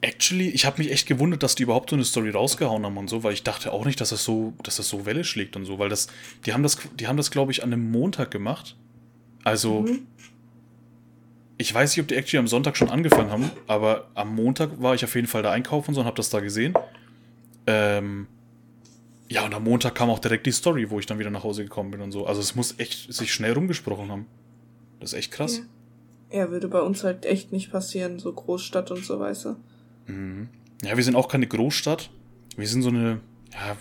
actually, 0.00 0.48
ich 0.48 0.66
habe 0.66 0.78
mich 0.78 0.90
echt 0.90 1.06
gewundert, 1.06 1.42
dass 1.42 1.54
die 1.54 1.62
überhaupt 1.62 1.90
so 1.90 1.96
eine 1.96 2.04
Story 2.04 2.30
rausgehauen 2.30 2.84
haben 2.84 2.96
und 2.96 3.08
so, 3.08 3.22
weil 3.22 3.32
ich 3.32 3.42
dachte 3.42 3.72
auch 3.72 3.84
nicht, 3.84 4.00
dass 4.00 4.10
das 4.10 4.24
so, 4.24 4.54
dass 4.62 4.76
das 4.76 4.88
so 4.88 5.06
Welle 5.06 5.24
schlägt 5.24 5.56
und 5.56 5.64
so, 5.64 5.78
weil 5.78 5.88
das, 5.88 6.08
die 6.44 6.52
haben 6.52 6.62
das, 6.62 6.78
die 6.98 7.06
haben 7.06 7.16
das, 7.16 7.30
glaube 7.30 7.52
ich, 7.52 7.62
an 7.62 7.72
einem 7.72 7.90
Montag 7.90 8.30
gemacht 8.30 8.76
also, 9.46 9.82
mhm. 9.82 10.08
ich 11.56 11.72
weiß 11.72 11.92
nicht, 11.92 12.02
ob 12.02 12.08
die 12.08 12.16
actually 12.16 12.40
am 12.40 12.48
Sonntag 12.48 12.76
schon 12.76 12.90
angefangen 12.90 13.30
haben, 13.30 13.48
aber 13.68 14.10
am 14.16 14.34
Montag 14.34 14.82
war 14.82 14.96
ich 14.96 15.04
auf 15.04 15.14
jeden 15.14 15.28
Fall 15.28 15.44
da 15.44 15.52
einkaufen 15.52 15.90
und 15.90 15.94
so 15.94 16.00
und 16.00 16.06
habe 16.08 16.16
das 16.16 16.30
da 16.30 16.40
gesehen. 16.40 16.74
Ähm, 17.68 18.26
ja, 19.28 19.44
und 19.44 19.54
am 19.54 19.62
Montag 19.62 19.94
kam 19.94 20.10
auch 20.10 20.18
direkt 20.18 20.46
die 20.46 20.50
Story, 20.50 20.90
wo 20.90 20.98
ich 20.98 21.06
dann 21.06 21.20
wieder 21.20 21.30
nach 21.30 21.44
Hause 21.44 21.62
gekommen 21.62 21.92
bin 21.92 22.00
und 22.00 22.10
so. 22.10 22.26
Also 22.26 22.40
es 22.40 22.56
muss 22.56 22.80
echt 22.80 23.12
sich 23.14 23.32
schnell 23.32 23.52
rumgesprochen 23.52 24.10
haben. 24.10 24.26
Das 24.98 25.12
ist 25.12 25.18
echt 25.20 25.30
krass. 25.30 25.58
Ja, 25.58 25.62
ja 26.32 26.50
würde 26.50 26.68
bei 26.68 26.80
uns 26.80 27.04
halt 27.04 27.24
echt 27.26 27.52
nicht 27.52 27.70
passieren, 27.70 28.18
so 28.18 28.32
Großstadt 28.32 28.90
und 28.90 29.04
so, 29.04 29.18
weißt 29.18 29.44
du. 29.46 29.56
Mhm. 30.06 30.48
Ja, 30.82 30.96
wir 30.96 31.04
sind 31.04 31.16
auch 31.16 31.28
keine 31.28 31.46
Großstadt. 31.46 32.10
Wir 32.56 32.68
sind 32.68 32.82
so 32.82 32.88
eine, 32.88 33.20
ja, 33.52 33.76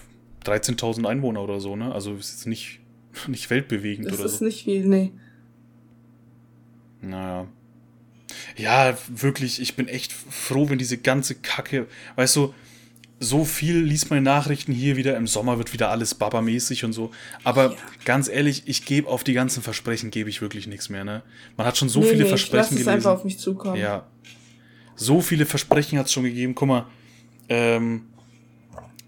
13.000 0.46 1.06
Einwohner 1.06 1.42
oder 1.42 1.60
so, 1.60 1.76
ne? 1.76 1.94
Also 1.94 2.14
es 2.14 2.34
ist 2.34 2.48
nicht, 2.48 2.80
nicht 3.28 3.50
weltbewegend 3.50 4.08
das 4.08 4.14
oder 4.14 4.18
so. 4.18 4.24
Das 4.24 4.34
ist 4.36 4.42
nicht 4.42 4.64
viel, 4.64 4.86
nee. 4.86 5.12
Naja. 7.02 7.48
Ja, 8.58 8.98
wirklich, 9.08 9.62
ich 9.62 9.76
bin 9.76 9.88
echt 9.88 10.12
froh, 10.12 10.70
wenn 10.70 10.78
diese 10.78 10.98
ganze 10.98 11.36
Kacke, 11.36 11.88
weißt 12.16 12.36
du, 12.38 12.54
so 13.20 13.46
viel 13.46 13.78
liest 13.78 14.10
man 14.10 14.18
in 14.18 14.24
Nachrichten 14.24 14.74
hier 14.74 14.98
wieder, 14.98 15.16
im 15.16 15.28
Sommer 15.28 15.58
wird 15.58 15.72
wieder 15.74 15.90
alles 15.90 16.16
babamäßig 16.16 16.84
und 16.84 16.94
so. 16.94 17.12
Aber 17.44 17.72
ja. 17.72 17.78
ganz 18.04 18.28
ehrlich, 18.28 18.64
ich 18.66 18.86
gebe 18.86 19.08
auf 19.08 19.24
die 19.24 19.34
ganzen 19.34 19.64
Versprechen, 19.64 20.12
gebe 20.12 20.30
ich 20.30 20.42
wirklich 20.42 20.68
nichts 20.68 20.90
mehr, 20.90 21.04
ne? 21.04 21.24
Man 21.56 21.66
hat 21.66 21.78
schon 21.78 21.90
so 21.90 22.02
nee, 22.02 22.08
viele 22.08 22.24
nee, 22.24 22.30
Versprechen 22.30 22.78
ich 22.78 22.86
lass 22.86 22.86
gelesen. 22.86 22.90
Es 22.90 22.94
einfach 22.96 23.12
auf 23.12 23.24
mich 23.24 23.40
zukommen. 23.40 23.80
Ja. 23.80 24.06
So 24.96 25.22
viele 25.22 25.46
Versprechen 25.46 25.98
hat 25.98 26.08
es 26.08 26.14
schon 26.14 26.24
gegeben. 26.24 26.56
Guck 26.56 26.68
mal, 26.68 26.88
ähm, 27.48 28.08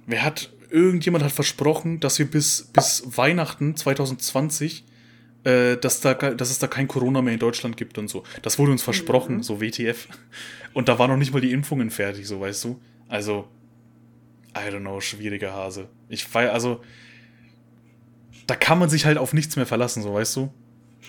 wer 0.05 0.23
hat, 0.23 0.51
irgendjemand 0.69 1.23
hat 1.23 1.31
versprochen, 1.31 1.99
dass 1.99 2.17
wir 2.19 2.29
bis, 2.29 2.69
bis 2.73 3.03
Weihnachten 3.17 3.75
2020 3.75 4.85
äh, 5.43 5.77
dass, 5.77 6.01
da, 6.01 6.13
dass 6.13 6.49
es 6.49 6.59
da 6.59 6.67
kein 6.67 6.87
Corona 6.87 7.21
mehr 7.21 7.33
in 7.33 7.39
Deutschland 7.39 7.77
gibt 7.77 7.97
und 7.97 8.09
so. 8.09 8.23
Das 8.41 8.59
wurde 8.59 8.71
uns 8.71 8.83
versprochen, 8.83 9.37
mhm. 9.37 9.43
so 9.43 9.61
WTF. 9.61 10.07
Und 10.73 10.89
da 10.89 10.99
waren 10.99 11.09
noch 11.09 11.17
nicht 11.17 11.31
mal 11.31 11.41
die 11.41 11.51
Impfungen 11.51 11.89
fertig, 11.89 12.27
so 12.27 12.41
weißt 12.41 12.65
du. 12.65 12.81
Also, 13.07 13.47
I 14.65 14.69
don't 14.71 14.81
know, 14.81 14.99
schwieriger 14.99 15.53
Hase. 15.53 15.87
Ich 16.09 16.33
war 16.33 16.51
also, 16.51 16.81
da 18.47 18.55
kann 18.55 18.79
man 18.79 18.89
sich 18.89 19.05
halt 19.05 19.17
auf 19.17 19.33
nichts 19.33 19.55
mehr 19.55 19.65
verlassen, 19.65 20.03
so 20.03 20.13
weißt 20.13 20.35
du. 20.37 20.51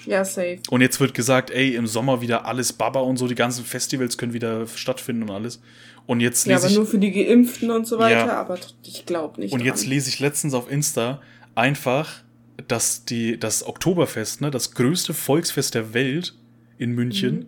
Ja, 0.07 0.25
safe. 0.25 0.61
Und 0.71 0.81
jetzt 0.81 1.01
wird 1.01 1.15
gesagt, 1.15 1.51
ey, 1.51 1.75
im 1.75 1.87
Sommer 1.87 2.21
wieder 2.21 2.47
alles 2.47 2.73
Baba 2.73 3.01
und 3.01 3.17
so, 3.17 3.27
die 3.27 3.35
ganzen 3.35 3.65
Festivals 3.65 4.17
können 4.17 4.33
wieder 4.33 4.67
stattfinden 4.67 5.25
und 5.25 5.31
alles. 5.31 5.61
Und 6.07 6.21
jetzt 6.21 6.47
lese 6.47 6.53
ja, 6.53 6.59
aber 6.59 6.71
ich, 6.71 6.77
nur 6.77 6.87
für 6.87 6.99
die 6.99 7.13
Geimpften 7.13 7.71
und 7.71 7.87
so 7.87 7.99
weiter, 7.99 8.27
ja, 8.27 8.41
aber 8.41 8.59
ich 8.85 9.05
glaube 9.05 9.41
nicht. 9.41 9.53
Und 9.53 9.61
dran. 9.61 9.67
jetzt 9.67 9.87
lese 9.87 10.09
ich 10.09 10.21
letztens 10.21 10.55
auf 10.55 10.71
Insta 10.71 11.21
einfach, 11.55 12.23
dass 12.67 13.05
die, 13.05 13.39
das 13.39 13.67
Oktoberfest, 13.67 14.41
ne, 14.41 14.51
das 14.51 14.73
größte 14.73 15.13
Volksfest 15.15 15.75
der 15.75 15.93
Welt 15.95 16.35
in 16.79 16.93
München, 16.93 17.35
mhm. 17.35 17.47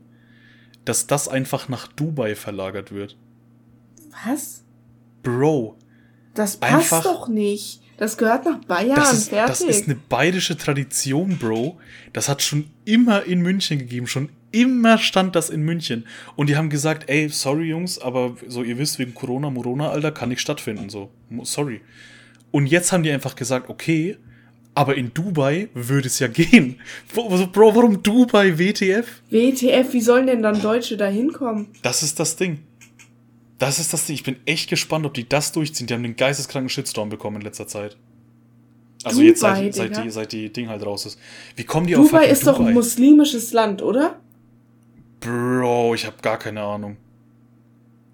dass 0.84 1.06
das 1.06 1.28
einfach 1.28 1.68
nach 1.68 1.88
Dubai 1.88 2.34
verlagert 2.34 2.92
wird. 2.92 3.16
Was? 4.26 4.62
Bro. 5.22 5.78
Das 6.34 6.56
passt 6.56 6.92
einfach, 6.92 7.02
doch 7.02 7.28
nicht. 7.28 7.80
Das 7.96 8.16
gehört 8.16 8.46
nach 8.46 8.64
Bayern. 8.64 8.96
Das 8.96 9.12
ist, 9.12 9.28
fertig. 9.28 9.48
das 9.48 9.60
ist 9.60 9.84
eine 9.84 9.94
bayerische 9.94 10.56
Tradition, 10.56 11.36
Bro. 11.36 11.78
Das 12.14 12.30
hat 12.30 12.40
schon 12.40 12.70
immer 12.86 13.24
in 13.24 13.42
München 13.42 13.78
gegeben. 13.78 14.06
Schon 14.06 14.30
immer 14.52 14.96
stand 14.96 15.36
das 15.36 15.50
in 15.50 15.62
München. 15.62 16.06
Und 16.34 16.48
die 16.48 16.56
haben 16.56 16.70
gesagt, 16.70 17.10
ey, 17.10 17.28
sorry 17.28 17.64
Jungs, 17.64 17.98
aber 17.98 18.36
so 18.48 18.62
ihr 18.62 18.78
wisst, 18.78 18.98
wegen 18.98 19.14
Corona, 19.14 19.50
Morona, 19.50 19.90
Alter, 19.90 20.12
kann 20.12 20.30
nicht 20.30 20.40
stattfinden. 20.40 20.88
So, 20.88 21.10
sorry. 21.42 21.82
Und 22.50 22.66
jetzt 22.66 22.90
haben 22.90 23.02
die 23.02 23.10
einfach 23.10 23.36
gesagt, 23.36 23.68
okay, 23.68 24.16
aber 24.74 24.96
in 24.96 25.12
Dubai 25.12 25.68
würde 25.74 26.06
es 26.06 26.18
ja 26.20 26.28
gehen. 26.28 26.80
Bro, 27.14 27.74
warum 27.74 28.02
Dubai 28.02 28.58
WTF? 28.58 29.22
WTF, 29.28 29.92
wie 29.92 30.00
sollen 30.00 30.26
denn 30.26 30.42
dann 30.42 30.62
Deutsche 30.62 30.96
da 30.96 31.06
hinkommen? 31.06 31.68
Das 31.82 32.02
ist 32.02 32.18
das 32.18 32.36
Ding. 32.36 32.60
Das 33.60 33.78
ist 33.78 33.92
das 33.92 34.06
Ding. 34.06 34.14
Ich 34.14 34.24
bin 34.24 34.36
echt 34.46 34.70
gespannt, 34.70 35.04
ob 35.04 35.12
die 35.12 35.28
das 35.28 35.52
durchziehen. 35.52 35.86
Die 35.86 35.92
haben 35.92 36.02
den 36.02 36.16
geisteskranken 36.16 36.70
Shitstorm 36.70 37.10
bekommen 37.10 37.36
in 37.36 37.42
letzter 37.42 37.68
Zeit. 37.68 37.98
Also 39.04 39.18
Dubai, 39.18 39.28
jetzt 39.28 39.40
seit, 39.40 39.74
seit, 39.74 39.96
die, 40.04 40.10
seit 40.10 40.32
die 40.32 40.50
Ding 40.50 40.68
halt 40.70 40.84
raus 40.84 41.04
ist. 41.04 41.18
Wie 41.56 41.64
kommen 41.64 41.86
die 41.86 41.92
Dubai 41.92 42.04
auf 42.04 42.10
Dubai 42.10 42.26
ist 42.28 42.46
doch 42.46 42.58
ein 42.58 42.72
muslimisches 42.72 43.52
Land, 43.52 43.82
oder? 43.82 44.18
Bro, 45.20 45.94
ich 45.94 46.06
habe 46.06 46.16
gar 46.22 46.38
keine 46.38 46.62
Ahnung. 46.62 46.96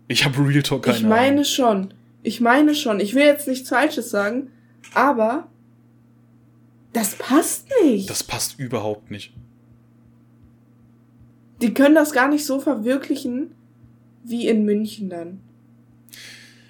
Ich 0.08 0.24
habe 0.24 0.36
Real 0.48 0.64
Talk 0.64 0.82
keine 0.82 0.96
Ahnung. 0.96 1.06
Ich 1.06 1.16
meine 1.16 1.30
Ahnung. 1.30 1.44
schon. 1.44 1.94
Ich 2.24 2.40
meine 2.40 2.74
schon. 2.74 2.98
Ich 2.98 3.14
will 3.14 3.24
jetzt 3.24 3.46
nichts 3.46 3.68
Falsches 3.68 4.10
sagen, 4.10 4.50
aber 4.94 5.46
das 6.92 7.14
passt 7.14 7.68
nicht. 7.84 8.10
Das 8.10 8.24
passt 8.24 8.58
überhaupt 8.58 9.12
nicht. 9.12 9.32
Die 11.62 11.72
können 11.72 11.94
das 11.94 12.12
gar 12.12 12.28
nicht 12.28 12.44
so 12.44 12.58
verwirklichen, 12.58 13.54
wie 14.26 14.48
in 14.48 14.64
München 14.64 15.08
dann. 15.08 15.40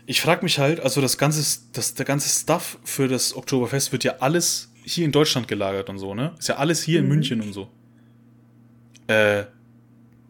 Ich 0.07 0.21
frage 0.21 0.45
mich 0.45 0.59
halt, 0.59 0.81
also 0.81 1.01
das 1.01 1.19
ganze, 1.19 1.61
das, 1.73 1.95
der 1.95 2.05
ganze 2.05 2.29
Stuff 2.29 2.79
für 2.85 3.09
das 3.09 3.35
Oktoberfest 3.35 3.91
wird 3.93 4.05
ja 4.05 4.17
alles 4.21 4.73
hier 4.85 5.05
in 5.05 5.13
Deutschland 5.13 5.49
gelagert 5.49 5.91
und 5.91 5.99
so, 5.99 6.15
ne? 6.15 6.33
Ist 6.39 6.49
ja 6.49 6.57
alles 6.57 6.83
hier 6.83 7.01
mhm. 7.01 7.07
in 7.07 7.09
München 7.11 7.41
und 7.41 7.53
so. 7.53 7.69
Äh, 9.09 9.45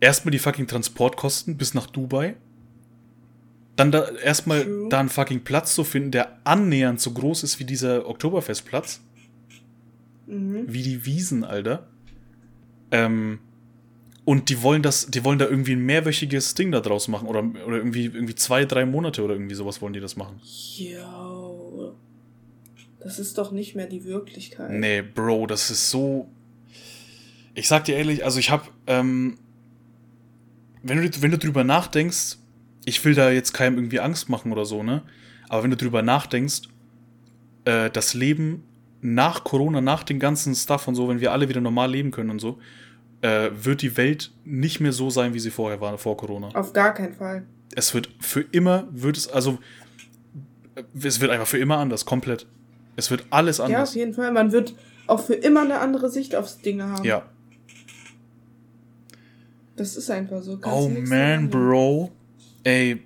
erstmal 0.00 0.32
die 0.32 0.38
fucking 0.38 0.66
Transportkosten 0.66 1.58
bis 1.58 1.74
nach 1.74 1.86
Dubai. 1.86 2.36
Dann 3.76 3.92
da 3.92 4.08
erstmal 4.08 4.66
da 4.88 5.00
einen 5.00 5.10
fucking 5.10 5.44
Platz 5.44 5.74
zu 5.74 5.84
finden, 5.84 6.10
der 6.10 6.38
annähernd 6.44 6.98
so 6.98 7.10
groß 7.12 7.42
ist 7.42 7.60
wie 7.60 7.64
dieser 7.64 8.08
Oktoberfestplatz. 8.08 9.02
Mhm. 10.26 10.64
Wie 10.66 10.82
die 10.82 11.04
Wiesen, 11.04 11.44
Alter. 11.44 11.86
Ähm, 12.90 13.40
und 14.26 14.48
die 14.48 14.60
wollen 14.60 14.82
das, 14.82 15.06
die 15.06 15.24
wollen 15.24 15.38
da 15.38 15.46
irgendwie 15.46 15.72
ein 15.72 15.86
mehrwöchiges 15.86 16.54
Ding 16.54 16.72
da 16.72 16.80
draus 16.80 17.06
machen. 17.06 17.28
Oder, 17.28 17.44
oder 17.64 17.76
irgendwie, 17.76 18.06
irgendwie 18.06 18.34
zwei, 18.34 18.64
drei 18.64 18.84
Monate 18.84 19.22
oder 19.22 19.34
irgendwie 19.34 19.54
sowas 19.54 19.80
wollen 19.80 19.92
die 19.92 20.00
das 20.00 20.16
machen. 20.16 20.40
Yo. 20.42 21.94
Das 22.98 23.20
ist 23.20 23.38
doch 23.38 23.52
nicht 23.52 23.76
mehr 23.76 23.86
die 23.86 24.04
Wirklichkeit. 24.04 24.72
Nee, 24.72 25.00
Bro, 25.02 25.46
das 25.46 25.70
ist 25.70 25.90
so. 25.90 26.28
Ich 27.54 27.68
sag 27.68 27.84
dir 27.84 27.96
ehrlich, 27.96 28.24
also 28.24 28.40
ich 28.40 28.50
hab, 28.50 28.68
ähm, 28.88 29.38
wenn 30.82 31.00
du, 31.00 31.22
wenn 31.22 31.30
du 31.30 31.38
drüber 31.38 31.62
nachdenkst, 31.62 32.38
ich 32.84 33.04
will 33.04 33.14
da 33.14 33.30
jetzt 33.30 33.52
keinem 33.52 33.76
irgendwie 33.76 34.00
Angst 34.00 34.28
machen 34.28 34.50
oder 34.50 34.64
so, 34.64 34.82
ne? 34.82 35.04
Aber 35.48 35.62
wenn 35.62 35.70
du 35.70 35.76
drüber 35.76 36.02
nachdenkst, 36.02 36.62
äh, 37.64 37.90
das 37.90 38.12
Leben 38.14 38.64
nach 39.02 39.44
Corona, 39.44 39.80
nach 39.80 40.02
dem 40.02 40.18
ganzen 40.18 40.56
Stuff 40.56 40.88
und 40.88 40.96
so, 40.96 41.08
wenn 41.08 41.20
wir 41.20 41.30
alle 41.30 41.48
wieder 41.48 41.60
normal 41.60 41.92
leben 41.92 42.10
können 42.10 42.30
und 42.30 42.40
so, 42.40 42.58
äh, 43.22 43.50
wird 43.52 43.82
die 43.82 43.96
Welt 43.96 44.32
nicht 44.44 44.80
mehr 44.80 44.92
so 44.92 45.10
sein, 45.10 45.34
wie 45.34 45.40
sie 45.40 45.50
vorher 45.50 45.80
war, 45.80 45.96
vor 45.98 46.16
Corona. 46.16 46.48
Auf 46.54 46.72
gar 46.72 46.94
keinen 46.94 47.14
Fall. 47.14 47.44
Es 47.74 47.94
wird 47.94 48.08
für 48.20 48.40
immer, 48.40 48.86
wird 48.90 49.16
es, 49.16 49.28
also, 49.28 49.58
es 50.94 51.20
wird 51.20 51.30
einfach 51.30 51.46
für 51.46 51.58
immer 51.58 51.78
anders, 51.78 52.04
komplett. 52.04 52.46
Es 52.96 53.10
wird 53.10 53.26
alles 53.30 53.60
anders. 53.60 53.72
Ja, 53.72 53.82
auf 53.82 53.94
jeden 53.94 54.14
Fall. 54.14 54.32
Man 54.32 54.52
wird 54.52 54.74
auch 55.06 55.22
für 55.22 55.34
immer 55.34 55.62
eine 55.62 55.80
andere 55.80 56.10
Sicht 56.10 56.34
aufs 56.34 56.58
Dinge 56.58 56.88
haben. 56.88 57.04
Ja. 57.04 57.28
Das 59.76 59.96
ist 59.96 60.10
einfach 60.10 60.42
so. 60.42 60.58
Oh 60.64 60.88
man, 60.88 61.50
Bro. 61.50 62.10
Ey. 62.64 63.02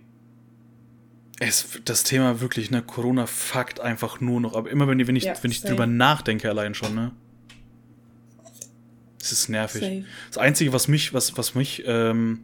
Es, 1.41 1.81
das 1.85 2.05
Thema 2.05 2.41
wirklich, 2.41 2.71
ne, 2.71 2.83
Corona 2.83 3.27
fuckt 3.27 3.81
einfach 3.81 4.21
nur 4.21 4.41
noch. 4.41 4.55
Aber 4.55 4.71
immer 4.71 4.87
wenn, 4.87 5.05
wenn 5.07 5.17
ich, 5.17 5.25
ja, 5.25 5.35
wenn 5.41 5.51
ich 5.51 5.63
drüber 5.63 5.87
nachdenke, 5.87 6.49
allein 6.49 6.75
schon, 6.75 6.95
ne? 6.95 7.13
Es 9.31 9.41
ist 9.41 9.49
nervig. 9.49 9.83
Safe. 9.83 10.05
Das 10.29 10.39
Einzige, 10.39 10.73
was 10.73 10.89
mich, 10.89 11.15
was, 11.15 11.37
was 11.37 11.55
mich, 11.55 11.85
ähm, 11.87 12.41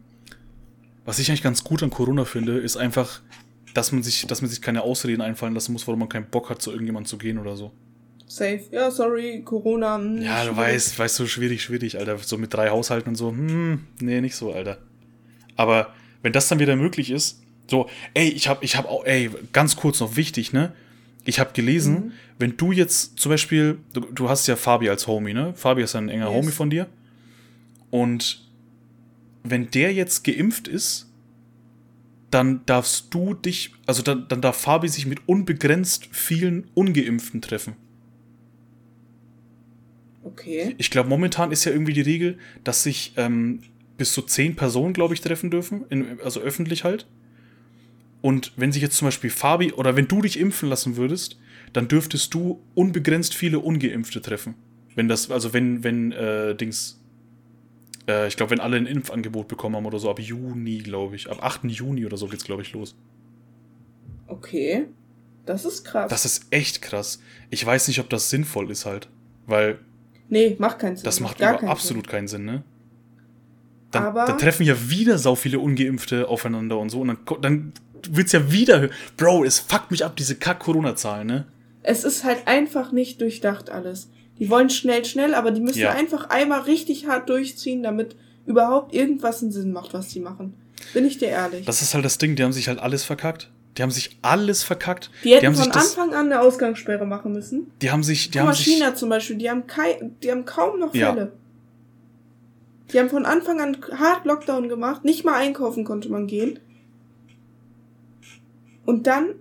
was 1.05 1.19
ich 1.19 1.29
eigentlich 1.29 1.43
ganz 1.43 1.63
gut 1.63 1.83
an 1.83 1.89
Corona 1.89 2.25
finde, 2.25 2.57
ist 2.59 2.77
einfach, 2.77 3.21
dass 3.73 3.91
man 3.91 4.03
sich, 4.03 4.25
dass 4.27 4.41
man 4.41 4.49
sich 4.49 4.61
keine 4.61 4.83
Ausreden 4.83 5.21
einfallen 5.21 5.53
lassen 5.53 5.73
muss, 5.73 5.85
warum 5.87 5.99
man 5.99 6.09
keinen 6.09 6.29
Bock 6.29 6.49
hat, 6.49 6.61
zu 6.61 6.71
irgendjemandem 6.71 7.09
zu 7.09 7.17
gehen 7.17 7.37
oder 7.37 7.55
so. 7.55 7.71
Safe. 8.25 8.61
Ja, 8.71 8.91
sorry, 8.91 9.41
Corona. 9.43 9.97
Mh, 9.97 10.17
hm, 10.17 10.21
ja, 10.21 10.45
du 10.45 10.55
weißt, 10.55 10.97
weißt 10.97 11.19
du, 11.19 11.27
schwierig, 11.27 11.61
schwierig, 11.61 11.97
Alter. 11.97 12.17
So 12.17 12.37
mit 12.37 12.53
drei 12.53 12.69
Haushalten 12.69 13.09
und 13.09 13.15
so, 13.15 13.29
hm, 13.29 13.87
nee, 13.99 14.21
nicht 14.21 14.35
so, 14.35 14.53
Alter. 14.53 14.77
Aber 15.55 15.93
wenn 16.21 16.33
das 16.33 16.47
dann 16.47 16.59
wieder 16.59 16.75
möglich 16.75 17.11
ist, 17.11 17.41
so, 17.69 17.89
ey, 18.13 18.29
ich 18.29 18.47
hab, 18.47 18.63
ich 18.63 18.75
hab 18.77 18.85
auch, 18.85 19.05
ey, 19.05 19.29
ganz 19.53 19.75
kurz 19.75 19.99
noch 19.99 20.15
wichtig, 20.15 20.53
ne? 20.53 20.73
Ich 21.25 21.39
habe 21.39 21.51
gelesen, 21.53 21.93
mhm. 21.93 22.11
wenn 22.39 22.57
du 22.57 22.71
jetzt 22.71 23.19
zum 23.19 23.31
Beispiel, 23.31 23.79
du, 23.93 24.01
du, 24.01 24.29
hast 24.29 24.47
ja 24.47 24.55
Fabi 24.55 24.89
als 24.89 25.07
Homie, 25.07 25.33
ne? 25.33 25.53
Fabi 25.55 25.83
ist 25.83 25.95
ein 25.95 26.09
enger 26.09 26.27
yes. 26.27 26.35
Homie 26.35 26.51
von 26.51 26.69
dir. 26.69 26.87
Und 27.89 28.47
wenn 29.43 29.69
der 29.71 29.93
jetzt 29.93 30.23
geimpft 30.23 30.67
ist, 30.67 31.07
dann 32.31 32.65
darfst 32.65 33.13
du 33.13 33.33
dich, 33.33 33.73
also 33.85 34.01
dann, 34.01 34.27
dann 34.27 34.41
darf 34.41 34.57
Fabi 34.57 34.89
sich 34.89 35.05
mit 35.05 35.27
unbegrenzt 35.27 36.09
vielen 36.11 36.69
Ungeimpften 36.73 37.41
treffen. 37.41 37.75
Okay. 40.23 40.75
Ich 40.77 40.91
glaube, 40.91 41.07
momentan 41.07 41.51
ist 41.51 41.63
ja 41.63 41.71
irgendwie 41.71 41.93
die 41.93 42.01
Regel, 42.01 42.37
dass 42.63 42.83
sich 42.83 43.13
ähm, 43.15 43.61
bis 43.97 44.13
zu 44.13 44.21
zehn 44.21 44.55
Personen, 44.55 44.93
glaube 44.93 45.13
ich, 45.13 45.21
treffen 45.21 45.49
dürfen, 45.49 45.85
in, 45.89 46.19
also 46.23 46.41
öffentlich 46.41 46.83
halt. 46.83 47.07
Und 48.27 48.51
wenn 48.57 48.73
sich 48.73 48.81
jetzt 48.81 48.97
zum 48.97 49.07
Beispiel 49.07 49.29
Fabi 49.29 49.71
oder 49.71 49.95
wenn 49.95 50.09
du 50.09 50.21
dich 50.21 50.37
impfen 50.37 50.67
lassen 50.67 50.97
würdest, 50.97 51.39
dann 51.71 51.87
dürftest 51.87 52.33
du 52.33 52.61
unbegrenzt 52.75 53.33
viele 53.33 53.59
Ungeimpfte 53.59 54.21
treffen. 54.21 54.55
Wenn 54.95 55.07
das, 55.07 55.31
also 55.31 55.53
wenn, 55.53 55.85
wenn, 55.85 56.11
äh, 56.11 56.53
Dings, 56.53 56.99
äh, 58.05 58.27
ich 58.27 58.35
glaube, 58.35 58.49
wenn 58.49 58.59
alle 58.59 58.75
ein 58.75 58.85
Impfangebot 58.85 59.47
bekommen 59.47 59.77
haben 59.77 59.85
oder 59.85 59.97
so, 59.97 60.09
ab 60.09 60.19
Juni, 60.19 60.79
glaube 60.79 61.15
ich. 61.15 61.31
Ab 61.31 61.41
8. 61.41 61.71
Juni 61.71 62.05
oder 62.05 62.17
so 62.17 62.27
geht's, 62.27 62.43
glaube 62.43 62.63
ich, 62.63 62.73
los. 62.73 62.97
Okay. 64.27 64.87
Das 65.45 65.63
ist 65.63 65.85
krass. 65.85 66.09
Das 66.09 66.25
ist 66.25 66.47
echt 66.49 66.81
krass. 66.81 67.21
Ich 67.49 67.65
weiß 67.65 67.87
nicht, 67.87 68.01
ob 68.01 68.09
das 68.09 68.29
sinnvoll 68.29 68.69
ist 68.69 68.85
halt. 68.85 69.07
Weil. 69.45 69.79
Nee, 70.27 70.57
macht 70.59 70.79
keinen 70.79 70.97
Sinn. 70.97 71.05
Das 71.05 71.21
macht, 71.21 71.39
macht 71.39 71.59
keinen 71.61 71.69
absolut 71.69 72.07
Sinn. 72.07 72.11
keinen 72.11 72.27
Sinn, 72.27 72.43
ne? 72.43 72.65
Dann, 73.91 74.03
Aber 74.03 74.25
dann 74.25 74.37
treffen 74.37 74.65
ja 74.65 74.89
wieder 74.89 75.17
sau 75.17 75.35
viele 75.35 75.59
Ungeimpfte 75.59 76.27
aufeinander 76.27 76.77
und 76.77 76.89
so. 76.89 76.99
Und 76.99 77.07
dann, 77.07 77.41
dann 77.41 77.73
wird's 78.09 78.31
ja 78.31 78.51
wieder. 78.51 78.89
Bro, 79.15 79.43
es 79.43 79.59
fuckt 79.59 79.91
mich 79.91 80.03
ab, 80.03 80.15
diese 80.15 80.35
Kack-Corona-Zahlen, 80.35 81.27
ne? 81.27 81.45
Es 81.83 82.03
ist 82.03 82.23
halt 82.23 82.47
einfach 82.47 82.91
nicht 82.91 83.21
durchdacht 83.21 83.69
alles. 83.69 84.09
Die 84.39 84.49
wollen 84.49 84.69
schnell, 84.69 85.05
schnell, 85.05 85.33
aber 85.33 85.51
die 85.51 85.61
müssen 85.61 85.79
ja. 85.79 85.91
einfach 85.91 86.29
einmal 86.29 86.61
richtig 86.61 87.07
hart 87.07 87.29
durchziehen, 87.29 87.81
damit 87.81 88.15
überhaupt 88.45 88.93
irgendwas 88.93 89.41
einen 89.41 89.51
Sinn 89.51 89.71
macht, 89.71 89.93
was 89.93 90.09
die 90.09 90.19
machen. 90.19 90.53
Bin 90.93 91.05
ich 91.05 91.17
dir 91.17 91.29
ehrlich. 91.29 91.65
Das 91.65 91.81
ist 91.81 91.93
halt 91.93 92.05
das 92.05 92.17
Ding, 92.17 92.35
die 92.35 92.43
haben 92.43 92.53
sich 92.53 92.67
halt 92.67 92.79
alles 92.79 93.03
verkackt. 93.03 93.49
Die 93.77 93.83
haben 93.83 93.91
sich 93.91 94.17
alles 94.21 94.63
verkackt. 94.63 95.11
Die 95.23 95.33
hätten 95.33 95.53
die 95.53 95.59
von 95.59 95.71
Anfang 95.71 96.13
an 96.13 96.25
eine 96.31 96.41
Ausgangssperre 96.41 97.05
machen 97.05 97.33
müssen. 97.33 97.71
Die 97.81 97.91
haben 97.91 98.03
sich, 98.03 98.31
die 98.31 98.39
Guck 98.39 98.47
haben 98.47 98.55
sich. 98.55 98.65
China 98.65 98.95
zum 98.95 99.09
Beispiel, 99.09 99.35
die 99.35 99.49
haben, 99.49 99.67
kei, 99.67 99.99
die 100.23 100.31
haben 100.31 100.45
kaum 100.45 100.79
noch 100.79 100.91
Fälle. 100.91 101.21
Ja. 101.21 101.31
Die 102.91 102.99
haben 102.99 103.09
von 103.09 103.25
Anfang 103.25 103.59
an 103.59 103.77
hart 103.99 104.25
Lockdown 104.25 104.69
gemacht. 104.69 105.03
Nicht 105.03 105.25
mal 105.25 105.35
einkaufen 105.35 105.83
konnte 105.83 106.09
man 106.09 106.25
gehen. 106.25 106.59
Und 108.87 109.05
dann 109.05 109.35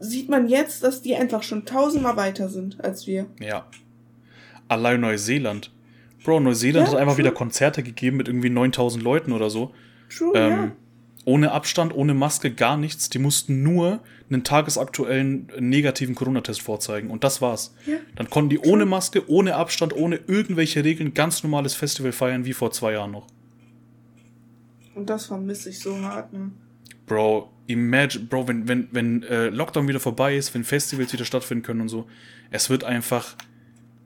sieht 0.00 0.30
man 0.30 0.48
jetzt, 0.48 0.82
dass 0.82 1.02
die 1.02 1.14
einfach 1.14 1.42
schon 1.42 1.66
tausendmal 1.66 2.16
weiter 2.16 2.48
sind 2.48 2.82
als 2.82 3.06
wir. 3.06 3.26
Ja. 3.38 3.66
Allein 4.66 5.02
Neuseeland. 5.02 5.70
Bro, 6.24 6.40
Neuseeland 6.40 6.86
ja, 6.86 6.92
hat 6.94 6.98
einfach 6.98 7.16
true. 7.16 7.26
wieder 7.26 7.34
Konzerte 7.34 7.82
gegeben 7.82 8.16
mit 8.16 8.28
irgendwie 8.28 8.48
9000 8.48 9.04
Leuten 9.04 9.32
oder 9.32 9.50
so. 9.50 9.74
True, 10.08 10.32
ähm, 10.34 10.50
ja. 10.50 10.72
Ohne 11.26 11.52
Abstand, 11.52 11.94
ohne 11.94 12.14
Maske, 12.14 12.50
gar 12.50 12.78
nichts. 12.78 13.10
Die 13.10 13.18
mussten 13.18 13.62
nur 13.62 14.00
einen 14.30 14.42
tagesaktuellen 14.42 15.52
negativen 15.58 16.14
Corona-Test 16.14 16.62
vorzeigen. 16.62 17.10
Und 17.10 17.24
das 17.24 17.42
war's. 17.42 17.74
Ja. 17.84 17.98
Dann 18.16 18.30
konnten 18.30 18.48
die 18.48 18.58
ohne 18.58 18.86
Maske, 18.86 19.28
ohne 19.28 19.54
Abstand, 19.56 19.94
ohne 19.94 20.16
irgendwelche 20.26 20.82
Regeln 20.82 21.12
ganz 21.12 21.42
normales 21.42 21.74
Festival 21.74 22.12
feiern 22.12 22.46
wie 22.46 22.54
vor 22.54 22.70
zwei 22.70 22.92
Jahren 22.92 23.10
noch. 23.10 23.26
Und 24.94 25.10
das 25.10 25.26
vermisse 25.26 25.68
ich 25.68 25.78
so 25.78 26.00
hart, 26.00 26.32
ne? 26.32 26.52
Bro, 27.06 27.50
imagine, 27.66 28.24
Bro, 28.24 28.48
wenn, 28.48 28.68
wenn, 28.68 28.88
wenn 28.92 29.22
äh, 29.24 29.48
Lockdown 29.48 29.88
wieder 29.88 30.00
vorbei 30.00 30.36
ist, 30.36 30.54
wenn 30.54 30.64
Festivals 30.64 31.12
wieder 31.12 31.24
stattfinden 31.24 31.62
können 31.62 31.80
und 31.80 31.88
so, 31.88 32.06
es 32.50 32.70
wird 32.70 32.84
einfach, 32.84 33.36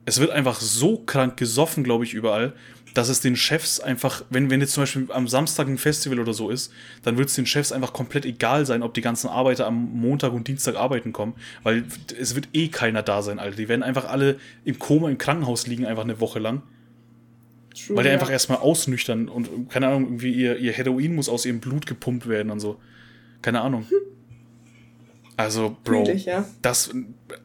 es 0.05 0.19
wird 0.19 0.31
einfach 0.31 0.59
so 0.59 0.97
krank 0.99 1.37
gesoffen, 1.37 1.83
glaube 1.83 2.05
ich, 2.05 2.13
überall, 2.13 2.53
dass 2.97 3.09
es 3.09 3.21
den 3.21 3.35
Chefs 3.35 3.79
einfach, 3.79 4.23
wenn, 4.31 4.49
wenn 4.49 4.59
jetzt 4.59 4.73
zum 4.73 4.83
Beispiel 4.83 5.07
am 5.11 5.27
Samstag 5.27 5.67
ein 5.67 5.77
Festival 5.77 6.19
oder 6.19 6.33
so 6.33 6.49
ist, 6.49 6.73
dann 7.03 7.17
wird 7.17 7.29
es 7.29 7.35
den 7.35 7.45
Chefs 7.45 7.71
einfach 7.71 7.93
komplett 7.93 8.25
egal 8.25 8.65
sein, 8.65 8.81
ob 8.81 8.95
die 8.95 9.01
ganzen 9.01 9.27
Arbeiter 9.27 9.67
am 9.67 9.75
Montag 9.75 10.33
und 10.33 10.47
Dienstag 10.47 10.75
arbeiten 10.75 11.13
kommen, 11.13 11.35
weil 11.61 11.85
es 12.19 12.33
wird 12.33 12.49
eh 12.53 12.69
keiner 12.69 13.03
da 13.03 13.21
sein, 13.21 13.37
Alter. 13.37 13.57
Die 13.57 13.67
werden 13.67 13.83
einfach 13.83 14.05
alle 14.05 14.37
im 14.65 14.79
Koma 14.79 15.09
im 15.09 15.19
Krankenhaus 15.19 15.67
liegen, 15.67 15.85
einfach 15.85 16.05
eine 16.05 16.19
Woche 16.19 16.39
lang. 16.39 16.63
True, 17.77 17.95
weil 17.95 18.03
die 18.03 18.09
ja. 18.09 18.13
einfach 18.13 18.29
erstmal 18.29 18.59
ausnüchtern 18.59 19.29
und, 19.29 19.69
keine 19.69 19.87
Ahnung, 19.87 20.05
irgendwie 20.05 20.31
ihr, 20.31 20.57
ihr 20.57 20.71
Heroin 20.71 21.15
muss 21.15 21.29
aus 21.29 21.45
ihrem 21.45 21.59
Blut 21.59 21.85
gepumpt 21.85 22.27
werden 22.27 22.51
und 22.51 22.59
so. 22.59 22.79
Keine 23.41 23.61
Ahnung. 23.61 23.85
Also, 25.35 25.77
Bro, 25.83 26.09
ich, 26.09 26.25
ja. 26.25 26.45
das 26.63 26.91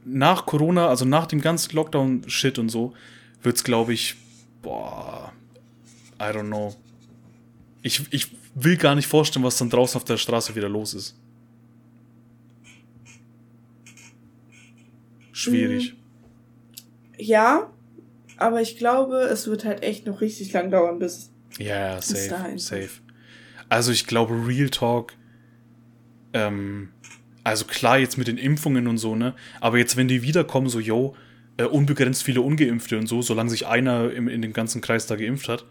nach 0.04 0.46
Corona, 0.46 0.88
also 0.88 1.04
nach 1.04 1.26
dem 1.26 1.42
ganzen 1.42 1.76
Lockdown-Shit 1.76 2.58
und 2.58 2.70
so, 2.70 2.94
wird's, 3.42 3.64
glaube 3.64 3.92
ich, 3.92 4.16
boah, 4.62 5.32
I 6.18 6.24
don't 6.24 6.46
know. 6.46 6.74
Ich, 7.82 8.02
ich 8.10 8.28
will 8.54 8.78
gar 8.78 8.94
nicht 8.94 9.08
vorstellen, 9.08 9.44
was 9.44 9.58
dann 9.58 9.68
draußen 9.68 9.98
auf 9.98 10.04
der 10.04 10.16
Straße 10.16 10.54
wieder 10.54 10.70
los 10.70 10.94
ist. 10.94 11.18
Schwierig. 15.32 15.90
Hm. 15.90 15.96
Ja, 17.18 17.70
aber 18.36 18.60
ich 18.60 18.76
glaube, 18.78 19.16
es 19.16 19.46
wird 19.46 19.64
halt 19.64 19.82
echt 19.82 20.06
noch 20.06 20.20
richtig 20.20 20.52
lang 20.52 20.70
dauern, 20.70 20.98
bis. 20.98 21.30
Ja, 21.58 22.00
safe, 22.00 22.58
safe. 22.58 22.90
Also 23.68 23.92
ich 23.92 24.06
glaube, 24.06 24.46
Real 24.46 24.70
Talk, 24.70 25.14
ähm, 26.32 26.90
also 27.44 27.64
klar, 27.64 27.98
jetzt 27.98 28.18
mit 28.18 28.28
den 28.28 28.38
Impfungen 28.38 28.86
und 28.86 28.98
so, 28.98 29.16
ne? 29.16 29.34
Aber 29.60 29.78
jetzt, 29.78 29.96
wenn 29.96 30.08
die 30.08 30.22
wiederkommen, 30.22 30.68
so, 30.68 30.80
yo, 30.80 31.14
äh, 31.56 31.64
unbegrenzt 31.64 32.22
viele 32.22 32.40
Ungeimpfte 32.40 32.98
und 32.98 33.06
so, 33.06 33.22
solange 33.22 33.50
sich 33.50 33.66
einer 33.66 34.12
im, 34.12 34.28
in 34.28 34.42
dem 34.42 34.52
ganzen 34.52 34.80
Kreis 34.80 35.06
da 35.06 35.16
geimpft 35.16 35.48
hat, 35.48 35.66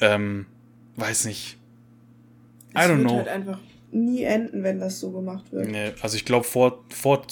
ähm, 0.00 0.46
weiß 0.96 1.26
nicht. 1.26 1.58
I 2.74 2.80
don't 2.80 3.02
know. 3.02 3.16
halt 3.16 3.28
einfach 3.28 3.58
nie 3.90 4.22
enden, 4.22 4.62
wenn 4.62 4.78
das 4.78 5.00
so 5.00 5.10
gemacht 5.12 5.50
wird. 5.52 5.68
Nee, 5.68 5.92
also 6.00 6.16
ich 6.16 6.24
glaube, 6.24 6.44
vor, 6.44 6.84
vor 6.90 7.26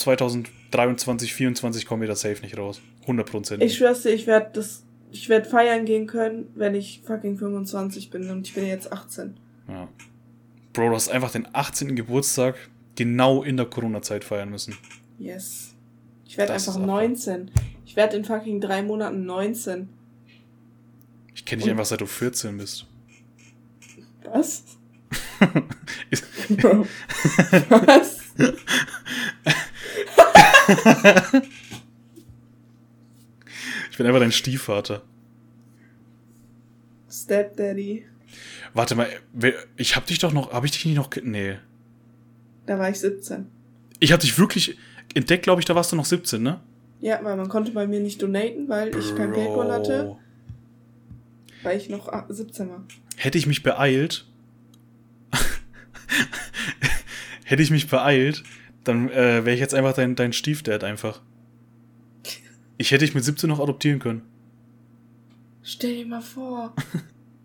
2023, 0.76 1.30
2024 1.30 1.86
kommen 1.86 2.02
wir 2.02 2.08
da 2.08 2.16
safe 2.16 2.42
nicht 2.42 2.58
raus. 2.58 2.80
100%. 3.06 3.62
Ich 3.62 3.76
schwör's 3.76 4.02
dir, 4.02 4.10
ich 4.10 4.26
werde 4.26 4.50
das. 4.52 4.82
Ich 5.12 5.28
werde 5.28 5.48
feiern 5.48 5.86
gehen 5.86 6.06
können, 6.06 6.48
wenn 6.54 6.74
ich 6.74 7.00
fucking 7.04 7.38
25 7.38 8.10
bin 8.10 8.28
und 8.28 8.46
ich 8.46 8.54
bin 8.54 8.66
jetzt 8.66 8.92
18. 8.92 9.36
Ja. 9.68 9.88
Bro, 10.72 10.90
du 10.90 10.94
hast 10.94 11.08
einfach 11.08 11.30
den 11.30 11.48
18. 11.52 11.96
Geburtstag 11.96 12.56
genau 12.96 13.42
in 13.42 13.56
der 13.56 13.66
Corona-Zeit 13.66 14.24
feiern 14.24 14.50
müssen. 14.50 14.76
Yes. 15.18 15.74
Ich 16.26 16.36
werde 16.36 16.52
einfach 16.52 16.76
19. 16.76 17.50
Ich 17.86 17.96
werde 17.96 18.16
in 18.16 18.24
fucking 18.24 18.60
drei 18.60 18.82
Monaten 18.82 19.24
19. 19.24 19.88
Ich 21.34 21.44
kenne 21.44 21.62
dich 21.62 21.70
und 21.70 21.78
einfach 21.78 21.86
seit 21.86 22.00
du 22.00 22.06
14 22.06 22.58
bist. 22.58 22.86
Was? 24.24 24.64
Bro. 26.50 26.86
Was? 27.70 28.20
ich 33.90 33.96
bin 33.96 34.06
einfach 34.06 34.20
dein 34.20 34.32
Stiefvater. 34.32 35.02
Stepdaddy. 37.10 38.06
Warte 38.74 38.94
mal, 38.94 39.08
ich 39.76 39.96
hab 39.96 40.06
dich 40.06 40.18
doch 40.18 40.32
noch, 40.32 40.52
hab 40.52 40.64
ich 40.64 40.72
dich 40.72 40.84
nicht 40.84 40.96
noch, 40.96 41.10
nee. 41.22 41.56
Da 42.66 42.78
war 42.78 42.90
ich 42.90 42.98
17. 42.98 43.46
Ich 44.00 44.12
hab 44.12 44.20
dich 44.20 44.38
wirklich 44.38 44.76
entdeckt, 45.14 45.44
glaube 45.44 45.60
ich, 45.60 45.64
da 45.64 45.74
warst 45.74 45.92
du 45.92 45.96
noch 45.96 46.04
17, 46.04 46.42
ne? 46.42 46.60
Ja, 47.00 47.20
weil 47.22 47.36
man 47.36 47.48
konnte 47.48 47.72
bei 47.72 47.86
mir 47.86 48.00
nicht 48.00 48.20
donaten, 48.20 48.68
weil 48.68 48.90
Bro. 48.90 48.98
ich 48.98 49.14
kein 49.14 49.32
Paypal 49.32 49.72
hatte. 49.72 50.16
Weil 51.62 51.78
ich 51.78 51.88
noch 51.88 52.12
17 52.28 52.68
war. 52.68 52.84
Hätte 53.16 53.38
ich 53.38 53.46
mich 53.46 53.62
beeilt, 53.62 54.26
hätte 57.44 57.62
ich 57.62 57.70
mich 57.70 57.88
beeilt, 57.88 58.42
dann 58.88 59.10
äh, 59.10 59.44
wäre 59.44 59.52
ich 59.52 59.60
jetzt 59.60 59.74
einfach 59.74 59.94
dein, 59.94 60.14
dein 60.14 60.32
Stiefdad 60.32 60.84
einfach. 60.84 61.20
Ich 62.78 62.90
hätte 62.90 63.04
dich 63.04 63.14
mit 63.14 63.24
17 63.24 63.48
noch 63.48 63.60
adoptieren 63.60 63.98
können. 63.98 64.22
Stell 65.62 65.96
dir 65.96 66.06
mal 66.06 66.20
vor. 66.20 66.74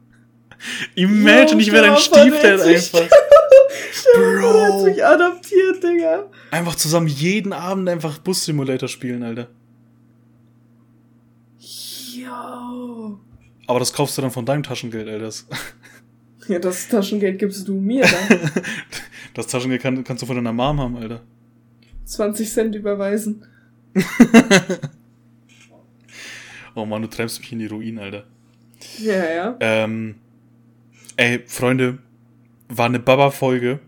Imagine, 0.96 1.62
ich 1.62 1.72
wäre 1.72 1.88
dein 1.88 1.98
Stiefdad 1.98 2.62
einfach. 2.62 3.02
Bro. 4.16 4.86
mich 4.86 5.04
adoptiert, 5.04 5.84
Digga. 5.84 6.30
Einfach 6.52 6.76
zusammen 6.76 7.08
jeden 7.08 7.54
Abend 7.54 7.90
einfach 7.90 8.18
Bus 8.20 8.46
Simulator 8.46 8.88
spielen, 8.90 9.24
Alter. 9.24 9.48
Yo. 11.58 13.20
Aber 13.68 13.80
das 13.80 13.94
kaufst 13.94 14.18
du 14.18 14.22
dann 14.22 14.32
von 14.32 14.46
deinem 14.46 14.64
Taschengeld, 14.64 15.08
Alter. 15.08 15.32
Ja, 16.48 16.60
das 16.60 16.88
Taschengeld 16.88 17.40
gibst 17.40 17.68
du 17.68 17.76
mir 17.76 18.06
dann. 18.06 18.40
das 19.34 19.48
Taschengeld 19.48 19.82
kann, 19.82 20.04
kannst 20.04 20.22
du 20.22 20.28
von 20.28 20.36
deiner 20.36 20.54
Mom 20.54 20.80
haben, 20.80 20.98
Alter. 20.98 21.22
20 22.06 22.50
Cent 22.50 22.76
überweisen. 22.76 23.46
oh 26.76 26.86
Mann, 26.86 27.02
du 27.02 27.08
treibst 27.08 27.40
mich 27.40 27.52
in 27.52 27.60
die 27.60 27.68
Ruin, 27.68 28.00
Alter. 28.00 28.26
Ja, 29.00 29.34
ja. 29.34 29.58
Ähm, 29.60 30.16
ey, 31.18 31.44
Freunde, 31.46 32.00
war 32.68 32.88
eine 32.88 33.00
Baba-Folge. 33.00 33.80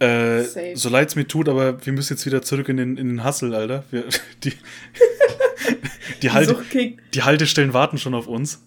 Äh, 0.00 0.74
so 0.74 0.88
leid 0.88 1.08
es 1.08 1.16
mir 1.16 1.26
tut, 1.26 1.48
aber 1.48 1.84
wir 1.84 1.92
müssen 1.92 2.14
jetzt 2.14 2.26
wieder 2.26 2.42
zurück 2.42 2.68
in 2.68 2.76
den, 2.76 2.96
in 2.96 3.08
den 3.08 3.24
Hustle, 3.24 3.56
Alter. 3.56 3.84
Wir, 3.90 4.04
die, 4.44 4.52
die, 6.22 6.30
Halte, 6.30 6.56
die 7.14 7.22
Haltestellen 7.22 7.72
warten 7.72 7.98
schon 7.98 8.14
auf 8.14 8.26
uns. 8.26 8.62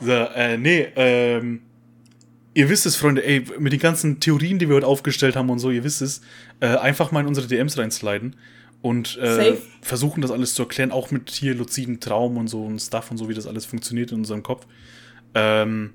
so, 0.00 0.12
äh, 0.12 0.56
nee, 0.58 0.88
ähm, 0.96 1.62
ihr 2.54 2.68
wisst 2.68 2.86
es, 2.86 2.96
Freunde, 2.96 3.24
ey, 3.24 3.44
mit 3.58 3.72
den 3.72 3.80
ganzen 3.80 4.20
Theorien, 4.20 4.58
die 4.58 4.68
wir 4.68 4.76
heute 4.76 4.86
aufgestellt 4.86 5.36
haben 5.36 5.50
und 5.50 5.58
so, 5.58 5.70
ihr 5.70 5.84
wisst 5.84 6.02
es, 6.02 6.20
äh, 6.60 6.68
einfach 6.68 7.12
mal 7.12 7.20
in 7.20 7.26
unsere 7.26 7.46
DMs 7.46 7.76
reinsliden 7.76 8.36
und 8.80 9.16
äh, 9.18 9.56
versuchen 9.82 10.20
das 10.20 10.30
alles 10.30 10.54
zu 10.54 10.62
erklären, 10.62 10.92
auch 10.92 11.10
mit 11.10 11.30
hier 11.30 11.54
luziden 11.54 12.00
Traum 12.00 12.36
und 12.36 12.48
so 12.48 12.64
und 12.64 12.78
Stuff 12.80 13.10
und 13.10 13.16
so, 13.16 13.28
wie 13.28 13.34
das 13.34 13.46
alles 13.46 13.64
funktioniert 13.66 14.12
in 14.12 14.18
unserem 14.18 14.42
Kopf. 14.42 14.66
Ähm, 15.34 15.94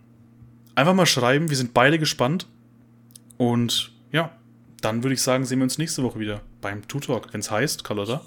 einfach 0.75 0.93
mal 0.93 1.05
schreiben, 1.05 1.49
wir 1.49 1.57
sind 1.57 1.73
beide 1.73 1.99
gespannt. 1.99 2.47
Und 3.37 3.93
ja, 4.11 4.31
dann 4.81 5.03
würde 5.03 5.13
ich 5.13 5.21
sagen, 5.21 5.45
sehen 5.45 5.59
wir 5.59 5.63
uns 5.63 5.77
nächste 5.77 6.03
Woche 6.03 6.19
wieder 6.19 6.41
beim 6.61 6.87
Two 6.87 6.99
Talk, 6.99 7.31
wenn 7.31 7.41
es 7.41 7.51
heißt, 7.51 7.83
Carlotta. 7.83 8.21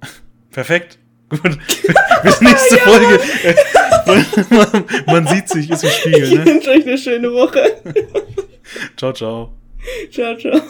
Perfekt. 0.50 0.98
Gut. 1.28 1.42
Bis 2.24 2.40
nächste. 2.40 2.76
Folge. 2.84 3.20
Man, 4.50 4.84
man, 5.06 5.26
sieht 5.26 5.48
sich, 5.48 5.70
ist 5.70 5.84
im 5.84 5.90
Spiegel. 5.90 6.30
Ne? 6.30 6.40
Ich 6.40 6.44
wünsche 6.46 6.70
euch 6.70 6.86
eine 6.86 6.98
schöne 6.98 7.32
Woche. 7.32 7.82
ciao, 8.96 9.12
ciao. 9.12 9.52
Ciao, 10.10 10.36
ciao. 10.36 10.60